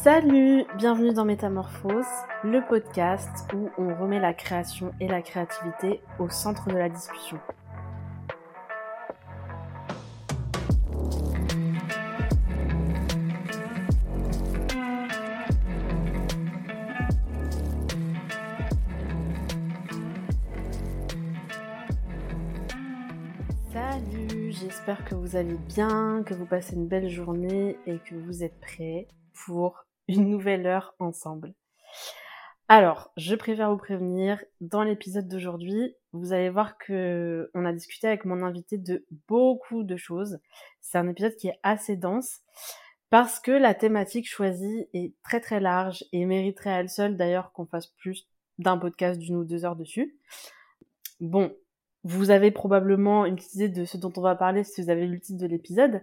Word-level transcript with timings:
Salut, 0.00 0.64
bienvenue 0.76 1.12
dans 1.12 1.24
Métamorphose, 1.24 2.06
le 2.44 2.64
podcast 2.64 3.52
où 3.52 3.68
on 3.78 4.00
remet 4.00 4.20
la 4.20 4.32
création 4.32 4.92
et 5.00 5.08
la 5.08 5.22
créativité 5.22 6.00
au 6.20 6.28
centre 6.28 6.68
de 6.68 6.76
la 6.76 6.88
discussion. 6.88 7.40
Salut, 23.72 24.52
j'espère 24.52 25.04
que 25.04 25.16
vous 25.16 25.34
allez 25.34 25.58
bien, 25.74 26.22
que 26.24 26.34
vous 26.34 26.46
passez 26.46 26.76
une 26.76 26.86
belle 26.86 27.08
journée 27.08 27.76
et 27.86 27.98
que 27.98 28.14
vous 28.14 28.44
êtes 28.44 28.60
prêts 28.60 29.08
pour 29.44 29.87
une 30.08 30.28
nouvelle 30.28 30.66
heure 30.66 30.94
ensemble. 30.98 31.54
Alors, 32.70 33.12
je 33.16 33.34
préfère 33.34 33.70
vous 33.70 33.78
prévenir, 33.78 34.44
dans 34.60 34.82
l'épisode 34.82 35.26
d'aujourd'hui, 35.26 35.94
vous 36.12 36.34
allez 36.34 36.50
voir 36.50 36.76
que 36.76 37.50
on 37.54 37.64
a 37.64 37.72
discuté 37.72 38.08
avec 38.08 38.26
mon 38.26 38.42
invité 38.42 38.76
de 38.76 39.06
beaucoup 39.26 39.84
de 39.84 39.96
choses. 39.96 40.38
C'est 40.80 40.98
un 40.98 41.08
épisode 41.08 41.36
qui 41.36 41.48
est 41.48 41.58
assez 41.62 41.96
dense 41.96 42.40
parce 43.08 43.40
que 43.40 43.52
la 43.52 43.72
thématique 43.72 44.28
choisie 44.28 44.86
est 44.92 45.14
très 45.22 45.40
très 45.40 45.60
large 45.60 46.04
et 46.12 46.26
mériterait 46.26 46.70
à 46.70 46.80
elle 46.80 46.90
seule 46.90 47.16
d'ailleurs 47.16 47.52
qu'on 47.52 47.64
fasse 47.64 47.86
plus 47.86 48.28
d'un 48.58 48.76
podcast 48.76 49.18
d'une 49.18 49.36
ou 49.36 49.44
deux 49.44 49.64
heures 49.64 49.76
dessus. 49.76 50.18
Bon, 51.20 51.54
vous 52.04 52.30
avez 52.30 52.50
probablement 52.50 53.24
une 53.24 53.38
idée 53.54 53.70
de 53.70 53.86
ce 53.86 53.96
dont 53.96 54.12
on 54.16 54.20
va 54.20 54.34
parler 54.34 54.62
si 54.62 54.82
vous 54.82 54.90
avez 54.90 55.06
lu 55.06 55.14
le 55.14 55.20
titre 55.20 55.40
de 55.40 55.46
l'épisode. 55.46 56.02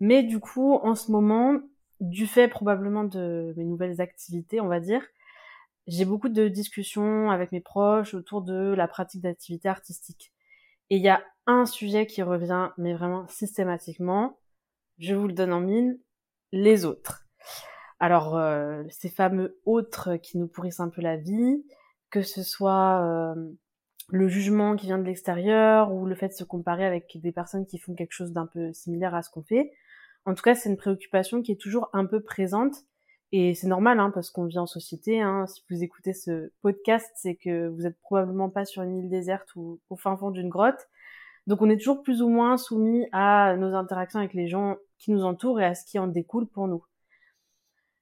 Mais 0.00 0.22
du 0.22 0.40
coup, 0.40 0.76
en 0.76 0.94
ce 0.94 1.12
moment, 1.12 1.60
du 2.00 2.26
fait 2.26 2.48
probablement 2.48 3.04
de 3.04 3.54
mes 3.56 3.64
nouvelles 3.64 4.00
activités, 4.00 4.60
on 4.60 4.68
va 4.68 4.80
dire, 4.80 5.02
j'ai 5.86 6.04
beaucoup 6.04 6.28
de 6.28 6.48
discussions 6.48 7.30
avec 7.30 7.52
mes 7.52 7.60
proches 7.60 8.14
autour 8.14 8.42
de 8.42 8.74
la 8.74 8.88
pratique 8.88 9.22
d'activités 9.22 9.68
artistiques. 9.68 10.32
Et 10.88 10.96
il 10.96 11.02
y 11.02 11.08
a 11.08 11.22
un 11.46 11.66
sujet 11.66 12.06
qui 12.06 12.22
revient, 12.22 12.70
mais 12.78 12.94
vraiment 12.94 13.26
systématiquement, 13.28 14.38
je 14.98 15.14
vous 15.14 15.26
le 15.26 15.32
donne 15.32 15.52
en 15.52 15.60
mine, 15.60 15.98
les 16.52 16.84
autres. 16.84 17.26
Alors, 17.98 18.36
euh, 18.36 18.82
ces 18.88 19.08
fameux 19.08 19.60
autres 19.64 20.16
qui 20.16 20.38
nous 20.38 20.48
pourrissent 20.48 20.80
un 20.80 20.88
peu 20.88 21.02
la 21.02 21.16
vie, 21.16 21.64
que 22.10 22.22
ce 22.22 22.42
soit 22.42 23.02
euh, 23.02 23.52
le 24.08 24.28
jugement 24.28 24.76
qui 24.76 24.86
vient 24.86 24.98
de 24.98 25.04
l'extérieur 25.04 25.92
ou 25.92 26.06
le 26.06 26.14
fait 26.14 26.28
de 26.28 26.32
se 26.32 26.44
comparer 26.44 26.84
avec 26.84 27.18
des 27.20 27.32
personnes 27.32 27.66
qui 27.66 27.78
font 27.78 27.94
quelque 27.94 28.12
chose 28.12 28.32
d'un 28.32 28.46
peu 28.46 28.72
similaire 28.72 29.14
à 29.14 29.22
ce 29.22 29.30
qu'on 29.30 29.42
fait, 29.42 29.72
en 30.26 30.34
tout 30.34 30.42
cas, 30.42 30.54
c'est 30.54 30.68
une 30.68 30.76
préoccupation 30.76 31.42
qui 31.42 31.52
est 31.52 31.60
toujours 31.60 31.88
un 31.92 32.06
peu 32.06 32.20
présente. 32.20 32.84
Et 33.32 33.54
c'est 33.54 33.68
normal, 33.68 34.00
hein, 34.00 34.10
parce 34.12 34.30
qu'on 34.30 34.46
vit 34.46 34.58
en 34.58 34.66
société. 34.66 35.20
Hein. 35.20 35.46
Si 35.46 35.62
vous 35.70 35.82
écoutez 35.82 36.12
ce 36.12 36.50
podcast, 36.62 37.10
c'est 37.14 37.36
que 37.36 37.68
vous 37.68 37.86
êtes 37.86 37.98
probablement 38.00 38.50
pas 38.50 38.64
sur 38.64 38.82
une 38.82 38.98
île 38.98 39.08
déserte 39.08 39.54
ou 39.54 39.80
au 39.88 39.96
fin 39.96 40.16
fond 40.16 40.30
d'une 40.30 40.48
grotte. 40.48 40.88
Donc 41.46 41.62
on 41.62 41.70
est 41.70 41.78
toujours 41.78 42.02
plus 42.02 42.22
ou 42.22 42.28
moins 42.28 42.56
soumis 42.56 43.06
à 43.12 43.56
nos 43.56 43.74
interactions 43.74 44.18
avec 44.18 44.34
les 44.34 44.48
gens 44.48 44.76
qui 44.98 45.10
nous 45.10 45.24
entourent 45.24 45.60
et 45.60 45.64
à 45.64 45.74
ce 45.74 45.84
qui 45.84 45.98
en 45.98 46.06
découle 46.06 46.46
pour 46.46 46.68
nous. 46.68 46.84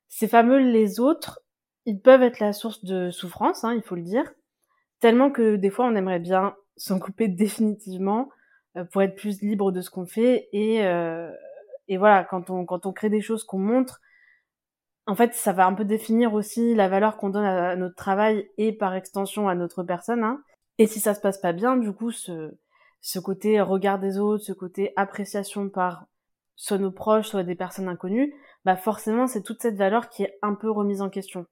Ces 0.08 0.28
fameux 0.28 0.58
les 0.58 1.00
autres, 1.00 1.40
ils 1.84 2.00
peuvent 2.00 2.22
être 2.22 2.40
la 2.40 2.52
source 2.52 2.84
de 2.84 3.10
souffrance, 3.10 3.64
hein, 3.64 3.74
il 3.74 3.82
faut 3.82 3.94
le 3.94 4.02
dire, 4.02 4.30
tellement 5.00 5.30
que 5.30 5.56
des 5.56 5.70
fois 5.70 5.86
on 5.86 5.94
aimerait 5.94 6.18
bien 6.18 6.56
s'en 6.76 6.98
couper 6.98 7.28
définitivement 7.28 8.30
euh, 8.76 8.84
pour 8.84 9.02
être 9.02 9.14
plus 9.14 9.40
libre 9.40 9.72
de 9.72 9.80
ce 9.80 9.90
qu'on 9.90 10.06
fait 10.06 10.48
et, 10.52 10.84
euh, 10.84 11.30
et 11.88 11.96
voilà, 11.96 12.24
quand 12.24 12.50
on, 12.50 12.64
quand 12.64 12.86
on 12.86 12.92
crée 12.92 13.10
des 13.10 13.20
choses 13.20 13.44
qu'on 13.44 13.58
montre, 13.58 14.00
en 15.06 15.14
fait, 15.14 15.34
ça 15.34 15.52
va 15.52 15.66
un 15.66 15.74
peu 15.74 15.84
définir 15.84 16.34
aussi 16.34 16.74
la 16.74 16.88
valeur 16.88 17.16
qu'on 17.16 17.30
donne 17.30 17.44
à 17.44 17.76
notre 17.76 17.94
travail 17.94 18.50
et 18.58 18.72
par 18.72 18.94
extension 18.94 19.48
à 19.48 19.54
notre 19.54 19.82
personne. 19.82 20.22
Hein. 20.22 20.42
Et 20.76 20.86
si 20.86 21.00
ça 21.00 21.14
se 21.14 21.20
passe 21.20 21.38
pas 21.38 21.52
bien, 21.52 21.76
du 21.76 21.92
coup, 21.92 22.10
ce, 22.10 22.54
ce 23.00 23.18
côté 23.18 23.60
regard 23.60 23.98
des 23.98 24.18
autres, 24.18 24.44
ce 24.44 24.52
côté 24.52 24.92
appréciation 24.96 25.70
par 25.70 26.06
soit 26.56 26.78
nos 26.78 26.90
proches, 26.90 27.28
soit 27.28 27.42
des 27.42 27.54
personnes 27.54 27.88
inconnues, 27.88 28.34
bah 28.64 28.76
forcément, 28.76 29.26
c'est 29.26 29.42
toute 29.42 29.62
cette 29.62 29.76
valeur 29.76 30.10
qui 30.10 30.24
est 30.24 30.38
un 30.42 30.54
peu 30.54 30.70
remise 30.70 31.00
en 31.00 31.08
question. 31.08 31.46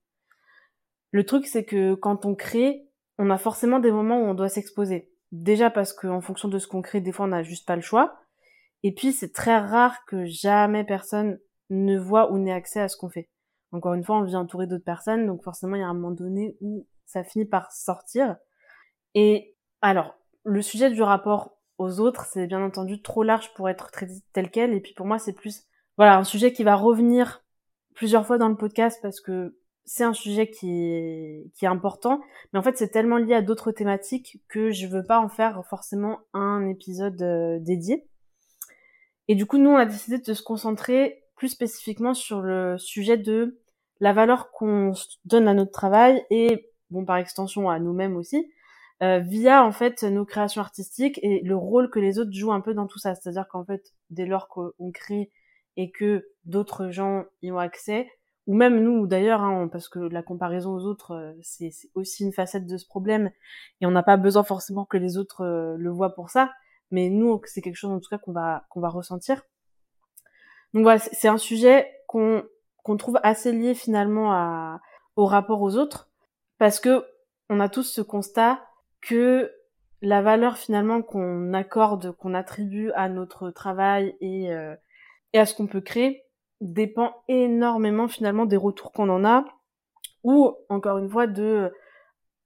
Le 1.13 1.25
truc, 1.25 1.47
c'est 1.47 1.65
que 1.65 1.95
quand 1.95 2.27
on 2.27 2.35
crée, 2.35 2.91
on 3.19 3.31
a 3.31 3.39
forcément 3.39 3.79
des 3.79 3.93
moments 3.93 4.21
où 4.21 4.25
on 4.25 4.35
doit 4.35 4.51
s'exposer. 4.51 5.11
Déjà 5.33 5.71
parce 5.71 5.95
qu'en 5.95 6.21
fonction 6.21 6.49
de 6.49 6.59
ce 6.59 6.67
qu'on 6.67 6.83
crée, 6.83 7.01
des 7.01 7.13
fois, 7.13 7.25
on 7.25 7.29
n'a 7.29 7.43
juste 7.43 7.67
pas 7.67 7.77
le 7.77 7.83
choix. 7.83 8.19
Et 8.83 8.93
puis, 8.93 9.13
c'est 9.13 9.33
très 9.33 9.59
rare 9.59 10.05
que 10.07 10.25
jamais 10.25 10.85
personne 10.85 11.39
ne 11.71 11.99
voit 11.99 12.31
ou 12.33 12.39
n'ait 12.39 12.53
accès 12.53 12.81
à 12.81 12.89
ce 12.89 12.97
qu'on 12.97 13.09
fait. 13.09 13.29
Encore 13.73 13.95
une 13.95 14.05
fois, 14.05 14.19
on 14.19 14.23
vit 14.23 14.37
entouré 14.37 14.67
d'autres 14.67 14.85
personnes, 14.85 15.27
donc 15.27 15.43
forcément, 15.43 15.77
il 15.77 15.81
y 15.81 15.85
a 15.85 15.89
un 15.89 15.95
moment 15.95 16.13
donné 16.13 16.57
où 16.61 16.87
ça 17.05 17.25
finit 17.25 17.45
par 17.45 17.73
sortir. 17.73 18.37
Et 19.15 19.55
alors, 19.81 20.15
le 20.45 20.63
sujet 20.63 20.91
du 20.91 21.03
rapport 21.03 21.57
aux 21.79 22.01
autres, 22.01 22.25
c'est 22.27 22.47
bien 22.47 22.63
entendu 22.63 23.03
trop 23.03 23.23
large 23.23 23.53
pour 23.55 23.69
être 23.69 23.91
traité 23.91 24.15
tel 24.33 24.51
quel. 24.51 24.73
Et 24.73 24.81
puis 24.81 24.95
pour 24.95 25.07
moi, 25.07 25.19
c'est 25.19 25.33
plus, 25.33 25.65
voilà, 25.97 26.17
un 26.17 26.25
sujet 26.25 26.53
qui 26.53 26.65
va 26.65 26.75
revenir 26.75 27.45
plusieurs 27.95 28.27
fois 28.27 28.39
dans 28.39 28.49
le 28.49 28.57
podcast 28.57 28.99
parce 29.03 29.21
que 29.21 29.57
c'est 29.85 30.05
un 30.05 30.15
sujet 30.15 30.51
qui 30.51 30.71
est, 30.71 31.51
qui 31.55 31.65
est 31.65 31.69
important. 31.69 32.21
Mais 32.53 32.59
en 32.59 32.63
fait, 32.63 32.77
c'est 32.77 32.89
tellement 32.89 33.19
lié 33.19 33.35
à 33.35 33.43
d'autres 33.43 33.73
thématiques 33.73 34.43
que 34.49 34.71
je 34.71 34.87
veux 34.87 35.05
pas 35.05 35.21
en 35.21 35.29
faire 35.29 35.65
forcément 35.69 36.21
un 36.33 36.67
épisode 36.67 37.21
euh, 37.23 37.59
dédié. 37.61 38.07
Et 39.29 39.35
du 39.35 39.47
coup, 39.47 39.59
nous, 39.59 39.71
on 39.71 39.77
a 39.77 39.87
décidé 39.87 40.19
de 40.19 40.35
se 40.35 40.43
concentrer 40.43 41.25
plus 41.37 41.49
spécifiquement 41.49 42.15
sur 42.15 42.41
le 42.41 42.79
sujet 42.79 43.17
de 43.17 43.59
la 44.01 44.13
valeur 44.13 44.51
qu'on 44.51 44.93
donne 45.25 45.49
à 45.49 45.55
notre 45.55 45.73
travail 45.73 46.25
et, 46.31 46.71
bon, 46.91 47.05
par 47.05 47.17
extension, 47.17 47.69
à 47.69 47.79
nous-mêmes 47.79 48.17
aussi, 48.17 48.51
euh, 49.03 49.19
via, 49.19 49.65
en 49.65 49.73
fait, 49.73 50.03
nos 50.05 50.25
créations 50.25 50.63
artistiques 50.63 51.19
et 51.23 51.41
le 51.43 51.57
rôle 51.57 51.91
que 51.91 51.99
les 51.99 52.19
autres 52.19 52.33
jouent 52.33 52.53
un 52.53 52.61
peu 52.61 52.75
dans 52.75 52.87
tout 52.87 52.99
ça. 52.99 53.15
C'est-à-dire 53.15 53.47
qu'en 53.49 53.65
fait, 53.65 53.93
dès 54.11 54.27
lors 54.27 54.49
qu'on 54.49 54.93
crée 54.93 55.31
et 55.77 55.91
que 55.91 56.27
d'autres 56.45 56.91
gens 56.91 57.25
y 57.43 57.51
ont 57.51 57.59
accès, 57.59 58.09
ou 58.47 58.55
même 58.55 58.83
nous 58.83 59.07
d'ailleurs, 59.07 59.43
hein, 59.43 59.69
parce 59.71 59.89
que 59.89 59.99
la 59.99 60.23
comparaison 60.23 60.73
aux 60.75 60.85
autres, 60.85 61.13
euh, 61.13 61.33
c'est 61.43 61.71
aussi 61.95 62.25
une 62.25 62.33
facette 62.33 62.67
de 62.67 62.77
ce 62.77 62.87
problème, 62.87 63.31
et 63.81 63.87
on 63.87 63.91
n'a 63.91 64.03
pas 64.03 64.17
besoin 64.17 64.45
forcément 64.45 64.85
que 64.85 64.97
les 64.97 65.19
autres 65.19 65.43
euh, 65.43 65.77
le 65.77 65.91
voient 65.91 66.15
pour 66.15 66.31
ça 66.31 66.53
mais 66.91 67.09
nous, 67.09 67.41
c'est 67.45 67.63
quelque 67.63 67.77
chose 67.77 67.91
en 67.91 68.01
tout 68.01 68.09
cas 68.09 68.19
qu'on 68.19 68.33
va 68.33 68.67
qu'on 68.71 68.81
va 68.81 68.89
ressentir. 68.89 69.43
Donc 70.75 70.83
voilà, 70.83 70.99
c'est 70.99 71.29
un 71.29 71.39
sujet 71.39 71.91
qu'on 72.07 72.45
qu'on 72.83 72.97
trouve 72.97 73.19
assez 73.23 73.53
lié 73.53 73.75
finalement 73.75 74.33
à, 74.33 74.81
au 75.17 75.27
rapport 75.27 75.61
aux 75.61 75.77
autres, 75.77 76.09
parce 76.59 76.79
que 76.79 77.05
on 77.49 77.59
a 77.59 77.69
tous 77.69 77.83
ce 77.83 78.01
constat 78.01 78.61
que 79.01 79.53
la 80.03 80.23
valeur 80.23 80.57
finalement 80.57 81.03
qu'on 81.03 81.53
accorde, 81.53 82.13
qu'on 82.13 82.35
attribue 82.35 82.93
à 82.93 83.09
notre 83.09 83.51
travail 83.51 84.17
et, 84.21 84.53
euh, 84.53 84.77
et 85.33 85.39
à 85.39 85.47
ce 85.47 85.55
qu'on 85.55 85.67
peut 85.67 85.81
créer 85.81 86.25
dépend 86.61 87.25
énormément 87.29 88.09
finalement 88.09 88.47
des 88.47 88.57
retours 88.57 88.93
qu'on 88.93 89.09
en 89.09 89.25
a, 89.25 89.45
ou 90.23 90.57
encore 90.69 90.99
une 90.99 91.09
fois 91.09 91.27
de 91.27 91.73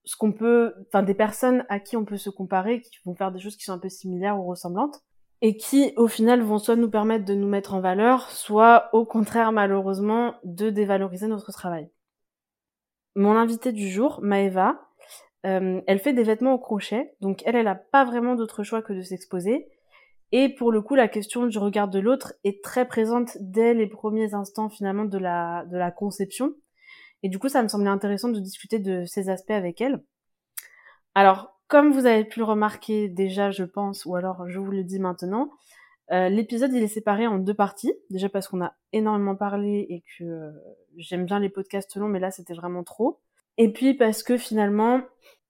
ce 0.05 0.16
qu'on 0.16 0.33
peut, 0.33 0.75
enfin 0.88 1.03
des 1.03 1.15
personnes 1.15 1.65
à 1.69 1.81
qui 1.81 1.97
on 1.97 2.05
peut 2.05 2.16
se 2.16 2.31
comparer, 2.31 2.81
qui 2.81 2.99
vont 3.05 3.15
faire 3.15 3.33
des 3.33 3.38
choses 3.38 3.56
qui 3.56 3.65
sont 3.65 3.72
un 3.72 3.78
peu 3.78 3.88
similaires 3.88 4.38
ou 4.38 4.44
ressemblantes, 4.44 5.03
et 5.43 5.56
qui 5.56 5.93
au 5.97 6.06
final 6.06 6.43
vont 6.43 6.59
soit 6.59 6.77
nous 6.77 6.91
permettre 6.91 7.25
de 7.25 7.34
nous 7.34 7.49
mettre 7.49 7.75
en 7.75 7.81
valeur, 7.81 8.31
soit 8.31 8.91
au 8.93 9.05
contraire 9.05 9.53
malheureusement 9.53 10.34
de 10.44 10.71
dévaloriser 10.71 11.27
notre 11.27 11.53
travail. 11.53 11.88
Mon 13.16 13.37
invitée 13.37 13.72
du 13.72 13.88
jour, 13.88 14.21
Maeva, 14.22 14.81
euh, 15.47 15.81
elle 15.87 15.99
fait 15.99 16.12
des 16.12 16.22
vêtements 16.22 16.55
au 16.55 16.59
crochet, 16.59 17.15
donc 17.21 17.43
elle, 17.47 17.56
elle 17.56 17.69
a 17.69 17.75
pas 17.75 18.05
vraiment 18.05 18.34
d'autre 18.34 18.62
choix 18.62 18.82
que 18.82 18.93
de 18.93 19.03
s'exposer. 19.03 19.69
Et 20.32 20.49
pour 20.55 20.71
le 20.71 20.81
coup, 20.81 20.94
la 20.94 21.09
question 21.09 21.47
du 21.47 21.59
regard 21.59 21.88
de 21.88 21.99
l'autre 21.99 22.34
est 22.44 22.62
très 22.62 22.87
présente 22.87 23.37
dès 23.41 23.75
les 23.75 23.88
premiers 23.88 24.34
instants 24.34 24.69
finalement 24.69 25.05
de 25.05 25.19
la, 25.19 25.64
de 25.67 25.76
la 25.76 25.91
conception. 25.91 26.53
Et 27.22 27.28
du 27.28 27.38
coup, 27.38 27.49
ça 27.49 27.62
me 27.62 27.69
semblait 27.69 27.90
intéressant 27.90 28.28
de 28.28 28.40
discuter 28.40 28.78
de 28.78 29.05
ces 29.05 29.28
aspects 29.28 29.50
avec 29.50 29.81
elle. 29.81 30.02
Alors, 31.14 31.61
comme 31.69 31.93
vous 31.93 32.06
avez 32.06 32.25
pu 32.25 32.40
le 32.40 32.44
remarquer 32.44 33.08
déjà, 33.08 33.50
je 33.50 33.64
pense, 33.64 34.05
ou 34.05 34.17
alors 34.17 34.49
je 34.49 34.58
vous 34.58 34.70
le 34.70 34.84
dis 34.84 34.99
maintenant, 34.99 35.50
euh, 36.12 36.28
l'épisode 36.28 36.72
il 36.72 36.82
est 36.82 36.88
séparé 36.88 37.26
en 37.26 37.38
deux 37.38 37.55
parties. 37.55 37.93
Déjà 38.11 38.28
parce 38.28 38.49
qu'on 38.49 38.62
a 38.62 38.75
énormément 38.93 39.37
parlé 39.37 39.87
et 39.88 40.02
que 40.19 40.25
euh, 40.25 40.50
j'aime 40.96 41.25
bien 41.26 41.38
les 41.38 41.49
podcasts 41.49 41.96
longs, 41.96 42.08
mais 42.08 42.19
là 42.19 42.31
c'était 42.31 42.55
vraiment 42.55 42.82
trop. 42.82 43.20
Et 43.56 43.72
puis 43.72 43.94
parce 43.94 44.22
que 44.22 44.37
finalement, 44.37 45.00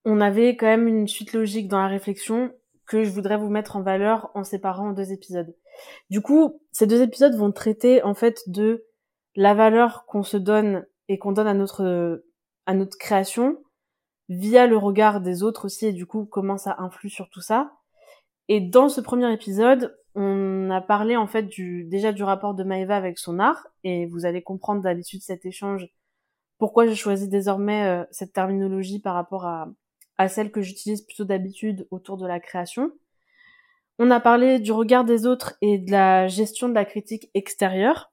on 0.05 0.21
avait 0.21 0.55
quand 0.55 0.67
même 0.67 0.87
une 0.87 1.07
suite 1.07 1.33
logique 1.33 1.67
dans 1.67 1.81
la 1.81 1.87
réflexion 1.87 2.53
que 2.85 3.03
je 3.03 3.09
voudrais 3.09 3.37
vous 3.37 3.49
mettre 3.49 3.75
en 3.75 3.81
valeur 3.81 4.29
en 4.35 4.43
séparant 4.43 4.89
en 4.89 4.93
deux 4.93 5.11
épisodes. 5.11 5.55
Du 6.09 6.21
coup, 6.21 6.61
ces 6.71 6.85
deux 6.87 7.01
épisodes 7.01 7.35
vont 7.35 7.51
traiter 7.51 8.03
en 8.03 8.13
fait 8.13 8.43
de 8.47 8.85
la 9.35 9.53
valeur 9.53 10.05
qu'on 10.05 10.23
se 10.23 10.37
donne 10.37 10.85
et 11.11 11.19
qu'on 11.19 11.33
donne 11.33 11.47
à 11.47 11.53
notre 11.53 12.23
à 12.65 12.73
notre 12.73 12.97
création 12.97 13.57
via 14.29 14.65
le 14.65 14.77
regard 14.77 15.19
des 15.19 15.43
autres 15.43 15.65
aussi 15.65 15.87
et 15.87 15.91
du 15.91 16.05
coup 16.05 16.25
comment 16.25 16.57
ça 16.57 16.77
influe 16.79 17.09
sur 17.09 17.29
tout 17.29 17.41
ça. 17.41 17.73
Et 18.47 18.61
dans 18.61 18.87
ce 18.87 19.01
premier 19.01 19.31
épisode, 19.33 19.97
on 20.15 20.69
a 20.69 20.79
parlé 20.79 21.17
en 21.17 21.27
fait 21.27 21.43
du, 21.43 21.83
déjà 21.83 22.13
du 22.13 22.23
rapport 22.23 22.53
de 22.53 22.63
Maëva 22.63 22.95
avec 22.95 23.19
son 23.19 23.39
art, 23.39 23.67
et 23.83 24.05
vous 24.05 24.25
allez 24.25 24.41
comprendre 24.41 24.85
à 24.87 24.93
l'issue 24.93 25.17
de 25.17 25.23
cet 25.23 25.45
échange 25.45 25.87
pourquoi 26.57 26.87
je 26.87 26.93
choisis 26.93 27.27
désormais 27.27 27.87
euh, 27.87 28.05
cette 28.11 28.33
terminologie 28.33 28.99
par 28.99 29.15
rapport 29.15 29.45
à, 29.45 29.67
à 30.17 30.29
celle 30.29 30.51
que 30.51 30.61
j'utilise 30.61 31.01
plutôt 31.01 31.25
d'habitude 31.25 31.87
autour 31.91 32.17
de 32.17 32.27
la 32.27 32.39
création. 32.39 32.91
On 33.99 34.11
a 34.11 34.19
parlé 34.19 34.59
du 34.59 34.71
regard 34.71 35.03
des 35.03 35.25
autres 35.25 35.55
et 35.61 35.77
de 35.77 35.91
la 35.91 36.27
gestion 36.27 36.69
de 36.69 36.73
la 36.73 36.85
critique 36.85 37.29
extérieure. 37.33 38.11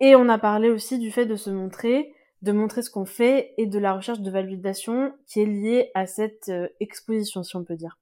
Et 0.00 0.14
on 0.14 0.28
a 0.28 0.38
parlé 0.38 0.70
aussi 0.70 0.98
du 0.98 1.10
fait 1.10 1.26
de 1.26 1.36
se 1.36 1.50
montrer, 1.50 2.13
de 2.44 2.52
montrer 2.52 2.82
ce 2.82 2.90
qu'on 2.90 3.06
fait 3.06 3.54
et 3.56 3.66
de 3.66 3.78
la 3.78 3.94
recherche 3.94 4.20
de 4.20 4.30
validation 4.30 5.14
qui 5.26 5.40
est 5.40 5.46
liée 5.46 5.90
à 5.94 6.06
cette 6.06 6.50
euh, 6.50 6.68
exposition, 6.78 7.42
si 7.42 7.56
on 7.56 7.64
peut 7.64 7.74
dire. 7.74 7.98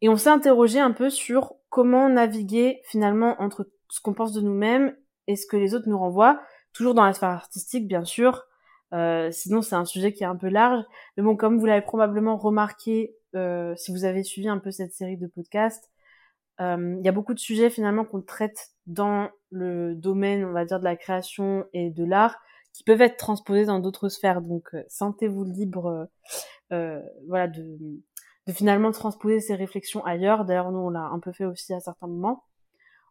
Et 0.00 0.08
on 0.08 0.16
s'est 0.16 0.30
interrogé 0.30 0.78
un 0.78 0.92
peu 0.92 1.10
sur 1.10 1.54
comment 1.68 2.08
naviguer 2.08 2.80
finalement 2.84 3.34
entre 3.40 3.68
ce 3.88 4.00
qu'on 4.00 4.14
pense 4.14 4.32
de 4.32 4.40
nous-mêmes 4.40 4.96
et 5.26 5.34
ce 5.34 5.46
que 5.46 5.56
les 5.56 5.74
autres 5.74 5.88
nous 5.88 5.98
renvoient, 5.98 6.40
toujours 6.72 6.94
dans 6.94 7.04
la 7.04 7.12
sphère 7.12 7.30
artistique 7.30 7.88
bien 7.88 8.04
sûr, 8.04 8.44
euh, 8.92 9.32
sinon, 9.32 9.62
c'est 9.62 9.74
un 9.74 9.84
sujet 9.84 10.12
qui 10.12 10.22
est 10.22 10.26
un 10.26 10.36
peu 10.36 10.48
large. 10.48 10.84
Mais 11.16 11.24
bon, 11.24 11.34
comme 11.34 11.58
vous 11.58 11.66
l'avez 11.66 11.82
probablement 11.82 12.36
remarqué, 12.36 13.16
euh, 13.34 13.74
si 13.74 13.90
vous 13.90 14.04
avez 14.04 14.22
suivi 14.22 14.46
un 14.46 14.58
peu 14.58 14.70
cette 14.70 14.92
série 14.92 15.16
de 15.16 15.26
podcasts, 15.26 15.90
il 16.60 17.00
y 17.02 17.08
a 17.08 17.12
beaucoup 17.12 17.34
de 17.34 17.40
sujets 17.40 17.68
finalement 17.68 18.04
qu'on 18.04 18.22
traite 18.22 18.68
dans 18.86 19.28
le 19.50 19.96
domaine, 19.96 20.44
on 20.44 20.52
va 20.52 20.64
dire, 20.64 20.78
de 20.78 20.84
la 20.84 20.94
création 20.94 21.66
et 21.72 21.90
de 21.90 22.04
l'art, 22.04 22.38
qui 22.74 22.84
peuvent 22.84 23.00
être 23.00 23.16
transposés 23.16 23.64
dans 23.64 23.78
d'autres 23.78 24.10
sphères. 24.10 24.42
Donc, 24.42 24.76
sentez-vous 24.88 25.44
libre, 25.44 26.10
voilà, 26.70 27.48
de, 27.48 27.78
de 28.46 28.52
finalement 28.52 28.92
transposer 28.92 29.40
ces 29.40 29.54
réflexions 29.54 30.04
ailleurs. 30.04 30.44
D'ailleurs, 30.44 30.70
nous, 30.70 30.80
on 30.80 30.90
l'a 30.90 31.04
un 31.04 31.20
peu 31.20 31.32
fait 31.32 31.46
aussi 31.46 31.72
à 31.72 31.80
certains 31.80 32.08
moments. 32.08 32.44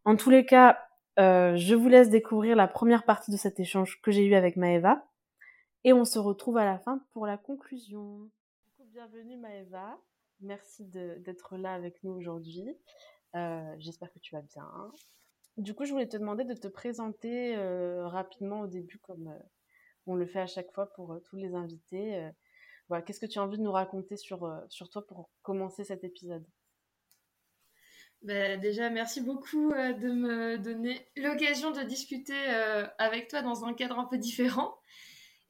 En 0.05 0.15
tous 0.15 0.29
les 0.29 0.45
cas, 0.45 0.77
je 1.17 1.73
vous 1.73 1.89
laisse 1.89 2.09
découvrir 2.09 2.55
la 2.55 2.67
première 2.67 3.03
partie 3.03 3.31
de 3.31 3.37
cet 3.37 3.59
échange 3.59 3.99
que 4.01 4.11
j'ai 4.11 4.25
eu 4.25 4.35
avec 4.35 4.57
Maëva. 4.57 5.03
Et 5.85 5.91
on 5.91 6.05
se 6.05 6.19
retrouve 6.19 6.57
à 6.57 6.65
la 6.65 6.79
fin 6.79 7.01
pour 7.11 7.25
la 7.25 7.37
conclusion. 7.37 8.29
bienvenue 8.93 9.37
Maëva. 9.37 9.97
Merci 10.39 10.85
d'être 10.85 11.57
là 11.57 11.73
avec 11.73 12.03
nous 12.03 12.11
aujourd'hui. 12.11 12.65
Euh, 13.35 13.75
j'espère 13.79 14.11
que 14.11 14.19
tu 14.19 14.35
vas 14.35 14.41
bien. 14.41 14.69
Du 15.57 15.73
coup, 15.75 15.85
je 15.85 15.91
voulais 15.91 16.07
te 16.07 16.17
demander 16.17 16.43
de 16.45 16.53
te 16.53 16.67
présenter 16.67 17.55
euh, 17.55 18.07
rapidement 18.07 18.61
au 18.61 18.67
début, 18.67 18.97
comme 18.99 19.27
euh, 19.27 19.39
on 20.07 20.15
le 20.15 20.25
fait 20.25 20.39
à 20.39 20.47
chaque 20.47 20.71
fois 20.71 20.91
pour 20.93 21.19
tous 21.25 21.35
les 21.35 21.53
invités. 21.53 22.29
qu'est-ce 23.05 23.19
que 23.19 23.25
tu 23.25 23.39
as 23.39 23.43
envie 23.43 23.57
de 23.57 23.63
nous 23.63 23.71
raconter 23.71 24.17
sur, 24.17 24.51
sur 24.69 24.89
toi 24.89 25.05
pour 25.05 25.29
commencer 25.41 25.83
cet 25.83 26.03
épisode? 26.03 26.45
Ben, 28.23 28.59
déjà, 28.59 28.89
merci 28.89 29.21
beaucoup 29.21 29.71
de 29.71 30.11
me 30.11 30.57
donner 30.57 31.07
l'occasion 31.15 31.71
de 31.71 31.83
discuter 31.83 32.37
avec 32.97 33.29
toi 33.29 33.41
dans 33.41 33.65
un 33.65 33.73
cadre 33.73 33.99
un 33.99 34.05
peu 34.05 34.17
différent 34.17 34.75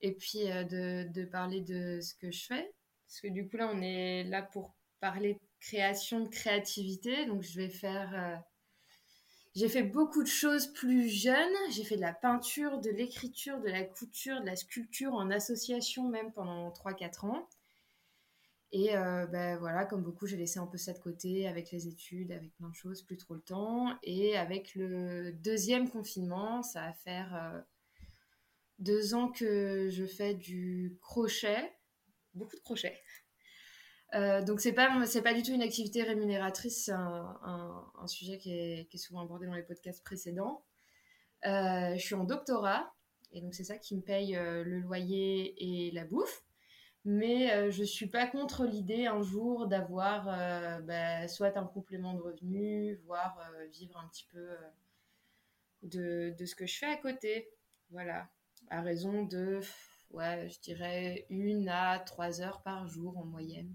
et 0.04 0.12
puis 0.12 0.52
euh, 0.52 0.64
de, 0.66 1.12
de, 1.12 1.26
parler 1.26 1.62
de 1.62 2.00
ce 2.02 2.14
que 2.14 2.30
je 2.30 2.46
fais. 2.46 2.76
Parce 3.08 3.22
que 3.22 3.28
du 3.30 3.48
coup, 3.48 3.58
là, 3.58 3.72
on 3.74 3.82
est 3.82 4.26
là 4.26 4.44
pour 4.44 4.76
parler 5.00 5.40
création, 5.60 6.20
de 6.20 6.28
créativité. 6.28 7.26
Donc, 7.26 7.42
je 7.42 7.60
vais 7.60 7.70
faire. 7.70 8.44
Euh, 9.56 9.60
j'ai 9.60 9.70
fait 9.70 9.84
beaucoup 9.84 10.24
de 10.24 10.28
choses 10.28 10.68
plus 10.68 11.10
jeunes. 11.10 11.54
J'ai 11.72 11.84
fait 11.84 11.96
de 11.96 12.02
la 12.02 12.14
peinture, 12.14 12.80
de 12.80 12.90
l'écriture, 12.90 13.60
de 13.62 13.70
la 13.70 13.84
couture, 13.84 14.42
de 14.42 14.46
la 14.46 14.56
sculpture 14.56 15.14
en 15.14 15.30
association 15.30 16.10
même 16.10 16.32
pendant 16.32 16.70
3-4 16.72 17.26
ans. 17.26 17.48
Et 18.72 18.96
euh, 18.96 19.28
ben 19.28 19.58
voilà, 19.60 19.86
comme 19.86 20.02
beaucoup, 20.02 20.26
j'ai 20.26 20.38
laissé 20.38 20.58
un 20.58 20.66
peu 20.66 20.78
ça 20.78 20.94
de 20.94 21.00
côté 21.00 21.48
avec 21.48 21.72
les 21.72 21.88
études, 21.88 22.32
avec 22.32 22.56
plein 22.56 22.70
de 22.70 22.76
choses, 22.76 23.04
plus 23.04 23.18
trop 23.18 23.36
le 23.36 23.42
temps. 23.42 23.96
Et 24.02 24.36
avec 24.36 24.74
le 24.74 25.32
deuxième 25.32 25.90
confinement, 25.90 26.64
ça 26.64 26.88
va 26.88 26.94
faire 26.94 27.64
deux 28.80 29.14
ans 29.14 29.30
que 29.30 29.90
je 29.92 30.06
fais 30.06 30.34
du 30.34 30.98
crochet, 31.02 31.72
beaucoup 32.34 32.56
de 32.56 32.62
crochet. 32.62 33.00
Euh, 34.14 34.44
donc 34.44 34.62
c'est 34.62 34.74
pas 34.74 35.06
c'est 35.06 35.24
pas 35.24 35.34
du 35.34 35.42
tout 35.42 35.52
une 35.52 35.62
activité 35.62 36.04
rémunératrice, 36.04 36.86
c'est 36.86 36.92
un, 36.92 38.08
sujet 38.08 38.38
qui 38.38 38.52
est, 38.52 38.98
souvent 38.98 39.22
abordé 39.22 39.48
dans 39.48 39.56
les 39.56 39.64
podcasts 39.64 40.04
précédents. 40.04 40.64
Euh, 41.46 41.96
je 41.96 42.02
suis 42.02 42.16
en 42.16 42.24
doctorat 42.24 42.94
et 43.32 43.42
donc 43.42 43.54
c'est 43.54 43.64
ça 43.64 43.78
qui 43.78 43.96
me 43.96 44.02
paye 44.02 44.36
euh, 44.36 44.64
le 44.64 44.80
loyer 44.80 45.56
et 45.58 45.92
la 45.92 46.06
bouffe. 46.06 46.44
Mais 47.06 47.70
je 47.70 47.84
suis 47.84 48.08
pas 48.08 48.28
contre 48.28 48.66
l'idée 48.66 49.08
un 49.08 49.22
jour 49.22 49.68
d'avoir 49.68 50.24
bah, 50.84 51.28
soit 51.28 51.58
un 51.58 51.66
complément 51.66 52.14
de 52.14 52.22
revenus, 52.22 52.98
voire 53.06 53.38
vivre 53.74 53.98
un 53.98 54.08
petit 54.08 54.26
peu 54.32 54.48
de, 55.82 56.34
de, 56.40 56.46
ce 56.46 56.56
que 56.56 56.66
je 56.66 56.78
fais 56.78 56.86
à 56.86 56.96
côté. 56.96 57.50
Voilà 57.90 58.30
à 58.70 58.82
raison 58.82 59.24
de, 59.24 59.60
ouais, 60.12 60.48
je 60.50 60.60
dirais 60.60 61.26
une 61.30 61.70
à 61.70 62.00
trois 62.00 62.42
heures 62.42 62.62
par 62.62 62.88
jour 62.88 63.18
en 63.18 63.26
moyenne. 63.26 63.74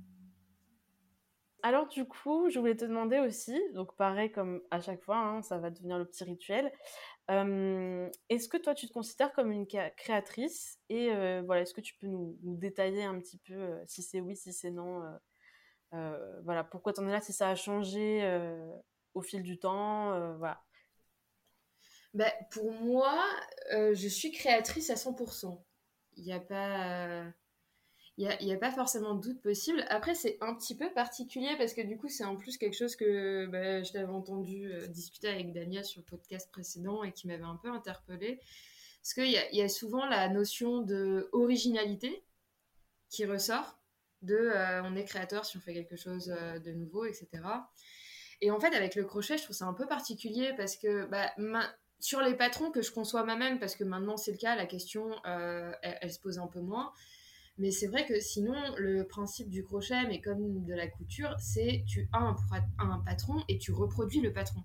Alors 1.69 1.87
du 1.87 2.07
coup, 2.07 2.49
je 2.49 2.59
voulais 2.59 2.77
te 2.77 2.87
demander 2.87 3.19
aussi, 3.19 3.61
donc 3.75 3.95
pareil 3.95 4.33
comme 4.33 4.63
à 4.71 4.81
chaque 4.81 5.03
fois, 5.03 5.19
hein, 5.19 5.43
ça 5.43 5.59
va 5.59 5.69
devenir 5.69 5.99
le 5.99 6.07
petit 6.07 6.25
rituel. 6.25 6.73
Euh, 7.31 8.09
est-ce 8.31 8.49
que 8.49 8.57
toi 8.57 8.75
tu 8.75 8.89
te 8.89 8.93
considères 8.95 9.35
comme 9.35 9.53
une 9.53 9.67
créatrice? 9.67 10.79
Et 10.89 11.13
euh, 11.13 11.43
voilà, 11.45 11.61
est-ce 11.61 11.75
que 11.75 11.83
tu 11.83 11.95
peux 11.99 12.07
nous, 12.07 12.39
détailler 12.43 13.05
un 13.05 13.21
petit 13.21 13.37
peu 13.37 13.53
euh, 13.53 13.85
si 13.87 14.03
c'est 14.03 14.19
oui, 14.21 14.35
si 14.35 14.55
c'est 14.55 14.71
non, 14.71 15.03
voilà, 15.93 16.65
pourquoi 16.65 16.95
tu 16.95 17.01
en 17.01 17.07
es 17.07 17.13
là, 17.13 17.21
si 17.21 17.35
ça 17.35 17.51
a 17.51 17.55
changé 17.55 18.27
au 19.13 19.21
fil 19.21 19.43
du 19.43 19.59
temps, 19.59 20.37
voilà. 20.39 20.63
Bah, 22.15 22.33
pour 22.51 22.73
moi, 22.73 23.15
je 23.71 24.09
suis 24.09 24.33
créatrice 24.33 24.89
à 24.89 24.95
100%. 24.95 25.63
Il 26.17 26.25
n'y 26.25 26.33
a 26.33 26.41
pas... 26.41 27.27
Il 28.19 28.27
n'y 28.41 28.53
a, 28.53 28.57
pas 28.59 28.73
forcément 28.73 29.15
de 29.15 29.21
doute 29.21 29.41
possible. 29.41 29.85
Après, 29.89 30.15
c'est 30.15 30.39
un 30.41 30.55
petit 30.55 30.77
peu 30.77 30.93
particulier 30.93 31.55
parce 31.57 31.73
que 31.73 31.81
du 31.81 31.97
coup, 31.97 32.09
c'est 32.09 32.25
en 32.25 32.37
plus 32.37 32.59
quelque 32.59 32.77
chose 32.77 32.97
que 32.97 33.47
bah, 33.47 33.83
je 33.83 33.93
t'avais 33.93 34.13
entendu 34.13 34.73
euh, 34.73 34.89
discuter 34.89 35.29
avec 35.29 35.53
Dania 35.53 35.85
sur 35.85 36.01
le 36.01 36.07
podcast 36.07 36.51
précédent 36.51 37.05
et 37.05 37.13
qui 37.13 37.29
m'avait 37.29 37.45
un 37.45 37.55
peu 37.55 37.71
interpellée. 37.71 38.41
Parce 39.03 39.15
qu'il 39.15 39.29
y, 39.29 39.57
y, 39.57 39.63
a 39.63 39.69
souvent 39.69 40.05
la 40.05 40.29
notion 40.29 40.83
de 40.83 41.29
originalité 41.33 42.25
qui 43.09 43.25
ressort, 43.25 43.79
de 44.23 44.35
euh, 44.35 44.83
on 44.83 44.97
est 44.97 45.05
créateur 45.05 45.45
si 45.45 45.57
on 45.57 45.61
fait 45.61 45.73
quelque 45.73 45.97
chose 45.97 46.27
de 46.27 46.73
nouveau, 46.73 47.05
etc. 47.05 47.29
Et 48.41 48.51
en 48.51 48.61
fait, 48.61 48.75
avec 48.75 48.95
le 48.95 49.05
crochet, 49.05 49.39
je 49.39 49.45
trouve 49.45 49.57
ça 49.57 49.67
un 49.67 49.75
peu 49.75 49.87
particulier 49.87 50.53
parce 50.57 50.77
que 50.77 51.07
bah, 51.07 51.33
sur 52.01 52.21
les 52.21 52.35
patrons 52.35 52.71
que 52.71 52.83
je 52.83 52.93
conçois 52.93 53.25
moi-même, 53.25 53.59
parce 53.59 53.75
que 53.75 53.85
maintenant 53.85 54.17
c'est 54.17 54.33
le 54.33 54.39
cas, 54.39 54.55
la 54.55 54.67
question, 54.67 55.11
euh, 55.27 55.73
elle, 55.83 56.13
se 56.13 56.21
pose 56.21 56.39
un 56.39 56.47
peu 56.47 56.61
moins. 56.61 56.93
Mais 57.59 57.73
c'est 57.73 57.89
vrai 57.89 58.07
que 58.07 58.21
sinon, 58.21 58.55
le 58.77 59.05
principe 59.05 59.51
du 59.51 59.65
crochet, 59.65 60.07
mais 60.07 60.21
comme 60.21 60.65
de 60.65 60.75
la 60.75 60.87
couture, 60.87 61.35
c'est 61.39 61.85
tu 61.87 62.09
as 62.13 62.37
un, 62.79 63.03
patron 63.05 63.43
et 63.49 63.59
tu 63.59 63.73
reproduis 63.73 64.21
le 64.21 64.33
patron. 64.33 64.63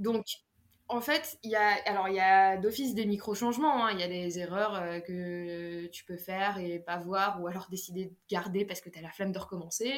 Donc, 0.00 0.26
en 0.88 1.00
fait, 1.00 1.38
il 1.44 1.50
y 1.50 1.56
a, 1.56 1.76
alors 1.86 2.08
il 2.08 2.16
y 2.16 2.20
a 2.20 2.56
d'office 2.56 2.94
des 2.94 3.06
micro-changements, 3.06 3.86
hein. 3.86 3.92
il 3.92 4.00
y 4.00 4.02
a 4.02 4.08
des 4.08 4.38
erreurs 4.40 4.74
euh, 4.74 5.00
que 5.00 5.86
tu 5.86 6.04
peux 6.04 6.16
faire 6.16 6.58
et 6.58 6.80
pas 6.80 6.98
voir, 6.98 7.40
ou 7.40 7.46
alors 7.46 7.68
décider 7.70 8.06
de 8.06 8.14
garder 8.28 8.64
parce 8.64 8.80
que 8.80 8.90
tu 8.90 8.98
as 8.98 9.02
la 9.02 9.12
flemme 9.12 9.32
de 9.32 9.38
recommencer. 9.38 9.92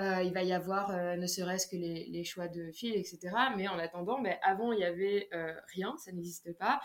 Euh, 0.00 0.22
il 0.22 0.32
va 0.32 0.44
y 0.44 0.52
avoir 0.52 0.90
euh, 0.90 1.16
ne 1.16 1.26
serait-ce 1.26 1.66
que 1.66 1.74
les, 1.74 2.24
choix 2.24 2.46
de 2.46 2.70
fil, 2.70 2.94
etc. 2.94 3.18
Mais 3.56 3.66
en 3.66 3.78
attendant, 3.78 4.20
ben, 4.20 4.36
avant, 4.42 4.72
il 4.72 4.78
y 4.78 4.84
avait 4.84 5.28
euh, 5.32 5.52
rien, 5.74 5.96
ça 5.98 6.12
n'existe 6.12 6.56
pas. 6.56 6.80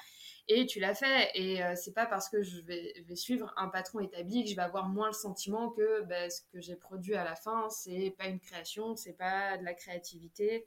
Et 0.47 0.65
tu 0.65 0.79
l'as 0.79 0.95
fait. 0.95 1.29
Et 1.35 1.61
c'est 1.75 1.93
pas 1.93 2.05
parce 2.05 2.27
que 2.27 2.41
je 2.41 2.61
vais, 2.61 2.93
suivre 3.15 3.53
un 3.55 3.69
patron 3.69 3.99
établi 3.99 4.43
que 4.43 4.49
je 4.49 4.55
vais 4.55 4.61
avoir 4.61 4.89
moins 4.89 5.07
le 5.07 5.13
sentiment 5.13 5.69
que 5.69 6.01
ben, 6.03 6.29
ce 6.29 6.41
que 6.51 6.59
j'ai 6.59 6.75
produit 6.75 7.15
à 7.15 7.23
la 7.23 7.35
fin, 7.35 7.69
c'est 7.69 8.15
pas 8.17 8.27
une 8.27 8.39
création, 8.39 8.95
c'est 8.95 9.13
pas 9.13 9.57
de 9.57 9.63
la 9.63 9.73
créativité. 9.73 10.65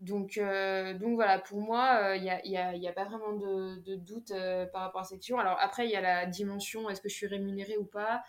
Donc, 0.00 0.38
donc 0.38 1.14
voilà, 1.14 1.38
pour 1.38 1.60
moi, 1.60 2.16
il 2.16 2.22
n'y 2.22 2.56
a, 2.56 2.90
a, 2.90 2.92
pas 2.92 3.04
vraiment 3.04 3.34
de 3.34 3.94
doute 3.94 4.32
par 4.72 4.82
rapport 4.82 5.02
à 5.02 5.04
cette 5.04 5.18
question. 5.18 5.38
Alors 5.38 5.58
après, 5.60 5.86
il 5.86 5.92
y 5.92 5.96
a 5.96 6.00
la 6.00 6.26
dimension, 6.26 6.90
est-ce 6.90 7.00
que 7.00 7.08
je 7.08 7.14
suis 7.14 7.28
rémunérée 7.28 7.76
ou 7.76 7.84
pas? 7.84 8.24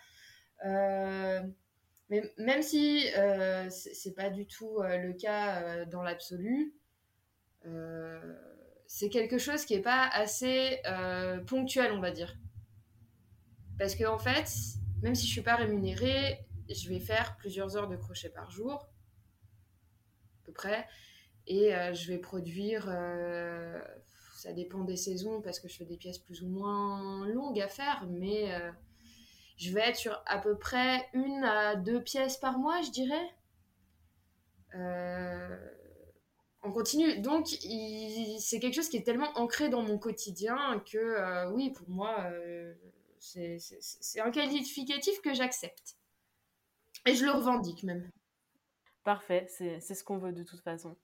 Mais 2.10 2.32
même 2.38 2.62
si 2.62 3.06
euh, 3.16 3.68
c'est 3.70 4.14
pas 4.14 4.30
du 4.30 4.46
tout 4.46 4.78
euh, 4.78 4.96
le 4.98 5.12
cas 5.12 5.62
euh, 5.62 5.84
dans 5.84 6.02
l'absolu, 6.02 6.74
euh, 7.66 8.34
c'est 8.86 9.10
quelque 9.10 9.36
chose 9.36 9.66
qui 9.66 9.74
est 9.74 9.82
pas 9.82 10.08
assez 10.08 10.80
ponctuel, 11.46 11.92
on 11.92 12.00
va 12.00 12.10
dire. 12.10 12.34
Parce 13.78 13.94
que 13.94 14.04
en 14.04 14.18
fait, 14.18 14.50
même 15.02 15.14
si 15.14 15.26
je 15.26 15.32
suis 15.32 15.42
pas 15.42 15.56
rémunérée, 15.56 16.46
je 16.70 16.88
vais 16.88 16.98
faire 16.98 17.36
plusieurs 17.36 17.76
heures 17.76 17.88
de 17.88 17.96
crochet 17.96 18.30
par 18.30 18.50
jour, 18.50 18.88
à 20.40 20.46
peu 20.46 20.52
près, 20.52 20.86
et 21.46 21.72
je 21.92 22.08
vais 22.10 22.16
produire. 22.16 22.84
ça 24.34 24.54
dépend 24.54 24.84
des 24.84 24.96
saisons 24.96 25.42
parce 25.42 25.60
que 25.60 25.68
je 25.68 25.76
fais 25.76 25.84
des 25.84 25.98
pièces 25.98 26.18
plus 26.18 26.42
ou 26.42 26.48
moins 26.48 27.28
longues 27.28 27.60
à 27.60 27.68
faire, 27.68 28.06
mais 28.08 28.58
je 29.58 29.74
vais 29.74 29.80
être 29.80 29.96
sur 29.96 30.22
à 30.26 30.38
peu 30.38 30.56
près 30.56 31.08
une 31.12 31.44
à 31.44 31.76
deux 31.76 32.02
pièces 32.02 32.38
par 32.38 32.58
mois, 32.58 32.80
je 32.82 32.90
dirais. 32.90 33.30
Euh, 34.74 35.56
on 36.62 36.70
continue. 36.70 37.18
Donc, 37.20 37.46
c'est 37.48 38.60
quelque 38.60 38.74
chose 38.74 38.88
qui 38.88 38.96
est 38.96 39.04
tellement 39.04 39.30
ancré 39.36 39.68
dans 39.68 39.82
mon 39.82 39.98
quotidien 39.98 40.82
que, 40.90 40.98
euh, 40.98 41.50
oui, 41.50 41.70
pour 41.70 41.88
moi, 41.88 42.24
euh, 42.30 42.72
c'est 43.18 44.20
un 44.20 44.30
qualificatif 44.30 45.20
que 45.22 45.34
j'accepte. 45.34 45.96
Et 47.06 47.14
je 47.14 47.24
le 47.24 47.32
revendique 47.32 47.82
même. 47.82 48.10
Parfait, 49.02 49.46
c'est 49.48 49.80
ce 49.80 50.04
qu'on 50.04 50.18
veut 50.18 50.32
de 50.32 50.44
toute 50.44 50.60
façon. 50.60 50.96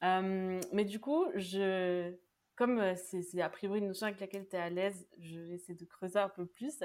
Mais 0.00 0.84
du 0.84 0.98
coup, 0.98 1.26
je, 1.36 2.12
comme 2.56 2.96
c'est 2.96 3.40
a 3.40 3.48
priori 3.48 3.78
une 3.78 3.88
notion 3.88 4.06
avec 4.06 4.18
laquelle 4.18 4.48
tu 4.48 4.56
es 4.56 4.58
à 4.58 4.70
l'aise, 4.70 5.06
je 5.20 5.38
vais 5.38 5.54
essayer 5.54 5.74
de 5.74 5.84
creuser 5.84 6.18
un 6.18 6.30
peu 6.30 6.46
plus. 6.46 6.82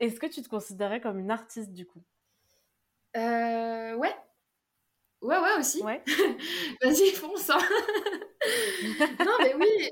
Est-ce 0.00 0.18
que 0.18 0.26
tu 0.26 0.42
te 0.42 0.48
considérais 0.48 1.00
comme 1.00 1.18
une 1.20 1.30
artiste 1.30 1.72
du 1.72 1.86
coup? 1.86 2.02
Ouais, 3.14 4.14
Ouais, 5.22 5.36
ouais, 5.38 5.58
aussi. 5.58 5.82
Ouais. 5.82 6.02
Vas-y, 6.82 7.10
fonce. 7.10 7.50
Hein. 7.50 7.58
non, 9.24 9.32
mais 9.42 9.54
oui. 9.54 9.90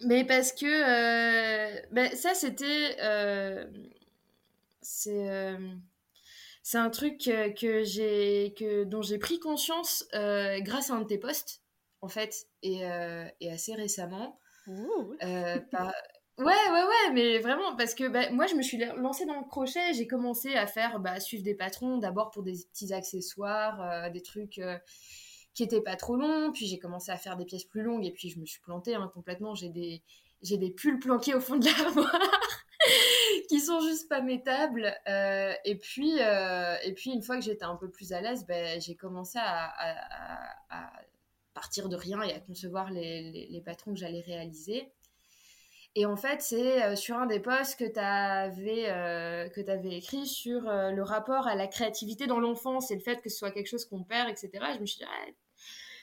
Mais 0.00 0.24
parce 0.24 0.52
que 0.52 0.66
euh, 0.66 1.80
ben, 1.92 2.14
ça, 2.14 2.34
c'était. 2.34 2.96
Euh, 3.00 3.66
c'est. 4.80 5.28
Euh, 5.30 5.58
c'est 6.62 6.78
un 6.78 6.90
truc 6.90 7.18
que 7.20 7.84
j'ai 7.84 8.54
que 8.58 8.84
dont 8.84 9.02
j'ai 9.02 9.18
pris 9.18 9.38
conscience 9.38 10.06
grâce 10.12 10.90
à 10.90 10.94
un 10.94 11.02
de 11.02 11.06
tes 11.06 11.18
posts 11.18 11.62
en 12.00 12.08
fait 12.08 12.48
et, 12.62 12.82
et 13.40 13.52
assez 13.52 13.74
récemment 13.74 14.40
Ouh. 14.66 15.14
Ouais, 16.38 16.46
ouais, 16.46 16.82
ouais, 16.82 17.12
mais 17.12 17.38
vraiment, 17.38 17.76
parce 17.76 17.94
que 17.94 18.08
bah, 18.08 18.28
moi, 18.32 18.46
je 18.48 18.56
me 18.56 18.62
suis 18.62 18.76
lancée 18.96 19.24
dans 19.24 19.38
le 19.38 19.44
crochet, 19.44 19.94
j'ai 19.94 20.08
commencé 20.08 20.54
à 20.56 20.66
faire, 20.66 20.98
bah, 20.98 21.20
suivre 21.20 21.44
des 21.44 21.54
patrons, 21.54 21.98
d'abord 21.98 22.32
pour 22.32 22.42
des 22.42 22.54
petits 22.72 22.92
accessoires, 22.92 23.80
euh, 23.80 24.10
des 24.10 24.20
trucs 24.20 24.58
euh, 24.58 24.76
qui 25.54 25.62
étaient 25.62 25.80
pas 25.80 25.94
trop 25.94 26.16
longs, 26.16 26.50
puis 26.52 26.66
j'ai 26.66 26.80
commencé 26.80 27.12
à 27.12 27.16
faire 27.16 27.36
des 27.36 27.44
pièces 27.44 27.64
plus 27.64 27.82
longues, 27.82 28.04
et 28.04 28.10
puis 28.10 28.30
je 28.30 28.40
me 28.40 28.46
suis 28.46 28.60
plantée 28.60 28.96
hein, 28.96 29.08
complètement, 29.14 29.54
j'ai 29.54 29.68
des, 29.68 30.02
j'ai 30.42 30.58
des 30.58 30.70
pulls 30.72 30.98
planqués 30.98 31.34
au 31.34 31.40
fond 31.40 31.56
de 31.56 31.66
l'armoire 31.66 32.18
qui 33.48 33.60
sont 33.60 33.80
juste 33.80 34.08
pas 34.08 34.20
métables, 34.20 34.92
euh, 35.08 35.52
et, 35.64 35.76
puis, 35.78 36.16
et 36.18 36.94
puis 36.94 37.12
une 37.12 37.22
fois 37.22 37.36
que 37.36 37.44
j'étais 37.44 37.64
un 37.64 37.76
peu 37.76 37.88
plus 37.90 38.12
à 38.12 38.20
l'aise, 38.20 38.44
bah, 38.46 38.80
j'ai 38.80 38.96
commencé 38.96 39.38
à, 39.40 39.72
partir 41.54 41.88
de 41.88 41.94
rien 41.96 42.20
et 42.22 42.32
à 42.32 42.40
concevoir 42.40 42.90
les, 42.90 43.30
les, 43.30 43.46
les 43.46 43.60
patrons 43.60 43.94
que 43.94 44.00
j'allais 44.00 44.22
réaliser. 44.22 44.92
Et 45.96 46.06
en 46.06 46.16
fait, 46.16 46.42
c'est 46.42 46.82
euh, 46.82 46.96
sur 46.96 47.16
un 47.16 47.26
des 47.26 47.38
posts 47.38 47.78
que 47.78 47.84
tu 47.84 48.00
avais, 48.00 48.90
euh, 48.90 49.48
avais 49.68 49.96
écrit 49.96 50.26
sur 50.26 50.68
euh, 50.68 50.90
le 50.90 51.02
rapport 51.04 51.46
à 51.46 51.54
la 51.54 51.68
créativité 51.68 52.26
dans 52.26 52.40
l'enfance 52.40 52.90
et 52.90 52.96
le 52.96 53.00
fait 53.00 53.20
que 53.20 53.28
ce 53.28 53.36
soit 53.36 53.52
quelque 53.52 53.68
chose 53.68 53.84
qu'on 53.84 54.02
perd, 54.02 54.28
etc. 54.28 54.50
je 54.74 54.80
me 54.80 54.86
suis 54.86 54.98
dit, 54.98 55.04
ah, 55.06 55.30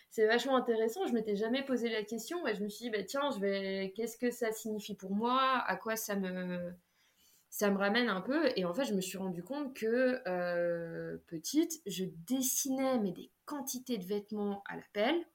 c'est 0.09 0.27
vachement 0.27 0.55
intéressant. 0.55 1.05
Je 1.07 1.13
m'étais 1.13 1.35
jamais 1.35 1.63
posé 1.63 1.89
la 1.89 2.03
question 2.03 2.47
et 2.47 2.55
je 2.55 2.63
me 2.63 2.69
suis 2.69 2.85
dit, 2.85 2.89
bah, 2.89 3.03
tiens, 3.03 3.29
vais, 3.39 3.91
qu'est-ce 3.95 4.17
que 4.17 4.31
ça 4.31 4.53
signifie 4.53 4.95
pour 4.95 5.11
moi? 5.11 5.61
À 5.67 5.75
quoi 5.75 5.97
ça 5.97 6.15
me, 6.15 6.71
ça 7.49 7.69
me 7.69 7.77
ramène 7.77 8.07
un 8.07 8.21
peu? 8.21 8.49
Et 8.55 8.63
en 8.63 8.73
fait, 8.73 8.85
je 8.85 8.93
me 8.93 9.01
suis 9.01 9.17
rendu 9.17 9.43
compte 9.43 9.73
que 9.73 11.17
petite, 11.27 11.81
je 11.85 12.05
dessinais 12.27 12.97
mais 12.99 13.11
des 13.11 13.29
quantités 13.43 13.97
de 13.97 14.05
vêtements 14.05 14.63
à 14.69 14.77
la 14.77 14.83
pelle 14.93 15.25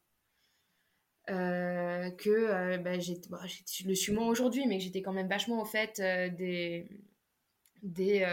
euh, 1.29 2.11
que 2.11 2.31
euh, 2.31 2.79
bah, 2.79 2.93
bah, 3.31 3.47
je 3.47 3.89
le 3.89 3.95
suis 3.97 4.13
moins 4.13 4.29
aujourd'hui, 4.29 4.67
mais 4.67 4.79
que 4.79 4.85
j'étais 4.85 5.03
quand 5.03 5.13
même 5.13 5.29
vachement 5.29 5.61
au 5.61 5.65
fait 5.65 5.99
euh, 5.99 6.29
des, 6.29 6.89
des 7.83 8.25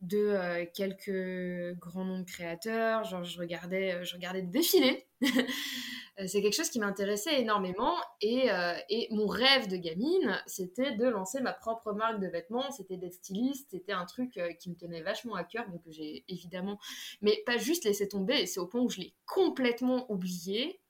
de 0.00 0.64
quelques 0.72 1.78
grands 1.78 2.04
noms 2.04 2.20
de 2.20 2.24
créateurs. 2.24 3.04
Genre, 3.04 3.24
je 3.24 3.38
regardais, 3.38 4.02
je 4.04 4.14
regardais 4.14 4.40
des 4.40 4.48
défilés. 4.60 5.06
c'est 6.26 6.40
quelque 6.40 6.54
chose 6.54 6.70
qui 6.70 6.80
m'intéressait 6.80 7.38
énormément. 7.38 7.94
Et, 8.22 8.48
et, 8.88 9.08
mon 9.10 9.26
rêve 9.26 9.68
de 9.68 9.76
gamine, 9.76 10.40
c'était 10.46 10.92
de 10.92 11.04
lancer 11.06 11.40
ma 11.40 11.52
propre 11.52 11.92
marque 11.92 12.18
de 12.18 12.28
vêtements. 12.28 12.70
C'était 12.70 12.96
d'être 12.96 13.12
styliste. 13.12 13.68
C'était 13.72 13.92
un 13.92 14.06
truc 14.06 14.40
qui 14.58 14.70
me 14.70 14.74
tenait 14.74 15.02
vachement 15.02 15.34
à 15.34 15.44
cœur. 15.44 15.68
Donc, 15.68 15.82
j'ai 15.88 16.24
évidemment, 16.28 16.78
mais 17.20 17.42
pas 17.44 17.58
juste 17.58 17.84
laissé 17.84 18.08
tomber. 18.08 18.46
C'est 18.46 18.60
au 18.60 18.66
point 18.66 18.80
où 18.80 18.88
je 18.88 19.00
l'ai 19.00 19.12
complètement 19.26 20.10
oublié. 20.10 20.80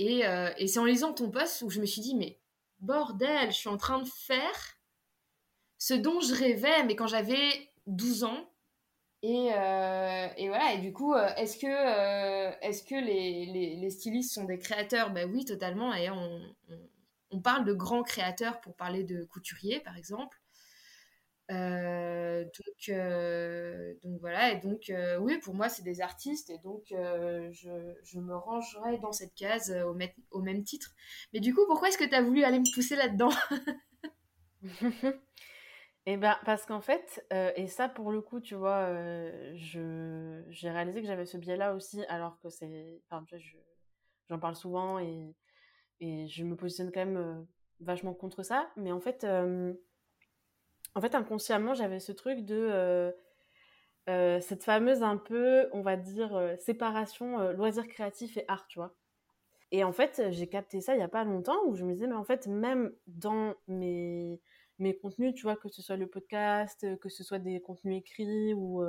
Euh, 0.00 0.50
et, 0.56 0.66
c'est 0.66 0.78
en 0.78 0.84
lisant 0.84 1.12
ton 1.12 1.30
post 1.30 1.62
où 1.62 1.70
je 1.70 1.80
me 1.80 1.86
suis 1.86 2.00
dit, 2.00 2.14
mais 2.14 2.38
bordel, 2.80 3.50
je 3.50 3.56
suis 3.56 3.68
en 3.68 3.76
train 3.76 4.00
de 4.00 4.08
faire 4.08 4.78
ce 5.78 5.94
dont 5.94 6.20
je 6.20 6.34
rêvais, 6.34 6.84
mais 6.84 6.96
quand 6.96 7.06
j'avais 7.06 7.70
12 7.86 8.24
ans. 8.24 8.48
Et, 9.22 9.50
euh, 9.54 10.28
et, 10.36 10.48
voilà, 10.48 10.74
et 10.74 10.78
du 10.78 10.92
coup, 10.92 11.14
euh, 11.14 11.28
est-ce 11.36 11.56
que, 11.56 11.66
est 11.66 12.88
que 12.88 12.94
les, 12.96 13.90
stylistes 13.90 14.34
sont 14.34 14.44
des 14.44 14.58
créateurs? 14.58 15.12
Ben 15.12 15.30
oui, 15.30 15.44
totalement. 15.44 15.94
Et 15.94 16.10
on, 16.10 16.40
on, 17.30 17.40
parle 17.40 17.64
de 17.64 17.72
grands 17.72 18.02
créateurs 18.02 18.60
pour 18.60 18.74
parler 18.74 19.04
de 19.04 19.22
couturiers, 19.24 19.78
par 19.80 19.96
exemple. 19.96 20.41
Euh, 21.52 22.44
donc, 22.44 22.88
euh, 22.88 23.94
donc 24.02 24.20
voilà, 24.20 24.52
et 24.52 24.60
donc 24.60 24.88
euh, 24.88 25.18
oui, 25.18 25.38
pour 25.38 25.54
moi, 25.54 25.68
c'est 25.68 25.82
des 25.82 26.00
artistes, 26.00 26.50
et 26.50 26.58
donc 26.58 26.86
je, 26.88 27.94
je, 28.02 28.18
me 28.20 28.34
rangerai 28.34 28.98
dans 28.98 29.12
cette 29.12 29.34
case 29.34 29.74
au, 30.30 30.40
même 30.40 30.64
titre. 30.64 30.94
Mais 31.32 31.40
du 31.40 31.54
coup, 31.54 31.66
pourquoi 31.66 31.88
est-ce 31.88 31.98
que 31.98 32.04
tu 32.04 32.14
as 32.14 32.22
voulu 32.22 32.44
aller 32.44 32.58
me 32.58 32.74
pousser 32.74 32.96
là-dedans? 32.96 33.30
Eh 36.04 36.16
ben, 36.16 36.36
parce 36.44 36.66
qu'en 36.66 36.80
fait, 36.80 37.24
et 37.54 37.68
ça 37.68 37.88
pour 37.88 38.10
le 38.10 38.20
coup, 38.20 38.40
tu 38.40 38.56
vois, 38.56 38.88
je, 39.54 40.42
j'ai 40.48 40.68
réalisé 40.68 41.00
que 41.00 41.06
j'avais 41.06 41.26
ce 41.26 41.36
biais-là 41.36 41.76
aussi, 41.76 42.04
alors 42.06 42.40
que 42.40 42.48
c'est. 42.48 43.00
Enfin, 43.08 43.24
j'en 44.28 44.40
parle 44.40 44.56
souvent 44.56 44.98
et 44.98 45.36
je 46.00 46.42
me 46.42 46.56
positionne 46.56 46.90
quand 46.90 47.06
même 47.06 47.46
vachement 47.78 48.14
contre 48.14 48.42
ça, 48.42 48.68
mais 48.74 48.90
en 48.90 48.98
fait 48.98 49.24
en 50.94 51.00
fait, 51.00 51.14
inconsciemment, 51.14 51.74
j'avais 51.74 52.00
ce 52.00 52.12
truc 52.12 52.44
de 52.44 52.68
euh, 52.70 53.12
euh, 54.08 54.40
cette 54.40 54.64
fameuse 54.64 55.02
un 55.02 55.16
peu, 55.16 55.68
on 55.72 55.82
va 55.82 55.96
dire, 55.96 56.34
euh, 56.34 56.56
séparation 56.58 57.52
loisir 57.52 57.86
créatif 57.88 58.36
et 58.36 58.44
art, 58.48 58.66
tu 58.68 58.78
vois. 58.78 58.94
Et 59.70 59.84
en 59.84 59.92
fait, 59.92 60.22
j'ai 60.30 60.48
capté 60.48 60.82
ça 60.82 60.94
il 60.94 60.98
n'y 60.98 61.02
a 61.02 61.08
pas 61.08 61.24
longtemps 61.24 61.64
où 61.66 61.74
je 61.74 61.84
me 61.84 61.94
disais, 61.94 62.06
mais 62.06 62.14
en 62.14 62.24
fait, 62.24 62.46
même 62.46 62.92
dans 63.06 63.54
mes, 63.68 64.38
mes 64.78 64.94
contenus, 64.94 65.34
tu 65.34 65.44
vois, 65.44 65.56
que 65.56 65.68
ce 65.70 65.80
soit 65.80 65.96
le 65.96 66.06
podcast, 66.06 66.86
que 66.98 67.08
ce 67.08 67.24
soit 67.24 67.38
des 67.38 67.62
contenus 67.62 67.98
écrits 68.00 68.52
ou, 68.52 68.84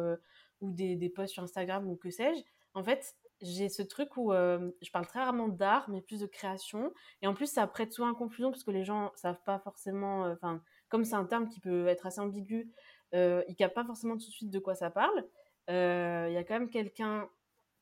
ou 0.59 0.71
des, 0.71 0.97
des 0.97 1.09
posts 1.09 1.33
sur 1.33 1.43
Instagram 1.43 1.89
ou 1.89 1.95
que 1.95 2.09
sais-je, 2.09 2.41
en 2.73 2.83
fait, 2.83 3.15
j'ai 3.41 3.69
ce 3.69 3.81
truc 3.81 4.17
où 4.17 4.33
je 4.33 4.91
parle 4.91 5.07
très 5.07 5.19
rarement 5.19 5.47
d'art, 5.47 5.89
mais 5.89 6.01
plus 6.01 6.19
de 6.19 6.25
création. 6.25 6.93
Et 7.21 7.27
en 7.27 7.33
plus, 7.33 7.47
ça 7.47 7.65
prête 7.65 7.93
souvent 7.93 8.11
à 8.11 8.15
confusion 8.15 8.51
parce 8.51 8.65
que 8.65 8.71
les 8.71 8.83
gens 8.83 9.13
savent 9.15 9.41
pas 9.45 9.59
forcément. 9.59 10.23
Enfin, 10.23 10.61
comme 10.93 11.05
c'est 11.05 11.15
un 11.15 11.25
terme 11.25 11.49
qui 11.49 11.59
peut 11.59 11.87
être 11.87 12.05
assez 12.05 12.19
ambigu, 12.21 12.71
euh, 13.15 13.41
ils 13.47 13.55
captent 13.55 13.73
pas 13.73 13.83
forcément 13.83 14.13
tout 14.13 14.27
de 14.27 14.31
suite 14.31 14.51
de 14.51 14.59
quoi 14.59 14.75
ça 14.75 14.91
parle. 14.91 15.25
Euh, 15.71 16.27
il 16.29 16.35
y 16.35 16.37
a 16.37 16.43
quand 16.43 16.53
même 16.53 16.69
quelqu'un, 16.69 17.27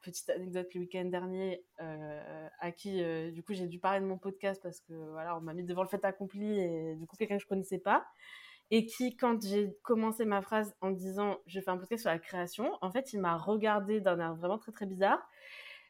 petite 0.01 0.29
anecdote 0.29 0.73
le 0.73 0.79
week-end 0.79 1.03
dernier, 1.03 1.61
euh, 1.81 2.47
à 2.61 2.71
qui 2.71 3.03
euh, 3.03 3.29
du 3.31 3.43
coup 3.43 3.53
j'ai 3.53 3.67
dû 3.67 3.79
parler 3.79 3.99
de 3.99 4.05
mon 4.05 4.17
podcast 4.17 4.63
parce 4.63 4.79
que 4.79 4.93
voilà, 4.93 5.35
on 5.35 5.41
m'a 5.41 5.53
mis 5.53 5.65
devant 5.65 5.83
le 5.83 5.89
fait 5.89 6.05
accompli 6.05 6.57
et 6.57 6.95
du 6.95 7.05
coup 7.05 7.17
quelqu'un 7.17 7.35
que 7.35 7.43
je 7.43 7.47
connaissais 7.47 7.79
pas 7.79 8.05
et 8.69 8.85
qui, 8.85 9.17
quand 9.17 9.45
j'ai 9.45 9.75
commencé 9.83 10.23
ma 10.23 10.41
phrase 10.41 10.73
en 10.79 10.91
disant 10.91 11.37
je 11.47 11.59
fais 11.59 11.69
un 11.69 11.77
podcast 11.77 12.03
sur 12.03 12.11
la 12.11 12.19
création, 12.19 12.77
en 12.79 12.91
fait, 12.91 13.11
il 13.11 13.19
m'a 13.19 13.35
regardé 13.35 13.99
d'un 13.99 14.21
air 14.21 14.35
vraiment 14.35 14.57
très 14.57 14.71
très 14.71 14.85
bizarre 14.85 15.21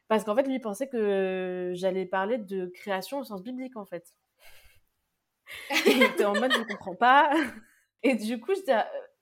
parce 0.08 0.24
qu'en 0.24 0.34
fait, 0.34 0.42
lui 0.42 0.56
il 0.56 0.60
pensait 0.60 0.88
que 0.88 1.70
j'allais 1.76 2.04
parler 2.04 2.38
de 2.38 2.66
création 2.66 3.20
au 3.20 3.24
sens 3.24 3.44
biblique 3.44 3.76
en 3.76 3.86
fait. 3.86 4.12
était 5.86 6.24
en 6.24 6.34
mode, 6.34 6.52
je 6.52 6.62
comprends 6.62 6.94
pas. 6.94 7.30
Et 8.02 8.16
du 8.16 8.40
coup, 8.40 8.52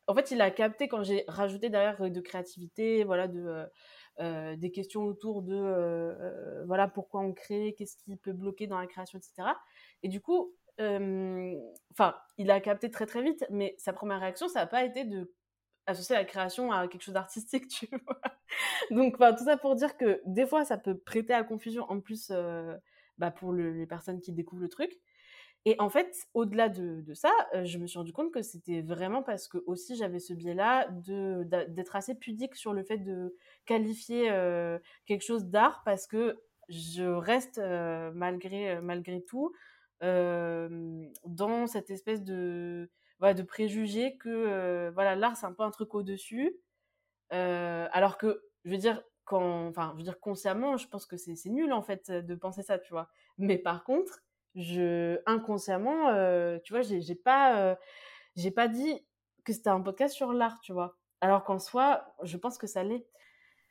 en 0.06 0.14
fait, 0.14 0.30
il 0.30 0.40
a 0.40 0.50
capté 0.50 0.88
quand 0.88 1.02
j'ai 1.02 1.24
rajouté 1.28 1.70
derrière 1.70 2.00
euh, 2.02 2.10
de 2.10 2.20
créativité, 2.20 3.04
voilà, 3.04 3.28
de, 3.28 3.40
euh, 3.40 3.66
euh, 4.20 4.56
des 4.56 4.70
questions 4.72 5.04
autour 5.04 5.42
de, 5.42 6.64
voilà, 6.66 6.88
pourquoi 6.88 7.20
on 7.20 7.32
crée, 7.32 7.74
qu'est-ce 7.78 7.96
qui 7.96 8.16
peut 8.16 8.32
bloquer 8.32 8.66
dans 8.66 8.78
la 8.78 8.86
création, 8.86 9.18
etc. 9.18 9.48
Et 10.02 10.08
du 10.08 10.20
coup, 10.20 10.54
enfin, 10.78 12.16
il 12.38 12.50
a 12.50 12.60
capté 12.60 12.90
très 12.90 13.06
très 13.06 13.22
vite, 13.22 13.44
mais 13.50 13.74
sa 13.78 13.92
première 13.92 14.20
réaction, 14.20 14.48
ça 14.48 14.60
n'a 14.60 14.66
pas 14.66 14.84
été 14.84 15.04
de 15.04 15.32
associer 15.86 16.14
la 16.14 16.24
création 16.24 16.72
à 16.72 16.88
quelque 16.88 17.02
chose 17.02 17.14
d'artistique, 17.14 17.68
tu 17.68 17.86
vois. 18.04 18.20
Donc, 18.90 19.16
tout 19.18 19.44
ça 19.44 19.56
pour 19.56 19.76
dire 19.76 19.96
que 19.96 20.20
des 20.26 20.46
fois, 20.46 20.64
ça 20.64 20.76
peut 20.78 20.98
prêter 20.98 21.34
à 21.34 21.44
confusion, 21.44 21.84
en 21.88 22.00
plus, 22.00 22.32
bah, 23.18 23.30
pour 23.30 23.52
les 23.52 23.86
personnes 23.86 24.20
qui 24.20 24.32
découvrent 24.32 24.62
le 24.62 24.68
truc. 24.68 25.00
Et 25.66 25.76
en 25.78 25.90
fait, 25.90 26.26
au-delà 26.32 26.70
de, 26.70 27.04
ça, 27.12 27.30
euh, 27.54 27.64
je 27.66 27.78
me 27.78 27.86
suis 27.86 27.98
rendu 27.98 28.12
compte 28.12 28.32
que 28.32 28.40
c'était 28.40 28.80
vraiment 28.80 29.22
parce 29.22 29.46
que 29.46 29.58
aussi 29.66 29.94
j'avais 29.94 30.18
ce 30.18 30.32
biais-là 30.32 30.88
d'être 31.68 31.96
assez 31.96 32.14
pudique 32.14 32.56
sur 32.56 32.72
le 32.72 32.82
fait 32.82 32.98
de 32.98 33.36
qualifier 33.66 34.30
euh, 34.30 34.78
quelque 35.06 35.22
chose 35.24 35.46
d'art 35.46 35.82
parce 35.84 36.06
que 36.06 36.38
je 36.70 37.04
reste 37.04 37.58
euh, 37.58 38.10
malgré 38.14 38.80
malgré 38.80 39.22
tout 39.22 39.52
dans 40.00 41.66
cette 41.66 41.90
espèce 41.90 42.22
de 42.22 42.90
voilà, 43.18 43.34
de 43.34 43.42
préjugé 43.42 44.16
que 44.16 44.88
voilà 44.94 45.14
l'art 45.14 45.36
c'est 45.36 45.44
un 45.44 45.52
peu 45.52 45.62
un 45.62 45.70
truc 45.70 45.94
au 45.94 46.02
dessus 46.02 46.56
alors 47.30 48.16
que 48.16 48.42
je 48.64 48.70
veux 48.70 48.78
dire 48.78 49.02
quand, 49.24 49.68
enfin, 49.68 49.90
je 49.92 49.98
veux 49.98 50.02
dire 50.02 50.18
consciemment, 50.18 50.76
je 50.76 50.88
pense 50.88 51.06
que 51.06 51.16
c'est 51.16 51.36
nul 51.46 51.72
en 51.72 51.82
fait 51.82 52.10
de 52.10 52.34
penser 52.34 52.62
ça, 52.62 52.78
tu 52.78 52.92
vois. 52.92 53.08
Mais 53.38 53.58
par 53.58 53.84
contre, 53.84 54.22
je 54.54 55.20
inconsciemment, 55.26 56.08
euh, 56.08 56.58
tu 56.64 56.72
vois, 56.72 56.82
j'ai 56.82 57.14
pas, 57.14 57.60
euh, 57.60 57.74
j'ai 58.36 58.50
pas 58.50 58.68
dit 58.68 59.04
que 59.44 59.52
c'était 59.52 59.70
un 59.70 59.80
podcast 59.80 60.14
sur 60.14 60.32
l'art, 60.32 60.60
tu 60.62 60.72
vois. 60.72 60.98
Alors 61.20 61.44
qu'en 61.44 61.58
soi, 61.58 62.14
je 62.22 62.36
pense 62.36 62.58
que 62.58 62.66
ça 62.66 62.84
l'est. 62.84 63.06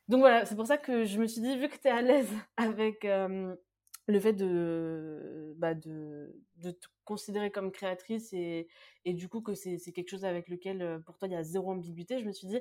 Donc 0.07 0.21
voilà, 0.21 0.45
c'est 0.45 0.55
pour 0.55 0.67
ça 0.67 0.77
que 0.77 1.05
je 1.05 1.19
me 1.19 1.27
suis 1.27 1.41
dit, 1.41 1.57
vu 1.57 1.69
que 1.69 1.77
tu 1.77 1.87
es 1.87 1.91
à 1.91 2.01
l'aise 2.01 2.29
avec 2.57 3.03
le 3.03 4.19
fait 4.19 4.33
de, 4.33 5.53
bah 5.57 5.73
de, 5.75 6.35
de 6.57 6.71
te 6.71 6.87
considérer 7.05 7.51
comme 7.51 7.71
créatrice 7.71 8.33
et, 8.33 8.67
et 9.05 9.13
du 9.13 9.29
coup 9.29 9.41
que 9.41 9.53
c'est 9.53 9.77
quelque 9.93 10.09
chose 10.09 10.25
avec 10.25 10.47
lequel 10.49 11.01
pour 11.05 11.17
toi 11.17 11.27
il 11.27 11.33
y 11.33 11.37
a 11.37 11.43
zéro 11.43 11.71
ambiguïté, 11.71 12.19
je 12.19 12.25
me 12.25 12.31
suis 12.31 12.47
dit, 12.47 12.59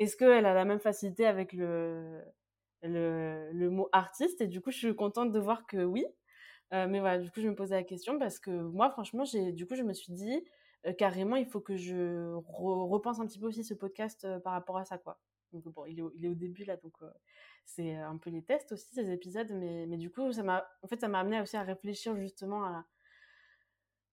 est-ce 0.00 0.16
qu'elle 0.16 0.46
a 0.46 0.54
la 0.54 0.64
même 0.64 0.80
facilité 0.80 1.26
avec 1.26 1.52
le, 1.52 2.22
le, 2.82 3.50
le, 3.52 3.70
mot 3.70 3.90
artiste? 3.92 4.40
Et 4.40 4.46
du 4.46 4.62
coup, 4.62 4.70
je 4.70 4.78
suis 4.78 4.96
contente 4.96 5.30
de 5.30 5.38
voir 5.38 5.66
que 5.66 5.84
oui. 5.84 6.06
Euh, 6.72 6.86
mais 6.88 7.00
voilà, 7.00 7.18
du 7.18 7.30
coup, 7.30 7.40
je 7.40 7.48
me 7.48 7.54
posais 7.54 7.74
la 7.74 7.82
question 7.82 8.18
parce 8.18 8.38
que 8.38 8.50
moi, 8.50 8.90
franchement, 8.90 9.24
j'ai, 9.24 9.52
du 9.52 9.66
coup, 9.66 9.74
je 9.74 9.82
me 9.82 9.92
suis 9.92 10.12
dit 10.12 10.44
euh, 10.86 10.92
carrément, 10.92 11.36
il 11.36 11.46
faut 11.46 11.60
que 11.60 11.76
je 11.76 12.32
repense 12.34 13.20
un 13.20 13.26
petit 13.26 13.38
peu 13.38 13.46
aussi 13.46 13.64
ce 13.64 13.74
podcast 13.74 14.24
euh, 14.24 14.38
par 14.38 14.52
rapport 14.52 14.78
à 14.78 14.84
ça, 14.84 14.98
quoi. 14.98 15.18
Donc 15.52 15.64
bon, 15.64 15.84
il 15.86 15.98
est, 15.98 16.02
au, 16.02 16.12
il 16.14 16.24
est 16.24 16.28
au 16.28 16.34
début 16.34 16.64
là, 16.64 16.76
donc 16.76 16.94
c'est 17.64 17.96
un 17.96 18.16
peu 18.18 18.30
les 18.30 18.42
tests 18.42 18.70
aussi 18.70 18.94
ces 18.94 19.10
épisodes, 19.10 19.50
mais, 19.50 19.84
mais 19.88 19.96
du 19.96 20.08
coup, 20.08 20.32
ça 20.32 20.44
m'a, 20.44 20.64
en 20.82 20.86
fait, 20.86 21.00
ça 21.00 21.08
m'a 21.08 21.18
amené 21.18 21.40
aussi 21.40 21.56
à 21.56 21.62
réfléchir 21.64 22.14
justement 22.16 22.64
à, 22.64 22.86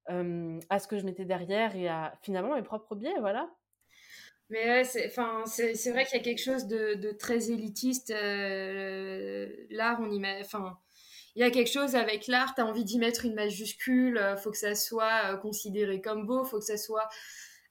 à 0.07 0.79
ce 0.79 0.87
que 0.87 0.97
je 0.97 1.05
mettais 1.05 1.25
derrière 1.25 1.75
et 1.75 1.87
à 1.87 2.17
finalement 2.23 2.55
mes 2.55 2.63
propres 2.63 2.95
biais, 2.95 3.19
voilà. 3.19 3.53
Mais 4.49 4.81
enfin, 5.05 5.43
c'est, 5.45 5.75
c'est 5.75 5.91
vrai 5.91 6.05
qu'il 6.05 6.17
y 6.17 6.21
a 6.21 6.23
quelque 6.23 6.41
chose 6.41 6.65
de, 6.65 6.95
de 6.95 7.11
très 7.11 7.51
élitiste. 7.51 8.09
L'art, 8.09 9.99
on 10.01 10.09
y 10.09 10.19
met, 10.19 10.39
enfin, 10.41 10.79
il 11.37 11.39
y 11.39 11.43
a 11.43 11.51
quelque 11.51 11.71
chose 11.71 11.95
avec 11.95 12.27
l'art. 12.27 12.53
T'as 12.55 12.65
envie 12.65 12.83
d'y 12.83 12.97
mettre 12.97 13.23
une 13.23 13.35
majuscule. 13.35 14.17
Euh, 14.17 14.35
faut 14.35 14.51
que 14.51 14.57
ça 14.57 14.75
soit 14.75 15.33
euh, 15.33 15.37
considéré 15.37 16.01
comme 16.01 16.25
beau. 16.25 16.43
Faut 16.43 16.59
que 16.59 16.65
ça 16.65 16.77
soit 16.77 17.07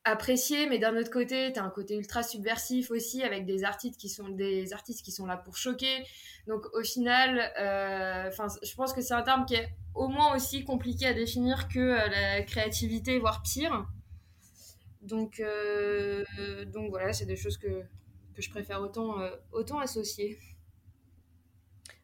apprécié. 0.05 0.67
Mais 0.69 0.79
d'un 0.79 0.97
autre 0.97 1.11
côté, 1.11 1.53
t'as 1.53 1.63
un 1.63 1.71
côté 1.71 1.97
ultra 1.97 2.23
subversif 2.23 2.91
aussi 2.91 3.23
avec 3.23 3.45
des 3.45 3.65
artistes 3.65 4.01
qui 4.01 4.09
sont 4.09 4.29
des 4.31 4.73
artistes 4.73 5.05
qui 5.05 5.13
sont 5.13 5.27
là 5.27 5.37
pour 5.37 5.57
choquer. 5.57 6.05
Donc 6.47 6.65
au 6.73 6.83
final, 6.83 7.41
enfin, 8.29 8.47
je 8.63 8.75
pense 8.77 8.93
que 8.93 9.03
c'est 9.03 9.15
un 9.15 9.23
terme 9.23 9.45
qui 9.45 9.57
est 9.57 9.69
au 9.95 10.09
moins 10.09 10.35
aussi 10.35 10.65
compliqué 10.65 11.07
à 11.07 11.13
définir 11.13 11.67
que 11.69 11.81
la 11.81 12.43
créativité, 12.43 13.19
voire 13.19 13.43
pire. 13.43 13.87
Donc, 15.07 15.39
euh, 15.39 16.25
donc 16.67 16.91
voilà, 16.91 17.13
c'est 17.13 17.27
des 17.27 17.37
choses 17.37 17.59
que, 17.59 17.83
que 18.35 18.43
je 18.43 18.51
préfère 18.51 18.81
autant, 18.81 19.21
euh, 19.21 19.31
autant 19.53 19.79
associer. 19.79 20.39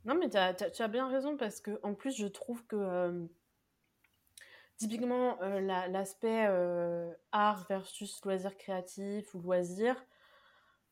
Non, 0.04 0.14
mais 0.16 0.28
tu 0.28 0.37
as, 0.37 0.54
as, 0.78 0.88
bien 0.88 1.09
raison 1.09 1.37
parce 1.37 1.61
que 1.61 1.78
en 1.82 1.94
plus, 1.94 2.16
je 2.16 2.26
trouve 2.26 2.64
que 2.66 2.76
euh, 2.76 3.26
typiquement 4.76 5.38
l'aspect 5.40 6.47
art 7.30 7.66
versus 7.68 8.21
loisir 8.25 8.56
créatif 8.56 9.35
ou 9.35 9.40
loisir, 9.40 9.94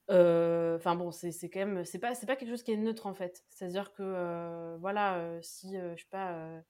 enfin 0.08 0.94
bon, 0.94 1.10
c'est 1.10 1.50
quand 1.50 1.60
même, 1.60 1.84
c'est 1.84 1.98
pas, 1.98 2.14
pas 2.14 2.36
quelque 2.36 2.50
chose 2.50 2.62
qui 2.62 2.72
est 2.72 2.76
neutre 2.76 3.06
en 3.06 3.14
fait. 3.14 3.44
C'est-à-dire 3.50 3.92
que 3.92 4.76
voilà, 4.78 5.38
si 5.42 5.72
je 5.76 5.96
sais 5.96 6.08
pas 6.10 6.62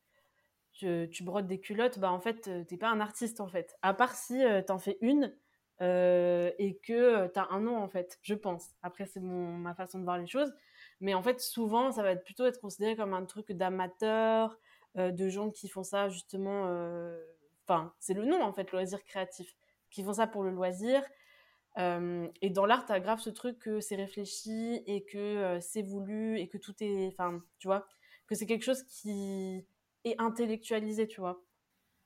tu, 0.72 1.24
brodes 1.24 1.46
des 1.46 1.60
culottes, 1.60 1.98
bah 1.98 2.10
en 2.10 2.20
fait, 2.20 2.50
t'es 2.66 2.76
pas 2.76 2.88
un 2.88 3.00
artiste 3.00 3.40
en 3.40 3.48
fait. 3.48 3.76
À 3.82 3.92
part 3.92 4.14
si 4.14 4.42
t'en 4.66 4.78
fais 4.78 4.96
une 5.02 5.34
euh, 5.82 6.50
et 6.58 6.76
que 6.76 7.26
t'as 7.28 7.46
un 7.50 7.60
nom 7.60 7.78
en 7.78 7.88
fait, 7.88 8.18
je 8.22 8.34
pense. 8.34 8.70
Après, 8.82 9.06
c'est 9.06 9.20
ma 9.20 9.74
façon 9.74 9.98
de 9.98 10.04
voir 10.04 10.18
les 10.18 10.26
choses. 10.26 10.52
Mais 11.00 11.14
en 11.14 11.22
fait, 11.22 11.40
souvent, 11.40 11.92
ça 11.92 12.02
va 12.02 12.14
plutôt 12.16 12.46
être 12.46 12.60
considéré 12.60 12.96
comme 12.96 13.14
un 13.14 13.24
truc 13.24 13.52
d'amateur, 13.52 14.58
euh, 14.96 15.10
de 15.10 15.28
gens 15.28 15.50
qui 15.50 15.68
font 15.68 15.82
ça 15.82 16.08
justement. 16.08 16.64
Enfin, 17.66 17.92
c'est 18.00 18.14
le 18.14 18.24
nom 18.24 18.42
en 18.42 18.52
fait, 18.52 18.70
loisir 18.72 19.02
créatif, 19.04 19.54
qui 19.90 20.02
font 20.02 20.14
ça 20.14 20.26
pour 20.26 20.42
le 20.42 20.50
loisir. 20.50 21.02
et 21.78 22.50
dans 22.50 22.66
l'art, 22.66 22.84
t'as 22.86 23.00
grave 23.00 23.20
ce 23.20 23.30
truc 23.30 23.58
que 23.58 23.80
c'est 23.80 23.96
réfléchi 23.96 24.82
et 24.86 25.04
que 25.04 25.58
c'est 25.60 25.82
voulu 25.82 26.38
et 26.38 26.48
que 26.48 26.58
tout 26.58 26.74
est. 26.80 27.08
Enfin, 27.08 27.42
tu 27.58 27.68
vois, 27.68 27.86
que 28.26 28.34
c'est 28.34 28.46
quelque 28.46 28.64
chose 28.64 28.82
qui 28.84 29.64
et 30.04 30.14
intellectualisé, 30.18 31.06
tu 31.06 31.20
vois. 31.20 31.42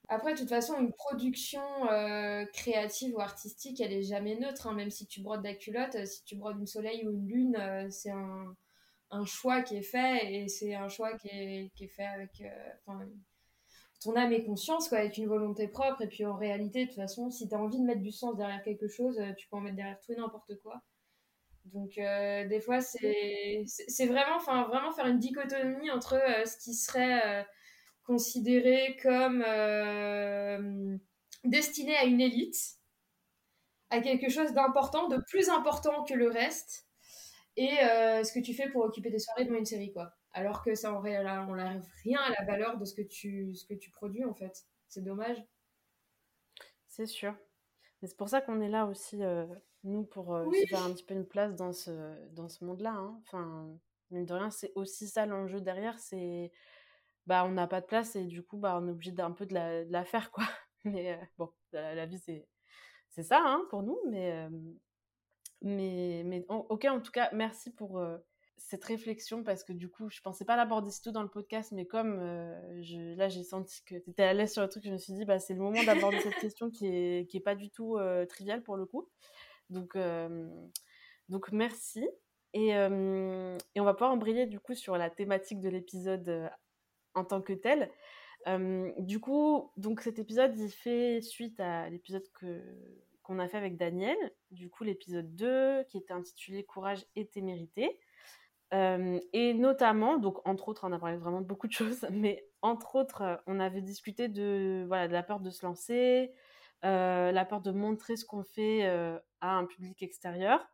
Après, 0.08 0.34
de 0.34 0.38
toute 0.38 0.48
façon, 0.48 0.78
une 0.78 0.92
production 0.92 1.62
euh, 1.90 2.44
créative 2.52 3.14
ou 3.14 3.20
artistique, 3.20 3.80
elle 3.80 3.92
est 3.92 4.02
jamais 4.02 4.36
neutre. 4.36 4.66
Hein. 4.66 4.74
Même 4.74 4.90
si 4.90 5.06
tu 5.06 5.20
brodes 5.20 5.42
la 5.42 5.54
culotte, 5.54 5.94
euh, 5.94 6.04
si 6.04 6.22
tu 6.24 6.36
brodes 6.36 6.58
une 6.58 6.66
soleil 6.66 7.06
ou 7.06 7.12
une 7.12 7.26
lune, 7.26 7.56
euh, 7.56 7.88
c'est 7.90 8.10
un, 8.10 8.54
un, 9.10 9.24
choix 9.24 9.62
qui 9.62 9.76
est 9.76 9.82
fait 9.82 10.32
et 10.32 10.48
c'est 10.48 10.74
un 10.74 10.88
choix 10.88 11.16
qui 11.18 11.28
est, 11.28 11.70
qui 11.74 11.84
est 11.84 11.88
fait 11.88 12.06
avec 12.06 12.42
ton 14.02 14.16
âme 14.16 14.32
et 14.32 14.44
conscience, 14.44 14.88
quoi, 14.88 14.98
avec 14.98 15.16
une 15.16 15.26
volonté 15.26 15.68
propre. 15.68 16.02
Et 16.02 16.08
puis 16.08 16.24
en 16.26 16.36
réalité, 16.36 16.84
de 16.84 16.90
toute 16.90 16.96
façon, 16.96 17.30
si 17.30 17.48
tu 17.48 17.54
as 17.54 17.58
envie 17.58 17.78
de 17.78 17.84
mettre 17.84 18.02
du 18.02 18.12
sens 18.12 18.36
derrière 18.36 18.62
quelque 18.62 18.88
chose, 18.88 19.20
tu 19.38 19.48
peux 19.48 19.56
en 19.56 19.60
mettre 19.60 19.76
derrière 19.76 20.00
tout 20.00 20.12
et 20.12 20.16
n'importe 20.16 20.60
quoi. 20.62 20.82
Donc 21.66 21.94
des 21.94 22.60
fois, 22.60 22.80
c'est 22.80 24.06
vraiment, 24.06 24.38
vraiment 24.38 24.92
faire 24.92 25.06
une 25.06 25.18
dichotomie 25.18 25.90
entre 25.90 26.20
ce 26.44 26.56
qui 26.58 26.74
serait 26.74 27.46
considéré 28.04 28.96
comme 29.02 29.42
euh, 29.46 30.96
destiné 31.42 31.96
à 31.96 32.04
une 32.04 32.20
élite, 32.20 32.78
à 33.90 34.00
quelque 34.00 34.28
chose 34.28 34.52
d'important, 34.52 35.08
de 35.08 35.18
plus 35.28 35.48
important 35.48 36.04
que 36.04 36.14
le 36.14 36.28
reste, 36.28 36.83
et 37.56 37.78
euh, 37.84 38.24
ce 38.24 38.32
que 38.32 38.40
tu 38.40 38.54
fais 38.54 38.68
pour 38.68 38.84
occuper 38.84 39.10
des 39.10 39.18
soirées 39.18 39.44
devant 39.44 39.58
une 39.58 39.64
série, 39.64 39.92
quoi. 39.92 40.12
Alors 40.32 40.62
que 40.64 40.74
ça, 40.74 40.92
on 40.92 41.02
n'arrive 41.02 41.86
rien 42.02 42.20
à 42.20 42.30
la 42.30 42.44
valeur 42.44 42.78
de 42.78 42.84
ce 42.84 42.94
que 42.94 43.02
tu, 43.02 43.54
ce 43.54 43.64
que 43.64 43.74
tu 43.74 43.90
produis, 43.90 44.24
en 44.24 44.34
fait. 44.34 44.64
C'est 44.88 45.04
dommage. 45.04 45.42
C'est 46.88 47.06
sûr. 47.06 47.34
c'est 48.02 48.16
pour 48.16 48.28
ça 48.28 48.40
qu'on 48.40 48.60
est 48.60 48.68
là 48.68 48.86
aussi, 48.86 49.22
euh, 49.22 49.46
nous, 49.84 50.04
pour 50.04 50.38
faire 50.68 50.82
un 50.82 50.92
petit 50.92 51.04
peu 51.04 51.14
une 51.14 51.26
place 51.26 51.54
dans 51.54 51.72
ce, 51.72 51.90
dans 52.32 52.48
ce 52.48 52.64
monde-là. 52.64 52.92
Hein. 52.92 53.20
Enfin, 53.22 53.78
mine 54.10 54.26
de 54.26 54.34
rien, 54.34 54.50
c'est 54.50 54.72
aussi 54.74 55.08
ça 55.08 55.26
l'enjeu 55.26 55.60
derrière, 55.60 55.98
c'est 55.98 56.50
bah 57.26 57.44
on 57.44 57.52
n'a 57.52 57.66
pas 57.66 57.80
de 57.80 57.86
place 57.86 58.16
et 58.16 58.24
du 58.26 58.42
coup 58.42 58.58
bah 58.58 58.78
on 58.80 58.86
est 58.86 58.90
obligé 58.90 59.12
d'un 59.12 59.32
peu 59.32 59.46
de 59.46 59.54
la, 59.54 59.84
de 59.84 59.92
la, 59.92 60.04
faire 60.04 60.30
quoi 60.30 60.44
mais 60.84 61.14
euh, 61.14 61.24
bon 61.38 61.50
la, 61.72 62.06
vie 62.06 62.18
c'est 62.18 62.46
c'est 63.10 63.22
ça 63.22 63.40
hein, 63.42 63.64
pour 63.70 63.82
nous 63.82 63.98
mais 64.10 64.32
euh, 64.32 64.50
mais 65.64 66.22
mais 66.26 66.44
ok 66.48 66.86
en 66.90 67.00
tout 67.00 67.10
cas 67.10 67.30
merci 67.32 67.72
pour 67.72 67.98
euh, 67.98 68.18
cette 68.58 68.84
réflexion 68.84 69.42
parce 69.42 69.64
que 69.64 69.72
du 69.72 69.88
coup 69.90 70.10
je 70.10 70.20
pensais 70.20 70.44
pas 70.44 70.56
l'aborder 70.56 70.90
tout 71.02 71.10
dans 71.10 71.22
le 71.22 71.28
podcast 71.28 71.72
mais 71.72 71.86
comme 71.86 72.20
je, 72.82 73.16
là 73.16 73.28
j'ai 73.28 73.42
senti 73.42 73.82
que 73.84 73.96
tu 73.96 74.10
étais 74.10 74.22
à 74.22 74.34
l'aise 74.34 74.52
sur 74.52 74.62
le 74.62 74.68
truc 74.68 74.84
je 74.84 74.92
me 74.92 74.98
suis 74.98 75.14
dit 75.14 75.24
bah 75.24 75.38
c'est 75.38 75.54
le 75.54 75.60
moment 75.60 75.82
d'aborder 75.82 76.20
cette 76.20 76.34
question 76.40 76.70
qui 76.70 76.86
est 76.86 77.28
qui 77.28 77.38
est 77.38 77.40
pas 77.40 77.54
du 77.54 77.70
tout 77.70 77.98
triviale 78.28 78.62
pour 78.62 78.76
le 78.76 78.84
coup 78.86 79.08
donc 79.70 79.96
donc 81.28 81.50
merci 81.50 82.06
et, 82.52 82.68
et, 82.68 83.80
on 83.80 83.84
va 83.84 83.94
pouvoir 83.94 84.12
embrayer 84.12 84.46
du 84.46 84.60
coup 84.60 84.74
sur 84.74 84.96
la 84.96 85.10
thématique 85.10 85.60
de 85.60 85.68
l'épisode 85.68 86.50
en 87.14 87.24
tant 87.24 87.40
que 87.40 87.54
tel. 87.54 87.90
du 88.98 89.18
coup, 89.18 89.72
donc 89.76 90.00
cet 90.02 90.20
épisode, 90.20 90.56
il 90.56 90.70
fait 90.70 91.20
suite 91.20 91.58
à 91.58 91.90
l'épisode 91.90 92.28
que 92.34 92.62
qu'on 93.24 93.38
a 93.40 93.48
fait 93.48 93.56
avec 93.56 93.76
Daniel, 93.76 94.16
du 94.50 94.70
coup 94.70 94.84
l'épisode 94.84 95.34
2 95.34 95.84
qui 95.88 95.98
était 95.98 96.12
intitulé 96.12 96.62
Courage 96.64 97.04
et 97.16 97.26
témérité. 97.26 97.98
et 98.72 99.54
notamment, 99.54 100.18
donc 100.18 100.46
entre 100.46 100.68
autres, 100.68 100.86
on 100.86 100.92
a 100.92 100.98
parlé 100.98 101.16
vraiment 101.16 101.40
de 101.40 101.46
beaucoup 101.46 101.66
de 101.66 101.72
choses, 101.72 102.06
mais 102.12 102.46
entre 102.62 102.96
autres, 102.96 103.42
on 103.46 103.60
avait 103.60 103.82
discuté 103.82 104.28
de, 104.28 104.84
voilà, 104.86 105.08
de 105.08 105.12
la 105.12 105.22
peur 105.22 105.40
de 105.40 105.50
se 105.50 105.64
lancer, 105.64 106.32
euh, 106.84 107.32
la 107.32 107.44
peur 107.44 107.60
de 107.60 107.70
montrer 107.70 108.16
ce 108.16 108.24
qu'on 108.24 108.44
fait 108.44 108.84
à 109.40 109.56
un 109.56 109.64
public 109.64 110.02
extérieur. 110.02 110.66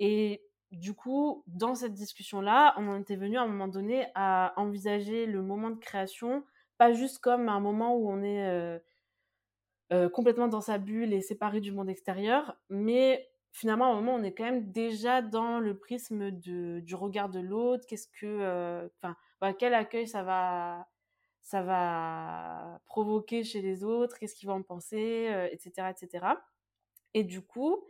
Et 0.00 0.42
du 0.72 0.94
coup, 0.94 1.44
dans 1.46 1.74
cette 1.74 1.94
discussion-là, 1.94 2.74
on 2.78 2.88
en 2.88 3.00
était 3.00 3.16
venu 3.16 3.38
à 3.38 3.42
un 3.42 3.46
moment 3.46 3.68
donné 3.68 4.06
à 4.14 4.52
envisager 4.56 5.26
le 5.26 5.42
moment 5.42 5.70
de 5.70 5.78
création, 5.78 6.44
pas 6.78 6.92
juste 6.92 7.18
comme 7.18 7.48
un 7.48 7.60
moment 7.60 7.96
où 7.96 8.10
on 8.10 8.22
est 8.22 8.80
euh, 9.92 10.06
euh, 10.06 10.08
complètement 10.08 10.48
dans 10.48 10.60
sa 10.60 10.78
bulle 10.78 11.12
et 11.12 11.20
séparé 11.20 11.60
du 11.60 11.72
monde 11.72 11.88
extérieur, 11.88 12.56
mais 12.68 13.28
finalement, 13.52 13.86
à 13.86 13.88
un 13.90 13.94
moment, 13.94 14.14
on 14.14 14.22
est 14.22 14.32
quand 14.32 14.44
même 14.44 14.70
déjà 14.70 15.22
dans 15.22 15.58
le 15.58 15.78
prisme 15.78 16.30
de, 16.30 16.80
du 16.80 16.94
regard 16.94 17.28
de 17.28 17.40
l'autre. 17.40 17.86
Qu'est-ce 17.86 18.08
que, 18.08 18.26
euh, 18.26 18.88
enfin, 19.00 19.16
quel 19.54 19.74
accueil 19.74 20.06
ça 20.06 20.22
va, 20.22 20.88
ça 21.42 21.62
va 21.62 22.80
provoquer 22.86 23.44
chez 23.44 23.62
les 23.62 23.84
autres? 23.84 24.18
Qu'est-ce 24.18 24.34
qu'ils 24.34 24.48
vont 24.48 24.56
en 24.56 24.62
penser, 24.62 25.30
etc., 25.52 25.88
etc. 25.90 26.26
Et 27.14 27.24
du 27.24 27.40
coup, 27.40 27.84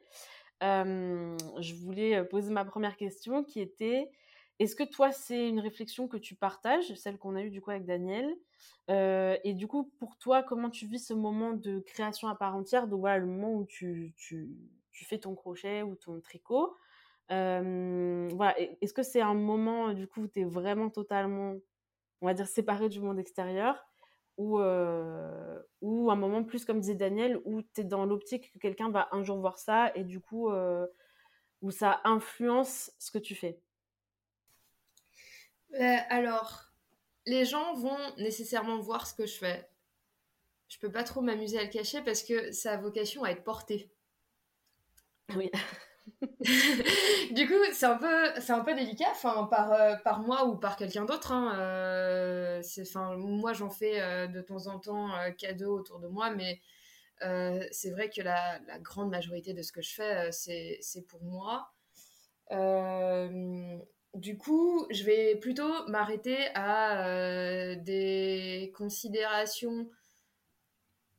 je 0.61 1.85
voulais 1.85 2.25
poser 2.25 2.53
ma 2.53 2.65
première 2.65 2.97
question 2.97 3.43
qui 3.43 3.61
était 3.61 4.11
est-ce 4.59 4.75
que 4.75 4.85
toi, 4.85 5.13
c'est 5.13 5.49
une 5.49 5.61
réflexion 5.61 6.09
que 6.09 6.17
tu 6.17 6.35
partages, 6.35 6.95
celle 6.95 7.19
qu'on 7.19 7.37
a 7.37 7.43
eue 7.43 7.51
du 7.51 7.61
coup 7.61 7.71
avec 7.71 7.85
Daniel? 7.85 8.35
Euh, 8.91 9.37
Et 9.45 9.53
du 9.53 9.67
coup, 9.69 9.93
pour 9.99 10.17
toi, 10.17 10.43
comment 10.43 10.71
tu 10.71 10.87
vis 10.87 10.99
ce 11.07 11.13
moment 11.15 11.53
de 11.53 11.81
création 11.81 12.29
à 12.29 12.35
part 12.35 12.57
entière? 12.57 12.89
Donc 12.89 13.05
le 13.05 13.27
moment 13.27 13.55
où 13.55 13.65
tu, 13.67 14.15
fais 14.93 15.19
ton 15.19 15.35
crochet 15.35 15.83
ou 15.83 15.95
ton 15.95 16.21
tricot. 16.21 16.75
voilà. 17.29 18.55
Est-ce 18.59 18.95
que 18.95 19.03
c'est 19.03 19.21
un 19.21 19.35
moment, 19.35 19.93
du 19.93 20.07
coup, 20.07 20.23
où 20.23 20.29
tu 20.29 20.41
es 20.41 20.45
vraiment 20.45 20.89
totalement, 20.89 21.57
on 22.23 22.27
va 22.27 22.33
dire, 22.33 22.49
séparé 22.49 22.89
du 22.89 23.01
monde 23.01 23.19
extérieur? 23.19 23.87
Ou, 24.39 24.59
ou 24.59 26.11
un 26.11 26.17
moment 26.17 26.45
plus, 26.45 26.65
comme 26.65 26.81
disait 26.81 26.95
Daniel, 26.95 27.41
où 27.45 27.61
tu 27.63 27.83
es 27.83 27.85
dans 27.85 28.07
l'optique 28.07 28.53
que 28.55 28.59
quelqu'un 28.59 28.91
va 28.91 29.09
un 29.13 29.23
jour 29.23 29.39
voir 29.39 29.59
ça 29.59 29.93
et 29.95 30.05
du 30.05 30.21
coup, 30.21 30.51
où 31.61 31.71
ça 31.71 32.01
influence 32.05 32.91
ce 32.99 33.11
que 33.11 33.19
tu 33.19 33.35
fais? 33.35 33.61
Alors, 36.09 36.67
les 37.27 37.45
gens 37.45 37.75
vont 37.75 37.99
nécessairement 38.19 38.79
voir 38.79 39.07
ce 39.07 39.15
que 39.15 39.27
je 39.27 39.37
fais. 39.37 39.69
Je 40.69 40.79
peux 40.79 40.91
pas 40.91 41.05
trop 41.05 41.21
m'amuser 41.21 41.59
à 41.59 41.63
le 41.63 41.69
cacher 41.69 42.03
parce 42.03 42.23
que 42.23 42.53
ça 42.53 42.73
a 42.73 42.77
vocation 42.77 43.25
à 43.25 43.31
être 43.31 43.45
porté. 43.45 43.91
Oui. 45.35 45.51
du 47.33 47.49
coup, 47.49 47.55
c'est 47.73 47.87
un 47.87 47.99
peu, 47.99 48.41
c'est 48.41 48.53
un 48.53 48.61
peu 48.61 48.75
délicat, 48.75 49.11
enfin 49.11 49.45
par 49.51 49.73
euh, 49.73 49.97
par 49.97 50.21
moi 50.21 50.45
ou 50.47 50.57
par 50.57 50.77
quelqu'un 50.77 51.05
d'autre. 51.05 51.33
Hein, 51.33 51.59
euh, 51.59 52.63
enfin, 52.81 53.17
moi 53.17 53.53
j'en 53.53 53.71
fais 53.71 54.01
euh, 54.01 54.27
de 54.29 54.41
temps 54.41 54.69
en 54.69 54.79
temps 54.79 55.11
cadeau 55.37 55.79
autour 55.79 55.99
de 55.99 56.09
moi, 56.09 56.31
mais 56.31 56.61
c'est 57.73 57.91
vrai 57.91 58.11
que 58.11 58.23
la, 58.23 58.61
la, 58.67 58.79
grande 58.79 59.11
majorité 59.11 59.55
de 59.55 59.63
ce 59.63 59.73
que 59.73 59.83
je 59.83 59.95
fais, 59.95 60.31
c'est, 60.33 60.79
c'est 60.81 61.07
pour 61.07 61.23
moi. 61.23 61.73
Du 64.17 64.37
coup, 64.37 64.87
je 64.91 65.05
vais 65.05 65.37
plutôt 65.37 65.87
m'arrêter 65.89 66.37
à 66.55 67.75
des 67.77 68.73
considérations 68.77 69.89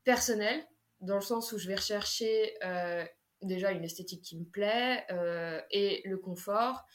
personnelles, 0.03 0.63
dans 1.01 1.15
le 1.15 1.21
sens 1.21 1.51
où 1.51 1.57
je 1.57 1.67
vais 1.67 1.75
rechercher 1.75 2.57
déjà 3.41 3.71
une 3.71 3.83
esthétique 3.83 4.23
qui 4.23 4.37
me 4.37 4.45
plaît 4.45 5.05
euh, 5.11 5.61
et 5.71 6.01
le 6.05 6.17
confort. 6.17 6.85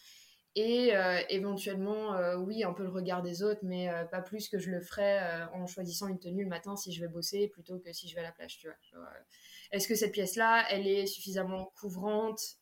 Et 0.55 0.95
euh, 0.95 1.19
éventuellement 1.31 2.15
euh, 2.15 2.37
oui 2.37 2.63
un 2.63 2.75
peu 2.75 2.83
le 2.83 2.91
regard 2.91 3.23
des 3.23 3.43
autres 3.43 3.61
mais 3.63 3.89
pas 4.11 4.21
plus 4.21 4.51
que 4.51 4.59
je 4.59 4.71
le 4.71 4.83
ferais 4.83 5.47
en 5.55 5.67
choisissant 5.67 6.09
une 6.09 6.19
tenue 6.19 6.43
le 6.45 6.51
matin 6.51 6.77
si 6.77 6.93
je 6.93 7.01
vais 7.01 7.09
bosser 7.09 7.49
plutôt 7.49 7.79
que 7.79 7.91
si 7.95 8.07
je 8.07 8.15
vais 8.15 8.21
à 8.21 8.25
la 8.25 8.33
plage 8.33 8.59
tu 8.59 8.67
vois. 8.67 9.09
Est-ce 9.71 9.89
que 9.89 9.95
cette 9.95 10.13
pièce 10.13 10.37
là 10.37 10.67
elle 10.69 10.87
est 10.87 11.07
suffisamment 11.07 11.73
couvrante 11.81 12.59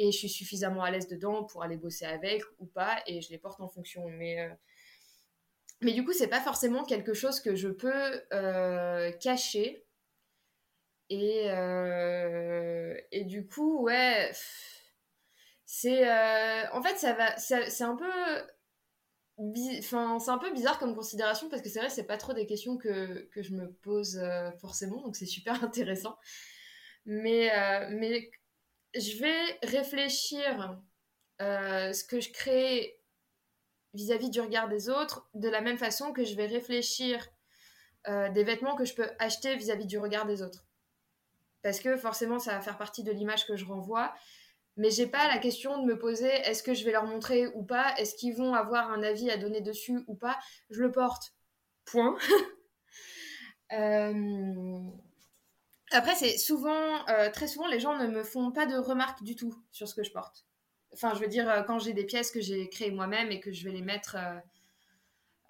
et 0.00 0.12
je 0.12 0.18
suis 0.18 0.28
suffisamment 0.28 0.82
à 0.82 0.90
l'aise 0.90 1.08
dedans 1.08 1.44
pour 1.44 1.62
aller 1.62 1.76
bosser 1.76 2.06
avec 2.06 2.42
ou 2.58 2.66
pas 2.66 3.02
et 3.06 3.20
je 3.20 3.30
les 3.30 3.38
porte 3.38 3.60
en 3.60 3.68
fonction 3.68 4.08
mais 4.08 4.48
mais 5.80 5.92
du 5.92 6.04
coup 6.04 6.12
c'est 6.12 6.28
pas 6.28 6.40
forcément 6.40 6.84
quelque 6.84 7.14
chose 7.14 7.40
que 7.40 7.54
je 7.54 7.68
peux 7.68 8.22
cacher 9.20 9.86
et, 11.10 11.50
euh, 11.50 12.94
et 13.10 13.24
du 13.24 13.46
coup, 13.46 13.82
ouais, 13.82 14.30
c'est. 15.66 16.08
Euh, 16.08 16.70
en 16.72 16.82
fait, 16.82 16.96
ça 16.98 17.12
va. 17.14 17.36
C'est 17.36 17.82
un 17.82 17.96
peu. 17.96 18.10
Enfin, 19.78 20.18
c'est 20.18 20.30
un 20.30 20.38
peu 20.38 20.52
bizarre 20.52 20.78
comme 20.78 20.94
considération 20.94 21.48
parce 21.48 21.62
que 21.62 21.68
c'est 21.68 21.80
vrai, 21.80 21.88
c'est 21.88 22.06
pas 22.06 22.18
trop 22.18 22.34
des 22.34 22.46
questions 22.46 22.76
que, 22.76 23.28
que 23.32 23.42
je 23.42 23.54
me 23.54 23.72
pose 23.72 24.18
euh, 24.18 24.50
forcément, 24.60 25.00
donc 25.00 25.16
c'est 25.16 25.26
super 25.26 25.54
intéressant. 25.64 26.16
Mais, 27.06 27.50
mais 27.90 28.30
je 28.94 29.18
vais 29.18 29.58
réfléchir 29.62 30.80
ce 31.40 32.04
que 32.04 32.20
je 32.20 32.30
crée 32.30 33.00
vis-à-vis 33.94 34.28
-vis 34.28 34.30
du 34.30 34.40
regard 34.40 34.68
des 34.68 34.88
autres 34.88 35.28
de 35.34 35.48
la 35.48 35.60
même 35.60 35.78
façon 35.78 36.12
que 36.12 36.24
je 36.24 36.34
vais 36.34 36.46
réfléchir 36.46 37.28
des 38.06 38.44
vêtements 38.44 38.76
que 38.76 38.84
je 38.84 38.94
peux 38.94 39.10
acheter 39.18 39.56
vis-à-vis 39.56 39.84
-vis 39.84 39.88
du 39.88 39.98
regard 39.98 40.26
des 40.26 40.42
autres 40.42 40.64
parce 41.62 41.80
que 41.80 41.96
forcément 41.96 42.38
ça 42.38 42.52
va 42.52 42.60
faire 42.60 42.78
partie 42.78 43.02
de 43.02 43.12
l'image 43.12 43.46
que 43.46 43.56
je 43.56 43.64
renvoie. 43.64 44.14
Mais 44.76 44.90
j'ai 44.90 45.06
pas 45.06 45.28
la 45.28 45.38
question 45.38 45.82
de 45.82 45.86
me 45.86 45.98
poser 45.98 46.28
est-ce 46.28 46.62
que 46.62 46.74
je 46.74 46.84
vais 46.84 46.92
leur 46.92 47.04
montrer 47.04 47.48
ou 47.48 47.62
pas, 47.62 47.94
est-ce 47.96 48.14
qu'ils 48.14 48.34
vont 48.34 48.54
avoir 48.54 48.90
un 48.90 49.02
avis 49.02 49.30
à 49.30 49.36
donner 49.36 49.60
dessus 49.60 50.00
ou 50.06 50.14
pas? 50.14 50.38
Je 50.70 50.80
le 50.80 50.92
porte. 50.92 51.34
Point. 51.84 52.16
Euh, 53.72 54.80
après, 55.90 56.14
c'est 56.14 56.38
souvent, 56.38 57.06
euh, 57.08 57.30
très 57.30 57.48
souvent, 57.48 57.66
les 57.66 57.80
gens 57.80 57.96
ne 57.96 58.06
me 58.06 58.22
font 58.22 58.52
pas 58.52 58.66
de 58.66 58.76
remarques 58.76 59.22
du 59.22 59.34
tout 59.34 59.54
sur 59.72 59.88
ce 59.88 59.94
que 59.94 60.04
je 60.04 60.12
porte. 60.12 60.46
Enfin, 60.92 61.14
je 61.14 61.20
veux 61.20 61.28
dire, 61.28 61.48
euh, 61.48 61.62
quand 61.62 61.78
j'ai 61.78 61.92
des 61.92 62.04
pièces 62.04 62.30
que 62.30 62.40
j'ai 62.40 62.68
créées 62.68 62.90
moi-même 62.90 63.30
et 63.30 63.40
que 63.40 63.52
je 63.52 63.64
vais 63.64 63.72
les 63.72 63.82
mettre 63.82 64.16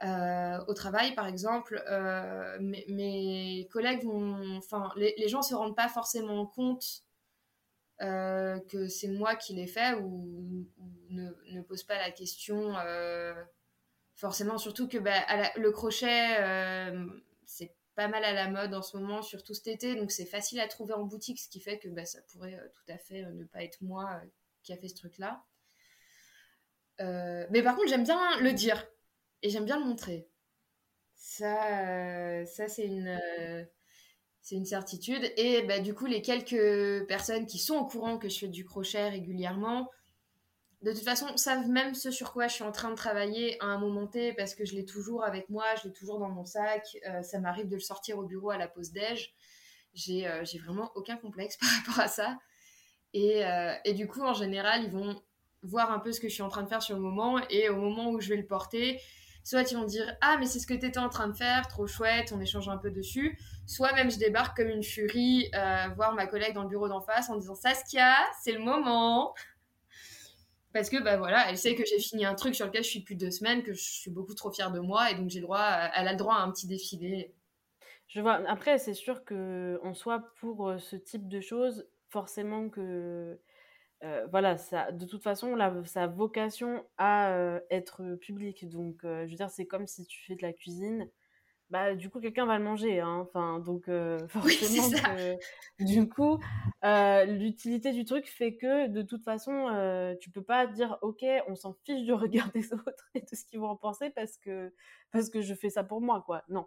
euh, 0.03 0.59
au 0.67 0.75
travail, 0.75 1.15
par 1.15 1.27
exemple, 1.27 1.83
mes, 2.61 3.69
collègues 3.71 4.05
vont, 4.05 4.57
enfin, 4.57 4.91
les, 4.97 5.15
les, 5.19 5.29
gens 5.29 5.43
se 5.43 5.55
rendent 5.55 5.77
pas 5.77 5.89
forcément 5.89 6.47
compte 6.47 7.03
que 7.99 8.89
c'est 8.89 9.09
moi 9.09 9.37
qui 9.37 9.53
l'ai 9.53 9.67
fait 9.67 9.93
ou, 9.95 10.67
ne, 11.11 11.31
ne 11.53 11.61
posent 11.61 11.85
pas 11.85 11.99
la 11.99 12.11
question 12.11 12.75
forcément, 14.17 14.57
surtout 14.57 14.89
que 14.89 14.97
bah, 14.97 15.21
le 15.57 15.71
crochet, 15.71 16.39
pas 17.95 18.09
mal 18.09 18.25
à 18.25 18.33
la 18.33 18.49
mode 18.49 18.75
en 18.75 18.83
ce 18.83 18.97
moment, 18.97 19.23
surtout 19.23 19.55
cet 19.55 19.67
été, 19.67 19.95
donc 19.95 20.11
c'est 20.11 20.27
facile 20.27 20.61
à 20.61 20.69
trouver 20.69 20.95
en 20.95 21.05
boutique, 21.05 21.39
ce 21.39 21.49
qui 21.49 21.61
fait 21.61 21.79
que 21.79 21.89
bah, 21.89 22.05
ça 22.05 22.21
pourrait 22.33 22.59
tout 22.75 22.93
à 22.93 22.99
fait 22.99 23.23
ne 23.23 23.45
pas 23.45 23.63
être 23.63 23.81
moi 23.83 24.21
qui 24.63 24.73
a 24.73 24.77
fait 24.77 24.89
ce 24.89 24.95
truc-là. 24.95 25.45
mais 26.99 27.63
par 27.63 27.77
contre, 27.77 27.89
j'aime 27.89 28.05
bien 28.05 28.41
le 28.41 28.53
dire 28.53 28.87
et 29.43 29.51
j'aime 29.51 29.65
bien 29.65 29.79
le 29.79 29.85
montrer. 29.85 30.29
Ça, 31.21 31.83
euh, 31.83 32.47
ça 32.47 32.67
c'est 32.69 32.87
une, 32.87 33.09
euh, 33.09 33.65
c'est 34.41 34.57
une 34.57 34.65
certitude. 34.65 35.33
Et 35.37 35.63
bah, 35.63 35.81
du 35.81 35.95
coup, 35.95 36.07
les 36.07 36.23
quelques 36.23 37.07
personnes 37.07 37.47
qui 37.47 37.59
sont 37.59 37.77
au 37.77 37.87
courant 37.87 38.19
que 38.19 38.29
je 38.29 38.39
fais 38.39 38.49
du 38.49 38.65
crochet 38.65 39.11
régulièrement, 39.11 39.91
de 40.83 40.93
toute 40.93 41.05
façon, 41.05 41.37
savent 41.37 41.69
même 41.69 41.95
ce 41.95 42.11
sur 42.11 42.33
quoi 42.33 42.49
je 42.49 42.55
suis 42.55 42.65
en 42.65 42.73
train 42.73 42.91
de 42.91 42.95
travailler 42.95 43.63
à 43.63 43.67
un 43.67 43.79
moment 43.79 44.07
T 44.07 44.33
parce 44.33 44.55
que 44.55 44.65
je 44.65 44.75
l'ai 44.75 44.85
toujours 44.85 45.25
avec 45.25 45.49
moi, 45.49 45.65
je 45.83 45.89
l'ai 45.89 45.93
toujours 45.93 46.19
dans 46.19 46.31
mon 46.31 46.45
sac. 46.45 46.87
Euh, 47.07 47.23
ça 47.23 47.39
m'arrive 47.39 47.69
de 47.69 47.75
le 47.75 47.81
sortir 47.81 48.19
au 48.19 48.25
bureau 48.25 48.51
à 48.51 48.57
la 48.57 48.69
pause 48.69 48.93
déj. 48.93 49.35
J'ai, 49.93 50.31
j'ai 50.45 50.59
vraiment 50.59 50.93
aucun 50.95 51.17
complexe 51.17 51.57
par 51.61 51.69
rapport 51.69 52.01
à 52.01 52.09
ça. 52.09 52.39
Et, 53.13 53.43
et, 53.85 53.93
du 53.93 54.07
coup, 54.07 54.23
en 54.23 54.35
général, 54.35 54.85
ils 54.85 54.91
vont 54.91 55.21
voir 55.63 55.91
un 55.91 55.99
peu 55.99 56.13
ce 56.13 56.21
que 56.21 56.29
je 56.29 56.35
suis 56.35 56.45
en 56.45 56.49
train 56.49 56.63
de 56.63 56.69
faire 56.69 56.81
sur 56.81 56.95
le 56.95 57.03
moment. 57.03 57.41
Et 57.51 57.69
au 57.69 57.77
moment 57.77 58.11
où 58.11 58.21
je 58.21 58.29
vais 58.29 58.37
le 58.37 58.47
porter, 58.47 59.01
Soit 59.43 59.71
ils 59.71 59.77
vont 59.77 59.85
dire 59.85 60.17
Ah, 60.21 60.37
mais 60.39 60.47
c'est 60.47 60.59
ce 60.59 60.67
que 60.67 60.75
tu 60.75 60.87
étais 60.87 60.99
en 60.99 61.09
train 61.09 61.29
de 61.29 61.37
faire, 61.37 61.67
trop 61.67 61.87
chouette, 61.87 62.33
on 62.35 62.41
échange 62.41 62.69
un 62.69 62.77
peu 62.77 62.91
dessus. 62.91 63.39
Soit 63.67 63.93
même 63.95 64.11
je 64.11 64.19
débarque 64.19 64.57
comme 64.57 64.69
une 64.69 64.83
furie, 64.83 65.51
euh, 65.55 65.89
voir 65.97 66.15
ma 66.15 66.27
collègue 66.27 66.55
dans 66.55 66.63
le 66.63 66.69
bureau 66.69 66.89
d'en 66.89 67.01
face 67.01 67.31
en 67.31 67.37
disant 67.37 67.55
Saskia, 67.55 68.17
c'est 68.43 68.53
le 68.53 68.61
moment. 68.61 69.35
Parce 70.73 70.89
que 70.89 71.03
bah 71.03 71.17
voilà, 71.17 71.51
elle 71.51 71.59
sait 71.59 71.75
que 71.75 71.85
j'ai 71.85 71.99
fini 71.99 72.25
un 72.25 72.35
truc 72.35 72.55
sur 72.55 72.67
lequel 72.67 72.85
je 72.85 72.89
suis 72.89 73.01
depuis 73.01 73.17
deux 73.17 73.31
semaines, 73.31 73.63
que 73.63 73.73
je 73.73 73.83
suis 73.83 74.11
beaucoup 74.11 74.35
trop 74.35 74.53
fière 74.53 74.71
de 74.71 74.79
moi 74.79 75.11
et 75.11 75.17
donc 75.17 75.29
j'ai 75.29 75.41
droit, 75.41 75.65
elle 75.95 76.07
a 76.07 76.13
le 76.13 76.19
droit 76.19 76.35
à 76.35 76.43
un 76.43 76.51
petit 76.51 76.69
défilé. 76.69 77.35
Je 78.07 78.21
vois. 78.21 78.35
Après, 78.49 78.79
c'est 78.79 78.95
sûr 78.95 79.25
que 79.25 79.81
en 79.83 79.95
soit 79.95 80.33
pour 80.41 80.69
euh, 80.69 80.79
ce 80.79 80.97
type 80.97 81.29
de 81.29 81.41
choses, 81.41 81.89
forcément 82.09 82.69
que 82.69 83.39
euh, 84.03 84.27
voilà, 84.31 84.57
ça, 84.57 84.93
de 84.93 85.05
toute 85.05 85.23
façon, 85.23 85.55
la, 85.55 85.85
sa 85.85 86.07
vocation 86.07 86.85
à 86.97 87.33
euh, 87.35 87.61
être 87.71 88.15
public. 88.17 88.69
Donc, 88.69 89.05
euh, 89.05 89.27
je 89.27 89.31
veux 89.31 89.37
dire, 89.37 89.51
c'est 89.51 89.67
comme 89.67 89.87
si 89.87 90.07
tu 90.07 90.23
fais 90.25 90.37
de 90.37 90.43
la 90.43 90.53
cuisine. 90.53 91.09
Bah, 91.71 91.95
du 91.95 92.11
coup, 92.11 92.21
quelqu'un 92.21 92.47
va 92.47 92.59
le 92.59 92.65
manger. 92.65 93.01
Hein. 93.01 93.19
Enfin, 93.21 93.61
donc, 93.61 93.89
forcément, 94.29 94.89
du 95.79 96.09
coup, 96.09 96.39
l'utilité 96.83 97.93
du 97.93 98.05
truc 98.05 98.27
fait 98.27 98.57
que, 98.57 98.89
de 98.89 99.03
toute 99.03 99.23
façon, 99.23 100.17
tu 100.21 100.31
peux 100.31 100.43
pas 100.43 100.67
dire, 100.67 100.99
OK, 101.03 101.25
on 101.49 101.55
s'en 101.55 101.73
fiche 101.85 102.05
du 102.05 102.13
regard 102.13 102.51
des 102.53 102.73
autres 102.73 103.09
et 103.15 103.21
de 103.21 103.35
ce 103.35 103.45
qu'ils 103.45 103.61
vont 103.61 103.69
en 103.69 103.77
penser 103.77 104.11
parce 104.11 104.37
que, 104.37 104.73
parce 105.13 105.31
que 105.31 105.41
je 105.41 105.55
fais 105.55 105.71
ça 105.71 105.85
pour 105.85 106.01
moi, 106.01 106.23
quoi. 106.27 106.43
Non. 106.49 106.67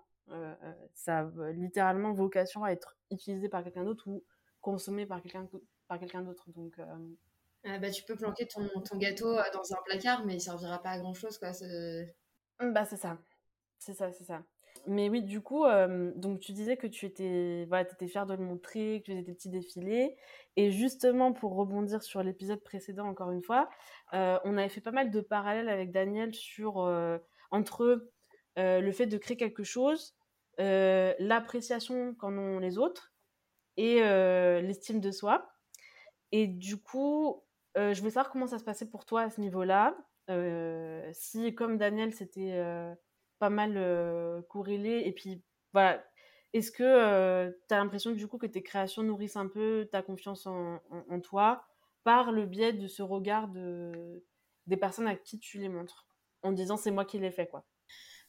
ça 0.94 1.20
a 1.20 1.52
littéralement 1.52 2.14
vocation 2.14 2.64
à 2.64 2.72
être 2.72 2.96
utilisé 3.12 3.50
par 3.50 3.64
quelqu'un 3.64 3.84
d'autre 3.84 4.08
ou 4.08 4.24
consommé 4.62 5.06
par 5.06 5.22
quelqu'un 5.22 5.48
par 5.88 6.00
quelqu'un 6.00 6.22
d'autre. 6.22 6.50
Donc, 6.56 6.80
euh, 6.80 6.86
ah 7.66 7.80
bah, 7.80 7.92
tu 7.92 8.04
peux 8.04 8.16
planquer 8.16 8.48
ton, 8.48 8.68
ton, 8.82 8.98
gâteau 8.98 9.38
euh, 9.38 9.44
dans 9.54 9.74
un 9.74 9.82
placard, 9.86 10.26
mais 10.26 10.36
il 10.36 10.42
servira 10.42 10.82
pas 10.82 10.92
à 10.92 11.00
grand 11.00 11.14
chose, 11.14 11.38
quoi. 11.38 11.52
Bah, 12.60 12.86
c'est 12.86 12.98
ça. 12.98 13.18
C'est 13.78 13.94
ça, 13.94 14.12
c'est 14.12 14.24
ça. 14.24 14.44
Mais 14.86 15.10
oui, 15.10 15.24
du 15.24 15.42
coup, 15.42 15.66
euh, 15.66 16.12
donc 16.16 16.40
tu 16.40 16.52
disais 16.52 16.76
que 16.78 16.88
tu 16.88 17.06
étais, 17.06 17.66
voilà, 17.70 17.90
étais 17.90 18.08
fière 18.08 18.26
de 18.26 18.34
le 18.34 18.44
montrer, 18.44 19.00
que 19.00 19.06
tu 19.06 19.12
faisais 19.12 19.24
des 19.24 19.34
petits 19.34 19.50
défilés. 19.50 20.18
Et 20.58 20.72
justement, 20.72 21.34
pour 21.34 21.56
rebondir 21.56 22.04
sur 22.04 22.22
l'épisode 22.22 22.62
précédent, 22.62 23.08
encore 23.08 23.32
une 23.32 23.44
fois, 23.44 23.70
on 24.12 24.58
avait 24.58 24.70
fait 24.70 24.82
pas 24.82 24.92
mal 24.92 25.10
de 25.10 25.22
parallèles 25.22 25.70
avec 25.70 25.92
Daniel 25.92 26.36
sur, 26.36 26.78
entre 27.52 28.10
le 28.58 28.92
fait 28.92 29.08
de 29.08 29.18
créer 29.18 29.38
quelque 29.38 29.64
chose, 29.64 30.16
l'appréciation 30.58 32.14
qu'en 32.16 32.38
ont 32.38 32.60
les 32.60 32.78
autres 32.78 33.14
et 33.78 34.02
l'estime 34.62 35.00
de 35.00 35.12
soi. 35.12 35.50
Et 36.34 36.48
du 36.48 36.78
coup, 36.78 37.44
euh, 37.78 37.94
je 37.94 38.00
voulais 38.00 38.12
savoir 38.12 38.32
comment 38.32 38.48
ça 38.48 38.60
se 38.60 38.64
passait 38.64 38.90
pour 38.90 39.06
toi 39.06 39.22
à 39.22 39.30
ce 39.30 39.42
niveau-là. 39.42 39.96
Euh, 40.30 41.08
si, 41.14 41.54
comme 41.56 41.78
Daniel, 41.78 42.14
c'était 42.14 42.54
euh, 42.54 42.94
pas 43.44 43.50
mal 43.50 44.44
corrélé. 44.48 45.04
Et 45.06 45.12
puis, 45.12 45.42
voilà. 45.74 46.02
Est-ce 46.54 46.72
que 46.72 47.52
tu 47.68 47.74
as 47.74 47.78
l'impression 47.78 48.12
du 48.12 48.28
coup 48.28 48.38
que 48.38 48.46
tes 48.46 48.64
créations 48.64 49.04
nourrissent 49.04 49.36
un 49.36 49.48
peu 49.48 49.90
ta 49.92 50.02
confiance 50.02 50.48
en, 50.48 50.80
toi 51.22 51.66
par 52.06 52.32
le 52.32 52.46
biais 52.46 52.72
de 52.72 52.88
ce 52.88 53.02
regard 53.02 53.50
de, 53.50 54.24
des 54.68 54.78
personnes 54.78 55.08
à 55.08 55.16
qui 55.16 55.40
tu 55.40 55.58
les 55.58 55.70
montres, 55.70 56.08
en 56.42 56.52
disant 56.52 56.78
c'est 56.78 56.92
moi 56.92 57.06
qui 57.06 57.20
l'ai 57.20 57.32
fait, 57.32 57.48
quoi? 57.48 57.66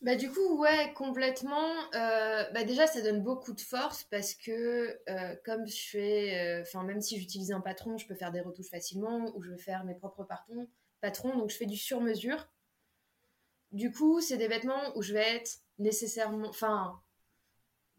Bah 0.01 0.17
du 0.17 0.31
coup 0.31 0.59
ouais 0.59 0.93
complètement. 0.95 1.71
Euh, 1.95 2.45
bah 2.53 2.65
déjà 2.65 2.87
ça 2.87 3.01
donne 3.01 3.23
beaucoup 3.23 3.55
de 3.55 3.61
force 3.61 4.05
parce 4.05 4.35
que 4.35 5.01
euh, 5.09 5.37
comme 5.47 5.67
je 5.67 5.89
fais, 5.91 6.39
euh, 6.39 6.63
enfin 6.63 6.83
même 6.83 7.01
si 7.01 7.19
j'utilise 7.19 7.53
un 7.53 7.61
patron, 7.61 7.97
je 7.97 8.07
peux 8.07 8.15
faire 8.15 8.31
des 8.31 8.41
retouches 8.41 8.69
facilement 8.69 9.33
ou 9.35 9.43
je 9.43 9.51
veux 9.53 9.57
faire 9.57 9.85
mes 9.85 9.95
propres 9.95 10.25
patrons, 10.25 10.69
patrons 11.01 11.39
donc 11.39 11.51
je 11.51 11.57
fais 11.57 11.67
du 11.67 11.77
sur 11.77 12.01
mesure. 12.01 12.49
Du 13.75 13.91
coup 13.91 14.21
c'est 14.21 14.37
des 14.37 14.47
vêtements 14.47 14.97
où 14.97 15.03
je 15.03 15.13
vais 15.13 15.37
être 15.37 15.59
nécessairement, 15.81 16.49
enfin 16.49 17.03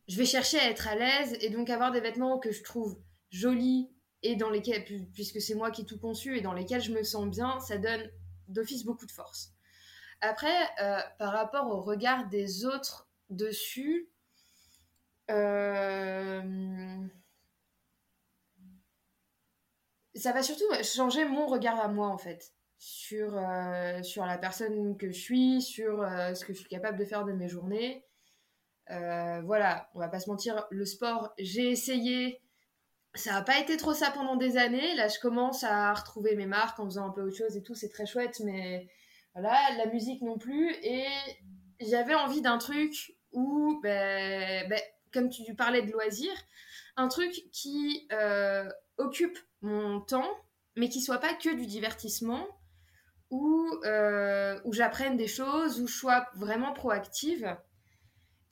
je 0.08 0.18
vais 0.18 0.26
chercher 0.26 0.58
à 0.58 0.70
être 0.70 0.88
à 0.88 0.96
l'aise 0.96 1.38
et 1.42 1.50
donc 1.50 1.70
avoir 1.70 1.92
des 1.92 2.00
vêtements 2.00 2.40
que 2.40 2.54
je 2.54 2.64
trouve 2.64 2.98
jolis 3.30 3.90
et 4.24 4.38
dans 4.38 4.50
lesquels 4.50 4.86
puisque 5.14 5.42
c'est 5.42 5.54
moi 5.54 5.72
qui 5.72 5.86
tout 5.86 6.00
conçu 6.00 6.38
et 6.38 6.42
dans 6.42 6.54
lesquels 6.54 6.82
je 6.82 6.94
me 6.94 7.04
sens 7.04 7.28
bien, 7.28 7.60
ça 7.60 7.78
donne 7.78 8.10
d'office 8.48 8.86
beaucoup 8.86 9.06
de 9.06 9.12
force. 9.12 9.52
Après, 10.22 10.64
euh, 10.80 11.02
par 11.20 11.34
rapport 11.34 11.68
au 11.68 11.82
regard 11.82 12.30
des 12.30 12.64
autres 12.64 13.10
dessus, 13.30 14.10
euh, 15.30 17.06
ça 20.16 20.32
va 20.32 20.42
surtout 20.42 20.64
changer 20.84 21.26
mon 21.26 21.48
regard 21.48 21.82
à 21.82 21.90
moi 21.90 22.08
en 22.08 22.18
fait 22.18 22.54
sur, 22.78 23.38
euh, 23.38 24.02
sur 24.04 24.26
la 24.26 24.38
personne 24.38 24.98
que 24.98 25.12
je 25.12 25.20
suis, 25.20 25.62
sur 25.62 26.06
ce 26.34 26.46
que 26.46 26.54
je 26.54 26.60
suis 26.60 26.70
capable 26.70 26.98
de 26.98 27.06
faire 27.06 27.26
de 27.26 27.34
mes 27.34 27.48
journées. 27.48 28.06
voilà, 28.90 29.90
on 29.96 30.00
va 30.00 30.10
pas 30.10 30.20
se 30.20 30.30
mentir, 30.30 30.66
le 30.70 30.86
sport, 30.86 31.34
j'ai 31.38 31.70
essayé, 31.70 32.42
ça 33.16 33.32
n'a 33.32 33.42
pas 33.42 33.60
été 33.60 33.78
trop 33.78 33.94
ça 33.94 34.12
pendant 34.12 34.36
des 34.36 34.58
années. 34.58 34.94
Là, 34.96 35.08
je 35.08 35.20
commence 35.20 35.64
à 35.64 35.94
retrouver 35.94 36.36
mes 36.36 36.46
marques 36.46 36.80
en 36.80 36.86
faisant 36.86 37.08
un 37.08 37.12
peu 37.12 37.22
autre 37.22 37.38
chose 37.38 37.58
et 37.58 37.64
tout, 37.64 37.76
c'est 37.76 37.90
très 37.90 38.06
chouette, 38.06 38.42
mais 38.44 38.88
voilà, 39.34 39.58
la 39.78 39.88
musique 39.88 40.22
non 40.22 40.38
plus. 40.38 40.72
Et 40.84 41.06
j'avais 41.80 42.16
envie 42.16 42.42
d'un 42.42 42.58
truc 42.58 43.16
où, 43.32 43.80
ben, 43.82 44.68
ben, 44.70 44.80
comme 45.14 45.30
tu 45.30 45.56
parlais 45.56 45.82
de 45.82 45.92
loisirs, 45.92 46.36
un 46.98 47.08
truc 47.08 47.32
qui 47.52 48.08
euh, 48.12 48.70
occupe 48.98 49.38
mon 49.62 50.02
temps, 50.02 50.30
mais 50.76 50.90
qui 50.90 51.02
soit 51.02 51.20
pas 51.20 51.34
que 51.34 51.54
du 51.54 51.66
divertissement, 51.66 52.48
où, 53.30 53.70
euh, 53.86 54.60
où 54.66 54.74
j'apprenne 54.74 55.18
des 55.18 55.28
choses, 55.28 55.82
où 55.82 55.88
je 55.88 55.96
sois 55.96 56.28
vraiment 56.36 56.74
proactive. 56.74 57.58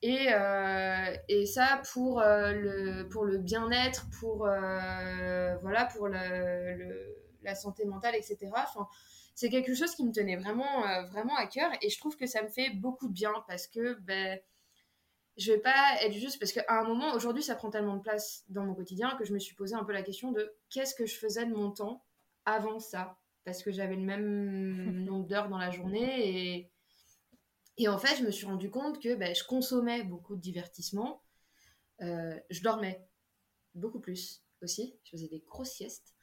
Et, 0.01 0.33
euh, 0.33 1.15
et 1.29 1.45
ça 1.45 1.81
pour 1.93 2.21
le, 2.21 3.03
pour 3.07 3.23
le 3.23 3.37
bien-être, 3.37 4.05
pour, 4.19 4.39
voilà, 4.39 5.85
pour 5.93 6.09
la 6.09 7.55
santé 7.55 7.85
mentale, 7.85 8.15
etc. 8.15 8.51
Enfin, 8.55 8.87
c'est 9.35 9.49
quelque 9.49 9.73
chose 9.73 9.95
qui 9.95 10.05
me 10.05 10.11
tenait 10.11 10.35
vraiment, 10.35 10.87
euh, 10.87 11.03
vraiment 11.05 11.35
à 11.35 11.47
cœur 11.47 11.71
et 11.81 11.89
je 11.89 11.97
trouve 11.97 12.17
que 12.17 12.27
ça 12.27 12.43
me 12.43 12.49
fait 12.49 12.69
beaucoup 12.69 13.07
de 13.07 13.13
bien 13.13 13.33
parce 13.47 13.67
que 13.67 13.95
ben, 14.01 14.39
je 15.37 15.51
vais 15.51 15.59
pas 15.59 15.97
être 16.01 16.13
juste 16.13 16.39
parce 16.39 16.51
qu'à 16.51 16.65
un 16.69 16.83
moment, 16.83 17.13
aujourd'hui, 17.13 17.41
ça 17.41 17.55
prend 17.55 17.71
tellement 17.71 17.95
de 17.95 18.01
place 18.01 18.43
dans 18.49 18.63
mon 18.63 18.75
quotidien 18.75 19.15
que 19.17 19.25
je 19.25 19.33
me 19.33 19.39
suis 19.39 19.55
posé 19.55 19.75
un 19.75 19.83
peu 19.83 19.91
la 19.91 20.03
question 20.03 20.31
de 20.31 20.53
qu'est-ce 20.69 20.93
que 20.93 21.05
je 21.05 21.17
faisais 21.17 21.45
de 21.45 21.53
mon 21.53 21.71
temps 21.71 22.05
avant 22.45 22.79
ça? 22.79 23.17
Parce 23.45 23.63
que 23.63 23.71
j'avais 23.71 23.95
le 23.95 24.03
même 24.03 25.03
nombre 25.05 25.27
d'heures 25.27 25.49
dans 25.49 25.57
la 25.57 25.71
journée 25.71 26.57
et, 26.57 26.71
et 27.77 27.87
en 27.87 27.97
fait, 27.97 28.17
je 28.17 28.23
me 28.23 28.31
suis 28.31 28.45
rendu 28.45 28.69
compte 28.69 29.01
que 29.01 29.15
ben, 29.15 29.33
je 29.33 29.43
consommais 29.43 30.03
beaucoup 30.03 30.35
de 30.35 30.41
divertissement, 30.41 31.23
euh, 32.01 32.37
je 32.49 32.61
dormais 32.61 33.03
beaucoup 33.73 33.99
plus 33.99 34.43
aussi, 34.61 34.95
je 35.03 35.11
faisais 35.11 35.27
des 35.27 35.43
grosses 35.47 35.71
siestes. 35.71 36.13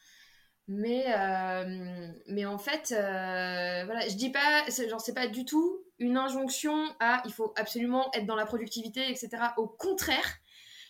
Mais, 0.68 1.04
euh, 1.09 2.12
mais 2.28 2.46
en 2.46 2.59
fait, 2.59 2.92
euh, 2.92 3.85
voilà, 3.85 4.06
je 4.09 4.14
dis 4.14 4.30
pas, 4.30 4.64
genre, 4.88 5.00
c'est 5.00 5.14
pas 5.14 5.26
du 5.26 5.44
tout 5.44 5.85
une 5.98 6.16
injonction 6.16 6.94
à 7.00 7.22
il 7.26 7.33
faut 7.33 7.52
absolument 7.56 8.09
être 8.12 8.24
dans 8.24 8.37
la 8.37 8.46
productivité, 8.46 9.11
etc. 9.11 9.30
Au 9.56 9.66
contraire, 9.66 10.38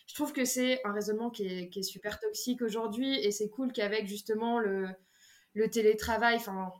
je 0.05 0.13
trouve 0.13 0.33
que 0.33 0.45
c'est 0.45 0.85
un 0.85 0.93
raisonnement 0.93 1.31
qui 1.31 1.47
est, 1.47 1.69
qui 1.69 1.79
est 1.79 1.83
super 1.83 2.19
toxique 2.19 2.61
aujourd'hui 2.61 3.15
et 3.25 3.31
c'est 3.31 3.49
cool 3.49 3.73
qu'avec 3.73 4.07
justement 4.07 4.59
le, 4.59 4.87
le 5.53 5.69
télétravail, 5.69 6.35
enfin, 6.35 6.71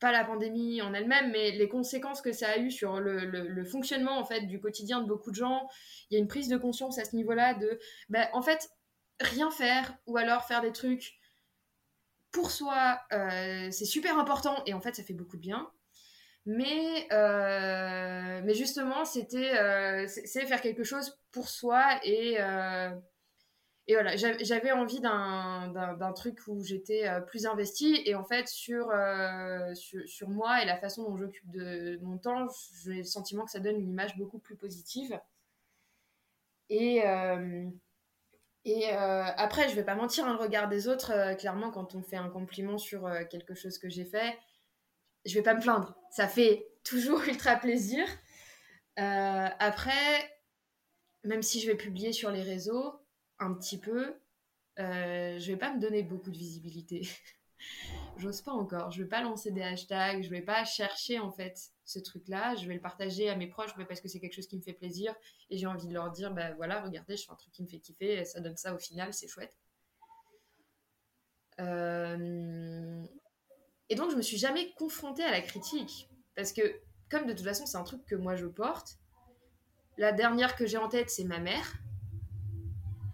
pas 0.00 0.12
la 0.12 0.24
pandémie 0.24 0.82
en 0.82 0.92
elle-même, 0.92 1.30
mais 1.30 1.52
les 1.52 1.68
conséquences 1.68 2.20
que 2.20 2.32
ça 2.32 2.50
a 2.50 2.58
eu 2.58 2.70
sur 2.70 3.00
le, 3.00 3.64
fonctionnement 3.64 4.18
en 4.18 4.24
fait 4.24 4.42
du 4.42 4.60
quotidien 4.60 5.00
de 5.00 5.06
beaucoup 5.06 5.30
de 5.30 5.36
gens, 5.36 5.66
il 6.10 6.14
y 6.14 6.16
a 6.16 6.20
une 6.20 6.28
prise 6.28 6.48
de 6.48 6.56
conscience 6.56 6.98
à 6.98 7.04
ce 7.04 7.16
niveau-là 7.16 7.54
de, 7.54 7.78
ben, 8.10 8.28
en 8.32 8.42
fait, 8.42 8.68
rien 9.20 9.50
faire 9.50 9.96
ou 10.06 10.16
alors 10.16 10.44
faire 10.44 10.60
des 10.60 10.72
trucs 10.72 11.18
pour 12.32 12.50
soi, 12.50 13.00
euh, 13.12 13.70
c'est 13.70 13.84
super 13.84 14.18
important 14.18 14.62
et 14.66 14.74
en 14.74 14.80
fait, 14.80 14.96
ça 14.96 15.04
fait 15.04 15.14
beaucoup 15.14 15.36
de 15.36 15.42
bien. 15.42 15.70
Mais, 16.46 17.06
euh, 17.12 18.42
mais 18.44 18.54
justement, 18.54 19.06
c'était 19.06 19.56
euh, 19.58 20.06
c'est 20.06 20.44
faire 20.44 20.60
quelque 20.60 20.84
chose 20.84 21.18
pour 21.32 21.48
soi 21.48 21.82
et, 22.04 22.36
et 23.86 23.94
voilà, 23.94 24.16
j'avais 24.16 24.72
envie 24.72 25.00
d'un 25.00 26.12
truc 26.16 26.38
où 26.46 26.62
j'étais 26.62 27.06
plus 27.26 27.46
investie 27.46 28.00
et 28.06 28.14
en 28.14 28.24
fait, 28.24 28.48
sur, 28.48 28.90
sur, 29.74 30.08
sur, 30.08 30.28
moi 30.30 30.62
et 30.62 30.64
la 30.64 30.78
façon 30.78 31.04
dont 31.04 31.16
j'occupe 31.18 31.50
de 31.50 31.98
mon 32.02 32.16
temps, 32.16 32.46
j'ai 32.82 32.94
le 32.94 33.04
sentiment 33.04 33.44
que 33.44 33.50
ça 33.50 33.60
donne 33.60 33.76
une 33.76 33.90
image 33.90 34.16
beaucoup 34.16 34.38
plus 34.38 34.56
positive. 34.56 35.20
Et, 36.70 37.02
et 38.64 38.88
euh, 38.92 39.24
après, 39.36 39.68
je 39.68 39.74
vais 39.74 39.84
pas 39.84 39.94
mentir, 39.94 40.26
hein, 40.26 40.32
le 40.32 40.38
regard 40.42 40.68
des 40.68 40.88
autres, 40.88 41.12
euh, 41.12 41.34
clairement, 41.34 41.70
quand 41.70 41.94
on 41.94 42.02
fait 42.02 42.16
un 42.16 42.30
compliment 42.30 42.78
sur 42.78 43.06
euh, 43.06 43.24
quelque 43.24 43.54
chose 43.54 43.78
que 43.78 43.90
j'ai 43.90 44.06
fait, 44.06 44.38
je 45.26 45.34
vais 45.34 45.42
pas 45.42 45.54
me 45.54 45.60
plaindre. 45.60 45.94
Ça 46.10 46.28
fait 46.28 46.66
toujours 46.82 47.20
ultra 47.28 47.56
plaisir. 47.56 48.06
après, 48.96 49.92
même 51.24 51.42
si 51.42 51.60
je 51.60 51.66
vais 51.70 51.76
publier 51.76 52.12
sur 52.12 52.30
les 52.30 52.42
réseaux 52.42 52.94
un 53.38 53.54
petit 53.54 53.78
peu, 53.78 54.14
je 54.76 55.46
vais 55.46 55.56
pas 55.56 55.74
me 55.74 55.80
donner 55.80 56.02
beaucoup 56.02 56.30
de 56.30 56.38
visibilité. 56.38 57.08
J'ose 58.16 58.42
pas 58.42 58.52
encore. 58.52 58.90
Je 58.90 59.02
vais 59.02 59.08
pas 59.08 59.22
lancer 59.22 59.50
des 59.50 59.62
hashtags. 59.62 60.22
Je 60.22 60.30
vais 60.30 60.42
pas 60.42 60.64
chercher 60.64 61.18
en 61.18 61.32
fait 61.32 61.72
ce 61.84 61.98
truc-là. 61.98 62.54
Je 62.54 62.66
vais 62.66 62.74
le 62.74 62.80
partager 62.80 63.28
à 63.28 63.36
mes 63.36 63.46
proches 63.46 63.74
parce 63.88 64.00
que 64.00 64.08
c'est 64.08 64.20
quelque 64.20 64.34
chose 64.34 64.46
qui 64.46 64.56
me 64.56 64.62
fait 64.62 64.72
plaisir 64.72 65.14
et 65.50 65.56
j'ai 65.56 65.66
envie 65.66 65.86
de 65.86 65.92
leur 65.92 66.10
dire, 66.10 66.32
bah 66.32 66.52
voilà, 66.54 66.82
regardez, 66.82 67.16
je 67.16 67.24
fais 67.24 67.32
un 67.32 67.36
truc 67.36 67.52
qui 67.52 67.62
me 67.62 67.68
fait 67.68 67.80
kiffer, 67.80 68.24
ça 68.24 68.40
donne 68.40 68.56
ça 68.56 68.74
au 68.74 68.78
final, 68.78 69.12
c'est 69.12 69.28
chouette. 69.28 69.56
Euh, 71.60 73.04
et 73.88 73.94
donc 73.94 74.10
je 74.10 74.16
me 74.16 74.22
suis 74.22 74.38
jamais 74.38 74.72
confrontée 74.72 75.22
à 75.22 75.30
la 75.30 75.40
critique 75.40 76.08
parce 76.34 76.52
que 76.52 76.80
comme 77.10 77.26
de 77.26 77.32
toute 77.32 77.44
façon 77.44 77.64
c'est 77.64 77.76
un 77.76 77.84
truc 77.84 78.04
que 78.06 78.16
moi 78.16 78.34
je 78.34 78.46
porte. 78.46 78.98
La 79.98 80.10
dernière 80.10 80.56
que 80.56 80.66
j'ai 80.66 80.78
en 80.78 80.88
tête 80.88 81.10
c'est 81.10 81.24
ma 81.24 81.38
mère. 81.38 81.74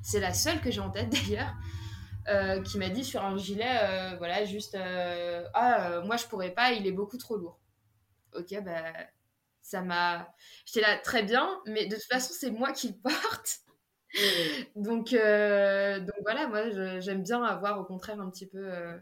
C'est 0.03 0.21
la 0.21 0.33
seule 0.33 0.61
que 0.61 0.71
j'ai 0.71 0.81
en 0.81 0.91
tête 0.91 1.11
d'ailleurs. 1.29 1.55
Euh, 2.29 2.63
qui 2.63 2.79
m'a 2.79 2.91
dit 2.91 3.03
sur 3.03 3.25
un 3.25 3.37
gilet, 3.39 3.79
euh, 3.83 4.17
voilà, 4.19 4.45
juste 4.45 4.77
ah 5.55 6.01
moi 6.05 6.17
je 6.17 6.27
pourrais 6.27 6.51
pas, 6.51 6.73
il 6.73 6.87
est 6.87 6.93
beaucoup 6.93 7.17
trop 7.17 7.37
lourd 7.37 7.61
ok, 8.35 8.63
bah, 8.65 8.93
ça 9.63 9.83
m'a. 9.83 10.35
J'étais 10.67 10.81
là, 10.81 10.99
très 10.99 11.23
bien, 11.23 11.61
mais 11.67 11.87
de 11.87 11.97
toute 11.97 12.05
façon, 12.05 12.33
c'est 12.37 12.51
moi 12.51 12.73
qui 12.73 12.89
le 12.89 12.95
porte. 12.95 13.61
donc, 14.77 15.13
euh, 15.13 16.01
donc 16.01 16.17
voilà, 16.23 16.49
moi, 16.49 17.01
j'aime 17.01 17.23
bien 17.23 17.43
avoir 17.43 17.79
au 17.81 17.85
contraire 17.85 18.21
un 18.21 18.31
petit 18.31 18.47
peu 18.47 18.73
euh, 18.73 18.99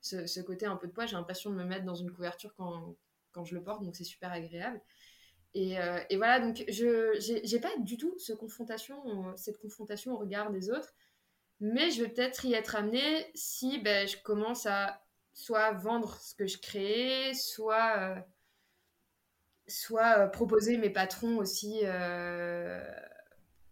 ce, 0.00 0.40
côté 0.40 0.66
un 0.66 0.76
peu 0.76 0.86
de 0.86 0.92
poids. 0.92 1.06
J'ai 1.06 1.16
l'impression 1.16 1.50
de 1.50 1.56
me 1.56 1.64
mettre 1.64 1.84
dans 1.84 1.94
une 1.94 2.12
couverture 2.12 2.54
quand, 2.56 2.96
quand 3.32 3.44
je 3.44 3.54
le 3.54 3.62
porte, 3.62 3.82
donc 3.82 3.96
c'est 3.96 4.04
super 4.04 4.32
agréable. 4.32 4.80
Et, 5.54 5.78
euh, 5.78 5.98
et, 6.08 6.16
voilà, 6.16 6.40
donc 6.40 6.64
je 6.68 7.40
j'ai 7.42 7.60
pas 7.60 7.76
du 7.78 7.98
tout 7.98 8.16
confrontation, 8.38 9.36
cette 9.36 9.58
confrontation 9.58 10.14
au 10.14 10.18
regard 10.18 10.50
des 10.50 10.70
autres, 10.70 10.94
mais 11.60 11.90
je 11.90 12.02
vais 12.02 12.08
peut-être 12.08 12.44
y 12.44 12.54
être 12.54 12.74
amenée 12.74 13.30
si 13.34 13.78
ben, 13.80 14.08
je 14.08 14.16
commence 14.22 14.66
à 14.66 15.02
soit 15.34 15.72
vendre 15.72 16.16
ce 16.20 16.34
que 16.34 16.46
je 16.46 16.58
crée, 16.58 17.34
soit 17.34 18.24
soit 19.66 20.18
euh, 20.18 20.26
proposer 20.28 20.76
mes 20.76 20.90
patrons 20.90 21.38
aussi 21.38 21.80
euh, 21.84 22.82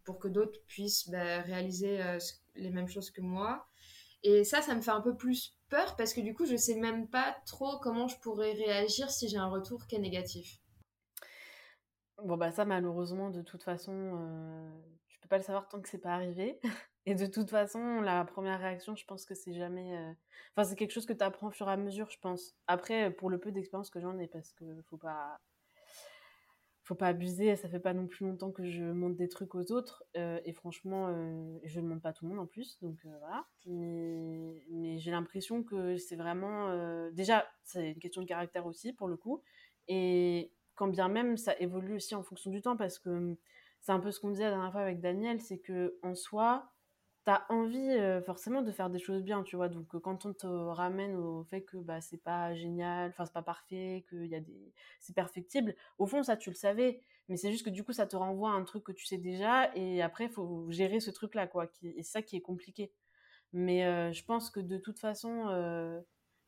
pour 0.05 0.19
que 0.19 0.29
d'autres 0.29 0.61
puissent 0.67 1.09
bah, 1.09 1.41
réaliser 1.43 2.03
euh, 2.03 2.19
les 2.57 2.71
mêmes 2.71 2.89
choses 2.89 3.11
que 3.11 3.21
moi. 3.21 3.67
Et 4.23 4.45
ça, 4.45 4.61
ça 4.63 4.75
me 4.75 4.83
fait 4.83 4.91
un 4.91 5.01
peu 5.01 5.17
plus 5.17 5.57
peur 5.69 5.97
parce 5.97 6.13
que 6.13 6.21
du 6.21 6.35
coup, 6.35 6.47
je 6.47 6.57
sais 6.57 6.75
même 6.75 7.09
pas 7.09 7.37
trop 7.47 7.79
comment 7.79 8.09
je 8.09 8.19
pourrais 8.19 8.53
réagir 8.53 9.11
si 9.11 9.29
j'ai 9.29 9.39
un 9.39 9.49
retour 9.49 9.87
qui 9.87 9.97
est 9.97 10.01
négatif. 10.01 10.60
Bon, 12.25 12.37
bah 12.37 12.51
ça, 12.53 12.65
malheureusement, 12.65 13.31
de 13.31 13.43
toute 13.43 13.63
façon, 13.63 13.93
euh, 13.95 14.71
tu 15.09 15.19
peux 15.21 15.29
pas 15.29 15.39
le 15.39 15.43
savoir 15.43 15.69
tant 15.69 15.81
que 15.81 15.89
c'est 15.89 15.99
pas 15.99 16.15
arrivé. 16.15 16.61
Et 17.07 17.15
de 17.15 17.27
toute 17.27 17.51
façon, 17.51 18.01
la 18.03 18.25
première 18.25 18.61
réaction, 18.61 18.95
je 18.95 19.05
pense 19.07 19.25
que 19.25 19.35
c'est 19.35 19.55
jamais. 19.55 20.15
Enfin, 20.55 20.69
c'est 20.69 20.77
quelque 20.77 20.93
chose 20.93 21.07
que 21.07 21.15
tu 21.15 21.25
apprends 21.25 21.49
au 21.49 21.51
fur 21.51 21.69
et 21.69 21.73
à 21.73 21.77
mesure, 21.79 22.11
je 22.11 22.19
pense. 22.21 22.55
Après, 22.67 23.11
pour 23.11 23.31
le 23.31 23.39
peu 23.39 23.53
d'expérience 23.53 23.91
que 23.91 24.01
j'en 24.01 24.19
ai, 24.19 24.27
parce 24.27 24.53
que 24.53 24.83
faut 24.83 24.99
pas 24.99 25.41
faut 26.85 26.95
pas 26.95 27.07
abuser. 27.09 27.57
Ça 27.57 27.69
fait 27.71 27.81
pas 27.81 27.95
non 27.95 28.07
plus 28.07 28.27
longtemps 28.27 28.51
que 28.53 28.65
je 28.69 28.83
monte 28.85 29.17
des 29.17 29.29
trucs 29.29 29.55
aux 29.55 29.73
autres. 29.73 30.05
et 30.15 30.53
franchement, 30.53 31.09
je 31.65 31.81
ne 31.81 31.89
montre 31.89 32.03
pas 32.03 32.13
tout 32.13 32.27
le 32.27 32.31
monde 32.31 32.41
en 32.41 32.47
plus. 32.47 32.79
Donc 32.83 32.99
voilà. 33.05 33.47
Mais 33.67 34.99
j'ai 34.99 35.11
l'impression 35.11 35.63
que 35.63 35.97
c'est 35.97 36.17
vraiment. 36.17 37.11
déjà, 37.13 37.47
c'est 37.65 37.93
une 37.93 37.99
question 37.99 38.21
de 38.21 38.27
caractère 38.27 38.67
aussi, 38.67 38.93
pour 38.93 39.09
le 39.09 39.17
coup. 39.17 39.43
Et 39.89 40.53
quand 40.81 40.89
bien 40.89 41.09
même 41.09 41.37
ça 41.37 41.55
évolue 41.61 41.97
aussi 41.97 42.15
en 42.15 42.23
fonction 42.23 42.51
du 42.51 42.63
temps, 42.63 42.75
parce 42.75 42.99
que 42.99 43.37
c'est 43.83 43.93
un 43.93 44.01
peu 44.01 44.11
ce 44.11 44.19
qu'on 44.19 44.31
disait 44.31 44.45
la 44.45 44.53
dernière 44.53 44.73
fois 44.73 44.81
avec 44.81 44.99
Daniel, 45.01 45.39
c'est 45.43 45.59
que 45.59 45.99
en 46.03 46.15
soi, 46.15 46.73
tu 47.27 47.33
as 47.33 47.45
envie 47.51 47.91
euh, 47.91 48.23
forcément 48.23 48.63
de 48.63 48.73
faire 48.73 48.89
des 48.89 48.99
choses 48.99 49.23
bien, 49.23 49.43
tu 49.43 49.57
vois. 49.57 49.69
Donc 49.69 49.95
euh, 49.95 50.01
quand 50.01 50.25
on 50.25 50.33
te 50.33 50.47
ramène 50.47 51.17
au 51.17 51.45
fait 51.45 51.65
que 51.65 51.77
bah 51.77 52.01
c'est 52.01 52.23
pas 52.23 52.55
génial, 52.55 53.11
enfin 53.11 53.27
c'est 53.27 53.35
pas 53.35 53.43
parfait, 53.43 54.07
que 54.09 54.17
y 54.25 54.35
a 54.35 54.41
des 54.41 54.73
c'est 55.01 55.15
perfectible, 55.15 55.77
au 55.99 56.07
fond 56.07 56.23
ça 56.23 56.39
tu 56.39 56.49
le 56.49 56.57
savais, 56.57 57.03
mais 57.29 57.37
c'est 57.37 57.51
juste 57.51 57.67
que 57.67 57.71
du 57.71 57.85
coup 57.85 57.93
ça 57.93 58.07
te 58.07 58.17
renvoie 58.17 58.51
à 58.51 58.55
un 58.55 58.65
truc 58.65 58.85
que 58.85 58.93
tu 58.93 59.05
sais 59.05 59.19
déjà 59.19 59.71
et 59.77 60.01
après 60.01 60.31
faut 60.31 60.71
gérer 60.71 60.99
ce 61.01 61.11
truc 61.11 61.35
là 61.35 61.47
quoi, 61.47 61.71
et 61.83 62.03
ça 62.03 62.23
qui 62.23 62.37
est 62.37 62.41
compliqué. 62.41 62.91
Mais 63.53 63.85
euh, 63.85 64.13
je 64.13 64.25
pense 64.25 64.51
que 64.51 64.61
de 64.61 64.79
toute 64.79 64.99
façon 64.99 65.45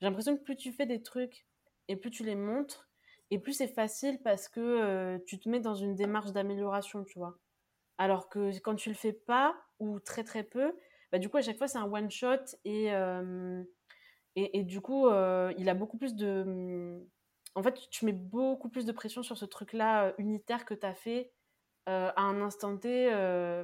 j'ai 0.00 0.06
l'impression 0.06 0.36
que 0.38 0.42
plus 0.42 0.56
tu 0.56 0.72
fais 0.72 0.86
des 0.86 1.02
trucs 1.02 1.46
et 1.88 1.96
plus 1.96 2.10
tu 2.10 2.24
les 2.24 2.34
montres 2.36 2.88
et 3.32 3.38
plus 3.38 3.54
c'est 3.54 3.68
facile 3.68 4.20
parce 4.22 4.46
que 4.50 5.16
tu 5.26 5.40
te 5.40 5.48
mets 5.48 5.58
dans 5.58 5.74
une 5.74 5.94
démarche 5.94 6.32
d'amélioration, 6.32 7.02
tu 7.02 7.18
vois. 7.18 7.38
Alors 7.96 8.28
que 8.28 8.50
quand 8.58 8.74
tu 8.74 8.90
le 8.90 8.94
fais 8.94 9.14
pas, 9.14 9.56
ou 9.78 10.00
très 10.00 10.22
très 10.22 10.42
peu, 10.42 10.76
bah, 11.10 11.18
du 11.18 11.30
coup, 11.30 11.38
à 11.38 11.40
chaque 11.40 11.56
fois, 11.56 11.66
c'est 11.66 11.78
un 11.78 11.90
one-shot 11.90 12.44
et, 12.66 12.88
et, 14.36 14.62
du 14.64 14.82
coup, 14.82 15.08
il 15.08 15.68
a 15.68 15.74
beaucoup 15.74 15.96
plus 15.96 16.14
de. 16.14 17.02
En 17.54 17.62
fait, 17.62 17.74
tu 17.90 18.04
mets 18.04 18.12
beaucoup 18.12 18.68
plus 18.68 18.84
de 18.84 18.92
pression 18.92 19.22
sur 19.22 19.38
ce 19.38 19.46
truc-là 19.46 20.14
unitaire 20.18 20.66
que 20.66 20.74
tu 20.74 20.86
as 20.86 20.94
fait 20.94 21.32
à 21.86 22.20
un 22.20 22.42
instant 22.42 22.76
T. 22.76 23.06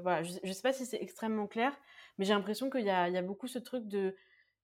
voilà, 0.01 0.23
je, 0.23 0.39
ne 0.43 0.53
sais 0.53 0.63
pas 0.63 0.73
si 0.73 0.87
c'est 0.87 1.03
extrêmement 1.03 1.47
clair, 1.47 1.79
mais 2.17 2.25
j'ai 2.25 2.33
l'impression 2.33 2.71
qu'il 2.71 2.87
y 2.87 2.91
a, 2.91 3.09
il 3.09 3.15
y 3.15 3.19
a 3.19 3.23
beaucoup 3.23 3.49
ce 3.49 3.59
truc 3.59 3.87
de. 3.87 4.17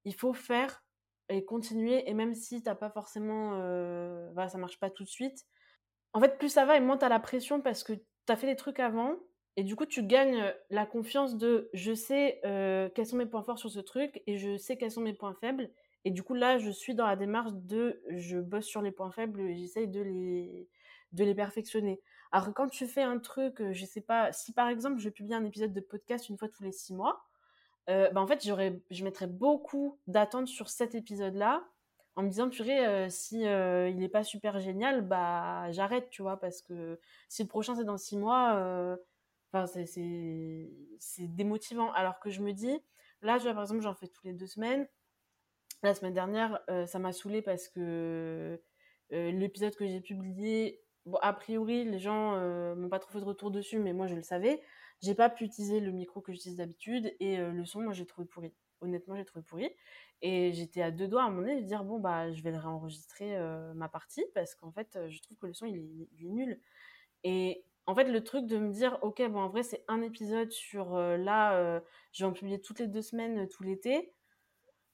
Il 0.07 0.15
faut 0.15 0.33
faire 0.33 0.84
et 1.29 1.45
continuer 1.45 2.09
et 2.09 2.15
même 2.15 2.35
si 2.35 2.63
t'as 2.63 2.75
pas 2.75 2.91
forcément 2.91 3.53
euh, 3.55 4.31
ça 4.49 4.59
marche 4.59 4.79
pas 4.79 4.91
tout 4.91 5.05
de 5.05 5.09
suite 5.09 5.47
en 6.13 6.21
fait 6.21 6.39
plus 6.39 6.51
ça 6.51 6.65
va 6.65 6.77
et 6.77 6.81
moins 6.81 6.97
t'as 6.97 7.09
la 7.09 7.21
pression 7.21 7.61
parce 7.61 7.83
que 7.83 7.93
t'as 8.27 8.37
fait 8.37 8.47
des 8.47 8.57
trucs 8.57 8.81
avant 8.81 9.17
et 9.57 9.63
du 9.63 9.77
coup 9.77 9.87
tu 9.87 10.03
gagnes 10.03 10.53
la 10.71 10.85
confiance 10.85 11.37
de 11.37 11.71
je 11.73 11.95
sais 11.95 12.41
euh, 12.45 12.89
quels 12.95 13.07
sont 13.07 13.17
mes 13.17 13.27
points 13.27 13.43
forts 13.43 13.59
sur 13.59 13.71
ce 13.71 13.81
truc 13.81 14.23
et 14.27 14.37
je 14.37 14.57
sais 14.57 14.77
quels 14.77 14.91
sont 14.91 15.01
mes 15.01 15.15
points 15.15 15.35
faibles 15.35 15.71
et 16.05 16.11
du 16.11 16.23
coup 16.23 16.35
là 16.35 16.59
je 16.59 16.71
suis 16.71 16.95
dans 16.95 17.07
la 17.07 17.17
démarche 17.17 17.53
de 17.53 18.03
je 18.11 18.39
bosse 18.39 18.67
sur 18.67 18.83
les 18.83 18.93
points 18.93 19.11
faibles 19.11 19.41
et 19.41 19.57
j'essaye 19.57 19.89
de 19.89 20.01
les 20.03 20.69
de 21.13 21.23
les 21.23 21.35
perfectionner. 21.37 22.01
Alors 22.33 22.53
quand 22.53 22.69
tu 22.69 22.89
fais 22.89 23.03
un 23.03 23.19
truc 23.19 23.63
je 23.73 23.85
sais 23.87 24.01
pas 24.01 24.33
si 24.33 24.53
par 24.53 24.69
exemple 24.69 24.99
je 24.99 25.09
publie 25.09 25.35
un 25.35 25.45
épisode 25.45 25.73
de 25.73 25.81
podcast 25.81 26.29
une 26.29 26.37
fois 26.37 26.49
tous 26.49 26.65
les 26.65 26.73
six 26.73 26.93
mois 26.93 27.25
euh, 27.91 28.11
bah, 28.11 28.21
en 28.21 28.27
fait, 28.27 28.43
je 28.45 29.05
mettrais 29.05 29.27
beaucoup 29.27 29.99
d'attentes 30.07 30.49
sur 30.49 30.69
cet 30.69 30.95
épisode-là, 30.95 31.65
en 32.17 32.23
me 32.23 32.29
disant, 32.29 32.49
purée, 32.49 32.87
euh, 32.87 33.09
si 33.09 33.47
euh, 33.47 33.89
il 33.89 34.03
est 34.03 34.09
pas 34.09 34.23
super 34.23 34.61
génial, 34.61 35.03
bah 35.03 35.71
j'arrête, 35.73 36.11
tu 36.11 36.23
vois, 36.23 36.39
parce 36.39 36.63
que 36.63 37.01
si 37.29 37.43
le 37.43 37.49
prochain 37.49 37.75
c'est 37.75 37.85
dans 37.85 37.97
six 37.97 38.17
mois, 38.17 38.55
euh, 38.57 38.97
enfin 39.53 39.67
c'est, 39.67 39.87
c'est, 40.99 41.27
démotivant. 41.35 41.93
Alors 41.93 42.21
que 42.21 42.31
je 42.31 42.41
me 42.41 42.53
dis, 42.53 42.79
là, 43.23 43.39
tu 43.39 43.45
vois, 43.45 43.55
par 43.55 43.63
exemple, 43.63 43.83
j'en 43.83 43.95
fais 43.95 44.09
tous 44.09 44.27
les 44.27 44.33
deux 44.33 44.47
semaines. 44.47 44.87
La 45.83 45.95
semaine 45.95 46.15
dernière, 46.15 46.61
ça 46.87 46.99
m'a 46.99 47.13
saoulé 47.13 47.43
parce 47.43 47.69
que 47.69 48.61
l'épisode 49.11 49.75
que 49.77 49.87
j'ai 49.87 50.01
publié, 50.01 50.81
bon, 51.05 51.19
a 51.21 51.33
priori, 51.35 51.85
les 51.85 51.99
gens 51.99 52.39
m'ont 52.77 52.89
pas 52.89 53.01
trop 53.01 53.13
fait 53.13 53.21
de 53.21 53.25
retour 53.25 53.51
dessus, 53.51 53.79
mais 53.79 53.93
moi 53.93 54.07
je 54.07 54.15
le 54.15 54.23
savais. 54.23 54.63
J'ai 55.03 55.15
pas 55.15 55.29
pu 55.29 55.45
utiliser 55.45 55.81
le 55.81 55.93
micro 55.93 56.21
que 56.21 56.33
j'utilise 56.33 56.57
d'habitude 56.57 57.15
et 57.21 57.39
euh, 57.39 57.53
le 57.53 57.65
son, 57.67 57.83
moi, 57.83 57.93
j'ai 57.93 58.07
trouvé 58.07 58.27
pourri. 58.27 58.55
Honnêtement, 58.81 59.17
j'ai 59.17 59.25
trouvé 59.25 59.45
pourri. 59.45 59.71
Et 60.23 60.53
j'étais 60.53 60.83
à 60.83 60.91
deux 60.91 61.09
doigts 61.09 61.23
à 61.23 61.27
un 61.27 61.31
moment 61.31 61.43
donné 61.43 61.61
de 61.61 61.67
dire 61.67 61.85
bon, 61.85 61.99
bah, 61.99 62.33
je 62.33 62.43
vais 62.43 62.51
le 62.51 62.59
réenregistrer 62.59 63.37
euh, 63.37 63.75
ma 63.75 63.89
partie 63.89 64.25
parce 64.35 64.55
qu'en 64.55 64.73
fait, 64.73 64.99
je 65.09 65.21
trouve 65.21 65.37
que 65.37 65.47
le 65.47 65.53
son, 65.53 65.67
il 65.67 65.77
est, 65.77 66.25
nul. 66.25 66.61
Et 67.23 67.65
en 67.87 67.95
fait, 67.95 68.05
le 68.05 68.25
truc 68.25 68.47
de 68.47 68.57
me 68.57 68.73
dire 68.73 68.99
ok, 69.03 69.23
bon, 69.29 69.41
en 69.41 69.49
vrai, 69.49 69.63
c'est 69.63 69.85
un 69.89 70.01
épisode 70.01 70.51
sur 70.51 70.95
euh, 70.95 71.17
là, 71.17 71.83
je 72.13 72.25
vais 72.25 72.31
en 72.31 72.33
publier 72.33 72.61
toutes 72.61 72.79
les 72.79 72.89
deux 72.89 73.03
semaines, 73.03 73.49
tout 73.49 73.63
l'été. 73.63 74.15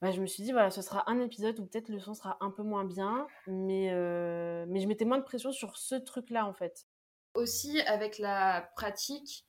Bah, 0.01 0.11
je 0.11 0.21
me 0.21 0.27
suis 0.27 0.43
dit, 0.43 0.53
voilà, 0.53 0.71
ce 0.71 0.81
sera 0.83 1.09
un 1.11 1.21
épisode 1.21 1.61
où 1.61 1.67
peut-être 1.67 1.91
le 1.91 2.01
son 2.01 2.15
sera 2.15 2.39
un 2.41 2.51
peu 2.51 2.63
moins 2.63 2.85
bien, 2.85 3.27
mais, 3.47 3.95
mais 4.67 4.81
je 4.81 4.89
mettais 4.89 5.05
moins 5.05 5.19
de 5.19 5.25
pression 5.25 5.53
sur 5.53 5.77
ce 5.77 5.95
truc-là, 5.95 6.47
en 6.47 6.55
fait. 6.55 6.87
Aussi, 7.35 7.81
avec 7.83 8.19
la 8.19 8.73
pratique, 8.75 9.47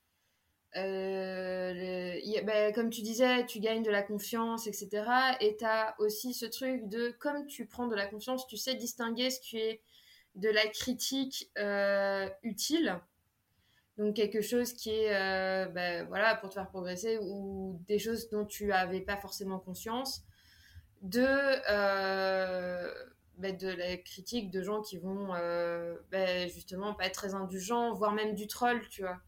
euh, 0.78 2.42
bah, 2.44 2.72
comme 2.72 2.90
tu 2.90 3.02
disais, 3.02 3.46
tu 3.46 3.60
gagnes 3.60 3.84
de 3.84 3.92
la 3.92 4.04
confiance, 4.04 4.68
etc. 4.68 5.04
Et 5.42 5.58
tu 5.58 5.66
as 5.66 5.96
aussi 6.00 6.34
ce 6.34 6.46
truc 6.46 6.88
de, 6.88 7.12
comme 7.20 7.46
tu 7.48 7.66
prends 7.66 7.88
de 7.88 7.96
la 7.96 8.08
confiance, 8.08 8.48
tu 8.48 8.58
sais 8.58 8.76
distinguer 8.76 9.30
ce 9.30 9.40
qui 9.42 9.58
est 9.58 9.82
de 10.36 10.50
la 10.50 10.66
critique 10.68 11.52
euh, 11.58 12.30
utile, 12.42 13.00
donc 13.98 14.16
quelque 14.16 14.42
chose 14.42 14.72
qui 14.72 14.92
est, 14.92 15.14
euh, 15.14 15.66
bah, 15.66 16.06
voilà, 16.06 16.36
pour 16.36 16.50
te 16.50 16.54
faire 16.54 16.70
progresser, 16.70 17.18
ou 17.22 17.82
des 17.88 18.00
choses 18.00 18.30
dont 18.30 18.46
tu 18.46 18.68
n'avais 18.68 19.02
pas 19.02 19.18
forcément 19.18 19.60
conscience, 19.60 20.24
de, 21.02 21.26
bah, 23.38 23.52
de 23.52 23.68
la 23.68 23.98
critique 23.98 24.52
de 24.52 24.62
gens 24.62 24.82
qui 24.82 24.98
vont 24.98 25.34
justement 26.48 26.94
pas 26.94 27.08
être 27.08 27.16
très 27.16 27.34
indulgents, 27.34 27.94
voire 27.94 28.14
même 28.14 28.36
du 28.36 28.48
troll, 28.48 28.88
tu 28.88 29.02
vois. 29.02 29.20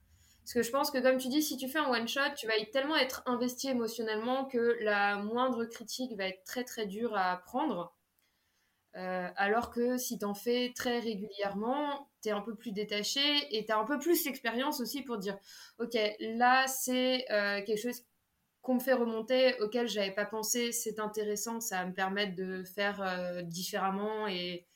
Parce 0.43 0.53
que 0.53 0.61
je 0.61 0.71
pense 0.71 0.91
que, 0.91 0.97
comme 0.97 1.17
tu 1.17 1.29
dis, 1.29 1.41
si 1.41 1.55
tu 1.55 1.69
fais 1.69 1.79
un 1.79 1.89
one-shot, 1.89 2.35
tu 2.35 2.47
vas 2.47 2.53
tellement 2.71 2.97
être 2.97 3.23
investi 3.25 3.69
émotionnellement 3.69 4.43
que 4.45 4.77
la 4.81 5.17
moindre 5.17 5.63
critique 5.65 6.17
va 6.17 6.25
être 6.25 6.43
très 6.43 6.65
très 6.65 6.85
dure 6.85 7.15
à 7.15 7.37
prendre. 7.37 7.95
Euh, 8.95 9.27
alors 9.37 9.71
que 9.71 9.97
si 9.97 10.19
tu 10.19 10.25
en 10.25 10.33
fais 10.35 10.73
très 10.75 10.99
régulièrement, 10.99 12.09
tu 12.21 12.29
es 12.29 12.31
un 12.31 12.41
peu 12.41 12.55
plus 12.55 12.73
détaché 12.73 13.21
et 13.55 13.65
tu 13.65 13.71
as 13.71 13.79
un 13.79 13.85
peu 13.85 13.97
plus 13.97 14.23
d'expérience 14.25 14.81
aussi 14.81 15.01
pour 15.01 15.17
dire 15.17 15.37
Ok, 15.79 15.97
là, 16.19 16.67
c'est 16.67 17.25
euh, 17.31 17.63
quelque 17.63 17.81
chose 17.81 18.03
qu'on 18.61 18.75
me 18.75 18.79
fait 18.79 18.93
remonter, 18.93 19.59
auquel 19.61 19.87
j'avais 19.87 20.11
pas 20.11 20.25
pensé, 20.25 20.71
c'est 20.71 20.99
intéressant, 20.99 21.59
ça 21.59 21.83
va 21.83 21.85
me 21.87 21.93
permettre 21.93 22.35
de 22.35 22.63
faire 22.63 23.01
euh, 23.01 23.41
différemment 23.41 24.27
et, 24.27 24.67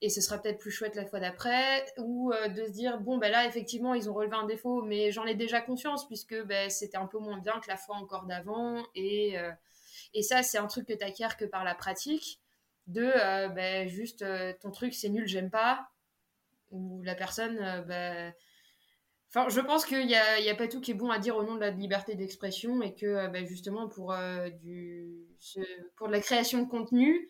et 0.00 0.10
ce 0.10 0.20
sera 0.20 0.38
peut-être 0.40 0.58
plus 0.58 0.70
chouette 0.70 0.94
la 0.94 1.04
fois 1.04 1.18
d'après, 1.20 1.84
ou 1.98 2.32
euh, 2.32 2.48
de 2.48 2.66
se 2.66 2.70
dire 2.70 3.00
bon 3.00 3.18
ben 3.18 3.30
là 3.32 3.46
effectivement 3.46 3.94
ils 3.94 4.08
ont 4.08 4.14
relevé 4.14 4.36
un 4.36 4.46
défaut, 4.46 4.82
mais 4.82 5.10
j'en 5.10 5.24
ai 5.24 5.34
déjà 5.34 5.60
conscience 5.60 6.06
puisque 6.06 6.40
ben, 6.44 6.70
c'était 6.70 6.98
un 6.98 7.06
peu 7.06 7.18
moins 7.18 7.38
bien 7.38 7.58
que 7.60 7.68
la 7.68 7.76
fois 7.76 7.96
encore 7.96 8.26
d'avant, 8.26 8.84
et, 8.94 9.38
euh, 9.38 9.50
et 10.14 10.22
ça 10.22 10.42
c'est 10.42 10.58
un 10.58 10.66
truc 10.66 10.86
que 10.86 10.92
tu 10.92 11.04
acquiers 11.04 11.26
que 11.38 11.44
par 11.44 11.64
la 11.64 11.74
pratique, 11.74 12.40
de 12.86 13.02
euh, 13.02 13.48
ben, 13.48 13.88
juste 13.88 14.24
ton 14.60 14.70
truc 14.70 14.94
c'est 14.94 15.08
nul, 15.08 15.26
j'aime 15.26 15.50
pas, 15.50 15.88
ou 16.70 17.02
la 17.02 17.14
personne 17.14 17.84
ben, 17.86 18.32
Enfin, 19.30 19.50
je 19.50 19.60
pense 19.60 19.84
qu'il 19.84 20.06
n'y 20.06 20.14
a, 20.14 20.22
a, 20.22 20.54
pas 20.54 20.68
tout 20.68 20.80
qui 20.80 20.92
est 20.92 20.94
bon 20.94 21.10
à 21.10 21.18
dire 21.18 21.36
au 21.36 21.42
nom 21.42 21.54
de 21.54 21.60
la 21.60 21.68
liberté 21.68 22.14
d'expression 22.14 22.80
et 22.80 22.94
que 22.94 23.28
ben, 23.28 23.44
justement 23.44 23.86
pour, 23.86 24.14
du, 24.62 25.26
pour 25.96 26.06
de 26.06 26.12
la 26.12 26.20
création 26.20 26.62
de 26.62 26.66
contenu, 26.66 27.28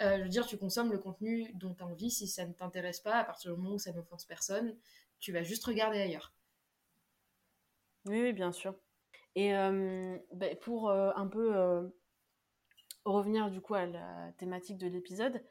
euh, 0.00 0.18
je 0.18 0.22
veux 0.22 0.28
dire, 0.28 0.46
tu 0.46 0.58
consommes 0.58 0.90
le 0.90 0.98
contenu 0.98 1.52
dont 1.54 1.74
tu 1.74 1.82
as 1.82 1.86
envie. 1.86 2.10
Si 2.10 2.26
ça 2.26 2.46
ne 2.46 2.52
t'intéresse 2.52 3.00
pas, 3.00 3.16
à 3.16 3.24
partir 3.24 3.54
du 3.54 3.60
moment 3.60 3.76
où 3.76 3.78
ça 3.78 3.92
n'offense 3.92 4.24
personne, 4.24 4.76
tu 5.20 5.32
vas 5.32 5.42
juste 5.42 5.64
regarder 5.64 6.00
ailleurs. 6.00 6.34
Oui, 8.06 8.32
bien 8.32 8.52
sûr. 8.52 8.74
Et 9.36 9.56
euh, 9.56 10.18
ben, 10.32 10.56
pour 10.56 10.90
euh, 10.90 11.10
un 11.16 11.26
peu 11.26 11.90
revenir 13.04 13.50
du 13.50 13.60
coup 13.60 13.74
à 13.74 13.86
la 13.86 14.32
thématique 14.38 14.78
de 14.78 14.86
l'épisode, 14.86 15.42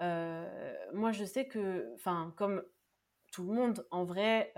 moi 0.00 1.12
je 1.12 1.24
sais 1.24 1.46
que, 1.46 1.92
enfin, 1.94 2.34
comme 2.36 2.62
tout 3.32 3.44
le 3.44 3.52
monde, 3.52 3.86
en 3.90 4.04
vrai, 4.04 4.52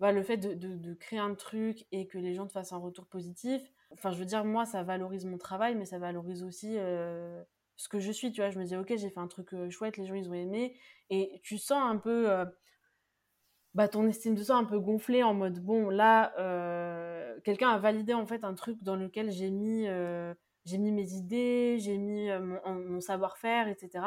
bah, 0.00 0.12
le 0.12 0.22
fait 0.22 0.36
de, 0.36 0.54
de, 0.54 0.94
créer 0.94 1.18
un 1.18 1.34
truc 1.34 1.86
et 1.90 2.06
que 2.06 2.18
les 2.18 2.34
gens 2.34 2.46
te 2.46 2.52
fassent 2.52 2.72
un 2.72 2.78
retour 2.78 3.06
positif, 3.06 3.62
enfin, 3.92 4.10
je 4.12 4.18
veux 4.18 4.26
dire, 4.26 4.44
moi, 4.44 4.66
ça 4.66 4.82
valorise 4.82 5.24
mon 5.24 5.38
travail, 5.38 5.74
mais 5.74 5.86
ça 5.86 5.98
valorise 5.98 6.42
aussi 6.42 6.76
ce 7.76 7.88
que 7.88 8.00
je 8.00 8.12
suis, 8.12 8.32
tu 8.32 8.40
vois. 8.40 8.50
Je 8.50 8.58
me 8.58 8.64
dis, 8.64 8.76
ok, 8.76 8.94
j'ai 8.96 9.10
fait 9.10 9.20
un 9.20 9.28
truc 9.28 9.52
euh, 9.54 9.70
chouette, 9.70 9.96
les 9.96 10.06
gens, 10.06 10.14
ils 10.14 10.28
ont 10.28 10.34
aimé. 10.34 10.76
Et 11.10 11.40
tu 11.42 11.58
sens 11.58 11.82
un 11.82 11.96
peu, 11.96 12.30
euh, 12.30 12.44
bah, 13.74 13.88
ton 13.88 14.06
estime 14.06 14.34
de 14.34 14.42
soi 14.42 14.56
un 14.56 14.64
peu 14.64 14.78
gonflée 14.78 15.22
en 15.22 15.34
mode, 15.34 15.60
bon, 15.60 15.90
là, 15.90 16.32
euh, 16.38 17.38
quelqu'un 17.44 17.70
a 17.70 17.78
validé, 17.78 18.14
en 18.14 18.26
fait, 18.26 18.44
un 18.44 18.54
truc 18.54 18.82
dans 18.82 18.96
lequel 18.96 19.30
j'ai 19.30 19.50
mis, 19.50 19.86
j'ai 20.64 20.78
mis 20.78 20.92
mes 20.92 21.12
idées, 21.14 21.78
j'ai 21.80 21.98
mis 21.98 22.28
mon, 22.64 23.00
savoir-faire, 23.00 23.68
etc. 23.68 24.04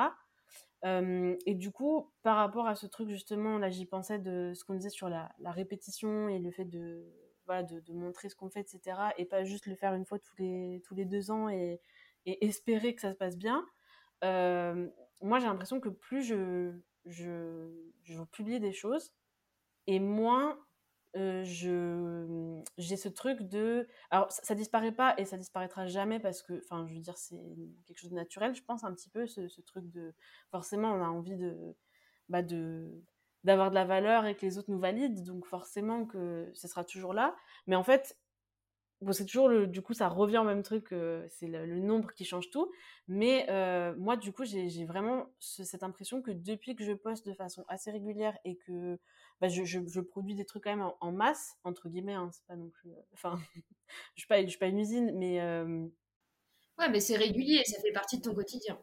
et 0.84 1.56
du 1.56 1.72
coup, 1.72 2.12
par 2.24 2.38
rapport 2.38 2.68
à 2.68 2.76
ce 2.76 2.88
truc, 2.88 3.10
justement, 3.10 3.58
là, 3.58 3.70
j'y 3.70 3.86
pensais 3.86 4.20
de 4.20 4.54
ce 4.56 4.64
qu'on 4.64 4.76
disait 4.76 4.90
sur 4.90 5.10
la, 5.10 5.30
répétition 5.46 6.30
et 6.30 6.40
le 6.40 6.52
fait 6.52 6.66
de, 6.66 7.06
voilà, 7.46 7.64
de, 7.64 7.94
montrer 7.94 8.30
ce 8.30 8.36
qu'on 8.36 8.50
fait, 8.50 8.62
etc. 8.62 8.98
Et 9.18 9.26
pas 9.26 9.44
juste 9.44 9.66
le 9.66 9.76
faire 9.76 9.94
une 9.94 10.06
fois 10.06 10.20
tous 10.20 10.36
les, 10.38 10.82
tous 10.86 10.96
les 10.96 11.06
deux 11.06 11.30
ans 11.30 11.50
et 11.50 11.82
espérer 12.28 12.96
que 12.96 13.02
ça 13.02 13.12
se 13.12 13.18
passe 13.18 13.38
bien. 13.38 13.66
Euh, 14.24 14.88
moi, 15.22 15.40
j'ai 15.40 15.48
l'impression 15.48 15.80
que 15.80 15.90
plus 15.90 16.24
je, 16.24 16.74
je, 17.06 17.70
je 18.04 18.24
publie 18.24 18.60
des 18.60 18.74
choses, 18.74 19.14
et 19.88 20.00
moins 20.00 20.60
euh, 21.16 21.44
j'ai 22.78 22.98
ce 22.98 23.10
truc 23.10 23.42
de 23.44 23.88
alors 24.12 24.30
ça, 24.32 24.54
disparaît 24.56 24.92
pas 24.92 25.16
et 25.18 25.26
ça 25.26 25.38
disparaîtra 25.38 25.88
jamais 25.88 26.20
parce 26.20 26.44
que 26.44 26.62
enfin 26.66 26.86
je 26.86 26.94
veux 26.94 27.00
dire 27.00 27.18
c'est 27.18 27.42
quelque 27.86 27.98
chose 27.98 28.12
de 28.12 28.16
naturel 28.16 28.54
je 28.54 28.62
pense 28.62 28.84
un 28.84 28.94
petit 28.94 29.10
peu 29.10 29.26
ce, 29.26 29.48
ce 29.48 29.62
truc 29.62 29.90
de 29.90 30.14
forcément 30.52 30.92
on 30.92 31.02
a 31.02 31.08
envie 31.08 31.38
de 31.38 31.76
bah 32.30 32.44
de 32.44 33.04
d'avoir 33.46 33.70
de 33.70 33.76
la 33.76 33.86
valeur 33.86 34.26
et 34.26 34.36
que 34.36 34.46
les 34.46 34.58
autres 34.58 34.70
nous 34.70 34.80
valident 34.80 35.24
donc 35.24 35.46
forcément 35.46 36.06
que 36.06 36.52
ce 36.54 36.68
sera 36.68 36.84
toujours 36.84 37.14
là 37.14 37.36
mais 37.68 37.76
en 37.76 37.84
fait 37.84 38.18
bon 39.02 39.12
c'est 39.12 39.26
toujours 39.26 39.48
le 39.48 39.68
du 39.68 39.82
coup 39.82 39.94
ça 39.94 40.08
revient 40.08 40.40
au 40.40 40.44
même 40.44 40.64
truc 40.64 40.92
euh, 40.92 41.26
c'est 41.30 41.48
le, 41.48 41.80
nombre 41.80 42.14
qui 42.14 42.26
change 42.26 42.50
tout 42.50 42.72
mais 43.08 43.46
euh, 43.50 43.94
moi 43.98 44.18
du 44.18 44.34
coup 44.34 44.44
j'ai 44.44 44.86
vraiment 44.86 45.32
cette 45.40 45.84
impression 45.84 46.22
que 46.22 46.32
depuis 46.32 46.76
que 46.76 46.84
je 46.84 46.94
poste 46.94 47.26
de 47.28 47.34
façon 47.34 47.64
assez 47.68 47.92
régulière 47.92 48.38
et 48.44 48.56
que 48.56 49.00
bah, 49.40 49.50
je, 49.50 49.64
je, 49.64 49.80
je, 49.88 50.02
produis 50.02 50.34
des 50.34 50.46
trucs 50.46 50.64
quand 50.64 50.76
même 50.76 50.90
en, 51.00 51.12
masse 51.12 51.58
entre 51.64 51.90
guillemets 51.90 52.16
hein, 52.16 52.30
c'est 52.32 52.46
pas 52.46 52.56
non 52.56 52.70
plus 52.70 52.92
euh, 52.92 53.02
enfin 53.14 53.40
je 54.16 54.22
suis 54.22 54.28
pas 54.28 54.42
je 54.42 54.48
suis 54.48 54.60
pas 54.60 54.68
une 54.68 54.80
usine 54.80 55.12
mais 55.16 55.40
ouais 56.80 56.90
mais 56.90 57.00
c'est 57.00 57.18
régulier 57.18 57.64
ça 57.66 57.80
fait 57.82 57.92
partie 57.92 58.18
de 58.18 58.24
ton 58.24 58.34
quotidien 58.34 58.80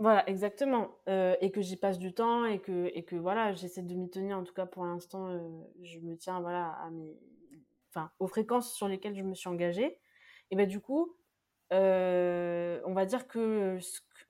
voilà, 0.00 0.26
exactement. 0.30 0.96
Euh, 1.10 1.36
et 1.42 1.50
que 1.50 1.60
j'y 1.60 1.76
passe 1.76 1.98
du 1.98 2.14
temps 2.14 2.46
et 2.46 2.58
que, 2.58 2.90
et 2.94 3.04
que 3.04 3.16
voilà, 3.16 3.52
j'essaie 3.52 3.82
de 3.82 3.94
m'y 3.94 4.08
tenir. 4.08 4.38
En 4.38 4.44
tout 4.44 4.54
cas, 4.54 4.64
pour 4.64 4.86
l'instant, 4.86 5.28
euh, 5.28 5.38
je 5.82 5.98
me 5.98 6.16
tiens 6.16 6.40
voilà, 6.40 6.70
à 6.82 6.88
mes, 6.90 7.14
enfin, 7.90 8.10
aux 8.18 8.26
fréquences 8.26 8.74
sur 8.74 8.88
lesquelles 8.88 9.16
je 9.16 9.22
me 9.22 9.34
suis 9.34 9.48
engagée. 9.48 9.98
Et 10.50 10.56
ben 10.56 10.66
du 10.66 10.80
coup, 10.80 11.16
euh, 11.72 12.80
on 12.84 12.94
va 12.94 13.06
dire 13.06 13.28
que, 13.28 13.78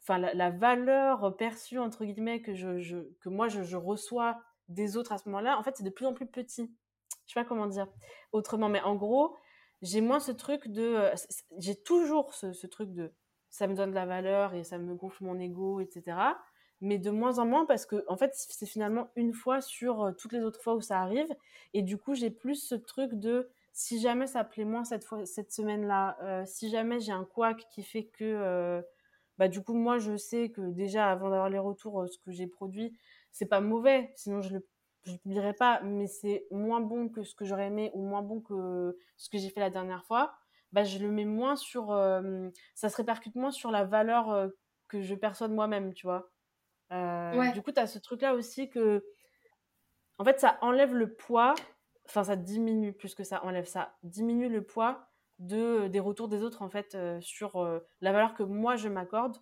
enfin, 0.02 0.18
la, 0.18 0.50
valeur 0.50 1.36
perçue 1.36 1.78
entre 1.78 2.04
guillemets 2.04 2.42
que 2.42 2.54
je, 2.54 3.08
que 3.20 3.28
moi 3.28 3.48
je, 3.48 3.76
reçois 3.76 4.40
des 4.68 4.96
autres 4.96 5.12
à 5.12 5.18
ce 5.18 5.28
moment-là, 5.28 5.58
en 5.58 5.62
fait, 5.62 5.76
c'est 5.76 5.84
de 5.84 5.90
plus 5.90 6.06
en 6.06 6.14
plus 6.14 6.26
petit. 6.26 6.74
Je 7.26 7.32
sais 7.32 7.40
pas 7.40 7.44
comment 7.44 7.66
dire 7.66 7.88
autrement, 8.32 8.68
mais 8.68 8.82
en 8.82 8.96
gros, 8.96 9.36
j'ai 9.82 10.00
moins 10.00 10.20
ce 10.20 10.32
truc 10.32 10.68
de, 10.68 11.10
j'ai 11.58 11.80
toujours 11.82 12.34
ce, 12.34 12.52
ce 12.52 12.66
truc 12.66 12.92
de 12.92 13.12
ça 13.50 13.66
me 13.66 13.74
donne 13.74 13.90
de 13.90 13.94
la 13.94 14.06
valeur 14.06 14.54
et 14.54 14.62
ça 14.64 14.78
me 14.78 14.94
gonfle 14.94 15.24
mon 15.24 15.38
ego, 15.38 15.80
etc. 15.80 16.16
Mais 16.80 16.98
de 16.98 17.10
moins 17.10 17.38
en 17.38 17.46
moins 17.46 17.66
parce 17.66 17.84
que, 17.84 18.04
en 18.08 18.16
fait, 18.16 18.32
c'est 18.34 18.66
finalement 18.66 19.10
une 19.16 19.34
fois 19.34 19.60
sur 19.60 20.02
euh, 20.02 20.12
toutes 20.12 20.32
les 20.32 20.40
autres 20.40 20.60
fois 20.62 20.74
où 20.74 20.80
ça 20.80 21.00
arrive. 21.00 21.28
Et 21.74 21.82
du 21.82 21.98
coup, 21.98 22.14
j'ai 22.14 22.30
plus 22.30 22.56
ce 22.56 22.74
truc 22.74 23.14
de 23.14 23.48
si 23.72 24.00
jamais 24.00 24.26
ça 24.26 24.44
plaît 24.44 24.64
moins 24.64 24.84
cette 24.84 25.04
fois, 25.04 25.26
cette 25.26 25.52
semaine-là, 25.52 26.16
euh, 26.22 26.44
si 26.46 26.70
jamais 26.70 27.00
j'ai 27.00 27.12
un 27.12 27.24
couac 27.24 27.66
qui 27.70 27.82
fait 27.82 28.04
que, 28.06 28.24
euh, 28.24 28.82
bah, 29.38 29.48
du 29.48 29.62
coup, 29.62 29.74
moi, 29.74 29.98
je 29.98 30.16
sais 30.16 30.50
que 30.50 30.62
déjà, 30.70 31.10
avant 31.10 31.30
d'avoir 31.30 31.50
les 31.50 31.58
retours, 31.58 32.06
ce 32.08 32.18
que 32.18 32.30
j'ai 32.30 32.46
produit, 32.46 32.96
c'est 33.30 33.46
pas 33.46 33.60
mauvais. 33.60 34.10
Sinon, 34.16 34.40
je 34.42 34.54
le 34.54 34.66
publierai 35.04 35.54
pas, 35.54 35.80
mais 35.82 36.06
c'est 36.06 36.46
moins 36.50 36.80
bon 36.80 37.08
que 37.08 37.22
ce 37.22 37.34
que 37.34 37.44
j'aurais 37.44 37.66
aimé 37.66 37.90
ou 37.94 38.02
moins 38.02 38.22
bon 38.22 38.40
que 38.40 38.96
ce 39.16 39.28
que 39.30 39.38
j'ai 39.38 39.50
fait 39.50 39.60
la 39.60 39.70
dernière 39.70 40.04
fois 40.04 40.34
bah, 40.72 40.84
je 40.84 40.98
le 40.98 41.10
mets 41.10 41.24
moins 41.24 41.56
sur, 41.56 41.88
ça 42.74 42.88
se 42.88 42.96
répercute 42.96 43.34
moins 43.34 43.50
sur 43.50 43.72
la 43.72 43.84
valeur 43.84 44.50
que 44.88 45.00
je 45.00 45.14
perçois 45.14 45.48
de 45.48 45.54
moi-même, 45.54 45.94
tu 45.94 46.06
vois. 46.06 46.30
Euh, 46.92 47.52
Du 47.52 47.62
coup, 47.62 47.72
tu 47.72 47.80
as 47.80 47.86
ce 47.86 47.98
truc-là 47.98 48.34
aussi 48.34 48.68
que, 48.70 49.04
en 50.18 50.24
fait, 50.24 50.40
ça 50.40 50.58
enlève 50.60 50.94
le 50.94 51.14
poids, 51.14 51.54
enfin, 52.06 52.24
ça 52.24 52.36
diminue 52.36 52.92
plus 52.92 53.14
que 53.14 53.24
ça 53.24 53.44
enlève, 53.44 53.66
ça 53.66 53.96
diminue 54.02 54.48
le 54.48 54.62
poids 54.64 55.08
de 55.38 55.88
des 55.88 56.00
retours 56.00 56.28
des 56.28 56.42
autres, 56.42 56.62
en 56.62 56.68
fait, 56.68 56.94
euh, 56.94 57.20
sur 57.20 57.80
la 58.00 58.12
valeur 58.12 58.34
que 58.34 58.42
moi 58.42 58.76
je 58.76 58.88
m'accorde. 58.88 59.38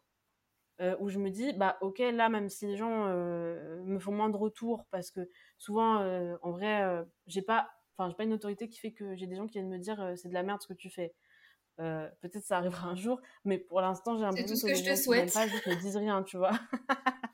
où 1.00 1.08
je 1.08 1.18
me 1.18 1.30
dis 1.30 1.52
bah 1.54 1.76
ok 1.80 1.98
là 1.98 2.28
même 2.28 2.48
si 2.48 2.66
les 2.66 2.76
gens 2.76 3.06
me 3.08 3.98
font 3.98 4.12
moins 4.12 4.28
de 4.30 4.36
retours 4.36 4.86
parce 4.92 5.10
que 5.10 5.28
souvent 5.56 5.96
en 6.42 6.50
vrai 6.52 7.04
j'ai 7.26 7.42
pas 7.42 7.68
enfin, 7.98 8.08
j'ai 8.10 8.16
pas 8.16 8.24
une 8.24 8.32
autorité 8.32 8.68
qui 8.68 8.78
fait 8.78 8.92
que 8.92 9.16
j'ai 9.16 9.26
des 9.26 9.36
gens 9.36 9.46
qui 9.46 9.54
viennent 9.54 9.68
me 9.68 9.78
dire 9.78 10.00
euh, 10.00 10.14
c'est 10.16 10.28
de 10.28 10.34
la 10.34 10.42
merde 10.42 10.62
ce 10.62 10.68
que 10.68 10.74
tu 10.74 10.88
fais. 10.90 11.14
Euh, 11.80 12.08
peut-être 12.20 12.44
ça 12.44 12.56
arrivera 12.58 12.88
un 12.88 12.96
jour, 12.96 13.20
mais 13.44 13.58
pour 13.58 13.80
l'instant, 13.80 14.16
j'ai 14.16 14.24
un 14.24 14.30
peu 14.30 14.42
que, 14.42 14.66
que 14.66 14.74
je 14.74 14.84
te 14.84 14.94
souhaite. 14.96 15.32
pas 15.32 15.46
juste 15.46 15.66
me 15.66 15.74
disent 15.80 15.96
rien, 15.96 16.22
tu 16.22 16.36
vois. 16.36 16.50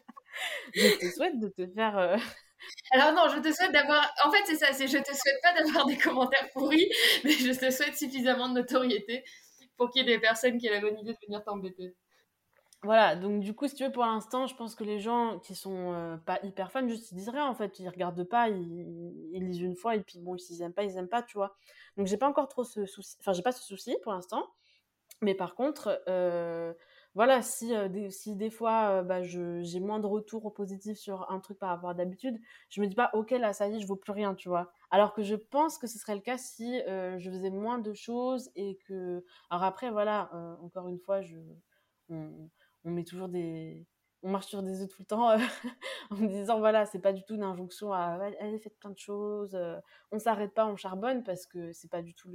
je 0.74 0.98
te 0.98 1.06
souhaite 1.14 1.38
de 1.38 1.48
te 1.48 1.66
faire. 1.66 1.98
Euh, 1.98 2.16
Alors 2.92 3.12
non, 3.12 3.28
je 3.34 3.40
te 3.40 3.52
souhaite 3.52 3.72
d'avoir. 3.72 4.12
En 4.24 4.30
fait, 4.30 4.42
c'est 4.46 4.56
ça. 4.56 4.72
C'est 4.72 4.88
je 4.88 4.98
te 4.98 5.12
souhaite 5.12 5.40
pas 5.42 5.52
d'avoir 5.54 5.86
des 5.86 5.96
commentaires 5.96 6.48
pourris, 6.52 6.88
mais 7.24 7.32
je 7.32 7.52
te 7.52 7.70
souhaite 7.70 7.96
suffisamment 7.96 8.48
de 8.48 8.54
notoriété 8.54 9.24
pour 9.76 9.90
qu'il 9.90 10.06
y 10.06 10.10
ait 10.10 10.16
des 10.16 10.20
personnes 10.20 10.58
qui 10.58 10.66
aient 10.66 10.72
la 10.72 10.80
bonne 10.80 10.98
idée 10.98 11.12
de 11.12 11.18
venir 11.26 11.42
t'embêter. 11.44 11.94
Voilà, 12.84 13.16
donc 13.16 13.40
du 13.40 13.54
coup, 13.54 13.66
si 13.66 13.74
tu 13.74 13.84
veux, 13.84 13.90
pour 13.90 14.04
l'instant, 14.04 14.46
je 14.46 14.54
pense 14.54 14.74
que 14.74 14.84
les 14.84 15.00
gens 15.00 15.38
qui 15.38 15.54
sont 15.54 15.94
euh, 15.94 16.16
pas 16.18 16.38
hyper 16.42 16.70
fans, 16.70 16.86
juste 16.86 17.12
ils 17.12 17.14
disent 17.14 17.30
rien 17.30 17.46
en 17.46 17.54
fait, 17.54 17.78
ils 17.78 17.88
regardent 17.88 18.24
pas, 18.24 18.50
ils, 18.50 19.30
ils 19.32 19.42
lisent 19.42 19.60
une 19.60 19.74
fois 19.74 19.96
et 19.96 20.02
puis 20.02 20.18
bon, 20.20 20.36
s'ils 20.36 20.60
aiment 20.60 20.74
pas, 20.74 20.84
ils 20.84 20.94
aiment 20.98 21.08
pas, 21.08 21.22
tu 21.22 21.38
vois. 21.38 21.56
Donc 21.96 22.06
j'ai 22.06 22.18
pas 22.18 22.28
encore 22.28 22.46
trop 22.46 22.62
ce 22.62 22.84
souci, 22.84 23.16
enfin 23.20 23.32
j'ai 23.32 23.40
pas 23.40 23.52
ce 23.52 23.64
souci 23.64 23.96
pour 24.02 24.12
l'instant, 24.12 24.46
mais 25.22 25.34
par 25.34 25.54
contre, 25.54 26.02
euh, 26.08 26.74
voilà, 27.14 27.42
si 27.42 27.74
euh, 27.74 27.88
des, 27.88 28.10
si 28.10 28.36
des 28.36 28.50
fois 28.50 29.02
bah, 29.02 29.22
j'ai 29.22 29.80
moins 29.80 30.00
de 30.00 30.06
retours 30.06 30.52
positifs 30.54 30.98
sur 30.98 31.30
un 31.30 31.40
truc 31.40 31.58
par 31.58 31.70
rapport 31.70 31.90
à 31.90 31.94
d'habitude, 31.94 32.38
je 32.70 32.80
me 32.80 32.86
dis 32.86 32.94
pas 32.94 33.10
ok 33.14 33.30
là 33.32 33.52
ça 33.52 33.68
y 33.68 33.76
est, 33.76 33.80
je 33.80 33.86
vaux 33.86 33.96
plus 33.96 34.12
rien, 34.12 34.34
tu 34.34 34.48
vois. 34.48 34.72
Alors 34.90 35.12
que 35.14 35.22
je 35.22 35.36
pense 35.36 35.78
que 35.78 35.86
ce 35.86 35.98
serait 35.98 36.14
le 36.14 36.20
cas 36.20 36.38
si 36.38 36.80
je 36.86 37.30
faisais 37.30 37.50
moins 37.50 37.78
de 37.78 37.92
choses 37.94 38.50
et 38.56 38.78
que, 38.86 39.24
alors 39.50 39.64
après 39.64 39.90
voilà, 39.90 40.30
encore 40.62 40.88
une 40.88 40.98
fois, 40.98 41.22
je 41.22 41.36
on, 42.08 42.50
met 42.84 43.04
toujours 43.04 43.28
des 43.28 43.86
on 44.22 44.30
marche 44.30 44.46
sur 44.46 44.62
des 44.62 44.82
œufs 44.82 44.88
tout 44.88 45.02
le 45.02 45.06
temps 45.06 45.30
euh, 45.30 45.38
en 46.10 46.16
me 46.16 46.28
disant 46.28 46.58
voilà 46.58 46.86
c'est 46.86 46.98
pas 46.98 47.12
du 47.12 47.22
tout 47.24 47.34
une 47.34 47.42
injonction 47.42 47.92
à 47.92 48.18
aller 48.40 48.58
faites 48.58 48.78
plein 48.78 48.90
de 48.90 48.98
choses 48.98 49.54
euh, 49.54 49.78
on 50.12 50.18
s'arrête 50.18 50.54
pas 50.54 50.66
on 50.66 50.76
charbonne 50.76 51.22
parce 51.24 51.46
que 51.46 51.72
c'est 51.72 51.90
pas 51.90 52.02
du 52.02 52.14
tout 52.14 52.30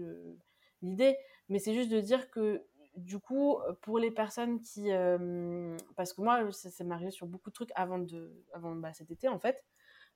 l'idée 0.82 1.18
mais 1.50 1.60
c'est 1.60 1.74
juste 1.74 1.90
de 1.90 2.00
dire 2.00 2.30
que 2.30 2.64
du 3.00 3.20
coup 3.20 3.58
pour 3.82 4.00
les 4.00 4.12
personnes 4.12 4.62
qui 4.62 4.92
euh, 4.92 5.76
parce 5.96 6.14
que 6.14 6.22
moi 6.22 6.52
ça, 6.52 6.70
ça 6.70 6.84
m'est 6.84 7.12
sur 7.12 7.28
beaucoup 7.28 7.50
de 7.50 7.56
trucs 7.56 7.72
avant 7.76 8.00
de 8.00 8.44
avant 8.54 8.76
bah, 8.76 8.94
cet 8.94 9.12
été 9.12 9.28
en 9.28 9.40
fait 9.40 9.64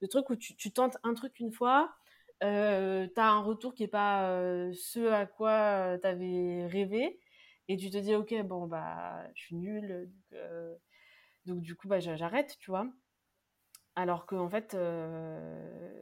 le 0.02 0.08
truc 0.08 0.30
où 0.30 0.36
tu, 0.36 0.72
tentes 0.72 0.98
un 1.04 1.14
truc 1.14 1.40
une 1.40 1.52
fois 1.52 1.94
euh, 2.44 3.08
t'as 3.16 3.30
un 3.30 3.42
retour 3.42 3.74
qui 3.74 3.84
est 3.84 3.88
pas 3.88 4.28
ce 4.74 5.08
à 5.12 5.26
quoi 5.26 5.98
t'avais 6.02 6.68
rêvé 6.68 7.20
et 7.68 7.78
tu 7.78 7.90
te 7.90 7.98
dis 7.98 8.16
ok 8.16 8.34
bon 8.44 8.68
bah 8.68 9.24
je 9.36 9.44
suis 9.44 9.56
nulle 9.56 10.10
donc, 10.10 10.40
euh, 10.40 10.76
donc 11.46 11.62
du 11.62 11.76
coup 11.76 11.88
bah 11.88 12.00
j'arrête 12.00 12.58
tu 12.60 12.72
vois. 12.72 12.88
Alors 13.96 14.26
que 14.26 14.36
en 14.36 14.50
fait 14.50 14.74
euh, 14.74 16.02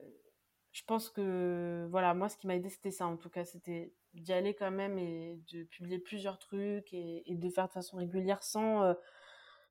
je 0.71 0.83
pense 0.85 1.09
que 1.09 1.87
voilà 1.89 2.13
moi 2.13 2.29
ce 2.29 2.37
qui 2.37 2.47
m'a 2.47 2.55
aidé 2.55 2.69
c'était 2.69 2.91
ça 2.91 3.05
en 3.07 3.17
tout 3.17 3.29
cas 3.29 3.45
c'était 3.45 3.93
d'y 4.13 4.33
aller 4.33 4.53
quand 4.53 4.71
même 4.71 4.97
et 4.97 5.39
de 5.51 5.63
publier 5.63 5.99
plusieurs 5.99 6.37
trucs 6.37 6.93
et, 6.93 7.23
et 7.31 7.35
de 7.35 7.49
faire 7.49 7.67
de 7.67 7.71
façon 7.71 7.97
régulière 7.97 8.43
sans 8.43 8.83
euh, 8.83 8.93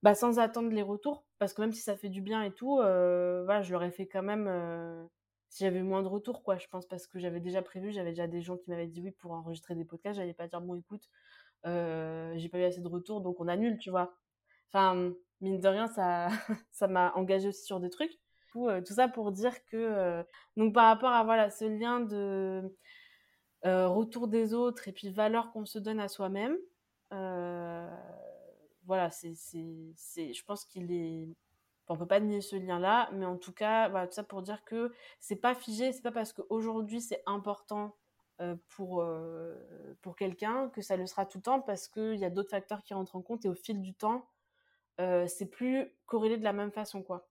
bah 0.03 0.14
sans 0.14 0.38
attendre 0.38 0.70
les 0.70 0.82
retours 0.82 1.24
parce 1.38 1.53
que 1.53 1.61
même 1.61 1.72
si 1.72 1.82
ça 1.82 1.97
fait 1.97 2.09
du 2.09 2.22
bien 2.22 2.43
et 2.43 2.53
tout 2.53 2.78
euh, 2.78 3.43
voilà 3.45 3.62
je 3.62 3.72
l'aurais 3.72 3.91
fait 3.91 4.07
quand 4.07 4.22
même 4.22 4.47
euh, 4.49 5.05
si 5.51 5.64
j'avais 5.64 5.82
moins 5.82 6.03
de 6.03 6.09
retours 6.09 6.43
quoi 6.43 6.57
je 6.57 6.66
pense 6.68 6.86
parce 6.86 7.07
que 7.07 7.18
j'avais 7.18 7.41
déjà 7.41 7.61
prévu 7.61 7.93
j'avais 7.93 8.11
déjà 8.11 8.26
des 8.26 8.41
gens 8.41 8.57
qui 8.57 8.70
m'avaient 8.70 8.86
dit 8.86 9.03
oui 9.03 9.11
pour 9.11 9.32
enregistrer 9.32 9.74
des 9.74 9.84
podcasts 9.84 10.16
j'allais 10.18 10.34
pas 10.34 10.49
dire 10.49 10.61
bon 10.61 10.74
écoute 10.74 11.09
j'ai 11.64 12.49
pas 12.49 12.59
eu 12.59 12.64
assez 12.64 12.80
de 12.80 12.88
retours, 12.88 13.20
donc 13.20 13.38
on 13.38 13.47
annule, 13.47 13.76
tu 13.78 13.91
vois. 13.91 14.14
Enfin, 14.72 15.12
mine 15.43 15.61
de 15.61 15.68
rien, 15.68 15.88
ça, 15.88 16.28
ça 16.72 16.88
m'a 16.88 17.12
engagé 17.16 17.49
aussi 17.49 17.64
sur 17.64 17.80
des 17.80 17.91
trucs. 17.91 18.18
Tout, 18.53 18.70
ça 18.86 19.09
pour 19.09 19.30
dire 19.30 19.62
que, 19.66 20.24
donc 20.57 20.72
par 20.72 20.86
rapport 20.86 21.11
à 21.12 21.22
voilà 21.22 21.51
ce 21.51 21.66
lien 21.66 22.01
de 22.01 22.74
euh, 23.67 23.89
retour 23.89 24.29
des 24.29 24.55
autres 24.55 24.89
et 24.89 24.93
puis 24.93 25.11
valeur 25.11 25.53
qu'on 25.53 25.67
se 25.67 25.79
donne 25.79 26.01
à 26.01 26.09
soi-même, 26.09 26.57
voilà, 28.87 29.11
c'est, 29.11 29.35
je 29.35 30.45
pense 30.45 30.65
qu'il 30.65 30.91
est, 30.93 31.29
on 31.89 31.97
peut 31.97 32.07
pas 32.07 32.21
nier 32.21 32.41
ce 32.41 32.57
lien-là, 32.57 33.11
mais 33.13 33.27
en 33.27 33.37
tout 33.37 33.53
cas, 33.53 33.89
voilà, 33.89 34.07
tout 34.07 34.15
ça 34.15 34.25
pour 34.25 34.43
dire 34.43 34.65
que 34.65 34.93
c'est 35.21 35.37
pas 35.37 35.55
figé, 35.55 35.93
c'est 35.93 36.03
pas 36.03 36.13
parce 36.13 36.33
qu'aujourd'hui 36.33 37.01
c'est 37.01 37.23
important 37.27 37.97
euh, 38.41 38.57
pour, 38.69 39.03
euh, 39.03 39.55
pour 40.01 40.17
quelqu'un 40.17 40.71
que 40.71 40.81
ça 40.81 40.97
le 40.97 41.07
sera 41.07 41.27
tout 41.27 41.39
le 41.39 41.43
temps 41.43 41.61
parce 41.61 41.89
qu'il 41.89 42.15
y 42.15 42.25
a 42.25 42.31
d'autres 42.31 42.49
facteurs 42.49 42.83
qui 42.83 42.95
rentrent 42.95 43.17
en 43.17 43.21
compte 43.21 43.45
et 43.45 43.49
au 43.49 43.55
fil 43.55 43.83
du 43.83 43.93
temps, 43.93 44.31
euh, 44.99 45.27
c'est 45.27 45.47
plus 45.47 45.93
corrélé 46.07 46.39
de 46.39 46.45
la 46.45 46.55
même 46.55 46.73
façon, 46.73 47.03
quoi. 47.03 47.29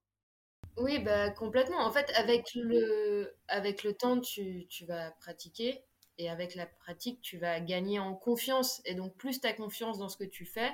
Oui, 0.78 1.00
bah, 1.00 1.32
complètement. 1.32 1.80
En 1.80 1.92
fait, 1.92 2.12
avec 2.16 2.54
le, 2.54 3.34
avec 3.48 3.84
le 3.84 3.94
temps, 3.94 4.20
tu, 4.20 4.68
tu 4.70 4.86
vas 4.86 5.12
pratiquer 5.12 5.84
et 6.20 6.30
avec 6.30 6.54
la 6.54 6.68
pratique, 6.68 7.22
tu 7.22 7.38
vas 7.38 7.60
gagner 7.60 7.98
en 7.98 8.14
confiance. 8.14 8.82
Et 8.86 8.94
donc, 8.94 9.16
plus 9.16 9.42
tu 9.42 9.48
as 9.48 9.54
confiance 9.54 9.98
dans 9.98 10.10
ce 10.10 10.18
que 10.18 10.26
tu 10.26 10.46
fais, 10.46 10.72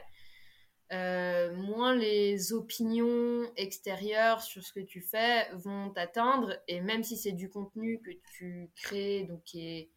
euh, 0.91 1.55
moins 1.55 1.95
les 1.95 2.51
opinions 2.51 3.49
extérieures 3.55 4.41
sur 4.41 4.63
ce 4.63 4.73
que 4.73 4.81
tu 4.81 5.01
fais 5.01 5.47
vont 5.53 5.91
t'atteindre. 5.91 6.59
Et 6.67 6.81
même 6.81 7.03
si 7.03 7.15
c'est 7.15 7.31
du 7.31 7.49
contenu 7.49 8.01
que 8.01 8.11
tu 8.33 8.69
crées, 8.75 9.23
donc 9.23 9.43
qui 9.43 9.65
est 9.65 9.89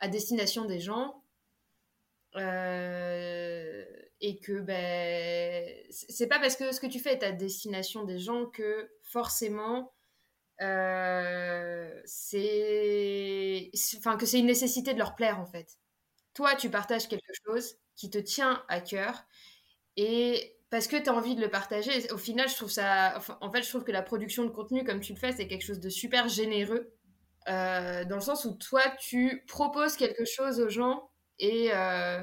à 0.00 0.08
destination 0.08 0.64
des 0.64 0.80
gens, 0.80 1.22
et 2.34 4.38
que 4.38 4.60
ben, 4.60 5.68
c'est 5.90 6.28
pas 6.28 6.38
parce 6.38 6.56
que 6.56 6.72
ce 6.72 6.80
que 6.80 6.86
tu 6.86 6.98
fais 6.98 7.12
est 7.12 7.22
à 7.22 7.32
destination 7.32 8.04
des 8.04 8.18
gens 8.18 8.46
que 8.46 8.90
forcément 9.02 9.92
c'est 12.04 13.70
enfin 13.98 14.16
que 14.16 14.26
c'est 14.26 14.38
une 14.38 14.46
nécessité 14.46 14.92
de 14.94 14.98
leur 14.98 15.14
plaire 15.14 15.40
en 15.40 15.46
fait. 15.46 15.78
Toi, 16.34 16.54
tu 16.56 16.70
partages 16.70 17.08
quelque 17.08 17.32
chose 17.46 17.76
qui 17.96 18.10
te 18.10 18.18
tient 18.18 18.64
à 18.68 18.80
cœur 18.80 19.24
et 19.96 20.56
parce 20.70 20.86
que 20.86 20.96
tu 20.96 21.10
as 21.10 21.14
envie 21.14 21.34
de 21.36 21.40
le 21.42 21.50
partager, 21.50 22.10
au 22.12 22.16
final, 22.18 22.48
je 22.48 22.56
trouve 22.56 22.70
ça 22.70 23.20
en 23.40 23.50
fait, 23.52 23.62
je 23.62 23.68
trouve 23.68 23.84
que 23.84 23.92
la 23.92 24.02
production 24.02 24.44
de 24.44 24.50
contenu 24.50 24.84
comme 24.84 25.00
tu 25.00 25.12
le 25.12 25.18
fais, 25.18 25.32
c'est 25.32 25.46
quelque 25.46 25.64
chose 25.64 25.80
de 25.80 25.90
super 25.90 26.28
généreux 26.28 26.92
euh, 27.48 28.04
dans 28.04 28.16
le 28.16 28.22
sens 28.22 28.44
où 28.44 28.52
toi, 28.54 28.82
tu 29.00 29.44
proposes 29.48 29.96
quelque 29.96 30.24
chose 30.24 30.60
aux 30.60 30.68
gens 30.68 31.10
et 31.38 31.70
euh, 31.72 32.22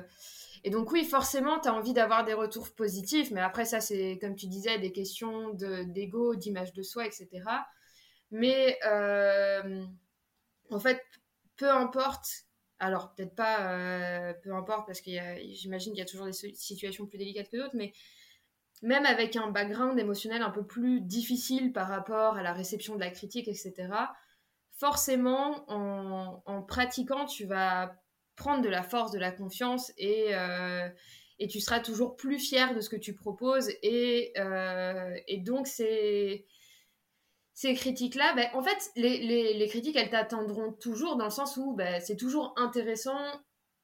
et 0.64 0.70
donc 0.72 0.92
oui, 0.92 1.06
forcément, 1.06 1.60
tu 1.60 1.70
as 1.70 1.74
envie 1.74 1.94
d'avoir 1.94 2.26
des 2.26 2.34
retours 2.34 2.70
positifs, 2.72 3.32
mais 3.32 3.42
après 3.42 3.66
ça, 3.66 3.80
c'est 3.80 4.18
comme 4.20 4.36
tu 4.36 4.48
disais, 4.48 4.78
des 4.78 4.92
questions 4.92 5.52
d'ego, 5.54 6.36
d'image 6.36 6.74
de 6.74 6.84
soi, 6.84 7.06
etc. 7.06 7.28
Mais 8.32 8.78
euh, 8.86 9.86
en 10.70 10.80
fait, 10.80 11.02
peu 11.58 11.70
importe, 11.70 12.46
alors 12.80 13.14
peut-être 13.14 13.36
pas 13.36 13.74
euh, 13.74 14.34
peu 14.44 14.54
importe, 14.54 14.86
parce 14.86 15.02
que 15.02 15.12
j'imagine 15.54 15.94
qu'il 15.94 16.00
y 16.00 16.04
a 16.04 16.06
toujours 16.06 16.28
des 16.28 16.34
situations 16.34 17.06
plus 17.08 17.18
délicates 17.18 17.50
que 17.50 17.58
d'autres, 17.58 17.76
mais 17.76 17.94
même 18.82 19.06
avec 19.06 19.36
un 19.36 19.50
background 19.50 20.00
émotionnel 20.00 20.42
un 20.42 20.52
peu 20.52 20.66
plus 20.66 21.02
difficile 21.02 21.74
par 21.74 21.88
rapport 21.88 22.38
à 22.38 22.44
la 22.44 22.54
réception 22.54 22.96
de 22.96 23.02
la 23.02 23.10
critique, 23.10 23.48
etc., 23.48 23.90
forcément, 24.72 25.66
en, 25.68 26.62
pratiquant, 26.62 27.26
tu 27.26 27.46
vas 27.46 27.94
prendre 28.38 28.62
de 28.62 28.70
la 28.70 28.84
force, 28.84 29.12
de 29.12 29.20
la 29.20 29.34
confiance 29.34 29.92
et, 29.98 30.28
euh, 30.30 30.88
et 31.40 31.50
tu 31.50 31.60
seras 31.60 31.82
toujours 31.82 32.16
plus 32.16 32.40
fier 32.40 32.74
de 32.74 32.80
ce 32.80 32.88
que 32.88 32.96
tu 32.96 33.14
proposes. 33.14 33.70
Et, 33.84 34.32
et 35.28 35.38
donc, 35.40 35.68
c'est 35.68 36.46
ces 37.60 37.74
critiques-là, 37.74 38.32
ben, 38.36 38.48
en 38.54 38.64
fait, 38.64 38.90
les, 38.96 39.68
critiques, 39.68 39.98
elles 39.98 40.10
t'attendront 40.10 40.72
toujours 40.72 41.18
dans 41.18 41.26
le 41.26 41.30
sens 41.30 41.58
où 41.58 41.74
ben, 41.74 42.00
c'est 42.00 42.16
toujours 42.16 42.54
intéressant 42.56 43.20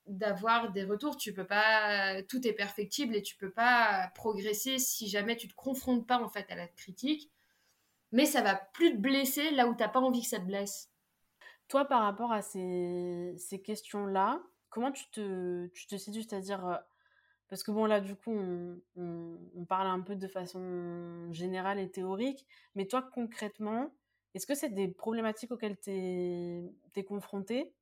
d'avoir 0.07 0.71
des 0.71 0.85
retours. 0.85 1.17
Tu 1.17 1.33
peux 1.33 1.45
pas, 1.45 2.21
tout 2.23 2.47
est 2.47 2.53
perfectible 2.53 3.17
et 3.17 3.21
tu 3.21 3.35
peux 3.35 3.51
pas 3.51 4.09
progresser 4.15 4.79
si 4.79 5.09
jamais 5.09 5.35
tu 5.35 5.49
te 5.49 5.53
confrontes 5.55 6.07
pas 6.07 6.23
en 6.23 6.29
fait 6.29 6.49
à 6.49 6.55
la 6.55 6.69
critique. 6.69 7.29
Mais 8.13 8.25
ça 8.25 8.41
va 8.41 8.55
plus 8.55 8.93
te 8.93 8.97
blesser 8.97 9.51
là 9.51 9.67
où 9.67 9.75
t'as 9.75 9.89
pas 9.89 9.99
envie 9.99 10.21
que 10.21 10.29
ça 10.29 10.39
te 10.39 10.45
blesse. 10.45 10.89
Toi, 11.67 11.83
par 11.83 12.03
rapport 12.03 12.31
à 12.31 12.41
ces, 12.41 13.35
questions-là, 13.61 14.41
comment 14.69 14.93
tu 14.93 15.03
te, 15.11 15.67
tu 15.73 15.87
te 15.87 15.97
situes? 15.97 16.23
C'est-à-dire, 16.23 16.65
euh, 16.65 16.77
parce 17.49 17.63
que 17.63 17.71
bon, 17.71 17.85
là, 17.85 18.01
du 18.01 18.15
coup, 18.15 18.31
on, 18.95 19.65
parle 19.67 19.87
un 19.87 20.01
peu 20.01 20.15
de 20.15 20.27
façon 20.27 21.31
générale 21.31 21.79
et 21.79 21.89
théorique, 21.89 22.45
mais 22.75 22.85
toi, 22.87 23.01
concrètement, 23.13 23.93
est-ce 24.33 24.47
que 24.47 24.55
c'est 24.55 24.69
des 24.69 24.87
problématiques 24.87 25.51
auxquelles 25.51 25.79
tu 25.79 25.91
es, 25.91 27.03
confronté 27.07 27.73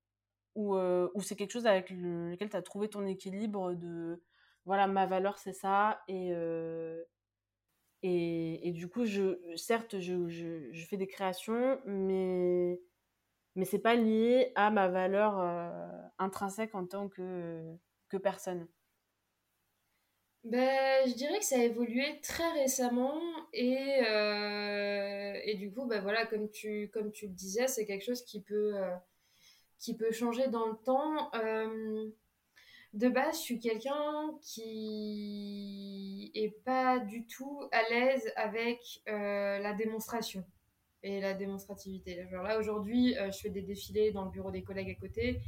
ou, 0.55 0.75
euh, 0.75 1.09
ou 1.15 1.21
c'est 1.21 1.35
quelque 1.35 1.51
chose 1.51 1.67
avec 1.67 1.89
lequel 1.89 2.49
tu 2.49 2.55
as 2.55 2.61
trouvé 2.61 2.89
ton 2.89 3.05
équilibre 3.05 3.73
de, 3.73 4.21
voilà, 4.65 4.87
ma 4.87 5.05
valeur, 5.05 5.37
c'est 5.39 5.53
ça, 5.53 6.03
et, 6.07 6.31
euh, 6.33 7.03
et, 8.03 8.71
du 8.73 8.89
coup, 8.89 9.05
je, 9.05 9.39
certes, 9.55 9.99
je, 9.99 10.85
fais 10.89 10.97
des 10.97 11.07
créations, 11.07 11.79
mais, 11.85 12.81
mais 13.55 13.65
c'est 13.65 13.79
pas 13.79 13.95
lié 13.95 14.51
à 14.55 14.71
ma 14.71 14.89
valeur 14.89 15.39
euh, 15.39 15.69
intrinsèque 16.19 16.75
en 16.75 16.85
tant 16.85 17.07
que 17.09 17.77
personne. 18.21 18.67
Ben, 20.43 21.07
je 21.07 21.13
dirais 21.13 21.39
que 21.39 21.45
ça 21.45 21.55
a 21.55 21.63
évolué 21.63 22.19
très 22.21 22.51
récemment 22.51 23.21
et, 23.53 24.01
euh, 24.05 25.39
et 25.45 25.55
du 25.55 25.71
coup, 25.71 25.85
ben 25.85 26.01
voilà, 26.01 26.25
comme 26.25 26.49
tu, 26.49 26.89
comme 26.93 27.11
tu 27.11 27.27
le 27.27 27.33
disais, 27.33 27.67
c'est 27.67 27.85
quelque 27.85 28.03
chose 28.03 28.23
qui 28.25 28.41
peut, 28.41 28.75
euh, 28.75 28.93
qui 29.79 29.95
peut 29.95 30.11
changer 30.11 30.49
dans 30.49 30.67
le 30.67 30.75
temps. 30.83 31.33
Euh, 31.35 32.09
de 32.93 33.07
base, 33.07 33.37
je 33.37 33.41
suis 33.41 33.59
quelqu'un 33.59 34.37
qui 34.41 36.29
est 36.35 36.61
pas 36.65 36.99
du 36.99 37.25
tout 37.25 37.61
à 37.71 37.81
l'aise 37.89 38.31
avec 38.35 39.01
la 39.07 39.73
démonstration 39.73 40.43
et 41.03 41.21
la 41.21 41.33
démonstrativité. 41.33 42.27
Genre 42.29 42.43
là, 42.43 42.59
aujourd'hui, 42.59 43.15
je 43.15 43.37
fais 43.37 43.49
des 43.49 43.61
défilés 43.61 44.11
dans 44.11 44.25
le 44.25 44.31
bureau 44.31 44.51
des 44.51 44.61
collègues 44.61 44.91
à 44.91 44.95
côté 44.95 45.41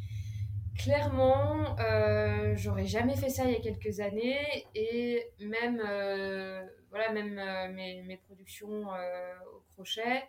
clairement, 0.78 1.78
euh, 1.80 2.54
j'aurais 2.56 2.86
jamais 2.86 3.16
fait 3.16 3.30
ça 3.30 3.46
il 3.46 3.52
y 3.52 3.56
a 3.56 3.60
quelques 3.60 4.00
années 4.00 4.68
et 4.76 5.28
même, 5.40 5.82
euh, 5.86 6.66
voilà, 6.90 7.12
même 7.12 7.38
euh, 7.38 7.72
mes, 7.74 8.02
mes, 8.04 8.18
productions 8.18 8.84
au 8.88 9.62
crochet, 9.74 10.24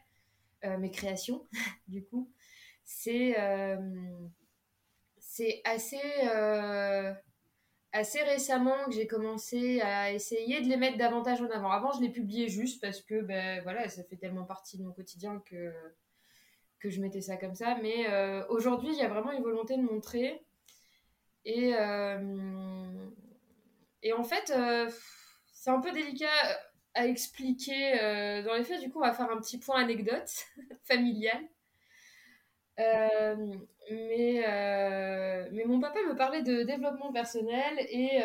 mes 0.78 0.90
créations, 0.90 1.46
du 1.88 2.04
coup, 2.04 2.30
c'est 2.84 3.36
assez, 5.64 6.00
assez 7.92 8.22
récemment 8.22 8.84
que 8.86 8.92
j'ai 8.92 9.06
commencé 9.06 9.80
à 9.80 10.12
essayer 10.12 10.60
de 10.60 10.68
les 10.68 10.76
mettre 10.76 10.98
davantage 10.98 11.40
en 11.40 11.50
avant. 11.50 11.70
Avant, 11.70 11.92
je 11.92 12.00
les 12.00 12.10
publiais 12.10 12.48
juste 12.48 12.80
parce 12.80 13.00
que 13.00 13.20
ben, 13.20 13.62
voilà, 13.62 13.88
ça 13.88 14.02
fait 14.04 14.16
tellement 14.16 14.44
partie 14.44 14.76
de 14.78 14.82
mon 14.82 14.92
quotidien 14.92 15.42
que 15.46 15.72
que 16.86 16.94
je 16.94 17.00
mettais 17.00 17.20
ça 17.20 17.36
comme 17.36 17.54
ça. 17.54 17.76
Mais 17.82 18.06
euh, 18.08 18.44
aujourd'hui, 18.48 18.90
il 18.92 18.98
y 18.98 19.02
a 19.02 19.08
vraiment 19.08 19.32
une 19.32 19.42
volonté 19.42 19.76
de 19.76 19.82
montrer. 19.82 20.42
Et, 21.44 21.74
euh, 21.74 23.08
et 24.02 24.12
en 24.12 24.24
fait, 24.24 24.50
euh, 24.50 24.90
c'est 25.52 25.70
un 25.70 25.80
peu 25.80 25.92
délicat 25.92 26.28
à 26.94 27.06
expliquer 27.06 27.92
dans 28.44 28.54
les 28.54 28.64
faits. 28.64 28.80
Du 28.80 28.90
coup, 28.90 28.98
on 28.98 29.06
va 29.06 29.12
faire 29.12 29.30
un 29.30 29.38
petit 29.38 29.58
point 29.58 29.82
anecdote 29.82 30.30
familial. 30.84 31.40
mais, 33.90 34.44
mais 35.52 35.64
mon 35.66 35.80
papa 35.80 35.98
me 36.08 36.16
parlait 36.16 36.42
de 36.42 36.62
développement 36.62 37.12
personnel 37.12 37.78
et, 37.90 38.22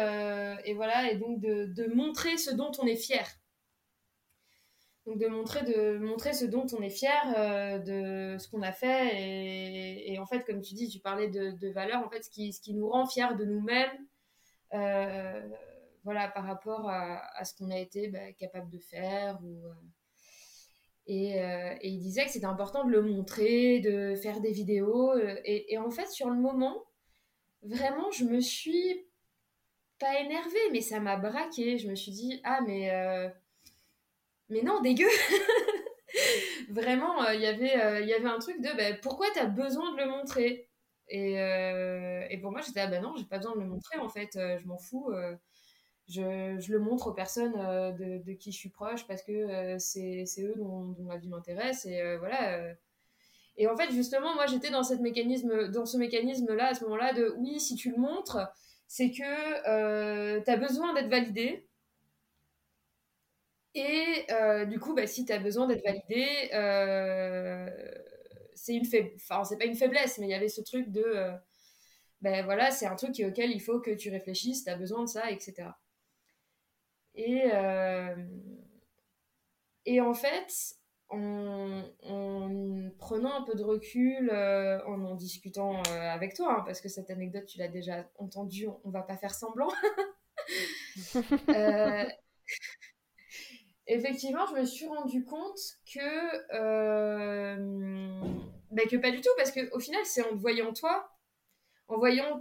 et 0.66 0.74
voilà, 0.74 1.12
et 1.12 1.18
donc 1.18 1.41
de, 1.41 1.66
de, 1.66 1.93
montrer 1.93 2.38
ce 2.38 2.51
dont 2.51 2.72
on 2.80 2.86
est 2.86 2.95
fier. 2.95 3.28
Donc 5.08 5.18
de 5.18 5.28
montrer, 5.28 5.64
de 5.64 5.97
montrer 5.97 6.34
ce 6.34 6.45
dont 6.45 6.68
on 6.78 6.82
est 6.82 6.91
fier, 6.91 7.34
euh, 7.36 7.80
de 7.80 8.38
ce 8.38 8.47
qu'on 8.47 8.62
a 8.62 8.72
fait. 8.72 10.06
Et, 10.06 10.20
en 10.20 10.26
fait, 10.28 10.43
comme 10.45 10.62
tu 10.62 10.76
dis, 10.76 10.88
tu 10.89 10.99
parlais 10.99 11.28
de, 11.28 11.52
de 11.52 11.70
valeurs, 11.70 12.06
en 12.06 12.10
fait, 12.10 12.24
ce 12.24 12.30
qui, 12.30 12.54
ce 12.54 12.62
qui 12.62 12.76
nous 12.76 12.88
rend 12.88 13.08
fiers 13.08 13.36
de 13.36 13.45
nous-mêmes, 13.45 13.89
euh, 14.74 15.49
voilà, 16.04 16.28
par 16.28 16.45
rapport 16.45 16.88
à, 16.88 17.43
ce 17.43 17.56
qu'on 17.56 17.72
a 17.72 17.80
été 17.80 18.10
bah, 18.10 18.32
capable 18.34 18.70
de 18.70 18.78
faire. 18.78 19.39
Ou, 19.43 19.66
euh, 19.66 19.74
et, 21.08 21.32
et, 21.32 21.88
il 21.89 21.99
disait 21.99 22.26
que 22.26 22.32
c'était 22.32 22.45
important 22.45 22.86
de 22.86 22.91
le 22.91 23.02
montrer, 23.02 23.80
de 23.80 24.14
faire 24.16 24.39
des 24.39 24.52
vidéos. 24.52 25.18
Et, 25.18 25.74
et, 25.74 25.80
en 25.80 25.89
fait, 25.89 26.10
sur 26.10 26.30
le 26.30 26.39
moment, 26.39 26.86
vraiment, 27.64 28.12
je 28.12 28.26
me 28.26 28.39
suis 28.39 29.08
pas 29.99 30.20
énervée, 30.20 30.70
mais 30.72 30.82
ça 30.82 30.99
m'a 30.99 31.18
braqué. 31.18 31.80
Je 31.80 31.89
me 31.89 31.95
suis 31.95 32.12
dit, 32.12 32.39
ah, 32.43 32.62
mais 32.62 32.91
mais 34.52 34.62
non, 34.62 34.82
dégueu 34.82 35.08
Vraiment, 36.70 37.24
euh, 37.24 37.34
il 37.34 37.41
y 37.41 37.45
avait, 37.45 37.82
euh, 37.82 38.02
il 38.02 38.08
y 38.08 38.14
avait 38.14 38.28
un 38.28 38.39
truc 38.39 38.62
de 38.62 38.70
bah, 38.78 38.97
pourquoi 39.02 39.28
tu 39.34 39.39
as 39.39 39.45
besoin 39.45 39.93
de 39.93 39.97
le 39.97 40.10
montrer? 40.10 40.70
Et, 41.08 41.39
euh, 41.39 42.26
et, 42.30 42.38
pour 42.38 42.52
moi, 42.52 42.62
j'étais 42.62 42.82
ah 42.82 42.88
ben 42.88 43.02
non, 43.02 43.16
j'ai 43.18 43.26
pas 43.26 43.38
besoin 43.38 43.56
de 43.56 43.62
le 43.62 43.68
montrer 43.68 43.97
en 43.99 44.10
fait, 44.10 44.32
je 44.34 44.66
m'en 44.66 44.78
fous. 44.78 45.12
Je, 46.08 46.72
le 46.72 46.80
montre 46.80 47.08
aux 47.08 47.14
personnes 47.14 47.54
de, 47.54 48.34
qui 48.34 48.52
je 48.52 48.58
suis 48.58 48.70
proche 48.70 49.08
parce 49.08 49.24
que 49.24 49.78
c'est 49.80 50.26
eux 50.39 50.54
dont, 50.58 50.88
dont, 50.88 51.08
la 51.08 51.18
vie 51.18 51.30
m'intéresse 51.30 51.86
et 51.86 52.18
voilà. 52.18 52.74
Et 53.58 53.68
en 53.68 53.76
fait, 53.76 53.91
justement, 53.91 54.34
moi 54.36 54.45
j'étais 54.47 54.70
dans 54.70 54.84
ce 54.84 54.95
mécanisme-là 54.95 56.68
à 56.68 56.74
ce 56.74 56.84
moment-là 56.86 57.14
de 57.14 57.36
oui, 57.38 57.60
si 57.60 57.76
tu 57.76 57.91
le 57.91 57.97
montres, 57.97 58.39
c'est 58.88 59.12
que 59.12 60.43
tu 60.43 60.49
as 60.49 60.58
besoin 60.58 60.93
d'être 60.93 61.10
validé 61.10 61.68
et 63.74 64.26
euh, 64.32 64.66
du 64.66 64.80
coup, 64.80 64.94
bah, 64.94 65.08
si 65.08 65.26
tu 65.26 65.32
as 65.32 65.40
besoin 65.40 65.68
d'être 65.68 65.84
validé, 65.84 66.50
euh, 66.54 67.70
c'est 68.54 68.76
une. 68.76 68.86
Enfin, 69.16 69.44
c'est 69.46 69.58
pas 69.58 69.66
une 69.66 69.76
faiblesse, 69.76 70.18
mais 70.18 70.28
il 70.28 70.32
y 70.32 70.34
avait 70.34 70.50
ce 70.50 70.62
truc 70.62 70.90
de. 70.92 71.32
Ben 72.22 72.44
voilà, 72.46 72.70
c'est 72.72 72.86
un 72.86 72.96
truc 72.96 73.20
auquel 73.26 73.52
il 73.52 73.62
faut 73.62 73.80
que 73.80 73.92
tu 73.92 74.12
réfléchisses, 74.12 74.66
tu 74.66 74.70
as 74.70 74.76
besoin 74.76 75.04
de 75.04 75.10
ça, 75.10 75.32
etc. 75.32 75.70
Et, 77.16 77.50
et 79.86 80.02
en 80.02 80.14
fait, 80.14 80.76
en, 81.10 81.84
prenant 83.00 83.34
un 83.34 83.42
peu 83.44 83.56
de 83.56 83.64
recul, 83.64 84.30
en 84.32 85.04
en 85.04 85.16
discutant 85.16 85.82
avec 85.84 86.36
toi, 86.36 86.60
hein, 86.60 86.64
parce 86.66 86.80
que 86.82 86.90
cette 86.90 87.10
anecdote, 87.10 87.46
tu 87.48 87.58
l'as 87.58 87.68
déjà 87.70 88.08
entendue, 88.20 88.68
on, 88.68 88.80
on 88.84 88.92
va 88.92 89.02
pas 89.02 89.18
faire 89.18 89.34
semblant 89.34 89.70
effectivement, 93.88 94.46
je 94.48 94.60
me 94.60 94.66
suis 94.66 94.88
rendu 94.88 95.24
compte 95.26 95.60
que, 95.94 96.56
euh, 96.56 98.22
bah, 98.72 98.84
que 98.90 98.98
pas 98.98 99.12
du 99.12 99.22
tout, 99.22 99.30
parce 99.38 99.52
qu'au 99.52 99.80
final, 99.80 100.02
c'est 100.06 100.24
en 100.24 100.30
te 100.30 100.42
voyant 100.42 100.74
toi, 100.74 101.10
en 101.88 101.98
voyant, 101.98 102.40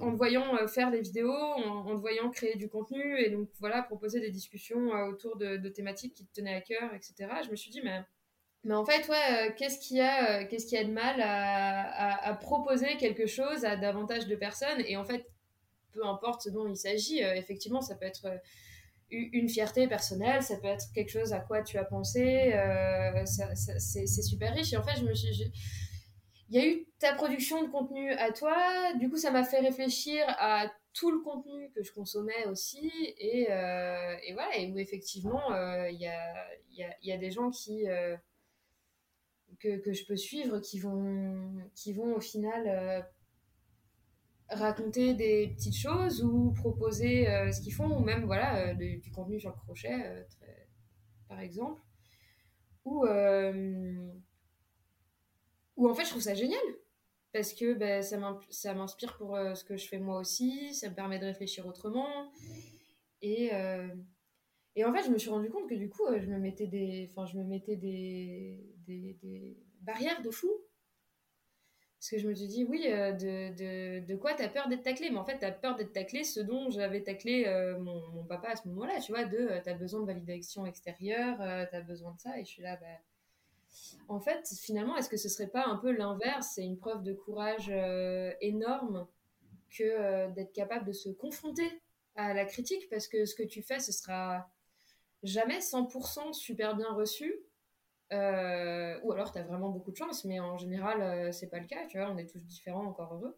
en 0.00 0.14
voyant 0.14 0.66
faire 0.68 0.90
des 0.90 1.00
vidéos, 1.00 1.32
en, 1.32 1.88
en, 1.88 1.94
voyant 1.96 2.30
créer 2.30 2.56
du 2.56 2.68
contenu 2.68 3.18
et 3.18 3.28
donc 3.30 3.48
voilà, 3.58 3.82
proposer 3.82 4.20
des 4.20 4.30
discussions 4.30 4.90
autour 5.08 5.36
de, 5.36 5.68
thématiques 5.68 6.14
qui 6.14 6.26
te 6.26 6.32
tenaient 6.34 6.54
à 6.54 6.62
cœur, 6.62 6.94
etc. 6.94 7.28
Je 7.44 7.50
me 7.50 7.56
suis 7.56 7.70
dit, 7.70 7.82
mais 7.84 8.02
mais 8.66 8.74
en 8.74 8.84
fait, 8.84 9.08
ouais, 9.08 9.48
euh, 9.48 9.52
qu'est-ce 9.56 9.78
qu'il 9.78 9.98
y 9.98 10.00
a, 10.00 10.40
euh, 10.40 10.44
y 10.50 10.76
a 10.76 10.84
de 10.84 10.90
mal 10.90 11.20
à, 11.20 12.34
proposer 12.40 12.96
quelque 12.96 13.26
chose 13.26 13.64
à 13.64 13.76
davantage 13.76 14.26
de 14.26 14.34
personnes? 14.34 14.80
Et 14.86 14.96
en 14.96 15.04
fait, 15.04 15.24
peu 15.92 16.04
importe 16.04 16.42
ce 16.42 16.50
dont 16.50 16.66
il 16.66 16.76
s'agit, 16.76 17.22
euh, 17.22 17.36
effectivement, 17.36 17.80
ça 17.80 17.94
peut 17.94 18.06
être 18.06 18.26
une 19.10 19.48
fierté 19.48 19.86
personnelle, 19.86 20.42
ça 20.42 20.56
peut 20.56 20.66
être 20.66 20.86
quelque 20.94 21.10
chose 21.10 21.32
à 21.32 21.40
quoi 21.40 21.62
tu 21.62 21.78
as 21.78 21.84
pensé, 21.84 22.52
c'est 23.26 24.06
super 24.06 24.54
riche. 24.54 24.72
Et 24.72 24.76
en 24.76 24.82
fait, 24.82 24.98
je 24.98 25.04
me 25.04 25.14
suis, 25.14 25.52
il 26.48 26.56
y 26.56 26.58
a 26.58 26.66
eu 26.66 26.86
ta 26.98 27.14
production 27.14 27.62
de 27.62 27.68
contenu 27.68 28.12
à 28.12 28.32
toi, 28.32 28.92
du 28.98 29.08
coup, 29.08 29.16
ça 29.16 29.30
m'a 29.30 29.44
fait 29.44 29.60
réfléchir 29.60 30.24
à 30.26 30.70
tout 30.92 31.10
le 31.10 31.20
contenu 31.20 31.70
que 31.72 31.82
je 31.82 31.92
consommais 31.92 32.46
aussi, 32.46 32.90
et, 33.18 33.42
et 33.42 34.32
voilà, 34.32 34.56
et 34.56 34.70
où 34.72 34.78
effectivement, 34.78 35.42
il 35.88 35.98
y, 35.98 36.06
a, 36.06 36.46
y, 36.70 36.82
a, 36.82 36.96
y, 37.02 37.12
a, 37.12 37.18
des 37.18 37.30
gens 37.30 37.50
qui 37.50 37.86
que, 39.60 39.78
que, 39.78 39.92
je 39.92 40.04
peux 40.04 40.16
suivre 40.16 40.60
qui 40.60 40.78
vont, 40.78 41.54
qui 41.74 41.92
vont 41.92 42.14
au 42.14 42.20
final 42.20 42.66
euh, 42.66 43.00
raconter 44.48 45.14
des 45.14 45.48
petites 45.48 45.76
choses 45.76 46.22
ou 46.22 46.52
proposer 46.52 47.28
euh, 47.28 47.50
ce 47.52 47.60
qu'ils 47.60 47.74
font, 47.74 47.96
ou 47.96 48.00
même 48.00 48.24
voilà, 48.24 48.68
euh, 48.68 48.74
du, 48.74 49.10
contenu 49.10 49.40
sur 49.40 49.50
le 49.50 49.56
crochet, 49.56 50.26
par 51.28 51.40
exemple. 51.40 51.82
Ou, 52.84 53.04
ou 55.76 55.88
en 55.88 55.94
fait, 55.94 56.04
je 56.04 56.10
trouve 56.10 56.22
ça 56.22 56.34
génial 56.34 56.60
parce 57.32 57.52
que 57.52 57.74
ben, 57.74 58.02
ça 58.02 58.74
m'inspire 58.74 59.16
pour 59.18 59.36
ce 59.36 59.64
que 59.64 59.76
je 59.76 59.88
fais 59.88 59.98
moi 59.98 60.18
aussi, 60.20 60.72
ça 60.72 60.88
me 60.88 60.94
permet 60.94 61.18
de 61.18 61.26
réfléchir 61.26 61.66
autrement. 61.66 62.30
Et, 63.22 63.50
et 64.76 64.84
en 64.84 64.92
fait, 64.92 65.04
je 65.04 65.10
me 65.10 65.16
suis 65.16 65.30
rendu 65.30 65.48
compte 65.48 65.68
que 65.68 65.74
du 65.74 65.88
coup, 65.88 66.04
euh, 66.04 66.20
je 66.20 66.26
me 66.26 66.38
mettais 66.38 66.66
des, 66.66 67.08
je 67.08 67.38
me 67.38 67.44
mettais 67.44 67.76
des, 67.76 68.60
des, 68.86 69.16
des 69.22 69.56
barrières 69.80 70.20
de 70.20 70.30
fou. 70.30 70.50
Parce 72.06 72.22
que 72.22 72.22
je 72.22 72.28
me 72.28 72.34
suis 72.36 72.46
dit, 72.46 72.62
oui, 72.62 72.84
euh, 72.86 73.10
de, 73.10 73.52
de, 73.56 74.06
de 74.06 74.14
quoi 74.14 74.32
t'as 74.34 74.46
peur 74.46 74.68
d'être 74.68 74.84
taclé? 74.84 75.10
Mais 75.10 75.18
en 75.18 75.24
fait, 75.24 75.38
t'as 75.40 75.50
peur 75.50 75.74
d'être 75.74 75.92
taclé, 75.92 76.22
ce 76.22 76.38
dont 76.38 76.70
j'avais 76.70 77.02
taclé 77.02 77.46
euh, 77.48 77.80
mon, 77.80 78.22
papa 78.22 78.50
à 78.50 78.54
ce 78.54 78.68
moment-là, 78.68 79.00
tu 79.00 79.10
vois, 79.10 79.24
de 79.24 79.48
t'as 79.64 79.74
besoin 79.74 80.02
de 80.02 80.06
validation 80.06 80.66
extérieure, 80.66 81.36
t'as 81.68 81.80
besoin 81.80 82.12
de 82.12 82.20
ça. 82.20 82.38
Et 82.38 82.44
je 82.44 82.48
suis 82.48 82.62
là, 82.62 82.76
bah, 82.76 82.86
en 84.06 84.20
fait, 84.20 84.48
finalement, 84.60 84.96
est-ce 84.96 85.08
que 85.08 85.16
ce 85.16 85.28
serait 85.28 85.48
pas 85.48 85.66
un 85.66 85.78
peu 85.78 85.90
l'inverse? 85.90 86.52
C'est 86.54 86.64
une 86.64 86.78
preuve 86.78 87.02
de 87.02 87.12
courage 87.12 87.72
énorme 88.40 89.08
que 89.76 90.30
d'être 90.30 90.52
capable 90.52 90.86
de 90.86 90.92
se 90.92 91.08
confronter 91.08 91.82
à 92.14 92.34
la 92.34 92.44
critique, 92.44 92.88
parce 92.88 93.08
que 93.08 93.24
ce 93.24 93.34
que 93.34 93.42
tu 93.42 93.62
fais, 93.62 93.80
ce 93.80 93.90
sera 93.90 94.48
jamais 95.24 95.58
100% 95.58 96.32
super 96.34 96.76
bien 96.76 96.92
reçu. 96.92 97.34
Euh, 98.12 98.98
ou 99.02 99.12
alors 99.12 99.32
tu 99.32 99.38
as 99.38 99.42
vraiment 99.42 99.70
beaucoup 99.70 99.90
de 99.90 99.96
chance, 99.96 100.24
mais 100.24 100.38
en 100.40 100.56
général, 100.58 101.02
euh, 101.02 101.32
c'est 101.32 101.48
pas 101.48 101.58
le 101.58 101.66
cas, 101.66 101.86
tu 101.88 101.98
vois, 101.98 102.10
on 102.10 102.18
est 102.18 102.30
tous 102.30 102.40
différents, 102.40 102.86
encore 102.86 103.14
heureux. 103.14 103.36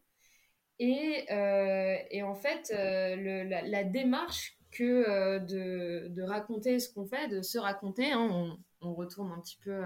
Et, 0.78 1.26
euh, 1.30 1.96
et 2.10 2.22
en 2.22 2.34
fait, 2.34 2.70
le, 2.72 3.42
la, 3.44 3.84
démarche 3.84 4.58
que 4.70 5.38
de, 5.38 6.08
de, 6.08 6.22
raconter 6.22 6.78
ce 6.78 6.92
qu'on 6.92 7.06
fait, 7.06 7.28
de 7.28 7.42
se 7.42 7.58
raconter, 7.58 8.12
hein, 8.12 8.28
on, 8.30 8.58
on, 8.80 8.94
retourne 8.94 9.32
un 9.32 9.40
petit 9.40 9.58
peu, 9.64 9.82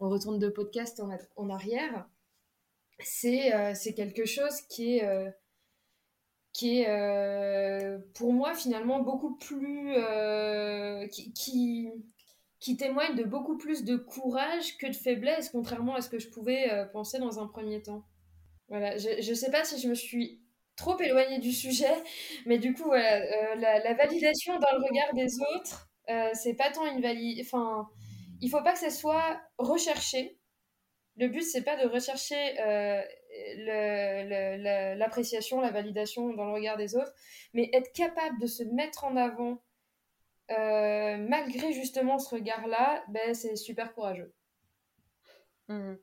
on 0.00 0.10
retourne 0.10 0.38
de 0.38 0.50
podcast 0.50 1.00
en, 1.00 1.10
en 1.36 1.50
arrière, 1.50 2.06
c'est 2.98 3.94
quelque 3.96 4.26
chose 4.26 4.60
qui 4.68 4.98
est 4.98 5.32
qui 6.52 6.80
est 6.80 6.88
euh, 6.88 7.98
pour 8.14 8.32
moi 8.32 8.54
finalement 8.54 9.00
beaucoup 9.00 9.36
plus 9.36 9.92
euh, 9.96 11.06
qui, 11.08 11.90
témoigne 12.60 13.16
de 13.16 13.24
beaucoup 13.24 13.56
plus 13.56 13.84
de 13.84 13.96
courage 13.96 14.76
que 14.78 14.86
de 14.86 14.94
faiblesse 14.94 15.50
contrairement 15.50 15.94
à 15.94 16.00
ce 16.00 16.08
que 16.08 16.18
je 16.18 16.28
pouvais 16.28 16.70
euh, 16.70 16.84
penser 16.84 17.18
dans 17.18 17.40
un 17.40 17.46
premier 17.46 17.82
temps. 17.82 18.04
Voilà 18.68 18.96
je, 18.96 19.20
je 19.20 19.34
sais 19.34 19.50
pas 19.50 19.64
si 19.64 19.80
je 19.80 19.88
me 19.88 19.94
suis 19.94 20.40
trop 20.76 20.98
éloignée 21.00 21.38
du 21.38 21.52
sujet 21.52 21.92
mais 22.46 22.58
du 22.58 22.72
coup 22.74 22.84
voilà, 22.84 23.56
la, 23.56 23.94
validation 23.94 24.58
dans 24.58 24.78
le 24.78 24.84
regard 24.84 25.12
des 25.14 25.40
autres 25.56 25.90
c'est 26.34 26.54
pas 26.54 26.70
tant 26.70 26.86
une 26.86 27.00
valide 27.00 27.40
enfin 27.44 27.88
il 28.40 28.48
faut 28.48 28.62
pas 28.62 28.72
que 28.72 28.78
ça 28.78 28.90
soit 28.90 29.40
recherché. 29.58 30.38
Le 31.16 31.28
but 31.28 31.42
c'est 31.42 31.62
pas 31.62 31.76
de 31.76 31.88
rechercher 31.88 32.54
l'appréciation, 34.96 35.60
la 35.60 35.70
validation 35.70 36.32
dans 36.34 36.46
le 36.46 36.52
regard 36.52 36.76
des 36.76 36.96
autres, 36.96 37.12
mais 37.52 37.68
être 37.72 37.92
capable 37.92 38.40
de 38.40 38.46
se 38.46 38.62
mettre 38.62 39.04
en 39.04 39.16
avant 39.16 39.62
euh, 40.50 41.16
malgré 41.28 41.72
justement 41.72 42.18
ce 42.18 42.34
regard-là, 42.34 43.04
ben, 43.08 43.34
c'est 43.34 43.56
super 43.56 43.94
courageux. 43.94 44.32
Mmh. 45.68 45.94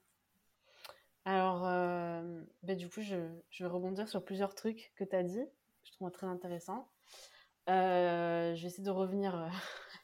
Alors, 1.25 1.67
euh, 1.67 2.41
ben, 2.63 2.77
du 2.77 2.89
coup, 2.89 3.01
je, 3.01 3.17
je, 3.49 3.63
vais 3.63 3.69
rebondir 3.69 4.07
sur 4.07 4.23
plusieurs 4.23 4.55
trucs 4.55 4.93
que 4.95 5.03
tu 5.03 5.15
as 5.15 5.23
dit, 5.23 5.43
je 5.83 5.91
trouve 5.91 6.09
très 6.11 6.27
intéressant. 6.27 6.89
Euh, 7.69 8.55
je 8.55 8.61
vais 8.61 8.67
essayer 8.67 8.83
de 8.83 8.89
revenir 8.89 9.51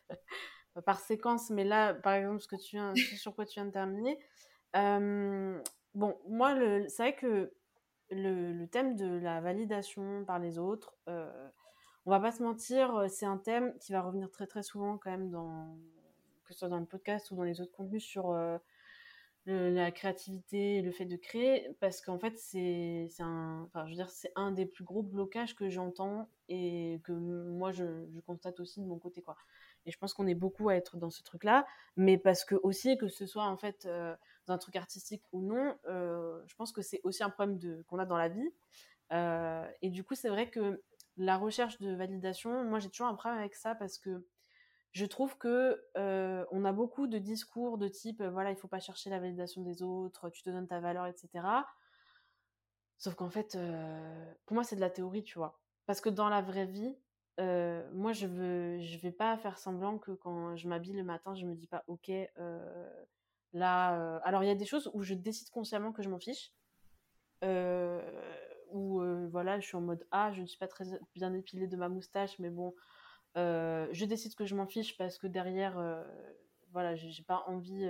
par 0.86 1.00
séquence, 1.00 1.50
mais 1.50 1.64
là, 1.64 1.94
par 1.94 2.14
exemple, 2.14 2.42
ce 2.42 2.48
que 2.48 2.58
tu 2.58 3.18
sur 3.18 3.34
quoi 3.34 3.46
tu 3.46 3.54
viens 3.54 3.66
de 3.66 3.72
terminer. 3.72 4.20
Bon, 4.74 6.18
moi, 6.28 6.56
c'est 6.90 7.04
vrai 7.04 7.16
que 7.16 7.54
le, 8.10 8.66
thème 8.66 8.96
de 8.96 9.20
la 9.20 9.40
validation 9.40 10.26
par 10.26 10.40
les 10.40 10.60
autres, 10.60 10.98
on 12.06 12.12
va 12.12 12.20
pas 12.20 12.32
se 12.32 12.44
mentir, 12.44 12.96
euh, 12.96 13.08
c'est 13.08 13.26
un 13.26 13.38
thème 13.38 13.74
qui 13.80 13.94
va 13.94 14.02
revenir 14.02 14.30
très 14.30 14.48
très 14.48 14.64
souvent 14.64 14.98
quand 14.98 15.12
même 15.12 15.30
dans 15.30 15.78
que 16.44 16.54
ce 16.54 16.60
soit 16.60 16.70
dans 16.70 16.80
le 16.80 16.86
podcast 16.86 17.32
ou 17.32 17.36
dans 17.36 17.44
les 17.44 17.62
autres 17.62 17.72
contenus 17.72 18.04
sur 18.04 18.32
euh, 18.32 18.58
la 19.46 19.92
créativité 19.92 20.78
et 20.78 20.82
le 20.82 20.92
fait 20.92 21.06
de 21.06 21.16
créer, 21.16 21.70
parce 21.80 22.02
qu'en 22.02 22.20
fait 22.20 22.38
c'est 22.38 23.08
un, 23.20 23.64
enfin, 23.66 23.86
je 23.86 23.92
veux 23.92 23.96
dire 23.96 24.10
c'est 24.10 24.32
un 24.36 24.52
des 24.52 24.66
plus 24.66 24.84
gros 24.84 25.04
blocages 25.04 25.56
que 25.56 25.70
j'entends 25.70 26.30
et 26.50 27.00
que 27.04 27.14
moi 27.14 27.72
je, 27.72 27.86
constate 28.26 28.60
aussi 28.60 28.82
de 28.82 28.86
mon 28.86 29.00
côté 29.00 29.22
quoi. 29.22 29.38
Et 29.86 29.92
je 29.92 29.98
pense 29.98 30.14
qu'on 30.14 30.28
est 30.28 30.36
beaucoup 30.36 30.70
à 30.70 30.76
être 30.76 30.98
dans 30.98 31.10
ce 31.10 31.24
truc-là, 31.24 31.66
mais 31.96 32.18
parce 32.18 32.46
que 32.46 32.56
aussi 32.56 32.98
que 32.98 33.08
ce 33.08 33.26
soit 33.26 33.46
en 33.46 33.58
fait 33.58 33.86
euh, 33.86 34.16
dans 34.46 34.54
un 34.54 34.58
truc 34.58 34.76
artistique 34.76 35.24
ou 35.32 35.42
non, 35.42 35.78
je 35.86 36.56
pense 36.56 36.74
que 36.74 36.82
c'est 36.82 37.00
aussi 37.04 37.24
un 37.24 37.30
problème 37.30 37.58
de, 37.58 37.84
qu'on 37.88 38.00
a 38.00 38.06
dans 38.06 38.18
la 38.18 38.30
vie. 38.30 38.50
Et 39.82 39.90
du 39.90 40.04
coup, 40.04 40.16
c'est 40.16 40.30
vrai 40.30 40.50
que 40.50 40.82
la 41.18 41.38
recherche 41.38 41.80
de 41.80 41.94
validation, 41.94 42.64
moi 42.64 42.80
j'ai 42.80 42.90
toujours 42.90 43.08
un 43.08 43.16
problème 43.16 43.40
avec 43.40 43.56
ça 43.56 43.76
parce 43.76 43.98
que 43.98 44.26
je 44.92 45.06
trouve 45.06 45.38
que 45.38 45.82
on 46.52 46.66
a 46.66 46.72
beaucoup 46.72 47.08
de 47.08 47.18
discours 47.18 47.78
de 47.78 47.88
type 47.88 48.22
voilà 48.22 48.52
il 48.52 48.58
faut 48.58 48.68
pas 48.68 48.80
chercher 48.80 49.10
la 49.10 49.20
validation 49.20 49.62
des 49.62 49.84
autres, 49.84 50.30
tu 50.30 50.44
te 50.44 50.50
donnes 50.50 50.68
ta 50.68 50.80
valeur, 50.80 51.08
etc. 51.08 51.30
Sauf 52.98 53.16
qu'en 53.16 53.30
fait, 53.30 53.58
pour 54.46 54.56
moi 54.56 54.64
c'est 54.64 54.76
de 54.76 54.82
la 54.82 54.90
théorie, 54.90 55.24
tu 55.24 55.38
vois. 55.38 55.60
Parce 55.86 56.02
que 56.02 56.10
dans 56.10 56.30
la 56.30 56.42
vraie 56.42 56.66
vie, 56.66 56.96
euh, 57.40 57.84
moi, 57.94 58.14
je 58.14 58.28
veux, 58.28 58.80
je 58.82 58.98
vais 59.00 59.12
pas 59.12 59.38
faire 59.38 59.58
semblant 59.58 59.98
que 59.98 60.12
quand 60.12 60.56
je 60.56 60.68
m'habille 60.68 60.94
le 60.94 61.04
matin, 61.04 61.34
je 61.36 61.46
me 61.46 61.56
dis 61.56 61.68
pas, 61.68 61.84
ok, 61.88 62.10
euh, 62.10 62.90
là. 63.54 63.98
Euh, 63.98 64.20
alors, 64.24 64.44
il 64.44 64.48
y 64.48 64.52
a 64.52 64.56
des 64.56 64.66
choses 64.66 64.90
où 64.94 65.02
je 65.04 65.14
décide 65.14 65.50
consciemment 65.50 65.92
que 65.92 66.04
je 66.04 66.10
m'en 66.10 66.20
fiche. 66.20 66.54
Où 68.74 69.02
voilà, 69.30 69.60
je 69.60 69.68
suis 69.68 69.78
en 69.78 69.82
mode 69.82 70.06
ah, 70.12 70.32
je 70.34 70.42
ne 70.42 70.46
suis 70.46 70.60
pas 70.60 70.68
très 70.68 70.86
bien 71.16 71.34
épilée 71.34 71.68
de 71.68 71.78
ma 71.78 71.90
moustache, 71.90 72.38
mais 72.40 72.50
bon, 72.50 72.74
je 73.36 74.06
décide 74.06 74.36
que 74.36 74.46
je 74.46 74.56
m'en 74.56 74.68
fiche 74.68 74.98
parce 74.98 75.18
que 75.18 75.28
derrière, 75.28 75.82
voilà, 76.72 76.96
j'ai 76.96 77.24
pas 77.24 77.44
envie 77.48 77.88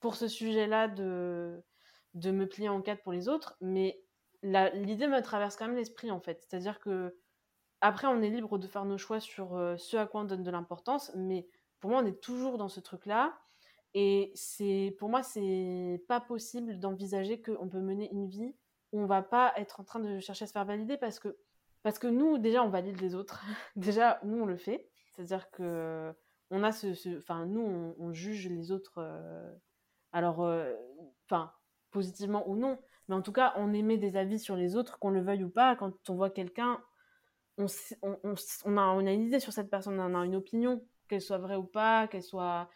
pour 0.00 0.16
ce 0.16 0.28
sujet-là 0.28 0.88
de 0.88 1.62
de 2.14 2.30
me 2.30 2.46
plier 2.46 2.68
en 2.68 2.80
quatre 2.80 3.02
pour 3.02 3.12
les 3.12 3.28
autres, 3.28 3.56
mais 3.60 4.00
l'idée 4.42 5.08
me 5.08 5.20
traverse 5.20 5.56
quand 5.56 5.66
même 5.66 5.76
l'esprit 5.76 6.10
en 6.10 6.20
fait, 6.20 6.44
c'est-à-dire 6.46 6.78
que 6.78 7.16
après, 7.86 8.06
on 8.06 8.22
est 8.22 8.30
libre 8.30 8.56
de 8.56 8.66
faire 8.66 8.86
nos 8.86 8.96
choix 8.96 9.20
sur 9.20 9.56
euh, 9.56 9.76
ce 9.76 9.98
à 9.98 10.06
quoi 10.06 10.22
on 10.22 10.24
donne 10.24 10.42
de 10.42 10.50
l'importance, 10.50 11.12
mais 11.14 11.46
pour 11.80 11.90
moi, 11.90 12.00
on 12.02 12.06
est 12.06 12.18
toujours 12.18 12.56
dans 12.56 12.70
ce 12.70 12.80
truc-là. 12.80 13.38
Et 13.92 14.32
c'est, 14.34 14.96
pour 14.98 15.10
moi, 15.10 15.22
c'est 15.22 16.02
pas 16.08 16.18
possible 16.18 16.78
d'envisager 16.78 17.42
qu'on 17.42 17.68
peut 17.68 17.82
mener 17.82 18.10
une 18.10 18.26
vie 18.26 18.54
on 18.94 19.06
va 19.06 19.22
pas 19.22 19.52
être 19.56 19.80
en 19.80 19.84
train 19.84 20.00
de 20.00 20.20
chercher 20.20 20.44
à 20.44 20.46
se 20.46 20.52
faire 20.52 20.64
valider 20.64 20.96
parce 20.96 21.18
que, 21.18 21.36
parce 21.82 21.98
que 21.98 22.06
nous, 22.06 22.38
déjà, 22.38 22.62
on 22.62 22.68
valide 22.68 23.00
les 23.00 23.14
autres. 23.14 23.44
déjà, 23.76 24.20
nous, 24.24 24.42
on 24.42 24.46
le 24.46 24.56
fait. 24.56 24.88
C'est-à-dire 25.14 25.50
que 25.50 26.14
on 26.50 26.62
a 26.62 26.72
ce, 26.72 27.18
enfin, 27.18 27.46
nous, 27.46 27.94
on, 27.98 28.12
juge 28.12 28.48
les 28.48 28.70
autres. 28.70 28.98
Euh, 28.98 29.52
alors, 30.12 30.42
euh, 30.44 30.72
positivement 31.90 32.48
ou 32.48 32.56
non, 32.56 32.78
mais 33.08 33.14
en 33.14 33.22
tout 33.22 33.32
cas, 33.32 33.52
on 33.56 33.72
émet 33.72 33.98
des 33.98 34.16
avis 34.16 34.38
sur 34.38 34.56
les 34.56 34.76
autres, 34.76 34.98
qu'on 34.98 35.10
le 35.10 35.20
veuille 35.20 35.44
ou 35.44 35.50
pas. 35.50 35.74
Quand 35.76 35.92
on 36.08 36.14
voit 36.14 36.30
quelqu'un, 36.30 36.80
on, 37.58 37.66
on, 38.02 38.76
a, 38.76 38.82
on, 38.94 39.06
a, 39.06 39.12
une 39.12 39.22
idée 39.22 39.40
sur 39.40 39.52
cette 39.52 39.70
personne, 39.70 39.98
on 39.98 40.14
a 40.14 40.24
une 40.24 40.36
opinion, 40.36 40.84
qu'elle 41.08 41.20
soit 41.20 41.38
vraie 41.38 41.56
ou 41.56 41.64
pas, 41.64 42.08
qu'elle 42.08 42.22
soit 42.22 42.68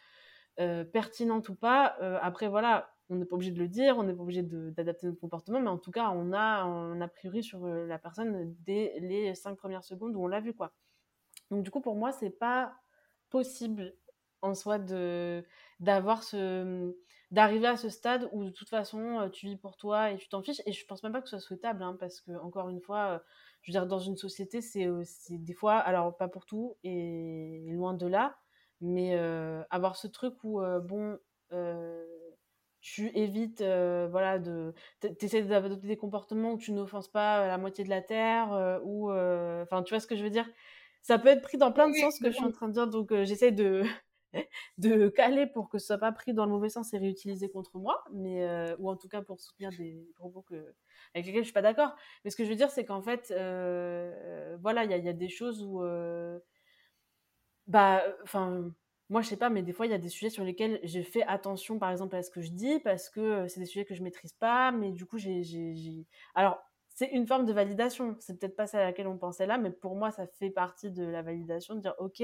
euh, 0.60 0.84
pertinente 0.84 1.48
ou 1.48 1.54
pas. 1.54 1.96
Après, 2.20 2.48
voilà, 2.48 2.90
on 3.10 3.16
n'est 3.16 3.24
pas 3.24 3.36
obligé 3.36 3.50
de 3.52 3.58
le 3.58 3.68
dire, 3.68 3.96
on 3.98 4.02
n'est 4.02 4.14
pas 4.14 4.22
obligé 4.22 4.42
d'adapter 4.42 5.06
notre 5.06 5.20
comportement, 5.20 5.60
mais 5.60 5.68
en 5.68 5.78
tout 5.78 5.90
cas, 5.90 6.10
on 6.10 6.32
a 6.32 6.38
un 6.62 7.00
a 7.00 7.08
priori 7.08 7.42
sur 7.42 7.66
la 7.66 7.98
personne 7.98 8.54
dès 8.60 8.94
les 9.00 9.34
cinq 9.34 9.56
premières 9.56 9.84
secondes 9.84 10.14
où 10.16 10.22
on 10.22 10.26
l'a 10.26 10.40
vu, 10.40 10.54
quoi. 10.54 10.72
Donc 11.50 11.64
du 11.64 11.70
coup, 11.70 11.80
pour 11.80 11.96
moi, 11.96 12.12
c'est 12.12 12.30
pas 12.30 12.74
possible 13.30 13.94
en 14.42 14.54
soi 14.54 14.78
de 14.78 15.44
d'avoir 15.80 16.22
ce 16.22 16.94
d'arriver 17.30 17.66
à 17.66 17.76
ce 17.76 17.88
stade 17.90 18.28
où 18.32 18.44
de 18.44 18.50
toute 18.50 18.68
façon 18.68 19.28
tu 19.32 19.46
vis 19.46 19.56
pour 19.56 19.76
toi 19.76 20.10
et 20.12 20.16
tu 20.16 20.28
t'en 20.28 20.42
fiches 20.42 20.62
et 20.64 20.72
je 20.72 20.86
pense 20.86 21.02
même 21.02 21.12
pas 21.12 21.20
que 21.20 21.28
ce 21.28 21.38
soit 21.38 21.46
souhaitable 21.46 21.82
hein, 21.82 21.96
parce 21.98 22.20
que 22.20 22.32
encore 22.38 22.68
une 22.70 22.80
fois 22.80 23.22
je 23.62 23.70
veux 23.70 23.72
dire 23.72 23.86
dans 23.86 23.98
une 23.98 24.16
société 24.16 24.60
c'est 24.62 24.88
des 25.30 25.54
fois 25.54 25.76
alors 25.76 26.16
pas 26.16 26.28
pour 26.28 26.46
tout 26.46 26.76
et 26.84 27.66
loin 27.70 27.94
de 27.94 28.06
là 28.06 28.38
mais 28.80 29.14
avoir 29.70 29.96
ce 29.96 30.06
truc 30.06 30.42
où 30.44 30.60
bon 30.82 31.18
tu 32.80 33.10
évites 33.16 33.60
voilà 33.60 34.38
de 34.38 34.74
t'essaies 35.00 35.42
d'adopter 35.42 35.86
des 35.86 35.96
comportements 35.96 36.52
où 36.52 36.58
tu 36.58 36.72
n'offenses 36.72 37.08
pas 37.08 37.46
la 37.46 37.58
moitié 37.58 37.84
de 37.84 37.90
la 37.90 38.02
terre 38.02 38.80
ou 38.84 39.10
enfin 39.10 39.82
tu 39.82 39.94
vois 39.94 40.00
ce 40.00 40.06
que 40.06 40.16
je 40.16 40.22
veux 40.22 40.30
dire? 40.30 40.48
Ça 41.02 41.18
peut 41.18 41.28
être 41.28 41.42
pris 41.42 41.58
dans 41.58 41.72
plein 41.72 41.88
de 41.88 41.94
sens 41.94 42.18
que 42.18 42.30
je 42.30 42.36
suis 42.36 42.44
en 42.44 42.52
train 42.52 42.68
de 42.68 42.72
dire 42.72 42.88
donc 42.88 43.12
j'essaie 43.24 43.52
de 43.52 43.84
de 44.78 45.08
caler 45.08 45.46
pour 45.46 45.68
que 45.68 45.78
ce 45.78 45.86
soit 45.86 45.98
pas 45.98 46.12
pris 46.12 46.34
dans 46.34 46.44
le 46.44 46.50
mauvais 46.50 46.68
sens 46.68 46.92
et 46.92 46.98
réutilisé 46.98 47.48
contre 47.50 47.78
moi, 47.78 48.04
mais 48.12 48.42
euh, 48.46 48.76
ou 48.78 48.90
en 48.90 48.96
tout 48.96 49.08
cas 49.08 49.22
pour 49.22 49.40
soutenir 49.40 49.70
des 49.78 50.06
propos 50.16 50.42
que, 50.42 50.74
avec 51.14 51.26
lesquels 51.26 51.42
je 51.42 51.46
suis 51.46 51.52
pas 51.52 51.62
d'accord. 51.62 51.94
Mais 52.24 52.30
ce 52.30 52.36
que 52.36 52.44
je 52.44 52.50
veux 52.50 52.56
dire, 52.56 52.70
c'est 52.70 52.84
qu'en 52.84 53.02
fait, 53.02 53.30
euh, 53.30 54.56
voilà, 54.60 54.84
il 54.84 54.90
y 54.90 54.94
a, 54.94 54.98
y 54.98 55.08
a, 55.08 55.12
des 55.12 55.28
choses 55.28 55.62
où, 55.62 55.82
euh, 55.82 56.38
bah, 57.66 58.02
enfin, 58.22 58.70
moi 59.10 59.22
je 59.22 59.28
sais 59.28 59.36
pas, 59.36 59.50
mais 59.50 59.62
des 59.62 59.72
fois 59.72 59.86
il 59.86 59.90
y 59.90 59.94
a 59.94 59.98
des 59.98 60.08
sujets 60.08 60.30
sur 60.30 60.44
lesquels 60.44 60.80
j'ai 60.82 61.02
fait 61.02 61.22
attention, 61.24 61.78
par 61.78 61.90
exemple, 61.90 62.16
à 62.16 62.22
ce 62.22 62.30
que 62.30 62.40
je 62.42 62.50
dis 62.50 62.78
parce 62.80 63.08
que 63.08 63.48
c'est 63.48 63.60
des 63.60 63.66
sujets 63.66 63.84
que 63.84 63.94
je 63.94 64.02
maîtrise 64.02 64.32
pas, 64.34 64.70
mais 64.72 64.92
du 64.92 65.06
coup 65.06 65.18
j'ai, 65.18 66.06
alors 66.34 66.58
c'est 66.88 67.08
une 67.10 67.26
forme 67.26 67.44
de 67.46 67.52
validation. 67.52 68.16
C'est 68.18 68.38
peut-être 68.38 68.56
pas 68.56 68.66
ça 68.66 68.80
à 68.80 68.84
laquelle 68.84 69.06
on 69.06 69.18
pensait 69.18 69.46
là, 69.46 69.56
mais 69.58 69.70
pour 69.70 69.96
moi 69.96 70.10
ça 70.10 70.26
fait 70.26 70.50
partie 70.50 70.90
de 70.90 71.04
la 71.04 71.22
validation 71.22 71.74
de 71.74 71.80
dire 71.80 71.94
ok 71.98 72.22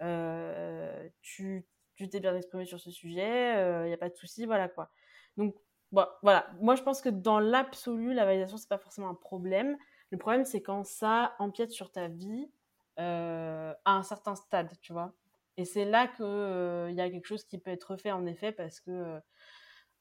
euh, 0.00 1.08
tu 1.20 1.66
t'es 2.10 2.20
bien 2.20 2.36
exprimé 2.36 2.64
sur 2.64 2.80
ce 2.80 2.90
sujet, 2.90 3.52
il 3.54 3.58
euh, 3.58 3.86
n'y 3.86 3.92
a 3.92 3.98
pas 3.98 4.08
de 4.08 4.14
souci, 4.14 4.46
voilà 4.46 4.68
quoi. 4.68 4.90
Donc 5.36 5.54
voilà, 5.90 6.50
moi 6.60 6.74
je 6.74 6.82
pense 6.82 7.00
que 7.00 7.08
dans 7.08 7.40
l'absolu, 7.40 8.12
la 8.12 8.24
validation 8.24 8.56
c'est 8.56 8.68
pas 8.68 8.78
forcément 8.78 9.08
un 9.08 9.14
problème. 9.14 9.76
Le 10.10 10.18
problème 10.18 10.44
c'est 10.44 10.62
quand 10.62 10.84
ça 10.84 11.34
empiète 11.38 11.70
sur 11.70 11.90
ta 11.90 12.08
vie 12.08 12.50
euh, 12.98 13.72
à 13.84 13.92
un 13.92 14.02
certain 14.02 14.34
stade, 14.34 14.72
tu 14.80 14.92
vois. 14.92 15.12
Et 15.58 15.66
c'est 15.66 15.84
là 15.84 16.08
qu'il 16.08 16.24
il 16.24 16.96
y 16.96 17.00
a 17.00 17.10
quelque 17.10 17.26
chose 17.26 17.44
qui 17.44 17.58
peut 17.58 17.70
être 17.70 17.96
fait 17.96 18.12
en 18.12 18.24
effet 18.24 18.52
parce 18.52 18.80
que 18.80 19.20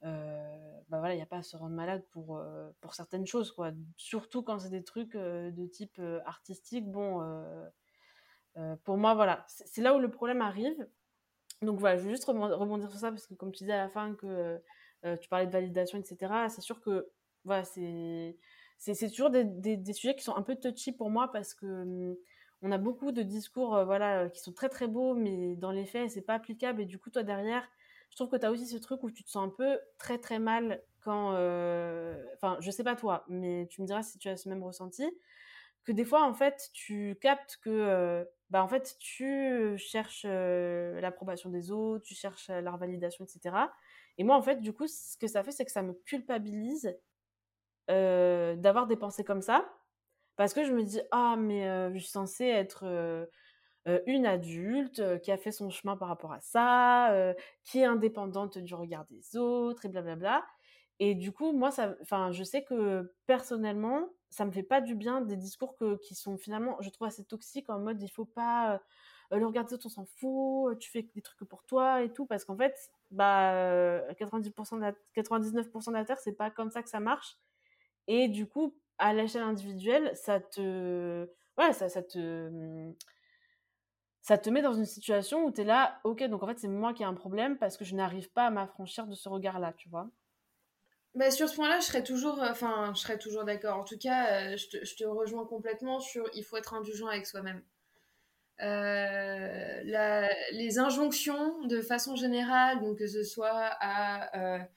bah 0.02 1.00
voilà, 1.00 1.16
il 1.16 1.18
n'y 1.18 1.24
a 1.24 1.28
pas 1.28 1.40
à 1.40 1.44
se 1.44 1.58
rendre 1.58 1.76
malade 1.76 2.06
pour, 2.12 2.42
pour 2.80 2.94
certaines 2.94 3.26
choses, 3.28 3.52
quoi. 3.52 3.72
Surtout 3.98 4.44
quand 4.44 4.60
c'est 4.60 4.70
des 4.70 4.84
trucs 4.84 5.18
de 5.18 5.66
type 5.66 6.00
artistique. 6.26 6.90
Bon, 6.90 7.22
euh, 8.58 8.76
pour 8.84 8.98
moi, 8.98 9.14
voilà, 9.14 9.46
c'est 9.48 9.82
là 9.82 9.96
où 9.96 10.00
le 10.00 10.10
problème 10.10 10.42
arrive. 10.42 10.88
Donc 11.62 11.80
voilà, 11.80 11.98
je 11.98 12.04
veux 12.04 12.12
juste 12.12 12.26
rebondir 12.26 12.90
sur 12.90 13.00
ça 13.00 13.10
parce 13.10 13.28
que 13.28 13.34
comme 13.34 13.52
tu 13.52 13.64
disais 13.64 13.74
à 13.74 13.84
la 13.84 13.90
fin 13.90 14.16
que 14.16 14.60
euh, 15.06 15.18
tu 15.18 15.30
parlais 15.30 15.48
de 15.48 15.52
validation, 15.52 15.98
etc. 15.98 16.50
C'est 16.50 16.62
sûr 16.62 16.82
que 16.82 17.10
voilà, 17.44 17.64
c'est 17.64 18.38
c'est 18.78 19.10
toujours 19.10 19.32
des, 19.32 19.44
des, 19.44 19.94
sujets 19.94 20.16
qui 20.16 20.24
sont 20.24 20.36
un 20.36 20.44
peu 20.44 20.56
touchy 20.56 20.92
pour 20.92 21.10
moi 21.10 21.32
parce 21.32 21.56
que 21.56 21.66
hum, 21.66 22.16
on 22.62 22.72
a 22.72 22.78
beaucoup 22.78 23.12
de 23.12 23.22
discours 23.22 23.76
euh, 23.76 23.86
voilà 23.86 24.30
qui 24.30 24.42
sont 24.42 24.54
très 24.54 24.70
très 24.70 24.88
beaux 24.88 25.14
mais 25.14 25.56
dans 25.56 25.72
les 25.72 25.86
faits 25.86 26.12
c'est 26.12 26.22
pas 26.22 26.36
applicable 26.36 26.82
et 26.82 26.86
du 26.86 26.98
coup 27.00 27.10
toi 27.10 27.24
derrière 27.24 27.68
je 28.10 28.16
trouve 28.16 28.30
que 28.30 28.38
tu 28.38 28.46
as 28.46 28.52
aussi 28.52 28.66
ce 28.68 28.78
truc 28.78 29.04
où 29.04 29.12
tu 29.12 29.24
te 29.24 29.30
sens 29.30 29.48
un 29.48 29.50
peu 29.50 29.80
très 29.98 30.18
très 30.18 30.40
mal 30.40 30.82
quand 31.02 31.30
enfin 32.36 32.58
je 32.60 32.72
sais 32.72 32.84
pas 32.84 32.96
toi 32.96 33.26
mais 33.28 33.68
tu 33.70 33.82
me 33.82 33.88
diras 33.88 34.04
si 34.04 34.18
tu 34.18 34.30
as 34.30 34.38
ce 34.38 34.50
même 34.50 34.64
ressenti 34.64 35.06
que 35.84 35.92
des 35.92 36.06
fois 36.06 36.24
en 36.24 36.34
fait 36.34 36.70
tu 36.74 37.18
captes 37.22 37.58
que 37.62 38.28
bah 38.50 38.64
en 38.64 38.68
fait 38.68 38.98
tu 39.00 39.78
cherches 39.78 40.26
l'approbation 40.26 41.50
des 41.50 41.72
autres, 41.72 42.04
tu 42.06 42.16
cherches 42.16 42.50
leur 42.50 42.78
validation, 42.78 43.26
etc. 43.26 43.56
Et 44.18 44.24
moi 44.24 44.36
en 44.36 44.42
fait 44.42 44.62
du 44.62 44.74
coup 44.74 44.88
ce 44.88 45.18
que 45.18 45.28
ça 45.28 45.44
fait 45.44 45.52
c'est 45.52 45.66
que 45.66 45.72
ça 45.72 45.84
me 45.84 45.94
culpabilise 45.94 46.98
d'avoir 47.88 48.88
des 48.88 48.98
pensées 48.98 49.24
comme 49.24 49.42
ça 49.42 49.77
parce 50.38 50.54
que 50.54 50.64
je 50.64 50.72
me 50.72 50.84
dis 50.84 51.02
ah 51.12 51.36
mais 51.38 51.92
je 51.94 52.00
suis 52.00 52.10
censée 52.10 52.46
être 52.46 52.86
une 54.06 54.26
adulte 54.26 55.22
qui 55.22 55.32
a 55.32 55.38
fait 55.38 55.52
son 55.52 55.70
chemin 55.70 55.98
par 55.98 56.08
rapport 56.10 56.34
à 56.34 56.42
ça, 56.42 57.34
qui 57.64 57.80
est 57.80 57.86
indépendante 57.86 58.58
du 58.58 58.76
regard 58.76 59.06
des 59.06 59.38
autres 59.38 59.86
et 59.86 59.90
blablabla. 59.90 60.44
Et 61.00 61.16
du 61.16 61.32
coup, 61.32 61.52
moi, 61.54 61.72
ça, 61.72 61.96
enfin, 62.02 62.32
je 62.32 62.44
sais 62.44 62.64
que 62.64 63.14
personnellement, 63.28 64.10
ça 64.30 64.46
me 64.46 64.52
fait 64.52 64.64
pas 64.64 64.82
du 64.82 64.96
bien 64.96 65.22
des 65.22 65.38
discours 65.38 65.76
que, 65.78 65.98
qui 65.98 66.16
sont 66.16 66.38
finalement, 66.38 66.78
je 66.82 66.90
trouve 66.90 67.08
assez 67.08 67.24
toxiques 67.24 67.70
en 67.70 67.80
mode 67.80 68.02
il 68.02 68.10
faut 68.10 68.26
pas 68.26 68.82
euh, 69.32 69.38
le 69.38 69.46
regarder 69.46 69.76
on 69.84 69.90
s'en 69.90 70.06
fout, 70.06 70.78
tu 70.80 70.90
fais 70.90 71.04
des 71.16 71.22
trucs 71.22 71.48
pour 71.48 71.64
toi 71.66 72.02
et 72.04 72.12
tout, 72.12 72.26
parce 72.26 72.46
qu'en 72.46 72.58
fait, 72.58 72.76
bah, 73.12 74.02
90% 74.16 74.78
de 74.78 74.82
la, 74.82 74.94
99% 75.16 75.88
de 75.92 75.94
la 75.94 76.06
terre, 76.06 76.20
c'est 76.20 76.34
pas 76.34 76.50
comme 76.50 76.72
ça 76.72 76.82
que 76.82 76.90
ça 76.90 77.00
marche. 77.00 77.38
Et 78.08 78.28
du 78.30 78.48
coup, 78.48 78.76
à 79.00 79.14
l'échelle 79.14 79.44
individuelle, 79.44 80.12
ça 80.16 80.40
te, 80.40 81.28
voilà, 81.56 81.74
ça, 81.74 82.02
te, 82.02 82.94
ça 84.22 84.38
te 84.38 84.50
met 84.50 84.62
dans 84.62 84.74
une 84.74 84.86
situation 84.86 85.46
où 85.46 85.52
tu 85.52 85.62
es 85.62 85.64
là, 85.64 86.00
ok, 86.04 86.24
donc 86.26 86.44
en 86.44 86.48
fait, 86.48 86.60
c'est 86.60 86.68
moi 86.68 86.94
qui 86.94 87.04
ai 87.04 87.06
un 87.06 87.14
problème 87.14 87.58
parce 87.58 87.78
que 87.78 87.86
je 87.86 87.96
n'arrive 87.96 88.32
pas 88.32 88.48
à 88.48 88.50
m'affranchir 88.50 89.08
de 89.08 89.16
ce 89.16 89.30
regard-là, 89.30 89.74
tu 89.78 89.90
vois. 89.90 90.10
Bah, 91.16 91.32
sur 91.32 91.50
ce 91.50 91.56
point-là, 91.56 91.80
je 91.80 91.86
serais 91.86 92.04
toujours, 92.04 92.44
euh, 92.44 92.52
enfin, 92.52 92.94
je 92.96 93.00
serais 93.00 93.18
toujours 93.18 93.44
d'accord. 93.44 93.80
En 93.80 93.84
tout 93.84 93.98
cas, 93.98 94.52
euh, 94.52 94.58
je, 94.58 94.96
te, 94.96 95.04
rejoins 95.04 95.46
complètement 95.46 96.00
sur 96.00 96.30
il 96.36 96.44
faut 96.44 96.58
être 96.58 96.76
indulgent 96.76 97.08
avec 97.08 97.26
soi-même. 97.26 97.64
Euh, 98.62 99.82
les 100.52 100.78
injonctions, 100.78 101.66
de 101.66 101.82
façon 101.82 102.16
générale, 102.16 102.82
donc 102.82 103.00
que 103.00 103.08
ce 103.08 103.24
soit 103.24 103.50
à 103.80 104.68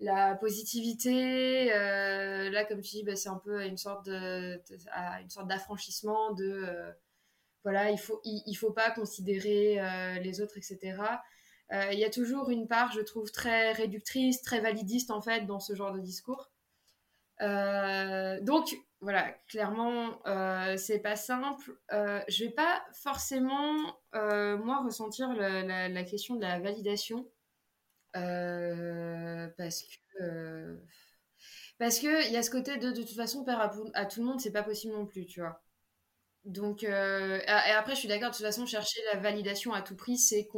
la 0.00 0.34
positivité, 0.34 1.66
là, 1.66 2.64
comme 2.64 2.80
tu 2.80 2.96
dis, 2.96 3.02
bah, 3.04 3.16
c'est 3.16 3.28
un 3.28 3.40
peu 3.44 3.64
une 3.64 3.76
sorte 3.76 4.08
à 4.08 5.20
une 5.20 5.30
sorte 5.30 5.48
d'affranchissement 5.48 6.32
de, 6.32 6.92
voilà, 7.64 7.90
il 7.90 7.98
faut, 7.98 8.20
il, 8.24 8.54
faut 8.54 8.72
pas 8.72 8.90
considérer 8.90 9.78
les 10.22 10.40
autres, 10.40 10.56
etc. 10.56 10.96
Euh, 11.72 11.92
il 11.92 11.98
y 11.98 12.04
a 12.04 12.10
toujours 12.10 12.50
une 12.50 12.66
part, 12.66 12.92
je 12.92 13.00
trouve, 13.00 13.30
très 13.30 13.72
réductrice, 13.72 14.42
très 14.42 14.60
validiste, 14.60 15.10
en 15.10 15.22
fait, 15.22 15.46
dans 15.46 15.60
ce 15.60 15.74
genre 15.74 15.92
de 15.92 16.00
discours. 16.00 16.50
Euh, 17.42 18.40
donc, 18.40 18.76
voilà, 19.00 19.32
clairement, 19.48 20.20
euh, 20.26 20.76
c'est 20.76 20.98
pas 20.98 21.16
simple. 21.16 21.72
Euh, 21.92 22.20
je 22.28 22.44
vais 22.44 22.50
pas 22.50 22.82
forcément, 22.92 23.74
moi, 24.12 24.82
ressentir 24.84 25.32
la, 25.34 26.04
question 26.04 26.34
de 26.34 26.42
la 26.42 26.58
validation. 26.58 27.26
Parce 28.12 29.82
que. 29.82 30.80
parce 31.78 31.98
qu'il 31.98 32.32
y 32.32 32.36
a 32.36 32.42
ce 32.42 32.50
côté 32.50 32.76
de, 32.78 32.90
de 32.90 33.02
toute 33.02 33.16
façon, 33.16 33.44
faire 33.44 33.60
à, 33.60 33.72
à 33.94 34.06
tout 34.06 34.20
le 34.20 34.26
monde, 34.26 34.40
c'est 34.40 34.52
pas 34.52 34.62
possible 34.62 34.92
non 34.92 35.06
plus, 35.06 35.26
tu 35.26 35.40
vois. 35.40 35.62
Donc, 36.44 36.82
et 36.84 36.88
après, 36.88 37.94
je 37.94 38.00
suis 38.00 38.08
d'accord, 38.08 38.30
de 38.30 38.36
toute 38.36 38.44
façon, 38.46 38.66
chercher 38.66 39.00
la 39.12 39.20
validation 39.20 39.72
à 39.72 39.82
tout 39.82 39.96
prix, 39.96 40.16
c'est 40.18 40.48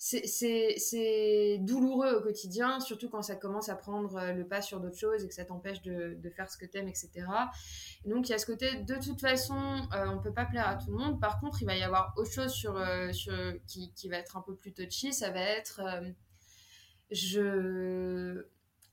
c'est 0.00 1.58
douloureux 1.60 2.14
au 2.14 2.22
quotidien, 2.22 2.80
surtout 2.80 3.10
quand 3.10 3.20
ça 3.20 3.36
commence 3.36 3.68
à 3.68 3.76
prendre 3.76 4.16
euh, 4.16 4.32
le 4.32 4.46
pas 4.46 4.62
sur 4.62 4.80
d'autres 4.80 4.96
choses 4.98 5.22
et 5.22 5.28
que 5.28 5.34
ça 5.34 5.44
t'empêche 5.44 5.82
de, 5.82 6.16
de, 6.18 6.30
faire 6.30 6.50
ce 6.50 6.56
que 6.56 6.64
t'aimes, 6.64 6.88
etc. 6.88 7.10
donc 8.06 8.28
il 8.28 8.32
y 8.32 8.34
a 8.34 8.38
ce 8.38 8.46
côté, 8.46 8.76
de 8.76 8.94
toute 8.94 9.20
façon, 9.20 9.54
euh, 9.92 10.06
on 10.08 10.18
peut 10.18 10.32
pas 10.32 10.46
plaire 10.46 10.66
à 10.66 10.76
tout 10.76 10.90
le 10.90 10.96
monde. 10.96 11.20
Par 11.20 11.38
contre, 11.38 11.60
il 11.60 11.66
va 11.66 11.76
y 11.76 11.82
avoir 11.82 12.14
autre 12.16 12.32
chose 12.32 12.50
sur, 12.50 12.78
euh, 12.78 13.12
sur 13.12 13.34
qui, 13.66 13.92
qui, 13.92 14.08
va 14.08 14.16
être 14.16 14.38
un 14.38 14.40
peu 14.40 14.56
plus 14.56 14.72
touchy, 14.72 15.12
ça 15.12 15.30
va 15.30 15.40
être, 15.40 15.82
je, 17.10 18.44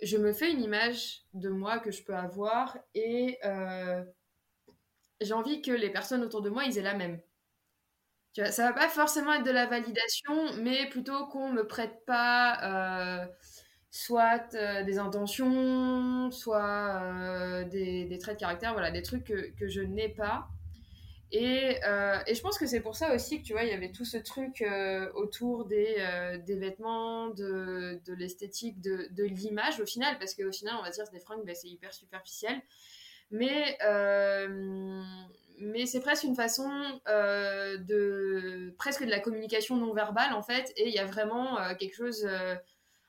je 0.01 0.17
me 0.17 0.33
fais 0.33 0.51
une 0.51 0.61
image 0.61 1.23
de 1.33 1.49
moi 1.49 1.79
que 1.79 1.91
je 1.91 2.03
peux 2.03 2.15
avoir 2.15 2.77
et 2.95 3.37
j'ai 5.21 5.33
envie 5.33 5.61
que 5.61 5.71
les 5.71 5.89
personnes 5.89 6.23
autour 6.23 6.41
de 6.41 6.49
moi, 6.49 6.63
ils 6.65 6.77
aient 6.77 6.83
la 6.83 6.93
même. 6.93 7.19
Tu 8.33 8.41
vois, 8.41 8.51
ça 8.51 8.67
va 8.67 8.73
pas 8.73 8.87
forcément 8.89 9.33
être 9.33 9.43
de 9.43 9.51
la 9.51 9.65
validation, 9.65 10.53
mais 10.59 10.87
plutôt 10.89 11.25
qu'on 11.27 11.51
me 11.51 11.65
prête 11.65 12.05
pas 12.05 13.23
euh, 13.23 13.25
soit 13.89 14.53
euh, 14.53 14.83
des 14.83 14.99
intentions, 14.99 16.29
soit 16.29 17.01
euh, 17.01 17.63
des, 17.65 18.05
des, 18.05 18.17
traits 18.19 18.35
de 18.35 18.39
caractère, 18.41 18.73
voilà, 18.73 18.91
des 18.91 19.01
trucs 19.01 19.23
que, 19.23 19.51
que 19.57 19.67
je 19.67 19.81
n'ai 19.81 20.09
pas. 20.09 20.47
Et, 21.31 21.75
et, 22.27 22.35
je 22.35 22.41
pense 22.41 22.57
que 22.57 22.65
c'est 22.65 22.79
pour 22.79 22.95
ça 22.95 23.13
aussi 23.13 23.41
que 23.41 23.45
tu 23.45 23.53
vois, 23.53 23.63
il 23.63 23.69
y 23.69 23.73
avait 23.73 23.91
tout 23.91 24.05
ce 24.05 24.17
truc 24.17 24.63
autour 25.15 25.65
des, 25.65 25.97
des, 26.45 26.55
vêtements, 26.55 27.29
de, 27.29 27.99
de 28.05 28.13
l'esthétique, 28.13 28.79
de, 28.79 29.07
de 29.11 29.23
l'image 29.23 29.79
au 29.81 29.85
final, 29.85 30.17
parce 30.19 30.33
qu'au 30.35 30.51
final, 30.51 30.75
on 30.79 30.83
va 30.83 30.89
dire 30.89 31.03
des 31.11 31.19
fringues, 31.19 31.45
ben, 31.45 31.53
c'est 31.53 31.67
hyper 31.67 31.93
superficiel. 31.93 32.61
Mais 33.29 33.77
mais 35.59 35.85
c'est 35.85 35.99
presque 35.99 36.23
une 36.23 36.35
façon 36.35 36.69
euh, 37.07 37.77
de 37.77 38.73
presque 38.77 39.03
de 39.03 39.09
la 39.09 39.19
communication 39.19 39.75
non 39.75 39.93
verbale 39.93 40.33
en 40.33 40.43
fait 40.43 40.71
et 40.77 40.87
il 40.87 40.93
y 40.93 40.99
a 40.99 41.05
vraiment 41.05 41.59
euh, 41.59 41.73
quelque 41.75 41.95
chose 41.95 42.25
euh, 42.25 42.55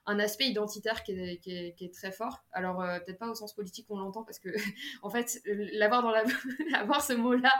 un 0.09 0.18
aspect 0.18 0.46
identitaire 0.46 1.02
qui 1.02 1.12
est, 1.12 1.38
qui 1.38 1.84
est, 1.84 1.94
très 1.94 2.11
fort. 2.11 2.42
Alors, 2.52 2.82
euh, 2.82 2.98
peut-être 2.98 3.18
pas 3.18 3.28
au 3.28 3.34
sens 3.34 3.54
politique 3.54 3.86
qu'on 3.86 3.98
l'entend, 3.98 4.24
parce 4.24 4.38
que, 4.38 4.48
en 5.02 5.11
fait, 5.11 5.40
l'avoir 5.44 6.02
dans 6.02 6.11
la 6.11 6.24
avoir 6.80 7.02
ce 7.02 7.12
mot-là, 7.12 7.52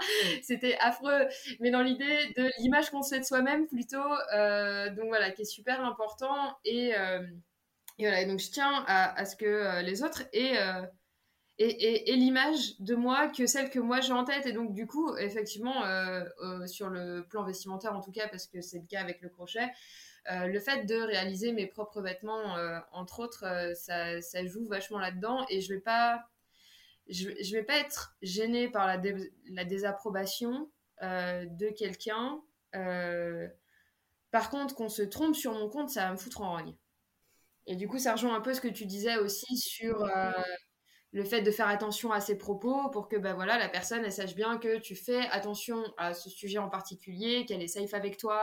c'était 0.43 0.77
affreux. 0.81 1.27
Mais 1.61 1.71
dans 1.71 1.83
l'idée 1.83 2.33
de 2.37 2.51
l'image 2.59 2.91
qu'on 2.91 3.03
se 3.03 3.15
fait 3.15 3.21
de 3.21 3.27
soi-même, 3.27 3.67
plutôt. 3.69 3.99
Euh, 4.35 4.89
donc, 4.91 5.09
voilà, 5.09 5.31
qui 5.31 5.43
est 5.43 5.45
super 5.45 5.85
important. 5.85 6.57
Et, 6.65 6.97
euh, 6.97 7.23
et 7.99 8.07
voilà, 8.07 8.25
donc 8.25 8.41
je 8.41 8.51
tiens 8.51 8.85
à, 8.87 9.19
à 9.19 9.25
ce 9.27 9.37
que 9.37 9.83
les 9.83 10.03
autres 10.03 10.23
aient 10.33 10.57
et, 11.59 12.17
l'image 12.17 12.79
de 12.81 12.95
moi 12.95 13.29
que 13.29 13.47
celle 13.47 13.71
que 13.71 13.79
moi 13.79 14.01
j'ai 14.01 14.13
en 14.13 14.25
tête. 14.25 14.47
Et 14.47 14.53
donc, 14.53 14.73
du 14.73 14.87
coup, 14.87 15.17
effectivement, 15.17 15.85
euh, 15.85 16.25
euh, 16.43 16.67
sur 16.67 16.89
le 16.89 17.27
plan 17.29 17.45
vestimentaire 17.45 17.95
en 17.95 18.01
tout 18.01 18.13
cas, 18.13 18.29
parce 18.29 18.47
que 18.47 18.61
c'est 18.61 18.79
le 18.79 18.87
cas 18.87 19.01
avec 19.01 19.21
le 19.21 19.29
crochet, 19.29 19.61
euh, 19.61 19.67
le 20.27 20.59
fait 20.61 20.85
de 20.85 20.97
réaliser 20.97 21.53
mes 21.53 21.67
propres 21.67 22.03
vêtements, 22.03 22.57
entre 22.93 23.21
autres, 23.21 23.73
ça, 23.75 24.21
ça, 24.21 24.45
joue 24.47 24.67
vachement 24.69 24.99
là-dedans. 24.99 25.47
Et 25.49 25.61
je 25.61 25.73
vais 25.73 25.81
pas. 25.81 26.29
Je, 27.09 27.31
je 27.43 27.57
vais 27.57 27.63
pas 27.63 27.79
être 27.79 28.17
gênée 28.21 28.69
par 28.69 28.87
la, 28.87 29.01
la 29.51 29.65
désapprobation 29.65 30.71
de 31.01 31.71
quelqu'un. 31.71 32.41
par 34.31 34.51
contre, 34.51 34.75
qu'on 34.75 34.89
se 34.91 35.03
trompe 35.03 35.35
sur 35.35 35.53
mon 35.53 35.69
compte, 35.69 35.91
ça 35.91 36.07
va 36.07 36.13
me 36.13 36.19
foutre 36.19 36.43
en 36.43 36.53
rogne. 36.53 36.75
Et 37.67 37.77
du 37.77 37.89
coup, 37.89 37.99
ça 37.99 38.13
rejoint 38.13 38.35
un 38.35 38.41
peu 38.41 38.55
ce 38.55 38.61
que 38.61 38.69
tu 38.69 38.87
disais 38.87 39.17
aussi 39.19 39.57
sur 39.57 40.07
le 41.13 41.25
fait 41.25 41.43
de 41.43 41.51
faire 41.51 41.69
attention 41.69 42.13
à 42.13 42.21
ses 42.21 42.37
propos 42.37 42.91
pour 42.91 43.09
que 43.09 43.17
ben 43.17 43.35
voilà 43.35 43.59
la 43.59 43.69
personne 43.69 44.05
elle 44.05 44.13
sache 44.13 44.35
bien 44.35 44.59
que 44.59 44.79
tu 44.79 44.95
fais 44.95 45.27
attention 45.31 45.83
à 45.97 46.13
ce 46.13 46.29
sujet 46.29 46.59
en 46.59 46.69
particulier 46.69 47.47
qu'elle 47.47 47.63
est 47.63 47.69
safe 47.69 47.95
avec 47.95 48.19
toi 48.19 48.43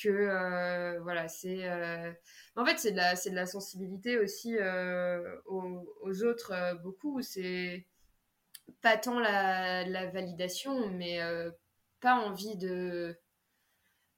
que 0.00 0.08
euh, 0.08 1.00
voilà 1.02 1.28
c'est 1.28 1.68
euh, 1.68 2.12
en 2.56 2.64
fait 2.64 2.78
c'est 2.78 2.92
de 2.92 2.96
la 2.96 3.16
c'est 3.16 3.30
de 3.30 3.34
la 3.34 3.46
sensibilité 3.46 4.18
aussi 4.18 4.56
euh, 4.56 5.20
aux, 5.46 6.22
autres 6.24 6.52
beaucoup 6.82 7.20
c'est 7.22 7.86
pas 8.80 8.96
tant 8.96 9.18
la, 9.20 10.10
validation 10.10 10.88
mais 10.88 11.20
pas 12.00 12.14
envie 12.14 12.56
de, 12.56 13.16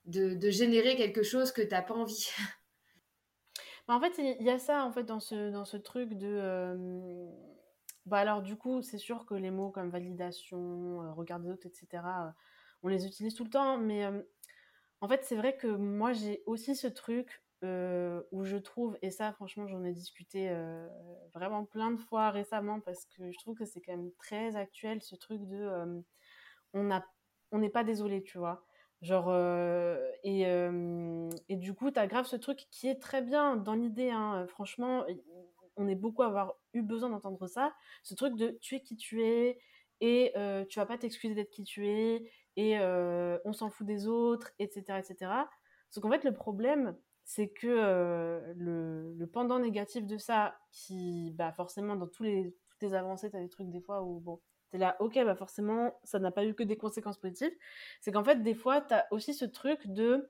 de, 0.07 0.35
de 0.35 0.51
générer 0.51 0.97
quelque 0.97 1.23
chose 1.23 1.53
que 1.53 1.63
t'as 1.63 1.83
pas 1.83 1.95
envie 1.95 2.29
en 3.89 4.01
fait 4.01 4.13
il 4.19 4.45
y 4.45 4.51
a 4.51 4.59
ça 4.59 4.85
en 4.85 4.93
fait 4.93 5.05
dans 5.05 5.21
ce 5.21 5.51
dans 5.51 5.65
ce 5.65 5.77
truc 5.77 6.15
de 6.15 7.29
bah 8.07 8.19
alors 8.19 8.43
du 8.43 8.57
coup, 8.57 8.83
c'est 8.83 8.99
sûr 8.99 9.25
que 9.25 9.35
les 9.35 9.51
mots 9.51 9.71
comme 9.71 9.89
validation, 9.89 11.15
regard 11.15 11.41
des 11.41 11.49
autres, 11.49 11.67
etc., 11.67 12.03
on 12.83 12.89
les 12.89 13.07
utilise 13.07 13.35
tout 13.35 13.45
le 13.45 13.51
temps, 13.51 13.79
mais 13.79 14.07
en 15.05 15.09
fait, 15.09 15.23
c'est 15.23 15.37
vrai 15.37 15.55
que 15.55 15.67
moi, 15.67 16.15
j'ai 16.15 16.43
aussi 16.47 16.75
ce 16.75 16.87
truc 16.87 17.43
où 17.63 18.45
je 18.45 18.57
trouve, 18.57 18.99
et 19.01 19.11
ça, 19.11 19.33
franchement, 19.33 19.67
j'en 19.67 19.85
ai 19.85 19.93
discuté 19.93 20.51
vraiment 21.35 21.67
plein 21.67 21.91
de 21.91 21.97
fois 21.99 22.31
récemment 22.31 22.81
parce 22.81 23.05
que 23.07 23.31
je 23.31 23.39
trouve 23.39 23.55
que 23.57 23.65
c'est 23.65 23.81
quand 23.81 23.97
même 23.97 24.13
très 24.19 24.57
actuel, 24.57 25.03
ce 25.03 25.15
truc 25.15 25.47
de 25.47 26.03
on 26.75 26.91
a, 26.91 27.05
on 27.53 27.59
n'est 27.59 27.71
pas 27.71 27.85
désolé, 27.85 28.23
tu 28.23 28.39
vois. 28.39 28.65
Genre, 29.03 29.31
et, 30.25 30.47
du 31.57 31.75
coup, 31.75 31.91
tu 31.91 31.99
as 31.99 32.07
grave 32.07 32.27
ce 32.27 32.37
truc 32.37 32.67
qui 32.71 32.89
est 32.89 33.01
très 33.01 33.23
bien 33.23 33.57
dans 33.57 33.75
l'idée, 33.75 34.11
hein, 34.11 34.47
franchement, 34.49 35.05
on 35.77 35.89
est 35.89 35.95
beaucoup 35.95 36.23
à 36.23 36.27
avoir 36.27 36.55
eu 36.73 36.83
besoin 36.83 37.11
d'entendre 37.11 37.47
ça, 37.47 37.75
ce 38.03 38.15
truc 38.15 38.37
de 38.37 38.59
tu 38.61 38.77
es 38.77 38.81
qui 38.81 38.97
tu 38.97 39.23
es 39.23 39.59
et 40.01 40.33
euh, 40.37 40.65
tu 40.67 40.79
vas 40.79 40.87
pas 40.87 40.99
t'excuser 40.99 41.35
d'être 41.35 41.51
qui 41.51 41.65
tu 41.65 41.89
es 41.89 42.31
et 42.57 42.79
on 43.45 43.53
s'en 43.53 43.71
fout 43.71 43.87
des 43.87 44.07
autres, 44.07 44.51
etc. 44.59 44.99
etc. 44.99 45.31
Sauf 45.91 46.03
qu'en 46.03 46.11
fait, 46.11 46.25
le 46.25 46.35
problème, 46.35 46.97
c'est 47.25 47.49
que 47.49 47.67
euh, 47.69 48.53
le, 48.57 49.27
pendant 49.33 49.59
négatif 49.59 50.07
de 50.07 50.19
ça, 50.19 50.57
qui, 50.73 51.33
bah, 51.37 51.53
forcément, 51.53 51.97
dans 51.97 52.07
tous 52.09 52.23
les, 52.23 52.55
toutes 52.69 52.83
les 52.83 52.95
avancées, 52.95 53.31
tu 53.31 53.37
as 53.37 53.41
des 53.41 53.49
trucs 53.49 53.71
des 53.71 53.81
fois 53.81 54.03
où, 54.03 54.21
bon, 54.21 54.41
tu 54.71 54.79
là, 54.79 54.97
ok, 55.01 55.15
bah, 55.25 55.37
forcément, 55.37 55.99
ça 56.05 56.19
n'a 56.19 56.31
pas 56.31 56.45
eu 56.45 56.55
que 56.55 56.63
des 56.63 56.77
conséquences 56.77 57.19
positives. 57.19 57.53
C'est 58.01 58.13
qu'en 58.13 58.25
fait, 58.25 58.43
des 58.43 58.55
fois, 58.55 58.81
tu 58.81 58.95
as 58.95 59.07
aussi 59.11 59.35
ce 59.35 59.45
truc 59.45 59.87
de 59.87 60.29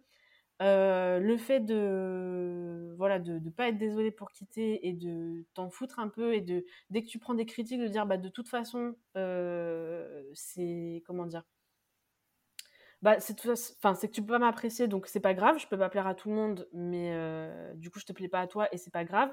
le 0.60 1.36
fait 1.36 1.60
de 1.60 2.94
voilà 2.96 3.18
de 3.18 3.38
ne 3.38 3.50
pas 3.50 3.68
être 3.68 3.78
désolé 3.78 4.10
pour 4.10 4.30
quitter 4.30 4.86
et 4.86 4.92
de 4.92 5.44
t'en 5.54 5.68
foutre 5.68 5.98
un 5.98 6.08
peu 6.08 6.34
et 6.34 6.40
de 6.40 6.64
dès 6.90 7.02
que 7.02 7.08
tu 7.08 7.18
prends 7.18 7.34
des 7.34 7.44
critiques 7.44 7.80
de 7.80 7.88
dire 7.88 8.06
bah 8.06 8.16
de 8.18 8.28
toute 8.28 8.48
façon 8.48 8.94
c'est 9.14 11.02
comment 11.06 11.26
dire 11.26 11.42
bah 13.04 13.20
c'est 13.20 13.36
enfin 13.46 13.94
c'est 13.94 14.08
que 14.08 14.12
tu 14.12 14.22
peux 14.22 14.32
pas 14.32 14.38
m'apprécier 14.38 14.88
donc 14.88 15.06
c'est 15.06 15.20
pas 15.20 15.34
grave 15.34 15.58
je 15.58 15.68
peux 15.68 15.78
pas 15.78 15.90
plaire 15.90 16.06
à 16.06 16.14
tout 16.14 16.30
le 16.30 16.34
monde 16.34 16.68
mais 16.72 17.12
euh, 17.12 17.74
du 17.74 17.90
coup 17.90 18.00
je 18.00 18.06
te 18.06 18.12
plais 18.12 18.28
pas 18.28 18.40
à 18.40 18.46
toi 18.46 18.66
et 18.72 18.78
c'est 18.78 18.92
pas 18.92 19.04
grave 19.04 19.30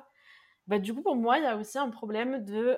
bah 0.67 0.77
du 0.77 0.93
coup 0.93 1.01
pour 1.01 1.15
moi 1.15 1.37
il 1.37 1.43
y 1.43 1.47
a 1.47 1.55
aussi 1.55 1.77
un 1.77 1.89
problème 1.89 2.43
de 2.43 2.77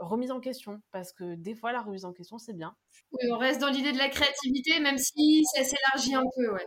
remise 0.00 0.32
en 0.32 0.40
question 0.40 0.80
parce 0.90 1.12
que 1.12 1.34
des 1.34 1.54
fois 1.54 1.72
la 1.72 1.82
remise 1.82 2.04
en 2.04 2.12
question 2.12 2.38
c'est 2.38 2.54
bien 2.54 2.74
oui 3.12 3.30
on 3.30 3.38
reste 3.38 3.60
dans 3.60 3.68
l'idée 3.68 3.92
de 3.92 3.98
la 3.98 4.08
créativité 4.08 4.80
même 4.80 4.98
si 4.98 5.44
ça 5.54 5.62
s'élargit 5.62 6.14
un 6.14 6.24
peu 6.36 6.52
ouais 6.54 6.66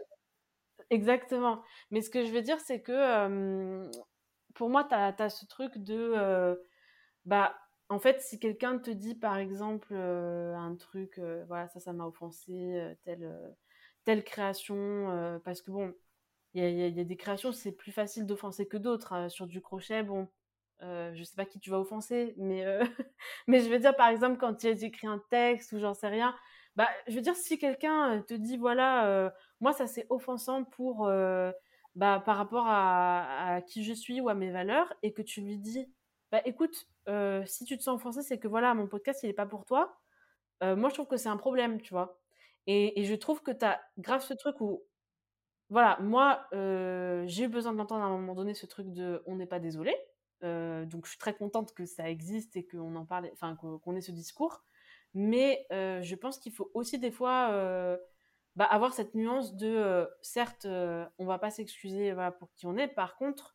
Exactement. 0.90 1.64
Mais 1.92 2.02
ce 2.02 2.10
que 2.10 2.26
je 2.26 2.32
veux 2.32 2.42
dire, 2.42 2.60
c'est 2.60 2.82
que 2.82 3.90
pour 4.54 4.70
moi, 4.70 4.84
tu 4.84 4.96
as, 4.96 5.30
ce 5.30 5.46
truc 5.46 5.78
de. 5.78 6.60
bah, 7.26 7.56
en 7.90 8.00
fait, 8.00 8.22
si 8.22 8.40
quelqu'un 8.40 8.78
te 8.80 8.92
dit, 8.92 9.16
par 9.16 9.38
exemple, 9.38 9.94
un 9.94 10.76
truc, 10.76 11.20
voilà, 11.48 11.68
ça, 11.70 11.80
ça 11.80 11.94
m'a 11.94 12.06
offensé, 12.06 12.96
telle, 13.04 13.32
telle 14.04 14.24
création, 14.24 15.40
parce 15.44 15.62
que 15.62 15.72
bon, 15.72 15.94
il 16.54 16.64
y 16.64 17.00
a, 17.00 17.04
des 17.04 17.18
créations, 17.18 17.52
c'est 17.52 17.72
plus 17.74 17.92
facile 17.92 18.26
d'offenser 18.26 18.68
que 18.68 18.78
d'autres. 18.78 19.14
Hein. 19.14 19.30
Sur 19.30 19.46
du 19.46 19.62
crochet, 19.62 20.04
bon, 20.04 20.28
euh, 20.82 21.14
je 21.14 21.24
sais 21.24 21.36
pas 21.36 21.46
qui 21.46 21.60
tu 21.60 21.70
vas 21.70 21.80
offenser, 21.80 22.34
mais, 22.38 22.66
mais 23.48 23.62
je 23.62 23.70
veux 23.70 23.80
dire, 23.80 23.96
par 23.96 24.10
exemple, 24.10 24.38
quand 24.40 24.56
tu 24.56 24.68
as 24.68 24.84
écrit 24.84 25.08
un 25.08 25.22
texte 25.30 25.74
ou 25.74 25.80
j'en 25.80 25.94
sais 25.94 26.08
rien, 26.08 26.36
bah, 26.76 26.90
je 27.08 27.16
veux 27.16 27.22
dire, 27.22 27.36
si 27.36 27.58
quelqu'un 27.58 28.22
te 28.28 28.34
dit, 28.34 28.58
voilà, 28.58 29.32
moi, 29.62 29.74
ça 29.74 29.88
c'est 29.88 30.06
offensant 30.10 30.64
pour, 30.64 31.08
euh, 31.08 31.52
bah, 31.96 32.22
par 32.26 32.38
rapport 32.38 32.66
à, 32.68 33.62
qui 33.68 33.84
je 33.84 33.94
suis 33.94 34.22
ou 34.22 34.30
à 34.30 34.36
mes 34.36 34.52
valeurs, 34.52 34.94
et 35.04 35.14
que 35.14 35.22
tu 35.22 35.42
lui 35.42 35.58
dis, 35.58 35.92
bah, 36.32 36.42
écoute, 36.46 36.88
euh, 37.08 37.44
si 37.46 37.66
tu 37.66 37.78
te 37.78 37.84
sens 37.84 37.96
offensé, 37.96 38.22
c'est 38.22 38.40
que 38.40 38.48
voilà, 38.48 38.74
mon 38.74 38.88
podcast, 38.88 39.22
il 39.24 39.28
n'est 39.28 39.34
pas 39.34 39.46
pour 39.46 39.66
toi. 39.66 40.00
Euh, 40.64 40.76
moi, 40.76 40.90
je 40.90 40.96
trouve 40.96 41.08
que 41.08 41.18
c'est 41.18 41.30
un 41.30 41.38
problème, 41.38 41.82
tu 41.82 41.94
vois. 41.94 42.20
Et, 42.68 43.00
et, 43.00 43.04
je 43.06 43.16
trouve 43.16 43.42
que 43.44 43.52
tu 43.52 43.66
as 43.66 43.82
grave 43.98 44.22
ce 44.24 44.34
truc 44.34 44.60
où, 44.62 44.84
voilà, 45.70 45.98
moi, 46.02 46.48
j'ai 46.52 47.46
eu 47.46 47.48
besoin 47.48 47.74
d'entendre 47.74 48.04
à 48.04 48.08
un 48.08 48.10
moment 48.10 48.36
donné 48.36 48.54
ce 48.54 48.66
truc 48.66 48.92
de 48.92 49.24
on 49.26 49.36
n'est 49.36 49.48
pas 49.48 49.60
désolé. 49.60 49.96
donc, 50.42 51.06
je 51.06 51.10
suis 51.12 51.20
très 51.20 51.36
contente 51.36 51.74
que 51.74 51.86
ça 51.86 52.10
existe 52.10 52.56
et 52.56 52.66
qu'on 52.66 52.96
en 52.96 53.06
parle, 53.06 53.30
enfin, 53.34 53.56
qu'on 53.56 53.96
ait 53.96 54.02
ce 54.02 54.12
discours. 54.12 54.64
Mais 55.14 55.66
je 55.72 56.16
pense 56.16 56.40
qu'il 56.40 56.54
faut 56.54 56.72
aussi 56.74 57.00
des 57.00 57.12
fois 57.12 58.00
bah, 58.56 58.66
avoir 58.66 58.94
cette 58.94 59.16
nuance 59.16 59.56
de, 59.56 59.68
euh, 59.68 60.06
certes, 60.22 60.66
euh, 60.66 61.06
on 61.18 61.26
va 61.26 61.40
pas 61.40 61.52
s'excuser 61.52 62.16
pour 62.40 62.54
qui 62.54 62.66
on 62.66 62.78
est, 62.78 62.88
par 62.88 63.18
contre, 63.18 63.55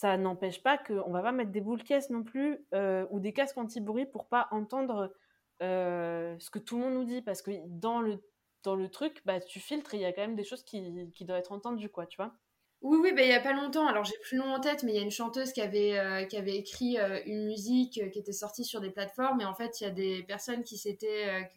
ça 0.00 0.16
n'empêche 0.16 0.62
pas 0.62 0.78
qu'on 0.78 1.10
va 1.10 1.20
pas 1.20 1.30
mettre 1.30 1.50
des 1.50 1.60
boules 1.60 1.82
caisses 1.82 2.08
non 2.08 2.22
plus 2.22 2.66
euh, 2.72 3.06
ou 3.10 3.20
des 3.20 3.34
casques 3.34 3.58
anti-bruit 3.58 4.06
pour 4.06 4.28
pas 4.28 4.48
entendre 4.50 5.12
ce 5.60 6.50
que 6.50 6.58
tout 6.58 6.78
le 6.78 6.84
monde 6.84 6.94
nous 6.94 7.04
dit, 7.04 7.20
parce 7.20 7.42
que 7.42 7.50
dans 7.66 8.00
le, 8.00 8.18
dans 8.62 8.76
le 8.76 8.88
truc, 8.88 9.20
bah, 9.26 9.40
tu 9.40 9.60
filtres 9.60 9.92
il 9.92 10.00
y 10.00 10.06
a 10.06 10.12
quand 10.14 10.22
même 10.22 10.36
des 10.36 10.44
choses 10.44 10.62
qui, 10.62 11.10
qui 11.12 11.26
doivent 11.26 11.40
être 11.40 11.52
entendues, 11.52 11.90
quoi, 11.90 12.06
tu 12.06 12.16
vois. 12.16 12.32
Oui, 12.80 12.98
oui, 13.02 13.12
bah, 13.12 13.20
il 13.20 13.28
y 13.28 13.34
a 13.34 13.40
pas 13.40 13.52
longtemps, 13.52 13.86
alors 13.86 14.04
j'ai 14.04 14.16
plus 14.22 14.38
le 14.38 14.42
nom 14.44 14.54
en 14.54 14.60
tête, 14.60 14.84
mais 14.84 14.92
il 14.92 14.96
y 14.96 15.00
a 15.00 15.02
une 15.02 15.10
chanteuse 15.10 15.52
qui 15.52 15.60
avait, 15.60 16.26
qui 16.28 16.38
avait 16.38 16.56
écrit 16.56 16.96
une 17.26 17.44
musique 17.44 18.00
qui 18.10 18.18
était 18.18 18.32
sortie 18.32 18.64
sur 18.64 18.80
des 18.80 18.88
plateformes, 18.88 19.42
et 19.42 19.44
en 19.44 19.54
fait, 19.54 19.82
il 19.82 19.84
y 19.84 19.86
a 19.86 19.90
des 19.90 20.22
personnes 20.22 20.62
qui 20.62 20.78
s'étaient 20.78 21.50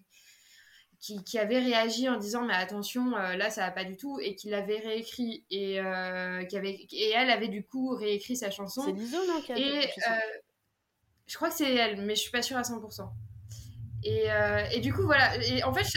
qui, 1.26 1.38
avait 1.38 1.60
réagi 1.60 2.08
en 2.08 2.18
disant 2.18 2.44
mais 2.46 2.54
attention 2.54 3.16
euh, 3.18 3.36
là 3.36 3.50
ça 3.50 3.66
va 3.66 3.72
pas 3.72 3.84
du 3.84 3.98
tout 3.98 4.20
et 4.22 4.36
qui 4.36 4.50
l'avait 4.50 4.80
réécrit 4.80 5.46
et 5.52 5.82
euh, 5.82 6.46
qui 6.46 6.56
avait 6.56 6.88
et 6.92 7.10
elle 7.10 7.30
avait 7.30 7.50
du 7.50 7.66
coup 7.66 7.90
réécrit 7.90 8.38
sa 8.38 8.52
chanson. 8.52 8.84
C'est 8.86 8.94
Lizzo 8.94 9.18
non 9.28 9.42
qui 9.42 9.52
a 9.52 9.58
et 9.58 9.82
je, 9.82 10.12
euh, 10.12 10.16
je, 11.28 11.36
crois 11.36 11.50
que 11.50 11.56
c'est 11.56 11.74
elle 11.74 12.02
mais 12.02 12.16
je 12.16 12.22
suis 12.22 12.32
pas 12.32 12.42
sûre 12.42 12.58
à 12.58 12.62
100%. 12.62 13.10
Et, 14.06 14.28
et 14.74 14.80
du 14.80 14.94
coup 14.94 15.04
voilà 15.04 15.36
et 15.44 15.64
en 15.64 15.74
fait 15.74 15.88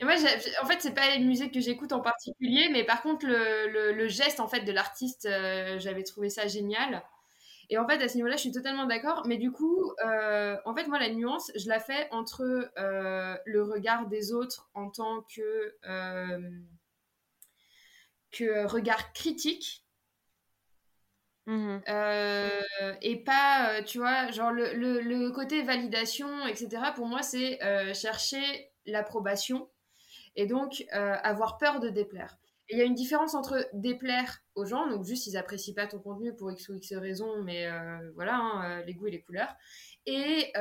et 0.00 0.04
moi, 0.04 0.14
en 0.14 0.66
fait, 0.66 0.78
c'est 0.80 0.94
pas 0.94 1.14
une 1.14 1.28
musique 1.28 1.54
que 1.54 1.60
j'écoute 1.60 1.92
en 1.92 2.00
particulier, 2.00 2.68
mais 2.72 2.82
par 2.82 3.02
contre, 3.02 3.24
le, 3.24 3.68
le, 3.70 3.92
le 3.92 4.08
geste 4.08 4.40
en 4.40 4.48
fait 4.48 4.62
de 4.62 4.72
l'artiste, 4.72 5.28
j'avais 5.78 6.02
trouvé 6.02 6.28
ça 6.28 6.48
génial. 6.48 7.04
Et 7.70 7.78
en 7.78 7.86
fait, 7.86 8.02
à 8.02 8.08
ce 8.08 8.16
niveau-là, 8.16 8.36
je 8.36 8.42
suis 8.42 8.52
totalement 8.52 8.86
d'accord. 8.86 9.22
Mais 9.26 9.38
du 9.38 9.50
coup, 9.50 9.92
euh, 10.04 10.56
en 10.64 10.74
fait, 10.74 10.86
moi, 10.86 10.98
la 10.98 11.10
nuance, 11.10 11.50
je 11.56 11.68
la 11.68 11.80
fais 11.80 12.08
entre 12.10 12.42
euh, 12.78 13.36
le 13.44 13.62
regard 13.62 14.06
des 14.08 14.32
autres 14.32 14.68
en 14.74 14.90
tant 14.90 15.22
que, 15.34 15.74
euh, 15.86 16.50
que 18.30 18.66
regard 18.66 19.12
critique. 19.12 19.84
Mmh 21.46 21.78
et 23.00 23.16
pas, 23.24 23.82
tu 23.84 23.98
vois, 23.98 24.30
genre 24.30 24.52
le, 24.52 24.74
le, 24.74 25.00
le, 25.00 25.30
côté 25.32 25.62
validation, 25.62 26.46
etc. 26.46 26.92
Pour 26.94 27.06
moi, 27.06 27.22
c'est 27.22 27.58
chercher 27.94 28.70
l'approbation 28.86 29.68
et 30.36 30.46
donc 30.46 30.84
avoir 30.92 31.58
peur 31.58 31.80
de 31.80 31.88
déplaire. 31.88 32.38
Il 32.68 32.78
y 32.78 32.80
a 32.80 32.84
une 32.84 32.94
différence 32.94 33.34
entre 33.34 33.68
déplaire 33.72 34.38
aux 34.54 34.64
gens, 34.64 34.88
donc 34.88 35.04
juste 35.04 35.26
ils 35.26 35.36
apprécient 35.36 35.74
pas 35.74 35.86
ton 35.86 35.98
contenu 35.98 36.34
pour 36.34 36.50
x 36.50 36.68
ou 36.68 36.74
x 36.74 36.94
raisons, 36.94 37.42
mais 37.42 37.68
voilà, 38.14 38.36
hein, 38.36 38.82
les 38.84 38.94
goûts 38.94 39.08
et 39.08 39.10
les 39.10 39.22
couleurs, 39.22 39.54
et 40.06 40.52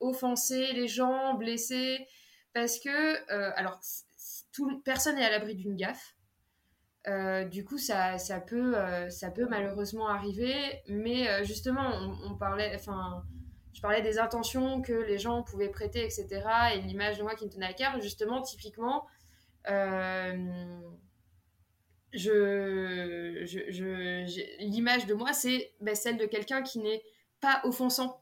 offenser 0.00 0.72
les 0.72 0.86
gens, 0.86 1.34
blesser, 1.34 2.06
parce 2.52 2.78
que, 2.78 3.58
alors, 3.58 3.80
tout, 4.52 4.80
personne 4.84 5.16
n'est 5.16 5.24
à 5.24 5.30
l'abri 5.30 5.54
d'une 5.54 5.76
gaffe. 5.76 6.14
Euh, 7.06 7.44
du 7.44 7.64
coup, 7.64 7.76
ça, 7.76 8.16
ça, 8.16 8.40
peut, 8.40 8.78
euh, 8.78 9.10
ça 9.10 9.30
peut 9.30 9.46
malheureusement 9.48 10.08
arriver, 10.08 10.54
mais 10.88 11.28
euh, 11.28 11.44
justement, 11.44 11.90
on, 12.24 12.34
parlait, 12.36 12.72
enfin, 12.74 13.22
je 13.74 13.82
parlais 13.82 14.00
des 14.00 14.18
intentions 14.18 14.80
que 14.80 14.92
les 14.92 15.18
gens 15.18 15.42
pouvaient 15.42 15.68
prêter, 15.68 16.02
etc., 16.04 16.42
et 16.74 16.80
l'image 16.80 17.18
de 17.18 17.22
moi 17.22 17.34
qui 17.34 17.44
me 17.44 17.50
tenait 17.50 17.66
à 17.66 17.74
cœur. 17.74 18.00
Justement, 18.00 18.40
typiquement, 18.40 19.06
je, 22.14 23.42
je, 23.44 24.64
l'image 24.64 25.06
de 25.06 25.14
moi, 25.14 25.32
c'est 25.32 25.72
ben, 25.80 25.94
celle 25.94 26.16
de 26.16 26.26
quelqu'un 26.26 26.62
qui 26.62 26.78
n'est 26.78 27.02
pas 27.40 27.60
offensant. 27.64 28.20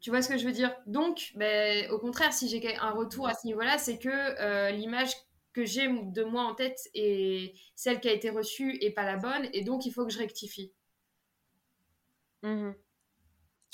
Tu 0.00 0.10
vois 0.10 0.22
ce 0.22 0.28
que 0.28 0.36
je 0.36 0.44
veux 0.44 0.52
dire? 0.52 0.74
Donc, 0.86 1.32
ben, 1.36 1.90
au 1.90 1.98
contraire, 1.98 2.32
si 2.32 2.48
j'ai 2.48 2.76
un 2.76 2.90
retour 2.90 3.28
à 3.28 3.34
ce 3.34 3.46
niveau-là, 3.46 3.78
c'est 3.78 3.98
que 3.98 4.70
l'image 4.72 5.12
que 5.52 5.64
j'ai 5.64 5.86
de 5.88 6.24
moi 6.24 6.44
en 6.44 6.54
tête 6.54 6.88
et 6.94 7.54
celle 7.74 8.00
qui 8.00 8.08
a 8.08 8.12
été 8.12 8.30
reçue 8.30 8.78
est 8.80 8.90
pas 8.90 9.04
la 9.04 9.16
bonne 9.16 9.48
et 9.52 9.62
donc 9.62 9.86
il 9.86 9.92
faut 9.92 10.04
que 10.04 10.12
je 10.12 10.18
rectifie. 10.18 10.72
Mmh 12.42 12.72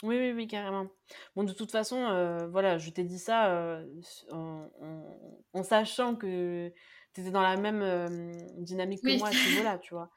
oui, 0.04 0.16
oui, 0.16 0.32
oui, 0.32 0.46
carrément. 0.46 0.86
Bon, 1.34 1.42
de 1.42 1.52
toute 1.52 1.72
façon, 1.72 1.96
euh, 1.96 2.46
voilà, 2.46 2.78
je 2.78 2.88
t'ai 2.90 3.02
dit 3.02 3.18
ça 3.18 3.52
euh, 3.52 3.84
en, 4.30 5.62
sachant 5.64 6.14
que 6.14 6.72
tu 7.18 7.22
étais 7.22 7.32
dans 7.32 7.42
la 7.42 7.56
même 7.56 7.82
euh, 7.82 8.32
dynamique 8.58 9.02
que 9.02 9.18
moi 9.18 9.28
à 9.28 9.32
ce 9.32 9.50
niveau-là, 9.50 9.78
tu 9.78 9.94
vois. 9.94 10.10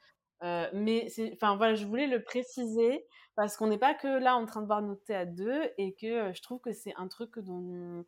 mais 0.72 1.08
c'est, 1.08 1.32
enfin 1.34 1.56
voilà, 1.56 1.74
je 1.74 1.84
voulais 1.84 2.06
le 2.06 2.22
préciser 2.22 3.04
parce 3.34 3.56
qu'on 3.56 3.66
n'est 3.66 3.78
pas 3.78 3.94
que 3.94 4.06
là 4.06 4.36
en 4.36 4.46
train 4.46 4.60
de 4.60 4.66
voir 4.66 4.82
notre 4.82 5.12
à 5.12 5.24
deux 5.24 5.70
et 5.78 5.94
que 5.94 6.32
je 6.32 6.42
trouve 6.42 6.60
que 6.60 6.72
c'est 6.72 6.94
un 6.96 7.08
truc 7.08 7.38
dont, 7.38 8.04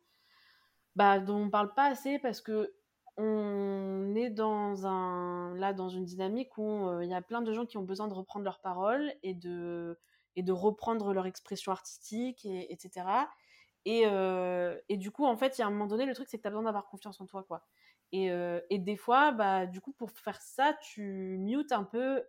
bah, 0.95 1.19
dont 1.19 1.43
on 1.43 1.49
parle 1.49 1.73
pas 1.73 1.85
assez 1.85 2.19
parce 2.19 2.41
que 2.41 2.73
on 3.17 4.13
est 4.15 4.29
dans 4.29 4.85
un 4.85 5.55
là 5.55 5.73
dans 5.73 5.89
une 5.89 6.05
dynamique 6.05 6.57
où 6.57 6.87
euh, 6.87 7.03
il 7.03 7.09
y 7.09 7.13
a 7.13 7.21
plein 7.21 7.41
de 7.41 7.53
gens 7.53 7.65
qui 7.65 7.77
ont 7.77 7.83
besoin 7.83 8.07
de 8.07 8.13
reprendre 8.13 8.43
leur 8.43 8.59
parole 8.59 9.13
et 9.23 9.33
de 9.33 9.97
et 10.35 10.43
de 10.43 10.51
reprendre 10.51 11.13
leur 11.13 11.25
expression 11.25 11.71
artistique 11.71 12.45
et, 12.45 12.73
etc 12.73 13.05
et, 13.85 14.03
euh, 14.05 14.77
et 14.89 14.97
du 14.97 15.11
coup 15.11 15.25
en 15.25 15.37
fait 15.37 15.57
il 15.57 15.61
y 15.61 15.63
a 15.63 15.67
un 15.67 15.69
moment 15.69 15.87
donné 15.87 16.05
le 16.05 16.13
truc 16.13 16.27
c'est 16.29 16.37
que 16.37 16.41
tu 16.41 16.47
as 16.47 16.51
besoin 16.51 16.63
d'avoir 16.63 16.87
confiance 16.87 17.21
en 17.21 17.25
toi 17.25 17.45
quoi 17.47 17.65
et, 18.11 18.31
euh, 18.31 18.59
et, 18.69 18.79
des 18.79 18.95
fois 18.95 19.31
bah 19.31 19.65
du 19.65 19.81
coup 19.81 19.91
pour 19.91 20.11
faire 20.11 20.41
ça 20.41 20.77
tu 20.81 21.37
mutes 21.39 21.71
un 21.71 21.83
peu 21.83 22.23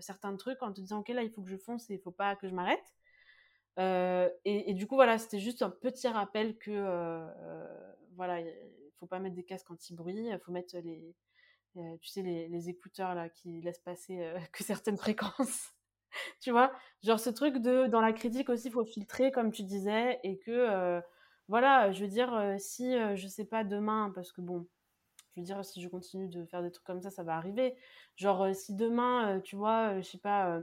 certains 0.00 0.36
trucs 0.36 0.62
en 0.62 0.72
te 0.72 0.80
disant 0.80 1.00
ok 1.00 1.08
là 1.08 1.22
il 1.22 1.30
faut 1.30 1.42
que 1.42 1.50
je 1.50 1.56
fonce 1.56 1.88
et 1.90 1.94
il 1.94 2.00
faut 2.00 2.10
pas 2.10 2.36
que 2.36 2.48
je 2.48 2.54
m'arrête 2.54 2.94
et, 3.78 4.70
et, 4.70 4.74
du 4.74 4.86
coup 4.86 4.94
voilà 4.96 5.18
c'était 5.18 5.40
juste 5.40 5.62
un 5.62 5.70
petit 5.70 6.08
rappel 6.08 6.56
que 6.58 7.26
voilà 8.16 8.40
faut 9.04 9.06
pas 9.06 9.18
mettre 9.18 9.36
des 9.36 9.44
casques 9.44 9.70
anti-bruit, 9.70 10.28
il 10.28 10.38
faut 10.38 10.52
mettre 10.52 10.76
les, 10.78 11.14
euh, 11.76 11.96
tu 12.00 12.08
sais, 12.08 12.22
les, 12.22 12.68
écouteurs 12.68 13.14
là 13.14 13.28
qui 13.28 13.60
laissent 13.60 13.80
passer 13.80 14.20
euh, 14.20 14.38
que 14.52 14.64
certaines 14.64 14.96
fréquences. 14.96 15.72
tu 16.40 16.50
vois, 16.50 16.72
genre 17.02 17.20
ce 17.20 17.30
truc 17.30 17.58
de 17.58 17.86
dans 17.86 18.00
la 18.00 18.12
critique 18.12 18.48
aussi, 18.48 18.68
il 18.68 18.72
faut 18.72 18.84
filtrer 18.84 19.30
comme 19.30 19.50
tu 19.52 19.62
disais 19.62 20.20
et 20.22 20.38
que 20.38 20.50
euh, 20.50 21.00
voilà, 21.48 21.92
je 21.92 22.02
veux 22.02 22.08
dire 22.08 22.54
si 22.58 22.94
je 23.16 23.26
sais 23.28 23.44
pas 23.44 23.64
demain 23.64 24.10
parce 24.14 24.32
que 24.32 24.40
bon, 24.40 24.66
je 25.34 25.40
veux 25.40 25.44
dire 25.44 25.64
si 25.64 25.82
je 25.82 25.88
continue 25.88 26.28
de 26.28 26.44
faire 26.46 26.62
des 26.62 26.70
trucs 26.70 26.86
comme 26.86 27.02
ça, 27.02 27.10
ça 27.10 27.22
va 27.22 27.36
arriver. 27.36 27.74
Genre 28.16 28.54
si 28.54 28.74
demain, 28.74 29.40
tu 29.40 29.56
vois, 29.56 30.00
je 30.00 30.08
sais 30.08 30.18
pas 30.18 30.62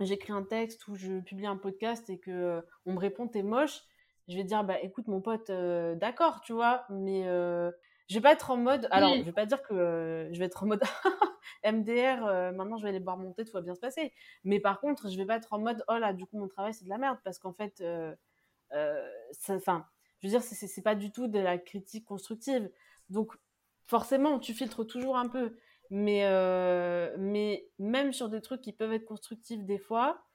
j'écris 0.00 0.32
un 0.32 0.42
texte 0.42 0.86
ou 0.88 0.94
je 0.94 1.20
publie 1.20 1.46
un 1.46 1.56
podcast 1.56 2.08
et 2.10 2.18
que 2.18 2.62
on 2.84 2.92
me 2.92 2.98
répond 2.98 3.28
t'es 3.28 3.42
moche, 3.42 3.82
je 4.28 4.36
vais 4.36 4.44
dire 4.44 4.64
bah 4.64 4.80
écoute 4.80 5.08
mon 5.08 5.20
pote 5.20 5.50
euh, 5.50 5.94
d'accord 5.94 6.40
tu 6.40 6.52
vois 6.52 6.84
mais 6.90 7.26
euh, 7.26 7.70
je 8.08 8.16
vais 8.16 8.20
pas 8.20 8.32
être 8.32 8.50
en 8.50 8.56
mode 8.56 8.88
alors 8.90 9.14
je 9.14 9.22
vais 9.22 9.32
pas 9.32 9.46
dire 9.46 9.62
que 9.62 9.74
euh, 9.74 10.32
je 10.32 10.38
vais 10.38 10.46
être 10.46 10.62
en 10.62 10.66
mode 10.66 10.82
MDR 11.64 12.52
maintenant 12.52 12.76
je 12.76 12.82
vais 12.82 12.90
aller 12.90 13.00
boire 13.00 13.16
mon 13.16 13.32
thé 13.32 13.44
tout 13.44 13.52
va 13.52 13.62
bien 13.62 13.74
se 13.74 13.80
passer. 13.80 14.12
Mais 14.44 14.60
par 14.60 14.80
contre 14.80 15.08
je 15.08 15.16
vais 15.16 15.26
pas 15.26 15.36
être 15.36 15.52
en 15.52 15.58
mode 15.58 15.84
oh 15.88 15.96
là 15.96 16.12
du 16.12 16.26
coup 16.26 16.38
mon 16.38 16.48
travail 16.48 16.74
c'est 16.74 16.84
de 16.84 16.90
la 16.90 16.98
merde 16.98 17.18
parce 17.24 17.38
qu'en 17.38 17.52
fait 17.52 17.82
enfin 18.70 19.86
je 20.20 20.26
veux 20.26 20.30
dire 20.30 20.42
c'est 20.42 20.82
pas 20.82 20.94
du 20.94 21.12
tout 21.12 21.28
de 21.28 21.38
la 21.38 21.58
critique 21.58 22.04
constructive. 22.04 22.70
Donc 23.10 23.36
forcément 23.86 24.38
tu 24.38 24.54
filtres 24.54 24.86
toujours 24.86 25.16
un 25.16 25.28
peu 25.28 25.56
mais 25.90 26.24
mais 27.18 27.68
même 27.78 28.12
sur 28.12 28.28
des 28.28 28.40
trucs 28.40 28.60
qui 28.60 28.72
peuvent 28.72 28.92
être 28.92 29.04
constructifs 29.04 29.64
des 29.64 29.78
fois 29.78 30.26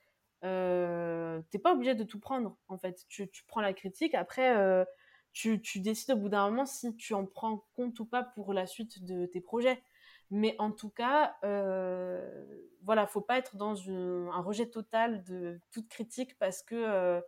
euh, 0.44 1.40
t'es 1.50 1.58
pas 1.58 1.72
obligé 1.72 1.94
de 1.94 2.04
tout 2.04 2.18
prendre 2.18 2.56
en 2.68 2.78
fait. 2.78 3.04
Tu, 3.08 3.28
prends 3.46 3.60
la 3.60 3.72
critique, 3.72 4.14
après 4.14 4.56
euh, 4.56 4.84
tu, 5.32 5.60
décides 5.76 6.12
au 6.12 6.16
bout 6.16 6.28
d'un 6.28 6.48
moment 6.50 6.66
si 6.66 6.94
tu 6.96 7.14
en 7.14 7.26
prends 7.26 7.64
compte 7.74 7.98
ou 8.00 8.06
pas 8.06 8.22
pour 8.22 8.52
la 8.52 8.66
suite 8.66 9.04
de 9.04 9.26
tes 9.26 9.40
projets. 9.40 9.82
Mais 10.30 10.56
en 10.58 10.72
tout 10.72 10.90
cas, 10.90 11.36
euh, 11.44 12.46
voilà, 12.82 13.06
faut 13.06 13.20
pas 13.20 13.38
être 13.38 13.56
dans 13.56 13.76
un 13.90 14.40
rejet 14.40 14.66
total 14.66 15.22
de 15.24 15.60
toute 15.70 15.88
critique 15.88 16.38
parce 16.38 16.62
que 16.62 16.74
euh, 16.74 17.20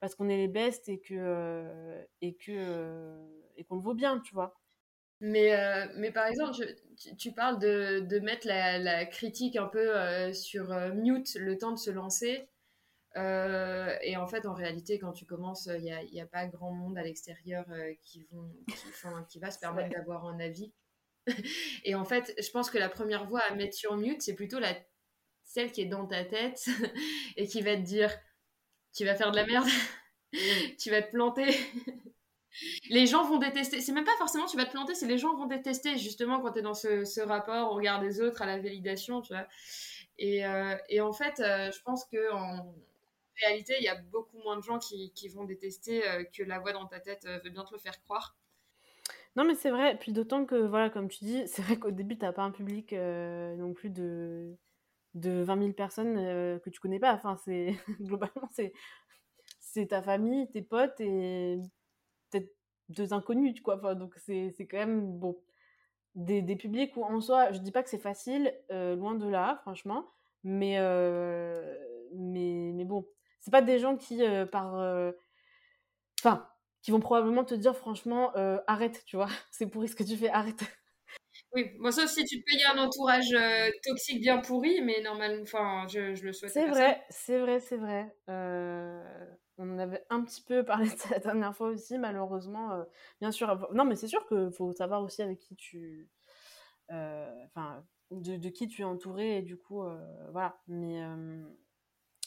parce 0.00 0.14
qu'on 0.14 0.28
est 0.28 0.36
les 0.36 0.48
bestes 0.48 0.88
et 0.88 1.00
que 1.00 1.14
euh, 1.14 2.04
et 2.20 2.34
que 2.36 3.18
et 3.56 3.64
qu'on 3.64 3.76
le 3.76 3.82
vaut 3.82 3.94
bien, 3.94 4.20
tu 4.20 4.34
vois. 4.34 4.54
Mais, 5.26 5.54
euh, 5.54 5.86
mais 5.96 6.10
par 6.10 6.26
exemple, 6.26 6.52
tu, 7.16 7.32
parles 7.32 7.58
de, 7.58 8.00
de 8.00 8.18
mettre 8.18 8.46
la, 8.46 8.78
la, 8.78 9.06
critique 9.06 9.56
un 9.56 9.68
peu 9.68 9.96
euh, 9.96 10.34
sur 10.34 10.70
euh, 10.70 10.92
mute 10.92 11.36
le 11.36 11.56
temps 11.56 11.72
de 11.72 11.78
se 11.78 11.90
lancer. 11.90 12.46
et 13.16 14.16
en 14.18 14.26
fait, 14.26 14.44
en 14.44 14.52
réalité, 14.52 14.98
quand 14.98 15.12
tu 15.12 15.24
commences, 15.24 15.70
il 15.74 15.82
n'y 15.82 15.92
a, 15.92 16.02
y 16.02 16.20
a, 16.20 16.26
pas 16.26 16.46
grand 16.46 16.72
monde 16.72 16.98
à 16.98 17.02
l'extérieur 17.02 17.64
qui, 18.02 18.26
vont, 18.32 18.52
qui, 18.68 19.06
qui 19.30 19.38
va 19.38 19.50
se 19.50 19.58
permettre 19.58 19.94
d'avoir 19.96 20.26
un 20.26 20.38
avis. 20.40 20.74
et 21.84 21.94
en 21.94 22.04
fait, 22.04 22.34
je 22.38 22.50
pense 22.50 22.68
que 22.68 22.76
la 22.76 22.90
première 22.90 23.26
voix 23.26 23.40
à 23.48 23.54
mettre 23.54 23.74
sur 23.74 23.96
mute, 23.96 24.20
c'est 24.20 24.34
plutôt 24.34 24.58
la, 24.58 24.76
celle 25.46 25.72
qui 25.72 25.80
est 25.80 25.86
dans 25.86 26.06
ta 26.06 26.26
tête 26.26 26.68
et 27.38 27.46
qui 27.46 27.62
va 27.62 27.76
te 27.76 27.82
dire 27.82 28.14
Tu 28.94 29.06
vas 29.06 29.14
faire 29.14 29.30
de 29.30 29.36
la 29.36 29.46
merde, 29.46 29.68
tu 30.78 30.90
vas 30.90 31.00
te 31.00 31.12
planter 31.12 31.56
les 32.88 33.06
gens 33.06 33.24
vont 33.24 33.38
détester. 33.38 33.80
C'est 33.80 33.92
même 33.92 34.04
pas 34.04 34.16
forcément 34.18 34.46
tu 34.46 34.56
vas 34.56 34.64
te 34.64 34.70
planter, 34.70 34.94
c'est 34.94 35.06
les 35.06 35.18
gens 35.18 35.34
vont 35.34 35.46
détester 35.46 35.98
justement 35.98 36.40
quand 36.40 36.52
tu 36.52 36.60
es 36.60 36.62
dans 36.62 36.74
ce, 36.74 37.20
rapport 37.20 37.72
au 37.72 37.74
regard 37.74 38.00
des 38.00 38.20
autres, 38.20 38.42
à 38.42 38.46
la 38.46 38.58
validation, 38.58 39.20
tu 39.20 39.32
vois. 39.32 39.46
Et, 40.18 40.46
euh, 40.46 40.76
en 41.00 41.12
fait, 41.12 41.40
euh, 41.40 41.70
je 41.72 41.82
pense 41.82 42.04
que 42.04 42.32
en 42.32 42.74
réalité, 43.40 43.74
il 43.78 43.84
y 43.84 43.88
a 43.88 43.96
beaucoup 43.96 44.38
moins 44.38 44.56
de 44.56 44.62
gens 44.62 44.78
qui, 44.78 45.28
vont 45.34 45.44
détester 45.44 46.08
euh, 46.08 46.24
que 46.24 46.42
la 46.42 46.60
voix 46.60 46.72
dans 46.72 46.86
ta 46.86 47.00
tête 47.00 47.26
veut 47.44 47.50
bien 47.50 47.64
te 47.64 47.72
le 47.72 47.78
faire 47.78 48.00
croire. 48.02 48.36
Non, 49.36 49.44
mais 49.44 49.56
c'est 49.56 49.70
vrai. 49.70 49.96
Puis 49.98 50.12
d'autant 50.12 50.46
que, 50.46 50.54
voilà, 50.54 50.90
comme 50.90 51.08
tu 51.08 51.24
dis, 51.24 51.42
c'est 51.48 51.62
vrai 51.62 51.76
qu'au 51.76 51.90
début, 51.90 52.16
tu 52.16 52.24
n'as 52.24 52.32
pas 52.32 52.42
un 52.42 52.52
public 52.52 52.92
non 52.92 53.72
plus 53.74 53.90
de, 53.90 54.56
de 55.14 55.42
20 55.42 55.58
000 55.58 55.72
personnes 55.72 56.14
que 56.60 56.70
tu 56.70 56.78
connais 56.78 57.00
pas. 57.00 57.14
Enfin, 57.14 57.36
c'est 57.44 57.74
globalement, 58.00 58.48
c'est 58.52 58.72
c'est 59.74 59.86
ta 59.88 60.02
famille, 60.02 60.48
tes 60.50 60.62
potes 60.62 61.00
et 61.00 61.58
deux 62.88 63.12
inconnus, 63.12 63.60
quoi. 63.60 63.76
Enfin, 63.76 63.94
donc 63.94 64.14
c'est 64.18 64.52
quand 64.70 64.78
même 64.78 65.18
bon. 65.18 65.38
Des, 66.14 66.42
des, 66.42 66.54
publics 66.54 66.96
où 66.96 67.02
en 67.04 67.20
soi, 67.20 67.50
je 67.50 67.58
dis 67.58 67.72
pas 67.72 67.82
que 67.82 67.90
c'est 67.90 67.98
facile, 67.98 68.54
euh, 68.70 68.94
loin 68.94 69.16
de 69.16 69.28
là, 69.28 69.58
franchement, 69.62 70.08
mais, 70.44 70.76
euh, 70.78 71.76
mais, 72.14 72.70
mais 72.72 72.84
bon, 72.84 73.04
c'est 73.40 73.50
pas 73.50 73.62
des 73.62 73.80
gens 73.80 73.96
qui, 73.96 74.22
euh, 74.22 74.46
par. 74.46 74.74
Enfin, 76.20 76.48
qui 76.82 76.92
vont 76.92 77.00
probablement 77.00 77.44
te 77.44 77.54
dire, 77.54 77.76
franchement, 77.76 78.32
arrête, 78.68 79.02
tu 79.06 79.16
vois, 79.16 79.28
c'est 79.50 79.68
pourri 79.68 79.88
ce 79.88 79.96
que 79.96 80.04
tu 80.04 80.16
fais, 80.16 80.28
arrête. 80.28 80.62
Oui, 81.52 81.70
moi, 81.78 81.90
sauf 81.90 82.08
si 82.08 82.24
tu 82.24 82.42
payes 82.42 82.62
un 82.72 82.78
entourage 82.78 83.36
toxique 83.82 84.20
bien 84.20 84.38
pourri, 84.38 84.82
mais 84.82 85.00
normalement, 85.02 85.42
enfin, 85.42 85.86
je, 85.88 86.14
je 86.14 86.24
le 86.26 86.32
souhaite. 86.32 86.52
C'est 86.52 86.68
vrai, 86.68 87.02
c'est 87.10 87.38
vrai, 87.38 87.58
c'est 87.58 87.76
vrai. 87.76 88.14
On 89.58 89.70
en 89.70 89.78
avait 89.78 90.04
un 90.10 90.22
petit 90.22 90.42
peu 90.42 90.64
parlé 90.64 90.88
de 90.88 91.10
la 91.10 91.18
dernière 91.18 91.56
fois 91.56 91.68
aussi, 91.68 91.98
malheureusement. 91.98 92.72
Euh, 92.72 92.84
bien 93.20 93.30
sûr, 93.30 93.68
non, 93.72 93.84
mais 93.84 93.96
c'est 93.96 94.08
sûr 94.08 94.26
qu'il 94.26 94.50
faut 94.52 94.72
savoir 94.72 95.02
aussi 95.02 95.22
avec 95.22 95.38
qui 95.38 95.56
tu. 95.56 96.10
Euh, 96.90 97.44
enfin, 97.46 97.84
de, 98.10 98.48
qui 98.50 98.68
tu 98.68 98.82
es 98.82 98.84
entouré, 98.84 99.38
et 99.38 99.42
du 99.42 99.56
coup, 99.56 99.82
euh, 99.82 100.30
voilà. 100.32 100.58
Mais, 100.68 101.00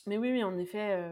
mais 0.06 0.18
oui, 0.18 0.44
en 0.44 0.58
effet, 0.58 1.04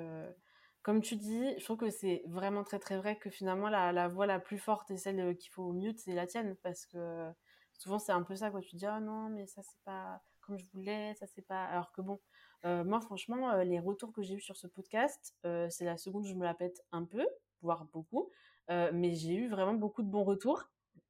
comme 0.84 1.02
tu 1.02 1.16
dis, 1.16 1.54
je 1.58 1.64
trouve 1.64 1.78
que 1.78 1.90
c'est 1.90 2.24
vraiment 2.28 2.64
très, 2.64 2.80
très 2.80 2.98
vrai 2.98 3.18
que 3.18 3.30
finalement, 3.30 3.70
la, 3.70 4.08
voix 4.08 4.26
la 4.26 4.40
plus 4.40 4.58
forte 4.58 4.92
et 4.92 4.98
celle 4.98 5.36
qu'il 5.38 5.52
faut 5.52 5.64
au 5.64 5.74
mute, 5.74 6.00
c'est 6.00 6.14
la 6.14 6.28
tienne, 6.28 6.56
parce 6.64 6.86
que 6.86 7.30
souvent, 7.78 8.00
c'est 8.00 8.14
un 8.14 8.24
peu 8.24 8.36
ça, 8.36 8.52
quoi. 8.52 8.62
Tu 8.62 8.76
dis, 8.78 8.86
ah 8.86 9.00
non, 9.00 9.30
mais 9.30 9.48
ça, 9.48 9.62
c'est 9.64 9.82
pas 9.84 10.22
comme 10.46 10.58
je 10.58 10.66
voulais, 10.74 11.14
ça, 11.16 11.26
c'est 11.28 11.42
pas. 11.42 11.64
Alors 11.66 11.92
que 11.92 12.02
bon 12.02 12.20
euh, 12.66 12.84
moi, 12.84 13.00
franchement, 13.00 13.52
euh, 13.52 13.64
les 13.64 13.80
retours 13.80 14.12
que 14.12 14.22
j'ai 14.24 14.36
eu 14.36 14.42
sur 14.42 14.58
ce 14.58 14.68
podcast, 14.68 15.36
euh, 15.46 15.68
c'est 15.70 15.86
la 15.86 15.98
seconde 15.98 16.26
où 16.26 16.28
je 16.28 16.34
me 16.34 16.44
la 16.44 16.56
pète 16.56 16.82
un 16.92 17.04
peu, 17.06 17.26
voire 17.62 17.86
beaucoup. 17.94 18.30
mais 18.70 19.14
j'ai 19.14 19.36
eu 19.36 19.48
vraiment 19.48 19.74
beaucoup 19.76 20.02
de 20.04 20.10
bons 20.10 20.24
retours. 20.24 20.64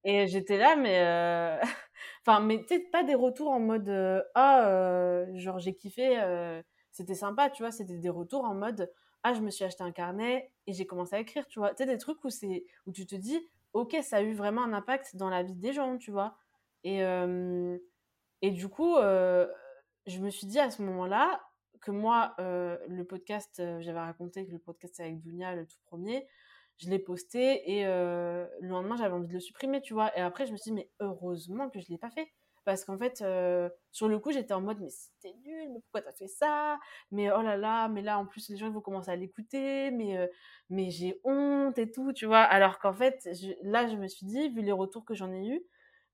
Et 0.03 0.27
j'étais 0.27 0.57
là, 0.57 0.75
mais. 0.75 1.59
Enfin, 2.27 2.39
mais 2.41 2.63
sais, 2.67 2.79
pas 2.91 3.03
des 3.03 3.15
retours 3.15 3.49
en 3.51 3.59
mode 3.59 3.89
Ah, 4.35 5.25
genre 5.35 5.59
j'ai 5.59 5.75
kiffé, 5.75 6.19
c'était 6.91 7.15
sympa, 7.15 7.49
tu 7.49 7.63
vois. 7.63 7.71
C'était 7.71 7.97
des 7.97 8.09
retours 8.09 8.43
en 8.45 8.55
mode 8.55 8.91
Ah, 9.23 9.33
je 9.33 9.41
me 9.41 9.49
suis 9.51 9.63
acheté 9.63 9.83
un 9.83 9.91
carnet 9.91 10.51
et 10.67 10.73
j'ai 10.73 10.85
commencé 10.85 11.15
à 11.15 11.19
écrire, 11.19 11.47
tu 11.47 11.59
vois. 11.59 11.69
Tu 11.71 11.77
sais, 11.77 11.85
des 11.85 11.97
trucs 11.97 12.23
où, 12.25 12.29
où 12.87 12.91
tu 12.91 13.05
te 13.05 13.15
dis 13.15 13.39
Ok, 13.73 13.95
ça 14.03 14.17
a 14.17 14.21
eu 14.21 14.33
vraiment 14.33 14.63
un 14.63 14.73
impact 14.73 15.15
dans 15.15 15.29
la 15.29 15.43
vie 15.43 15.55
des 15.55 15.73
gens, 15.73 15.97
tu 15.97 16.11
vois. 16.11 16.37
Et, 16.83 17.01
et 18.41 18.51
du 18.51 18.67
coup, 18.69 18.95
je 18.97 20.19
me 20.19 20.29
suis 20.29 20.47
dit 20.47 20.59
à 20.59 20.69
ce 20.71 20.81
moment-là 20.81 21.41
que 21.81 21.91
moi, 21.91 22.35
le 22.39 23.03
podcast, 23.03 23.61
j'avais 23.79 23.99
raconté 23.99 24.45
que 24.45 24.51
le 24.51 24.59
podcast 24.59 24.99
avec 24.99 25.19
Dunia, 25.19 25.55
le 25.55 25.65
tout 25.65 25.77
premier, 25.85 26.27
je 26.77 26.89
l'ai 26.89 26.99
posté 26.99 27.77
et 27.77 27.85
le 27.85 28.49
lendemain 28.61 28.97
j'avais 28.97 29.13
envie 29.13 29.27
de 29.27 29.33
le 29.33 29.39
supprimer 29.39 29.81
tu 29.81 29.93
vois. 29.93 30.15
Et 30.17 30.21
après 30.21 30.45
je 30.45 30.51
me 30.51 30.57
suis 30.57 30.71
dit 30.71 30.75
mais 30.75 30.89
heureusement 30.99 31.69
que 31.69 31.79
je 31.79 31.87
l'ai 31.89 31.97
pas 31.97 32.09
fait. 32.09 32.27
Parce 32.65 32.83
qu'en 32.83 32.97
fait 32.97 33.23
sur 33.91 34.07
le 34.09 34.19
coup 34.19 34.31
j'étais 34.31 34.53
en 34.53 34.59
mode 34.59 34.81
mais 34.81 34.89
c'était 34.89 35.35
nul 35.37 35.71
mais 35.71 35.79
pourquoi 35.79 36.01
t'as 36.01 36.11
fait 36.11 36.27
ça? 36.27 36.77
Mais 37.11 37.31
oh 37.31 37.41
là 37.41 37.55
là 37.55 37.87
mais 37.87 38.01
là 38.01 38.17
en 38.19 38.25
plus 38.25 38.49
les 38.49 38.57
gens 38.57 38.65
ils 38.65 38.73
vont 38.73 38.81
commencer 38.81 39.11
à 39.11 39.15
l'écouter 39.15 39.91
mais 39.91 40.29
mais 40.69 40.89
j'ai 40.89 41.21
honte 41.23 41.77
et 41.77 41.91
tout 41.91 42.11
tu 42.11 42.25
vois. 42.25 42.41
Alors 42.41 42.79
qu'en 42.79 42.93
fait 42.93 43.29
là 43.61 43.87
je 43.87 43.95
me 43.95 44.07
suis 44.07 44.25
dit 44.25 44.49
vu 44.49 44.61
les 44.61 44.71
retours 44.73 45.05
que 45.05 45.13
j'en 45.13 45.31
ai 45.31 45.47
eu 45.47 45.61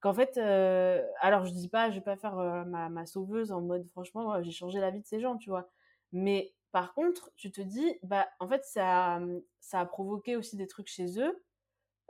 qu'en 0.01 0.13
fait 0.13 0.37
alors 0.37 1.45
je 1.45 1.51
dis 1.51 1.69
pas 1.69 1.89
je 1.89 1.95
vais 1.95 2.01
pas 2.01 2.17
faire 2.17 2.35
ma, 2.65 2.89
ma 2.89 3.05
sauveuse 3.05 3.51
en 3.51 3.61
mode 3.61 3.87
franchement 3.89 4.41
j'ai 4.43 4.51
changé 4.51 4.79
la 4.79 4.91
vie 4.91 5.01
de 5.01 5.07
ces 5.07 5.19
gens 5.19 5.37
tu 5.37 5.49
vois 5.49 5.69
mais 6.11 6.53
par 6.71 6.93
contre, 6.93 7.31
tu 7.35 7.51
te 7.51 7.61
dis, 7.61 7.97
bah, 8.03 8.27
en 8.39 8.47
fait, 8.47 8.63
ça, 8.65 9.19
ça 9.59 9.81
a 9.81 9.85
provoqué 9.85 10.35
aussi 10.37 10.55
des 10.55 10.67
trucs 10.67 10.87
chez 10.87 11.19
eux 11.19 11.43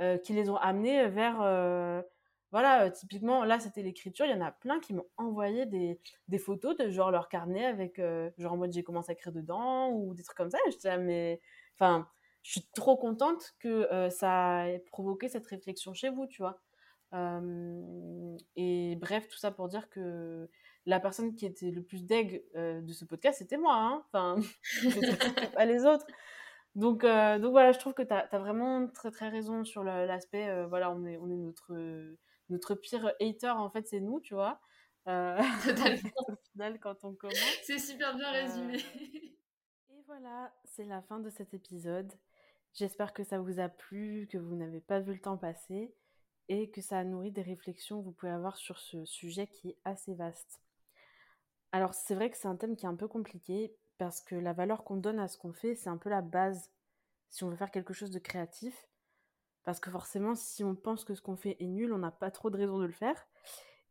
euh, 0.01 0.17
qui 0.17 0.33
les 0.33 0.49
ont 0.49 0.57
amenés 0.57 1.07
vers. 1.07 1.41
Euh, 1.41 2.01
voilà, 2.51 2.85
euh, 2.85 2.89
typiquement, 2.91 3.43
là, 3.43 3.59
c'était 3.59 3.81
l'écriture. 3.81 4.25
Il 4.25 4.31
y 4.31 4.35
en 4.35 4.41
a 4.41 4.51
plein 4.51 4.79
qui 4.79 4.93
m'ont 4.93 5.07
envoyé 5.17 5.65
des, 5.65 5.99
photos 6.37 6.77
de 6.77 6.89
genre 6.89 7.11
leur 7.11 7.29
carnet 7.29 7.65
avec, 7.65 8.01
genre 8.37 8.53
en 8.53 8.57
mode 8.57 8.73
j'ai 8.73 8.83
commencé 8.83 9.11
à 9.11 9.13
écrire 9.13 9.33
dedans 9.33 9.89
ou 9.91 10.13
des 10.13 10.23
trucs 10.23 10.37
comme 10.37 10.51
ça. 10.51 10.59
je 10.67 10.75
disais, 10.75 10.97
mais. 10.97 11.41
Enfin, 11.79 12.07
je 12.43 12.51
suis 12.51 12.67
trop 12.75 12.97
contente 12.97 13.55
que 13.59 13.87
ça 14.09 14.69
ait 14.69 14.79
provoqué 14.79 15.29
cette 15.29 15.47
réflexion 15.47 15.93
chez 15.93 16.09
vous, 16.09 16.27
tu 16.27 16.41
vois. 16.41 16.59
Et 17.13 18.95
bref, 18.95 19.27
tout 19.27 19.37
ça 19.37 19.51
pour 19.51 19.67
dire 19.67 19.89
que 19.89 20.49
la 20.85 20.99
personne 20.99 21.35
qui 21.35 21.45
était 21.45 21.71
le 21.71 21.83
plus 21.83 22.05
deg 22.05 22.43
euh, 22.55 22.81
de 22.81 22.93
ce 22.93 23.05
podcast, 23.05 23.39
c'était 23.39 23.57
moi. 23.57 23.75
Hein 23.75 24.03
enfin, 24.07 24.35
pas 25.53 25.65
les 25.65 25.85
autres. 25.85 26.05
Donc, 26.75 27.03
euh, 27.03 27.37
donc 27.37 27.51
voilà, 27.51 27.71
je 27.71 27.79
trouve 27.79 27.93
que 27.93 28.01
tu 28.01 28.13
as, 28.13 28.27
vraiment 28.39 28.87
très 28.87 29.11
très 29.11 29.29
raison 29.29 29.63
sur 29.65 29.83
l'aspect. 29.83 30.47
Euh, 30.47 30.67
voilà, 30.67 30.91
on 30.91 31.05
est, 31.05 31.17
on 31.17 31.29
est 31.29 31.37
notre, 31.37 31.75
notre 32.49 32.75
pire 32.75 33.11
hater, 33.19 33.51
en 33.51 33.69
fait, 33.69 33.87
c'est 33.87 33.99
nous, 33.99 34.19
tu 34.21 34.33
vois. 34.33 34.59
au 35.05 36.35
final, 36.51 36.79
quand 36.79 37.03
on 37.03 37.13
commence. 37.13 37.59
C'est 37.63 37.79
super 37.79 38.15
bien 38.15 38.31
résumé. 38.31 38.77
Et 39.89 40.01
voilà, 40.05 40.53
c'est 40.63 40.85
la 40.85 41.01
fin 41.01 41.19
de 41.19 41.29
cet 41.29 41.53
épisode. 41.53 42.11
J'espère 42.73 43.13
que 43.13 43.23
ça 43.23 43.39
vous 43.39 43.59
a 43.59 43.67
plu, 43.67 44.27
que 44.31 44.37
vous 44.37 44.55
n'avez 44.55 44.79
pas 44.79 44.99
vu 44.99 45.13
le 45.13 45.19
temps 45.19 45.37
passer 45.37 45.93
et 46.51 46.69
que 46.69 46.81
ça 46.81 46.99
a 46.99 47.03
nourri 47.05 47.31
des 47.31 47.41
réflexions 47.41 48.01
que 48.01 48.05
vous 48.05 48.11
pouvez 48.11 48.31
avoir 48.31 48.57
sur 48.57 48.77
ce 48.77 49.05
sujet 49.05 49.47
qui 49.47 49.69
est 49.69 49.77
assez 49.85 50.13
vaste. 50.13 50.59
Alors 51.71 51.93
c'est 51.93 52.13
vrai 52.13 52.29
que 52.29 52.35
c'est 52.35 52.49
un 52.49 52.57
thème 52.57 52.75
qui 52.75 52.85
est 52.85 52.89
un 52.89 52.95
peu 52.95 53.07
compliqué 53.07 53.73
parce 53.97 54.19
que 54.19 54.35
la 54.35 54.51
valeur 54.51 54.83
qu'on 54.83 54.97
donne 54.97 55.19
à 55.19 55.29
ce 55.29 55.37
qu'on 55.37 55.53
fait, 55.53 55.75
c'est 55.75 55.89
un 55.89 55.95
peu 55.95 56.09
la 56.09 56.21
base 56.21 56.69
si 57.29 57.45
on 57.45 57.49
veut 57.49 57.55
faire 57.55 57.71
quelque 57.71 57.93
chose 57.93 58.11
de 58.11 58.19
créatif. 58.19 58.89
Parce 59.63 59.79
que 59.79 59.89
forcément, 59.89 60.35
si 60.35 60.65
on 60.65 60.75
pense 60.75 61.05
que 61.05 61.15
ce 61.15 61.21
qu'on 61.21 61.37
fait 61.37 61.55
est 61.61 61.67
nul, 61.67 61.93
on 61.93 61.99
n'a 61.99 62.11
pas 62.11 62.31
trop 62.31 62.49
de 62.49 62.57
raison 62.57 62.79
de 62.79 62.85
le 62.85 62.91
faire. 62.91 63.25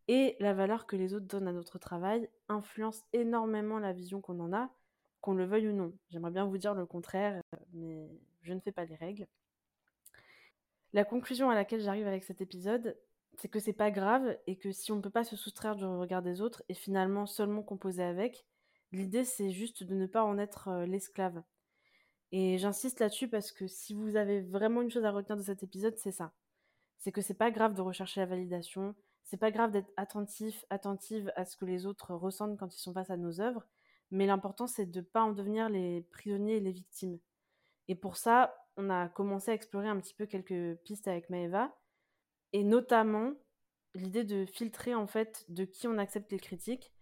Et 0.07 0.37
la 0.39 0.53
valeur 0.53 0.87
que 0.87 0.97
les 0.97 1.15
autres 1.15 1.27
donnent 1.27 1.49
à 1.49 1.53
notre 1.53 1.79
travail 1.79 2.29
influence 2.49 3.05
énormément 3.15 3.79
la 3.79 3.95
vision 3.95 4.21
qu'on 4.21 4.39
en 4.39 4.53
a, 4.53 4.69
qu'on 5.23 5.33
le 5.33 5.47
veuille 5.47 5.69
ou 5.69 5.73
non. 5.73 5.95
J'aimerais 6.11 6.33
bien 6.33 6.45
vous 6.45 6.59
dire 6.59 6.75
le 6.75 6.85
contraire, 6.85 7.41
mais 7.73 8.11
je 8.43 8.53
ne 8.53 8.61
fais 8.61 8.73
pas 8.73 8.85
les 8.85 8.97
règles. 8.97 9.27
La 10.93 11.05
conclusion 11.05 11.51
à 11.51 11.55
laquelle 11.55 11.81
j'arrive 11.81 12.07
avec 12.07 12.25
cet 12.25 12.41
épisode, 12.41 12.97
c'est 13.37 13.49
que 13.49 13.61
c'est 13.61 13.73
pas 13.73 13.91
grave 13.91 14.37
et 14.47 14.57
que 14.57 14.73
si 14.73 14.91
on 14.91 14.97
ne 14.97 15.01
peut 15.01 15.11
pas 15.11 15.25
se 15.25 15.37
soustraire 15.37 15.77
du 15.77 15.85
regard 15.85 16.23
des 16.23 16.41
autres 16.41 16.65
et 16.69 16.75
finalement 16.75 17.27
seulement 17.27 17.63
composer 17.63 18.03
avec, 18.03 18.45
l'idée 18.91 19.25
c'est 19.25 19.51
juste 19.51 19.85
de 19.85 19.95
ne 19.95 20.07
pas 20.07 20.25
en 20.25 20.37
être 20.37 20.69
euh, 20.69 20.87
l'esclave. 20.87 21.43
Et 22.33 22.59
j'insiste 22.59 23.01
là-dessus 23.01 23.29
parce 23.29 23.53
que 23.53 23.67
si 23.67 23.95
vous 23.95 24.17
avez 24.17 24.41
vraiment 24.41 24.83
une 24.83 24.91
chose 24.91 25.05
à 25.05 25.13
retenir 25.13 25.37
de 25.37 25.43
cet 25.43 25.63
épisode, 25.63 25.97
c'est 25.97 26.13
ça. 26.13 26.33
C'est 26.99 27.13
que 27.13 27.23
c'est 27.23 27.35
pas 27.35 27.51
grave 27.51 27.75
de 27.75 27.83
rechercher 27.83 28.21
la 28.21 28.27
validation, 28.27 28.95
c'est 29.23 29.37
pas 29.37 29.51
grave 29.53 29.71
d'être 29.71 29.93
attentif, 29.97 30.65
attentive 30.71 31.33
à 31.37 31.45
ce 31.45 31.57
que 31.57 31.65
les 31.65 31.87
autres 31.87 32.15
ressentent 32.15 32.59
quand 32.59 32.75
ils 32.75 32.81
sont 32.81 32.93
face 32.93 33.11
à 33.11 33.17
nos 33.17 33.41
œuvres, 33.41 33.65
mais 34.11 34.27
l'important 34.27 34.67
c'est 34.67 34.87
de 34.87 35.01
ne 35.01 35.05
pas 35.05 35.23
en 35.23 35.33
devenir 35.33 35.69
les 35.69 36.03
prisonniers 36.11 36.57
et 36.57 36.61
les 36.61 36.73
victimes. 36.73 37.19
Et 37.89 37.95
pour 37.95 38.17
ça, 38.17 38.60
on 38.77 38.91
a 38.91 39.09
commencé 39.09 39.51
à 39.51 39.55
explorer 39.55 39.89
un 39.89 39.99
petit 39.99 40.15
peu 40.15 40.27
quelques 40.27 40.77
pistes 40.83 41.09
avec 41.09 41.31
Maeva, 41.31 41.77
et 42.53 42.65
notamment 42.65 43.33
l'idée 43.95 44.25
de 44.25 44.47
filtrer 44.47 44.95
en 44.95 45.07
fait 45.07 45.45
de 45.49 45.65
qui 45.65 45.89
on 45.89 45.99
accepte 45.99 46.31
les 46.33 46.39
critiques, 46.39 46.93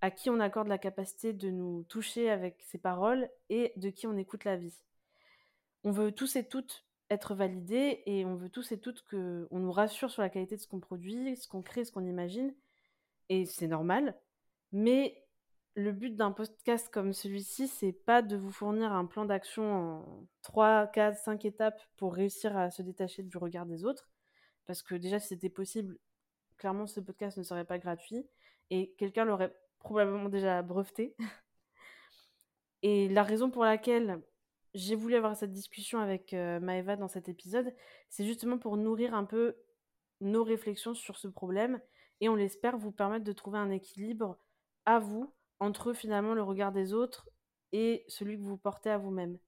à 0.00 0.10
qui 0.10 0.30
on 0.30 0.40
accorde 0.40 0.68
la 0.68 0.78
capacité 0.78 1.32
de 1.32 1.50
nous 1.50 1.84
toucher 1.84 2.30
avec 2.30 2.62
ses 2.62 2.78
paroles 2.78 3.28
et 3.48 3.72
de 3.76 3.90
qui 3.90 4.06
on 4.06 4.16
écoute 4.16 4.44
la 4.44 4.56
vie. 4.56 4.82
On 5.84 5.90
veut 5.90 6.12
tous 6.12 6.36
et 6.36 6.46
toutes 6.46 6.86
être 7.10 7.34
validés 7.34 8.02
et 8.06 8.24
on 8.24 8.36
veut 8.36 8.48
tous 8.48 8.72
et 8.72 8.80
toutes 8.80 9.02
qu'on 9.02 9.58
nous 9.58 9.72
rassure 9.72 10.10
sur 10.10 10.22
la 10.22 10.30
qualité 10.30 10.56
de 10.56 10.60
ce 10.60 10.68
qu'on 10.68 10.80
produit, 10.80 11.36
ce 11.36 11.48
qu'on 11.48 11.62
crée, 11.62 11.84
ce 11.84 11.92
qu'on 11.92 12.06
imagine. 12.06 12.54
Et 13.28 13.46
c'est 13.46 13.66
normal. 13.66 14.18
Mais 14.72 15.19
le 15.74 15.92
but 15.92 16.16
d'un 16.16 16.32
podcast 16.32 16.88
comme 16.92 17.12
celui-ci, 17.12 17.68
c'est 17.68 17.92
pas 17.92 18.22
de 18.22 18.36
vous 18.36 18.50
fournir 18.50 18.92
un 18.92 19.06
plan 19.06 19.24
d'action 19.24 19.72
en 19.72 20.28
3, 20.42 20.88
4, 20.88 21.16
5 21.16 21.44
étapes 21.44 21.80
pour 21.96 22.14
réussir 22.14 22.56
à 22.56 22.70
se 22.70 22.82
détacher 22.82 23.22
du 23.22 23.36
regard 23.38 23.66
des 23.66 23.84
autres. 23.84 24.10
Parce 24.66 24.82
que 24.82 24.94
déjà, 24.94 25.18
si 25.18 25.28
c'était 25.28 25.48
possible, 25.48 25.98
clairement, 26.56 26.86
ce 26.86 27.00
podcast 27.00 27.38
ne 27.38 27.42
serait 27.42 27.64
pas 27.64 27.78
gratuit 27.78 28.26
et 28.70 28.92
quelqu'un 28.98 29.24
l'aurait 29.24 29.54
probablement 29.78 30.28
déjà 30.28 30.62
breveté. 30.62 31.16
et 32.82 33.08
la 33.08 33.22
raison 33.22 33.50
pour 33.50 33.64
laquelle 33.64 34.20
j'ai 34.74 34.94
voulu 34.94 35.14
avoir 35.14 35.36
cette 35.36 35.52
discussion 35.52 36.00
avec 36.00 36.34
euh, 36.34 36.60
Maëva 36.60 36.96
dans 36.96 37.08
cet 37.08 37.28
épisode, 37.28 37.74
c'est 38.08 38.24
justement 38.24 38.58
pour 38.58 38.76
nourrir 38.76 39.14
un 39.14 39.24
peu 39.24 39.56
nos 40.20 40.44
réflexions 40.44 40.94
sur 40.94 41.16
ce 41.16 41.28
problème 41.28 41.80
et 42.20 42.28
on 42.28 42.34
l'espère 42.34 42.76
vous 42.76 42.92
permettre 42.92 43.24
de 43.24 43.32
trouver 43.32 43.58
un 43.58 43.70
équilibre 43.70 44.38
à 44.84 44.98
vous 44.98 45.32
entre 45.60 45.92
finalement 45.92 46.34
le 46.34 46.42
regard 46.42 46.72
des 46.72 46.92
autres 46.92 47.28
et 47.72 48.04
celui 48.08 48.36
que 48.36 48.42
vous 48.42 48.58
portez 48.58 48.90
à 48.90 48.98
vous-même 48.98 49.38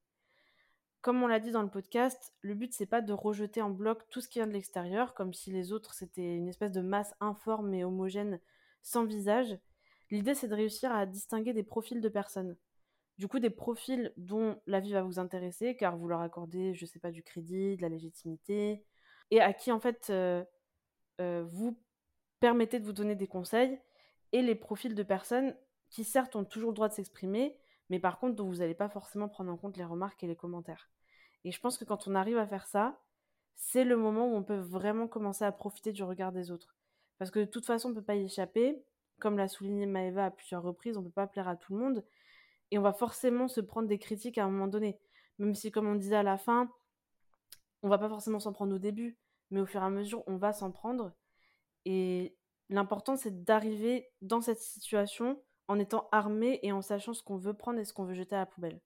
comme 1.02 1.20
on 1.20 1.26
l'a 1.26 1.40
dit 1.40 1.50
dans 1.50 1.62
le 1.62 1.68
podcast, 1.68 2.32
le 2.42 2.54
but 2.54 2.72
c'est 2.72 2.86
pas 2.86 3.02
de 3.02 3.12
rejeter 3.12 3.60
en 3.60 3.70
bloc 3.70 4.08
tout 4.08 4.20
ce 4.20 4.28
qui 4.28 4.38
vient 4.38 4.46
de 4.46 4.52
l'extérieur, 4.52 5.14
comme 5.14 5.34
si 5.34 5.50
les 5.50 5.72
autres 5.72 5.94
c'était 5.94 6.36
une 6.36 6.48
espèce 6.48 6.70
de 6.70 6.80
masse 6.80 7.12
informe 7.20 7.74
et 7.74 7.84
homogène 7.84 8.40
sans 8.82 9.04
visage. 9.04 9.58
L'idée 10.10 10.34
c'est 10.34 10.46
de 10.46 10.54
réussir 10.54 10.92
à 10.92 11.04
distinguer 11.04 11.52
des 11.52 11.64
profils 11.64 12.00
de 12.00 12.08
personnes. 12.08 12.56
Du 13.18 13.28
coup, 13.28 13.40
des 13.40 13.50
profils 13.50 14.12
dont 14.16 14.60
la 14.66 14.80
vie 14.80 14.92
va 14.92 15.02
vous 15.02 15.18
intéresser, 15.18 15.76
car 15.76 15.96
vous 15.96 16.08
leur 16.08 16.20
accordez, 16.20 16.72
je 16.74 16.86
sais 16.86 16.98
pas, 16.98 17.10
du 17.10 17.22
crédit, 17.22 17.76
de 17.76 17.82
la 17.82 17.88
légitimité, 17.88 18.84
et 19.30 19.40
à 19.40 19.52
qui 19.52 19.70
en 19.70 19.80
fait 19.80 20.08
euh, 20.10 20.42
euh, 21.20 21.44
vous 21.46 21.78
permettez 22.40 22.80
de 22.80 22.84
vous 22.84 22.92
donner 22.92 23.16
des 23.16 23.26
conseils, 23.26 23.78
et 24.32 24.40
les 24.42 24.54
profils 24.54 24.94
de 24.94 25.02
personnes 25.02 25.54
qui 25.92 26.04
certes 26.04 26.34
ont 26.36 26.44
toujours 26.44 26.70
le 26.70 26.74
droit 26.74 26.88
de 26.88 26.94
s'exprimer, 26.94 27.56
mais 27.90 28.00
par 28.00 28.18
contre 28.18 28.34
dont 28.34 28.46
vous 28.46 28.56
n'allez 28.56 28.74
pas 28.74 28.88
forcément 28.88 29.28
prendre 29.28 29.52
en 29.52 29.58
compte 29.58 29.76
les 29.76 29.84
remarques 29.84 30.24
et 30.24 30.26
les 30.26 30.34
commentaires. 30.34 30.88
Et 31.44 31.52
je 31.52 31.60
pense 31.60 31.76
que 31.76 31.84
quand 31.84 32.08
on 32.08 32.14
arrive 32.14 32.38
à 32.38 32.46
faire 32.46 32.66
ça, 32.66 32.98
c'est 33.54 33.84
le 33.84 33.96
moment 33.96 34.26
où 34.26 34.34
on 34.34 34.42
peut 34.42 34.58
vraiment 34.58 35.06
commencer 35.06 35.44
à 35.44 35.52
profiter 35.52 35.92
du 35.92 36.02
regard 36.02 36.32
des 36.32 36.50
autres. 36.50 36.74
Parce 37.18 37.30
que 37.30 37.40
de 37.40 37.44
toute 37.44 37.66
façon, 37.66 37.88
on 37.88 37.90
ne 37.90 37.96
peut 37.96 38.04
pas 38.04 38.16
y 38.16 38.24
échapper. 38.24 38.82
Comme 39.20 39.36
l'a 39.36 39.48
souligné 39.48 39.84
Maëva 39.84 40.26
à 40.26 40.30
plusieurs 40.30 40.62
reprises, 40.62 40.96
on 40.96 41.02
ne 41.02 41.06
peut 41.06 41.12
pas 41.12 41.26
plaire 41.26 41.46
à 41.46 41.56
tout 41.56 41.74
le 41.74 41.78
monde. 41.78 42.04
Et 42.70 42.78
on 42.78 42.82
va 42.82 42.94
forcément 42.94 43.46
se 43.46 43.60
prendre 43.60 43.86
des 43.86 43.98
critiques 43.98 44.38
à 44.38 44.44
un 44.44 44.50
moment 44.50 44.68
donné. 44.68 44.98
Même 45.38 45.54
si, 45.54 45.70
comme 45.70 45.86
on 45.86 45.94
disait 45.94 46.16
à 46.16 46.22
la 46.22 46.38
fin, 46.38 46.72
on 47.82 47.88
va 47.88 47.98
pas 47.98 48.08
forcément 48.08 48.40
s'en 48.40 48.52
prendre 48.52 48.74
au 48.74 48.78
début, 48.78 49.18
mais 49.50 49.60
au 49.60 49.66
fur 49.66 49.82
et 49.82 49.84
à 49.84 49.90
mesure, 49.90 50.24
on 50.26 50.36
va 50.36 50.52
s'en 50.54 50.72
prendre. 50.72 51.12
Et 51.84 52.34
l'important, 52.70 53.16
c'est 53.16 53.44
d'arriver 53.44 54.08
dans 54.22 54.40
cette 54.40 54.60
situation 54.60 55.38
en 55.68 55.78
étant 55.78 56.08
armé 56.12 56.58
et 56.62 56.72
en 56.72 56.82
sachant 56.82 57.14
ce 57.14 57.22
qu'on 57.22 57.36
veut 57.36 57.54
prendre 57.54 57.78
et 57.78 57.84
ce 57.84 57.92
qu'on 57.92 58.04
veut 58.04 58.14
jeter 58.14 58.36
à 58.36 58.40
la 58.40 58.46
poubelle. 58.46 58.80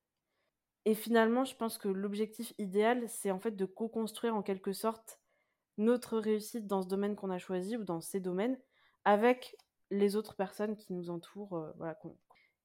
Et 0.84 0.94
finalement, 0.94 1.44
je 1.44 1.56
pense 1.56 1.78
que 1.78 1.88
l'objectif 1.88 2.52
idéal, 2.58 3.08
c'est 3.08 3.32
en 3.32 3.40
fait 3.40 3.56
de 3.56 3.64
co-construire 3.64 4.36
en 4.36 4.42
quelque 4.42 4.72
sorte 4.72 5.20
notre 5.78 6.18
réussite 6.18 6.66
dans 6.66 6.82
ce 6.82 6.88
domaine 6.88 7.16
qu'on 7.16 7.30
a 7.30 7.38
choisi 7.38 7.76
ou 7.76 7.84
dans 7.84 8.00
ces 8.00 8.20
domaines 8.20 8.58
avec 9.04 9.56
les 9.90 10.16
autres 10.16 10.36
personnes 10.36 10.76
qui 10.76 10.92
nous 10.92 11.10
entourent. 11.10 11.56
Euh, 11.56 11.94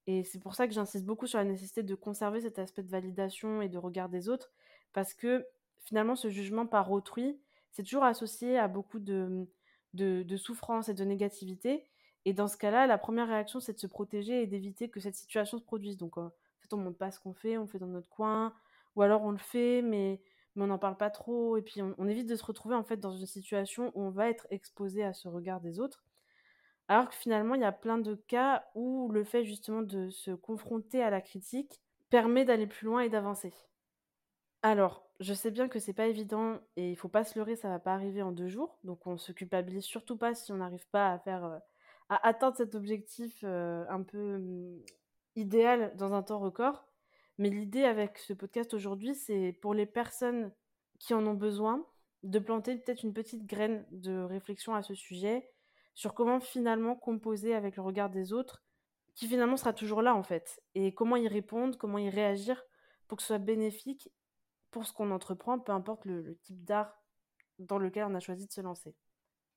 et 0.07 0.23
c'est 0.23 0.39
pour 0.39 0.55
ça 0.55 0.67
que 0.67 0.73
j'insiste 0.73 1.05
beaucoup 1.05 1.27
sur 1.27 1.39
la 1.39 1.45
nécessité 1.45 1.83
de 1.83 1.95
conserver 1.95 2.41
cet 2.41 2.59
aspect 2.59 2.83
de 2.83 2.89
validation 2.89 3.61
et 3.61 3.69
de 3.69 3.77
regard 3.77 4.09
des 4.09 4.29
autres, 4.29 4.51
parce 4.93 5.13
que 5.13 5.45
finalement, 5.79 6.15
ce 6.15 6.29
jugement 6.29 6.65
par 6.67 6.91
autrui, 6.91 7.39
c'est 7.71 7.83
toujours 7.83 8.03
associé 8.03 8.57
à 8.57 8.67
beaucoup 8.67 8.99
de, 8.99 9.47
de 9.93 10.37
souffrance 10.37 10.89
et 10.89 10.93
de 10.93 11.03
négativité. 11.03 11.90
Et 12.25 12.33
dans 12.33 12.47
ce 12.47 12.57
cas-là, 12.57 12.87
la 12.87 12.97
première 12.97 13.27
réaction, 13.27 13.59
c'est 13.59 13.73
de 13.73 13.79
se 13.79 13.87
protéger 13.87 14.43
et 14.43 14.47
d'éviter 14.47 14.89
que 14.89 14.99
cette 14.99 15.15
situation 15.15 15.57
se 15.57 15.63
produise. 15.63 15.97
Donc, 15.97 16.17
euh, 16.17 16.21
en 16.21 16.31
fait, 16.59 16.73
on 16.73 16.77
ne 16.77 16.83
montre 16.83 16.97
pas 16.97 17.11
ce 17.11 17.19
qu'on 17.19 17.33
fait, 17.33 17.57
on 17.57 17.61
le 17.61 17.67
fait 17.67 17.79
dans 17.79 17.87
notre 17.87 18.09
coin, 18.09 18.53
ou 18.95 19.01
alors 19.01 19.23
on 19.23 19.31
le 19.31 19.37
fait, 19.37 19.81
mais, 19.81 20.21
mais 20.55 20.63
on 20.63 20.67
n'en 20.67 20.77
parle 20.77 20.97
pas 20.97 21.09
trop, 21.09 21.57
et 21.57 21.61
puis 21.61 21.81
on, 21.81 22.07
évite 22.07 22.27
de 22.27 22.35
se 22.35 22.43
retrouver 22.43 22.75
en 22.75 22.83
fait 22.83 22.97
dans 22.97 23.13
une 23.15 23.25
situation 23.25 23.91
où 23.95 24.03
on 24.03 24.11
va 24.11 24.29
être 24.29 24.47
exposé 24.51 25.03
à 25.03 25.13
ce 25.13 25.27
regard 25.27 25.61
des 25.61 25.79
autres. 25.79 26.03
Alors 26.87 27.09
que 27.09 27.15
finalement, 27.15 27.55
il 27.55 27.61
y 27.61 27.65
a 27.65 27.71
plein 27.71 27.97
de 27.97 28.15
cas 28.15 28.65
où 28.75 29.09
le 29.11 29.23
fait 29.23 29.45
justement 29.45 29.81
de 29.81 30.09
se 30.09 30.31
confronter 30.31 31.01
à 31.01 31.09
la 31.09 31.21
critique 31.21 31.81
permet 32.09 32.45
d'aller 32.45 32.67
plus 32.67 32.85
loin 32.85 33.01
et 33.01 33.09
d'avancer. 33.09 33.53
Alors, 34.63 35.09
je 35.21 35.33
sais 35.33 35.51
bien 35.51 35.69
que 35.69 35.79
c'est 35.79 35.93
pas 35.93 36.07
évident 36.07 36.59
et 36.75 36.91
il 36.91 36.95
faut 36.95 37.07
pas 37.07 37.23
se 37.23 37.37
leurrer, 37.37 37.55
ça 37.55 37.69
va 37.69 37.79
pas 37.79 37.93
arriver 37.93 38.21
en 38.21 38.31
deux 38.31 38.47
jours. 38.47 38.77
Donc 38.83 39.07
on 39.07 39.17
se 39.17 39.31
culpabilise 39.31 39.85
surtout 39.85 40.17
pas 40.17 40.35
si 40.35 40.51
on 40.51 40.57
n'arrive 40.57 40.87
pas 40.89 41.13
à 41.13 41.19
faire 41.19 41.45
euh, 41.45 41.59
à 42.11 42.27
atteindre 42.27 42.57
cet 42.57 42.75
objectif 42.75 43.39
euh, 43.45 43.85
un 43.87 44.03
peu 44.03 44.35
hum, 44.35 44.83
idéal 45.37 45.95
dans 45.95 46.13
un 46.13 46.21
temps 46.21 46.39
record. 46.39 46.85
Mais 47.37 47.49
l'idée 47.49 47.85
avec 47.85 48.17
ce 48.17 48.33
podcast 48.33 48.73
aujourd'hui, 48.73 49.15
c'est 49.15 49.57
pour 49.61 49.73
les 49.73 49.85
personnes 49.85 50.51
qui 50.99 51.13
en 51.13 51.25
ont 51.25 51.33
besoin 51.33 51.87
de 52.23 52.37
planter 52.37 52.75
peut-être 52.75 53.03
une 53.03 53.13
petite 53.13 53.45
graine 53.45 53.85
de 53.91 54.19
réflexion 54.23 54.75
à 54.75 54.83
ce 54.83 54.93
sujet 54.93 55.49
sur 55.93 56.13
comment 56.13 56.41
finalement 56.41 56.95
composer 56.95 57.55
avec 57.55 57.77
le 57.77 57.81
regard 57.81 58.09
des 58.09 58.33
autres, 58.33 58.61
qui 59.15 59.27
finalement 59.27 59.57
sera 59.57 59.71
toujours 59.71 60.01
là 60.01 60.13
en 60.13 60.23
fait, 60.23 60.61
et 60.75 60.93
comment 60.93 61.15
y 61.15 61.29
répondre, 61.29 61.77
comment 61.77 61.97
y 61.97 62.09
réagir 62.09 62.61
pour 63.07 63.17
que 63.17 63.21
ce 63.23 63.27
soit 63.27 63.37
bénéfique 63.39 64.11
pour 64.69 64.85
ce 64.85 64.93
qu'on 64.93 65.11
entreprend, 65.11 65.59
peu 65.59 65.71
importe 65.71 66.05
le 66.05 66.37
type 66.43 66.63
d'art 66.63 66.93
dans 67.59 67.77
lequel 67.77 68.03
on 68.03 68.15
a 68.15 68.19
choisi 68.19 68.47
de 68.47 68.51
se 68.51 68.61
lancer. 68.61 68.95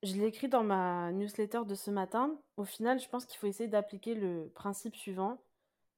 Je 0.05 0.17
l'ai 0.17 0.27
écrit 0.27 0.51
dans 0.51 0.63
ma 0.63 1.13
newsletter 1.13 1.63
de 1.67 1.75
ce 1.75 1.91
matin. 1.91 2.39
Au 2.59 2.65
final, 2.65 3.01
je 3.01 3.09
pense 3.09 3.25
qu'il 3.25 3.39
faut 3.39 3.47
essayer 3.47 3.71
d'appliquer 3.71 4.15
le 4.15 4.53
principe 4.55 4.97
suivant. 4.97 5.43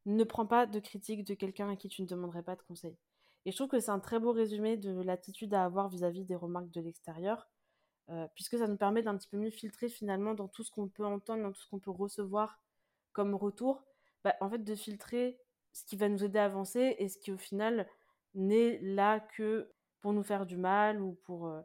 Ne 0.05 0.23
prends 0.23 0.47
pas 0.47 0.67
de 0.67 0.79
critique 0.79 1.25
de 1.25 1.35
quelqu'un 1.35 1.71
à 1.71 1.75
qui 1.75 1.89
tu 1.89 2.03
ne 2.03 2.07
demanderais 2.07 2.45
pas 2.45 2.55
de 2.55 2.63
conseil. 2.63 2.97
Et 3.45 3.51
je 3.51 3.57
trouve 3.57 3.67
que 3.67 3.81
c'est 3.81 3.91
un 3.91 3.99
très 3.99 4.21
beau 4.21 4.31
résumé 4.31 4.77
de 4.77 4.93
l'attitude 5.03 5.53
à 5.55 5.65
avoir 5.65 5.89
vis-à-vis 5.89 6.23
-vis 6.23 6.27
des 6.27 6.37
remarques 6.37 6.71
de 6.71 6.81
l'extérieur, 6.81 7.49
euh, 8.11 8.29
puisque 8.37 8.59
ça 8.59 8.69
nous 8.69 8.77
permet 8.77 9.03
d'un 9.03 9.17
petit 9.17 9.29
peu 9.29 9.39
mieux 9.39 9.51
filtrer 9.51 9.89
finalement 9.89 10.35
dans 10.35 10.47
tout 10.47 10.63
ce 10.63 10.71
qu'on 10.71 10.89
peut 10.89 11.05
entendre, 11.05 11.43
dans 11.43 11.51
tout 11.51 11.61
ce 11.61 11.69
qu'on 11.69 11.81
peut 11.81 11.91
recevoir 11.91 12.61
comme 13.13 13.35
retour, 13.35 13.83
bah, 14.23 14.37
en 14.41 14.49
fait 14.49 14.63
de 14.63 14.75
filtrer 14.77 15.37
ce 15.73 15.85
qui 15.85 15.97
va 15.97 16.09
nous 16.09 16.23
aider 16.23 16.39
à 16.39 16.45
avancer 16.45 16.95
et 17.01 17.09
ce 17.09 17.19
qui 17.19 17.33
au 17.33 17.39
final 17.39 17.89
n'est 18.35 18.79
là 18.83 19.19
que 19.19 19.73
pour 20.01 20.13
nous 20.13 20.23
faire 20.23 20.47
du 20.47 20.57
mal 20.57 21.03
ou 21.03 21.15
pour 21.25 21.49
euh, 21.49 21.61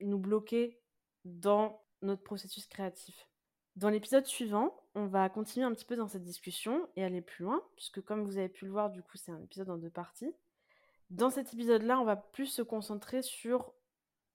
nous 0.00 0.18
bloquer 0.18 0.79
dans 1.24 1.82
notre 2.02 2.22
processus 2.22 2.66
créatif. 2.66 3.28
Dans 3.76 3.88
l'épisode 3.88 4.26
suivant, 4.26 4.76
on 4.94 5.06
va 5.06 5.28
continuer 5.28 5.64
un 5.64 5.72
petit 5.72 5.84
peu 5.84 5.96
dans 5.96 6.08
cette 6.08 6.24
discussion 6.24 6.88
et 6.96 7.04
aller 7.04 7.22
plus 7.22 7.44
loin, 7.44 7.62
puisque 7.76 8.02
comme 8.02 8.24
vous 8.24 8.38
avez 8.38 8.48
pu 8.48 8.64
le 8.64 8.72
voir, 8.72 8.90
du 8.90 9.02
coup, 9.02 9.16
c'est 9.16 9.32
un 9.32 9.40
épisode 9.40 9.70
en 9.70 9.78
deux 9.78 9.90
parties. 9.90 10.34
Dans 11.10 11.30
cet 11.30 11.52
épisode-là, 11.54 12.00
on 12.00 12.04
va 12.04 12.16
plus 12.16 12.46
se 12.46 12.62
concentrer 12.62 13.22
sur 13.22 13.72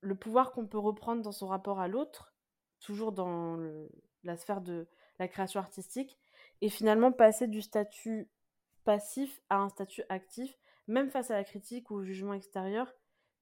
le 0.02 0.16
pouvoir 0.16 0.52
qu'on 0.52 0.68
peut 0.68 0.78
reprendre 0.78 1.22
dans 1.22 1.32
son 1.32 1.48
rapport 1.48 1.80
à 1.80 1.88
l'autre, 1.88 2.34
toujours 2.80 3.12
dans 3.12 3.58
la 4.24 4.38
sphère 4.38 4.62
de 4.62 4.88
la 5.20 5.28
création 5.28 5.60
artistique, 5.60 6.18
et 6.62 6.70
finalement 6.70 7.12
passer 7.12 7.48
du 7.48 7.62
statut 7.62 8.30
passif 8.84 9.42
à 9.50 9.58
un 9.58 9.70
statut 9.70 10.04
actif, 10.10 10.58
même 10.88 11.10
face 11.10 11.32
à 11.32 11.36
la 11.36 11.44
critique 11.44 11.90
ou 11.90 11.96
au 11.96 12.04
jugement 12.04 12.34
extérieur, 12.34 12.94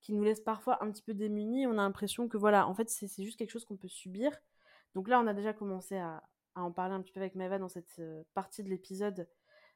qui 0.04 0.14
nous 0.14 0.24
laisse 0.24 0.42
parfois 0.42 0.84
un 0.84 0.92
petit 0.92 1.02
peu 1.02 1.14
démunis. 1.14 1.66
On 1.66 1.72
a 1.72 1.76
l'impression 1.76 2.28
que 2.28 2.38
voilà, 2.38 2.68
en 2.68 2.76
fait, 2.76 2.90
c'est 2.90 3.24
juste 3.24 3.40
quelque 3.40 3.50
chose 3.50 3.66
qu'on 3.66 3.78
peut 3.78 3.88
subir. 3.88 4.32
Donc 4.94 5.08
là, 5.08 5.20
on 5.20 5.28
a 5.28 5.34
déjà 5.34 5.54
commencé 5.54 5.98
à, 5.98 6.22
en 6.56 6.72
parler 6.72 6.94
un 6.94 7.02
petit 7.02 7.14
peu 7.14 7.22
avec 7.22 7.34
Maeva 7.34 7.58
dans 7.58 7.70
cette 7.70 7.98
euh, 7.98 8.24
partie 8.36 8.64
de 8.64 8.70
l'épisode 8.70 9.28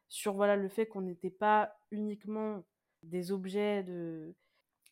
sur 0.09 0.33
voilà 0.33 0.55
le 0.55 0.69
fait 0.69 0.85
qu'on 0.85 1.01
n'était 1.01 1.31
pas 1.31 1.75
uniquement 1.89 2.63
des 3.01 3.31
objets 3.31 3.81
de 3.83 4.35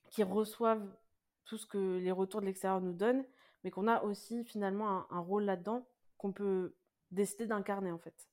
qui 0.09 0.23
reçoivent 0.23 0.97
tout 1.45 1.57
ce 1.57 1.67
que 1.67 1.97
les 1.99 2.11
retours 2.11 2.41
de 2.41 2.47
l'extérieur 2.47 2.81
nous 2.81 2.93
donnent, 2.93 3.23
mais 3.63 3.69
qu'on 3.69 3.87
a 3.87 4.01
aussi 4.01 4.43
finalement 4.45 4.89
un, 4.89 5.07
un 5.11 5.19
rôle 5.19 5.43
là-dedans 5.43 5.87
qu'on 6.17 6.31
peut 6.31 6.75
décider 7.11 7.45
d'incarner 7.45 7.91
en 7.91 7.99
fait. 7.99 8.27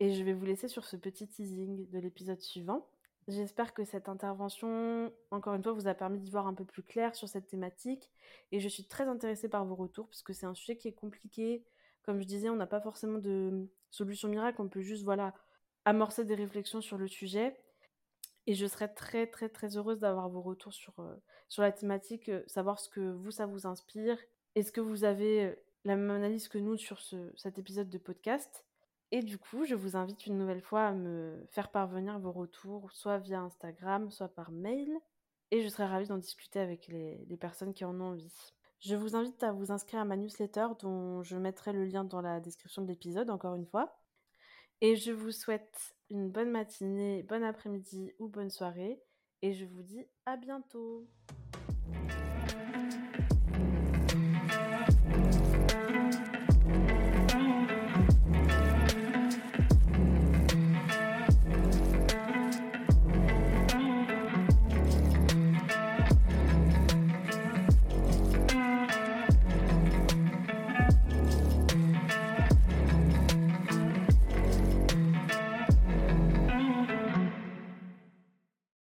Et 0.00 0.12
je 0.14 0.24
vais 0.24 0.32
vous 0.32 0.46
laisser 0.46 0.68
sur 0.68 0.84
ce 0.84 0.96
petit 0.96 1.28
teasing 1.28 1.88
de 1.90 1.98
l'épisode 1.98 2.40
suivant. 2.40 2.88
J'espère 3.26 3.72
que 3.72 3.84
cette 3.84 4.08
intervention, 4.08 5.10
encore 5.30 5.54
une 5.54 5.62
fois, 5.62 5.72
vous 5.72 5.88
a 5.88 5.94
permis 5.94 6.18
d'y 6.18 6.30
voir 6.30 6.46
un 6.46 6.52
peu 6.52 6.64
plus 6.64 6.82
clair 6.82 7.14
sur 7.14 7.28
cette 7.28 7.46
thématique. 7.46 8.10
Et 8.52 8.60
je 8.60 8.68
suis 8.68 8.84
très 8.84 9.08
intéressée 9.08 9.48
par 9.48 9.64
vos 9.64 9.74
retours, 9.74 10.08
parce 10.08 10.22
que 10.22 10.34
c'est 10.34 10.46
un 10.46 10.54
sujet 10.54 10.76
qui 10.76 10.88
est 10.88 10.92
compliqué. 10.92 11.64
Comme 12.02 12.20
je 12.20 12.26
disais, 12.26 12.50
on 12.50 12.56
n'a 12.56 12.66
pas 12.66 12.82
forcément 12.82 13.18
de 13.18 13.66
solution 13.90 14.28
miracle, 14.28 14.60
on 14.60 14.68
peut 14.68 14.82
juste, 14.82 15.04
voilà, 15.04 15.32
amorcer 15.86 16.24
des 16.24 16.34
réflexions 16.34 16.82
sur 16.82 16.98
le 16.98 17.08
sujet. 17.08 17.56
Et 18.46 18.54
je 18.54 18.66
serais 18.66 18.88
très, 18.88 19.26
très, 19.26 19.48
très 19.48 19.76
heureuse 19.78 20.00
d'avoir 20.00 20.28
vos 20.28 20.42
retours 20.42 20.74
sur, 20.74 20.92
euh, 20.98 21.14
sur 21.48 21.62
la 21.62 21.72
thématique, 21.72 22.28
euh, 22.28 22.42
savoir 22.46 22.78
ce 22.78 22.90
que 22.90 23.00
vous, 23.00 23.30
ça 23.30 23.46
vous 23.46 23.66
inspire. 23.66 24.18
Est-ce 24.54 24.70
que 24.70 24.82
vous 24.82 25.04
avez 25.04 25.46
euh, 25.46 25.54
la 25.84 25.96
même 25.96 26.10
analyse 26.10 26.48
que 26.48 26.58
nous 26.58 26.76
sur 26.76 27.00
ce, 27.00 27.32
cet 27.36 27.58
épisode 27.58 27.88
de 27.88 27.96
podcast? 27.96 28.66
Et 29.14 29.22
du 29.22 29.38
coup, 29.38 29.64
je 29.64 29.76
vous 29.76 29.94
invite 29.94 30.26
une 30.26 30.36
nouvelle 30.36 30.60
fois 30.60 30.86
à 30.88 30.92
me 30.92 31.46
faire 31.52 31.70
parvenir 31.70 32.18
vos 32.18 32.32
retours, 32.32 32.90
soit 32.90 33.18
via 33.18 33.42
Instagram, 33.42 34.10
soit 34.10 34.26
par 34.26 34.50
mail. 34.50 34.90
Et 35.52 35.62
je 35.62 35.68
serai 35.68 35.84
ravie 35.84 36.08
d'en 36.08 36.18
discuter 36.18 36.58
avec 36.58 36.88
les, 36.88 37.36
personnes 37.36 37.74
qui 37.74 37.84
en 37.84 38.00
ont 38.00 38.06
envie. 38.06 38.34
Je 38.80 38.96
vous 38.96 39.14
invite 39.14 39.40
à 39.44 39.52
vous 39.52 39.70
inscrire 39.70 40.00
à 40.00 40.04
ma 40.04 40.16
newsletter 40.16 40.66
dont 40.80 41.22
je 41.22 41.36
mettrai 41.36 41.72
le 41.72 41.84
lien 41.84 42.02
dans 42.02 42.22
la 42.22 42.40
description 42.40 42.82
de 42.82 42.88
l'épisode, 42.88 43.30
encore 43.30 43.54
une 43.54 43.66
fois. 43.66 43.96
Et 44.80 44.96
je 44.96 45.12
vous 45.12 45.30
souhaite 45.30 45.94
une 46.10 46.28
bonne 46.28 46.50
matinée, 46.50 47.22
bon 47.22 47.44
après-midi 47.44 48.10
ou 48.18 48.26
bonne 48.26 48.50
soirée. 48.50 49.00
Et 49.42 49.52
je 49.52 49.64
vous 49.64 49.84
dis 49.84 50.04
à 50.26 50.36
bientôt. 50.36 51.06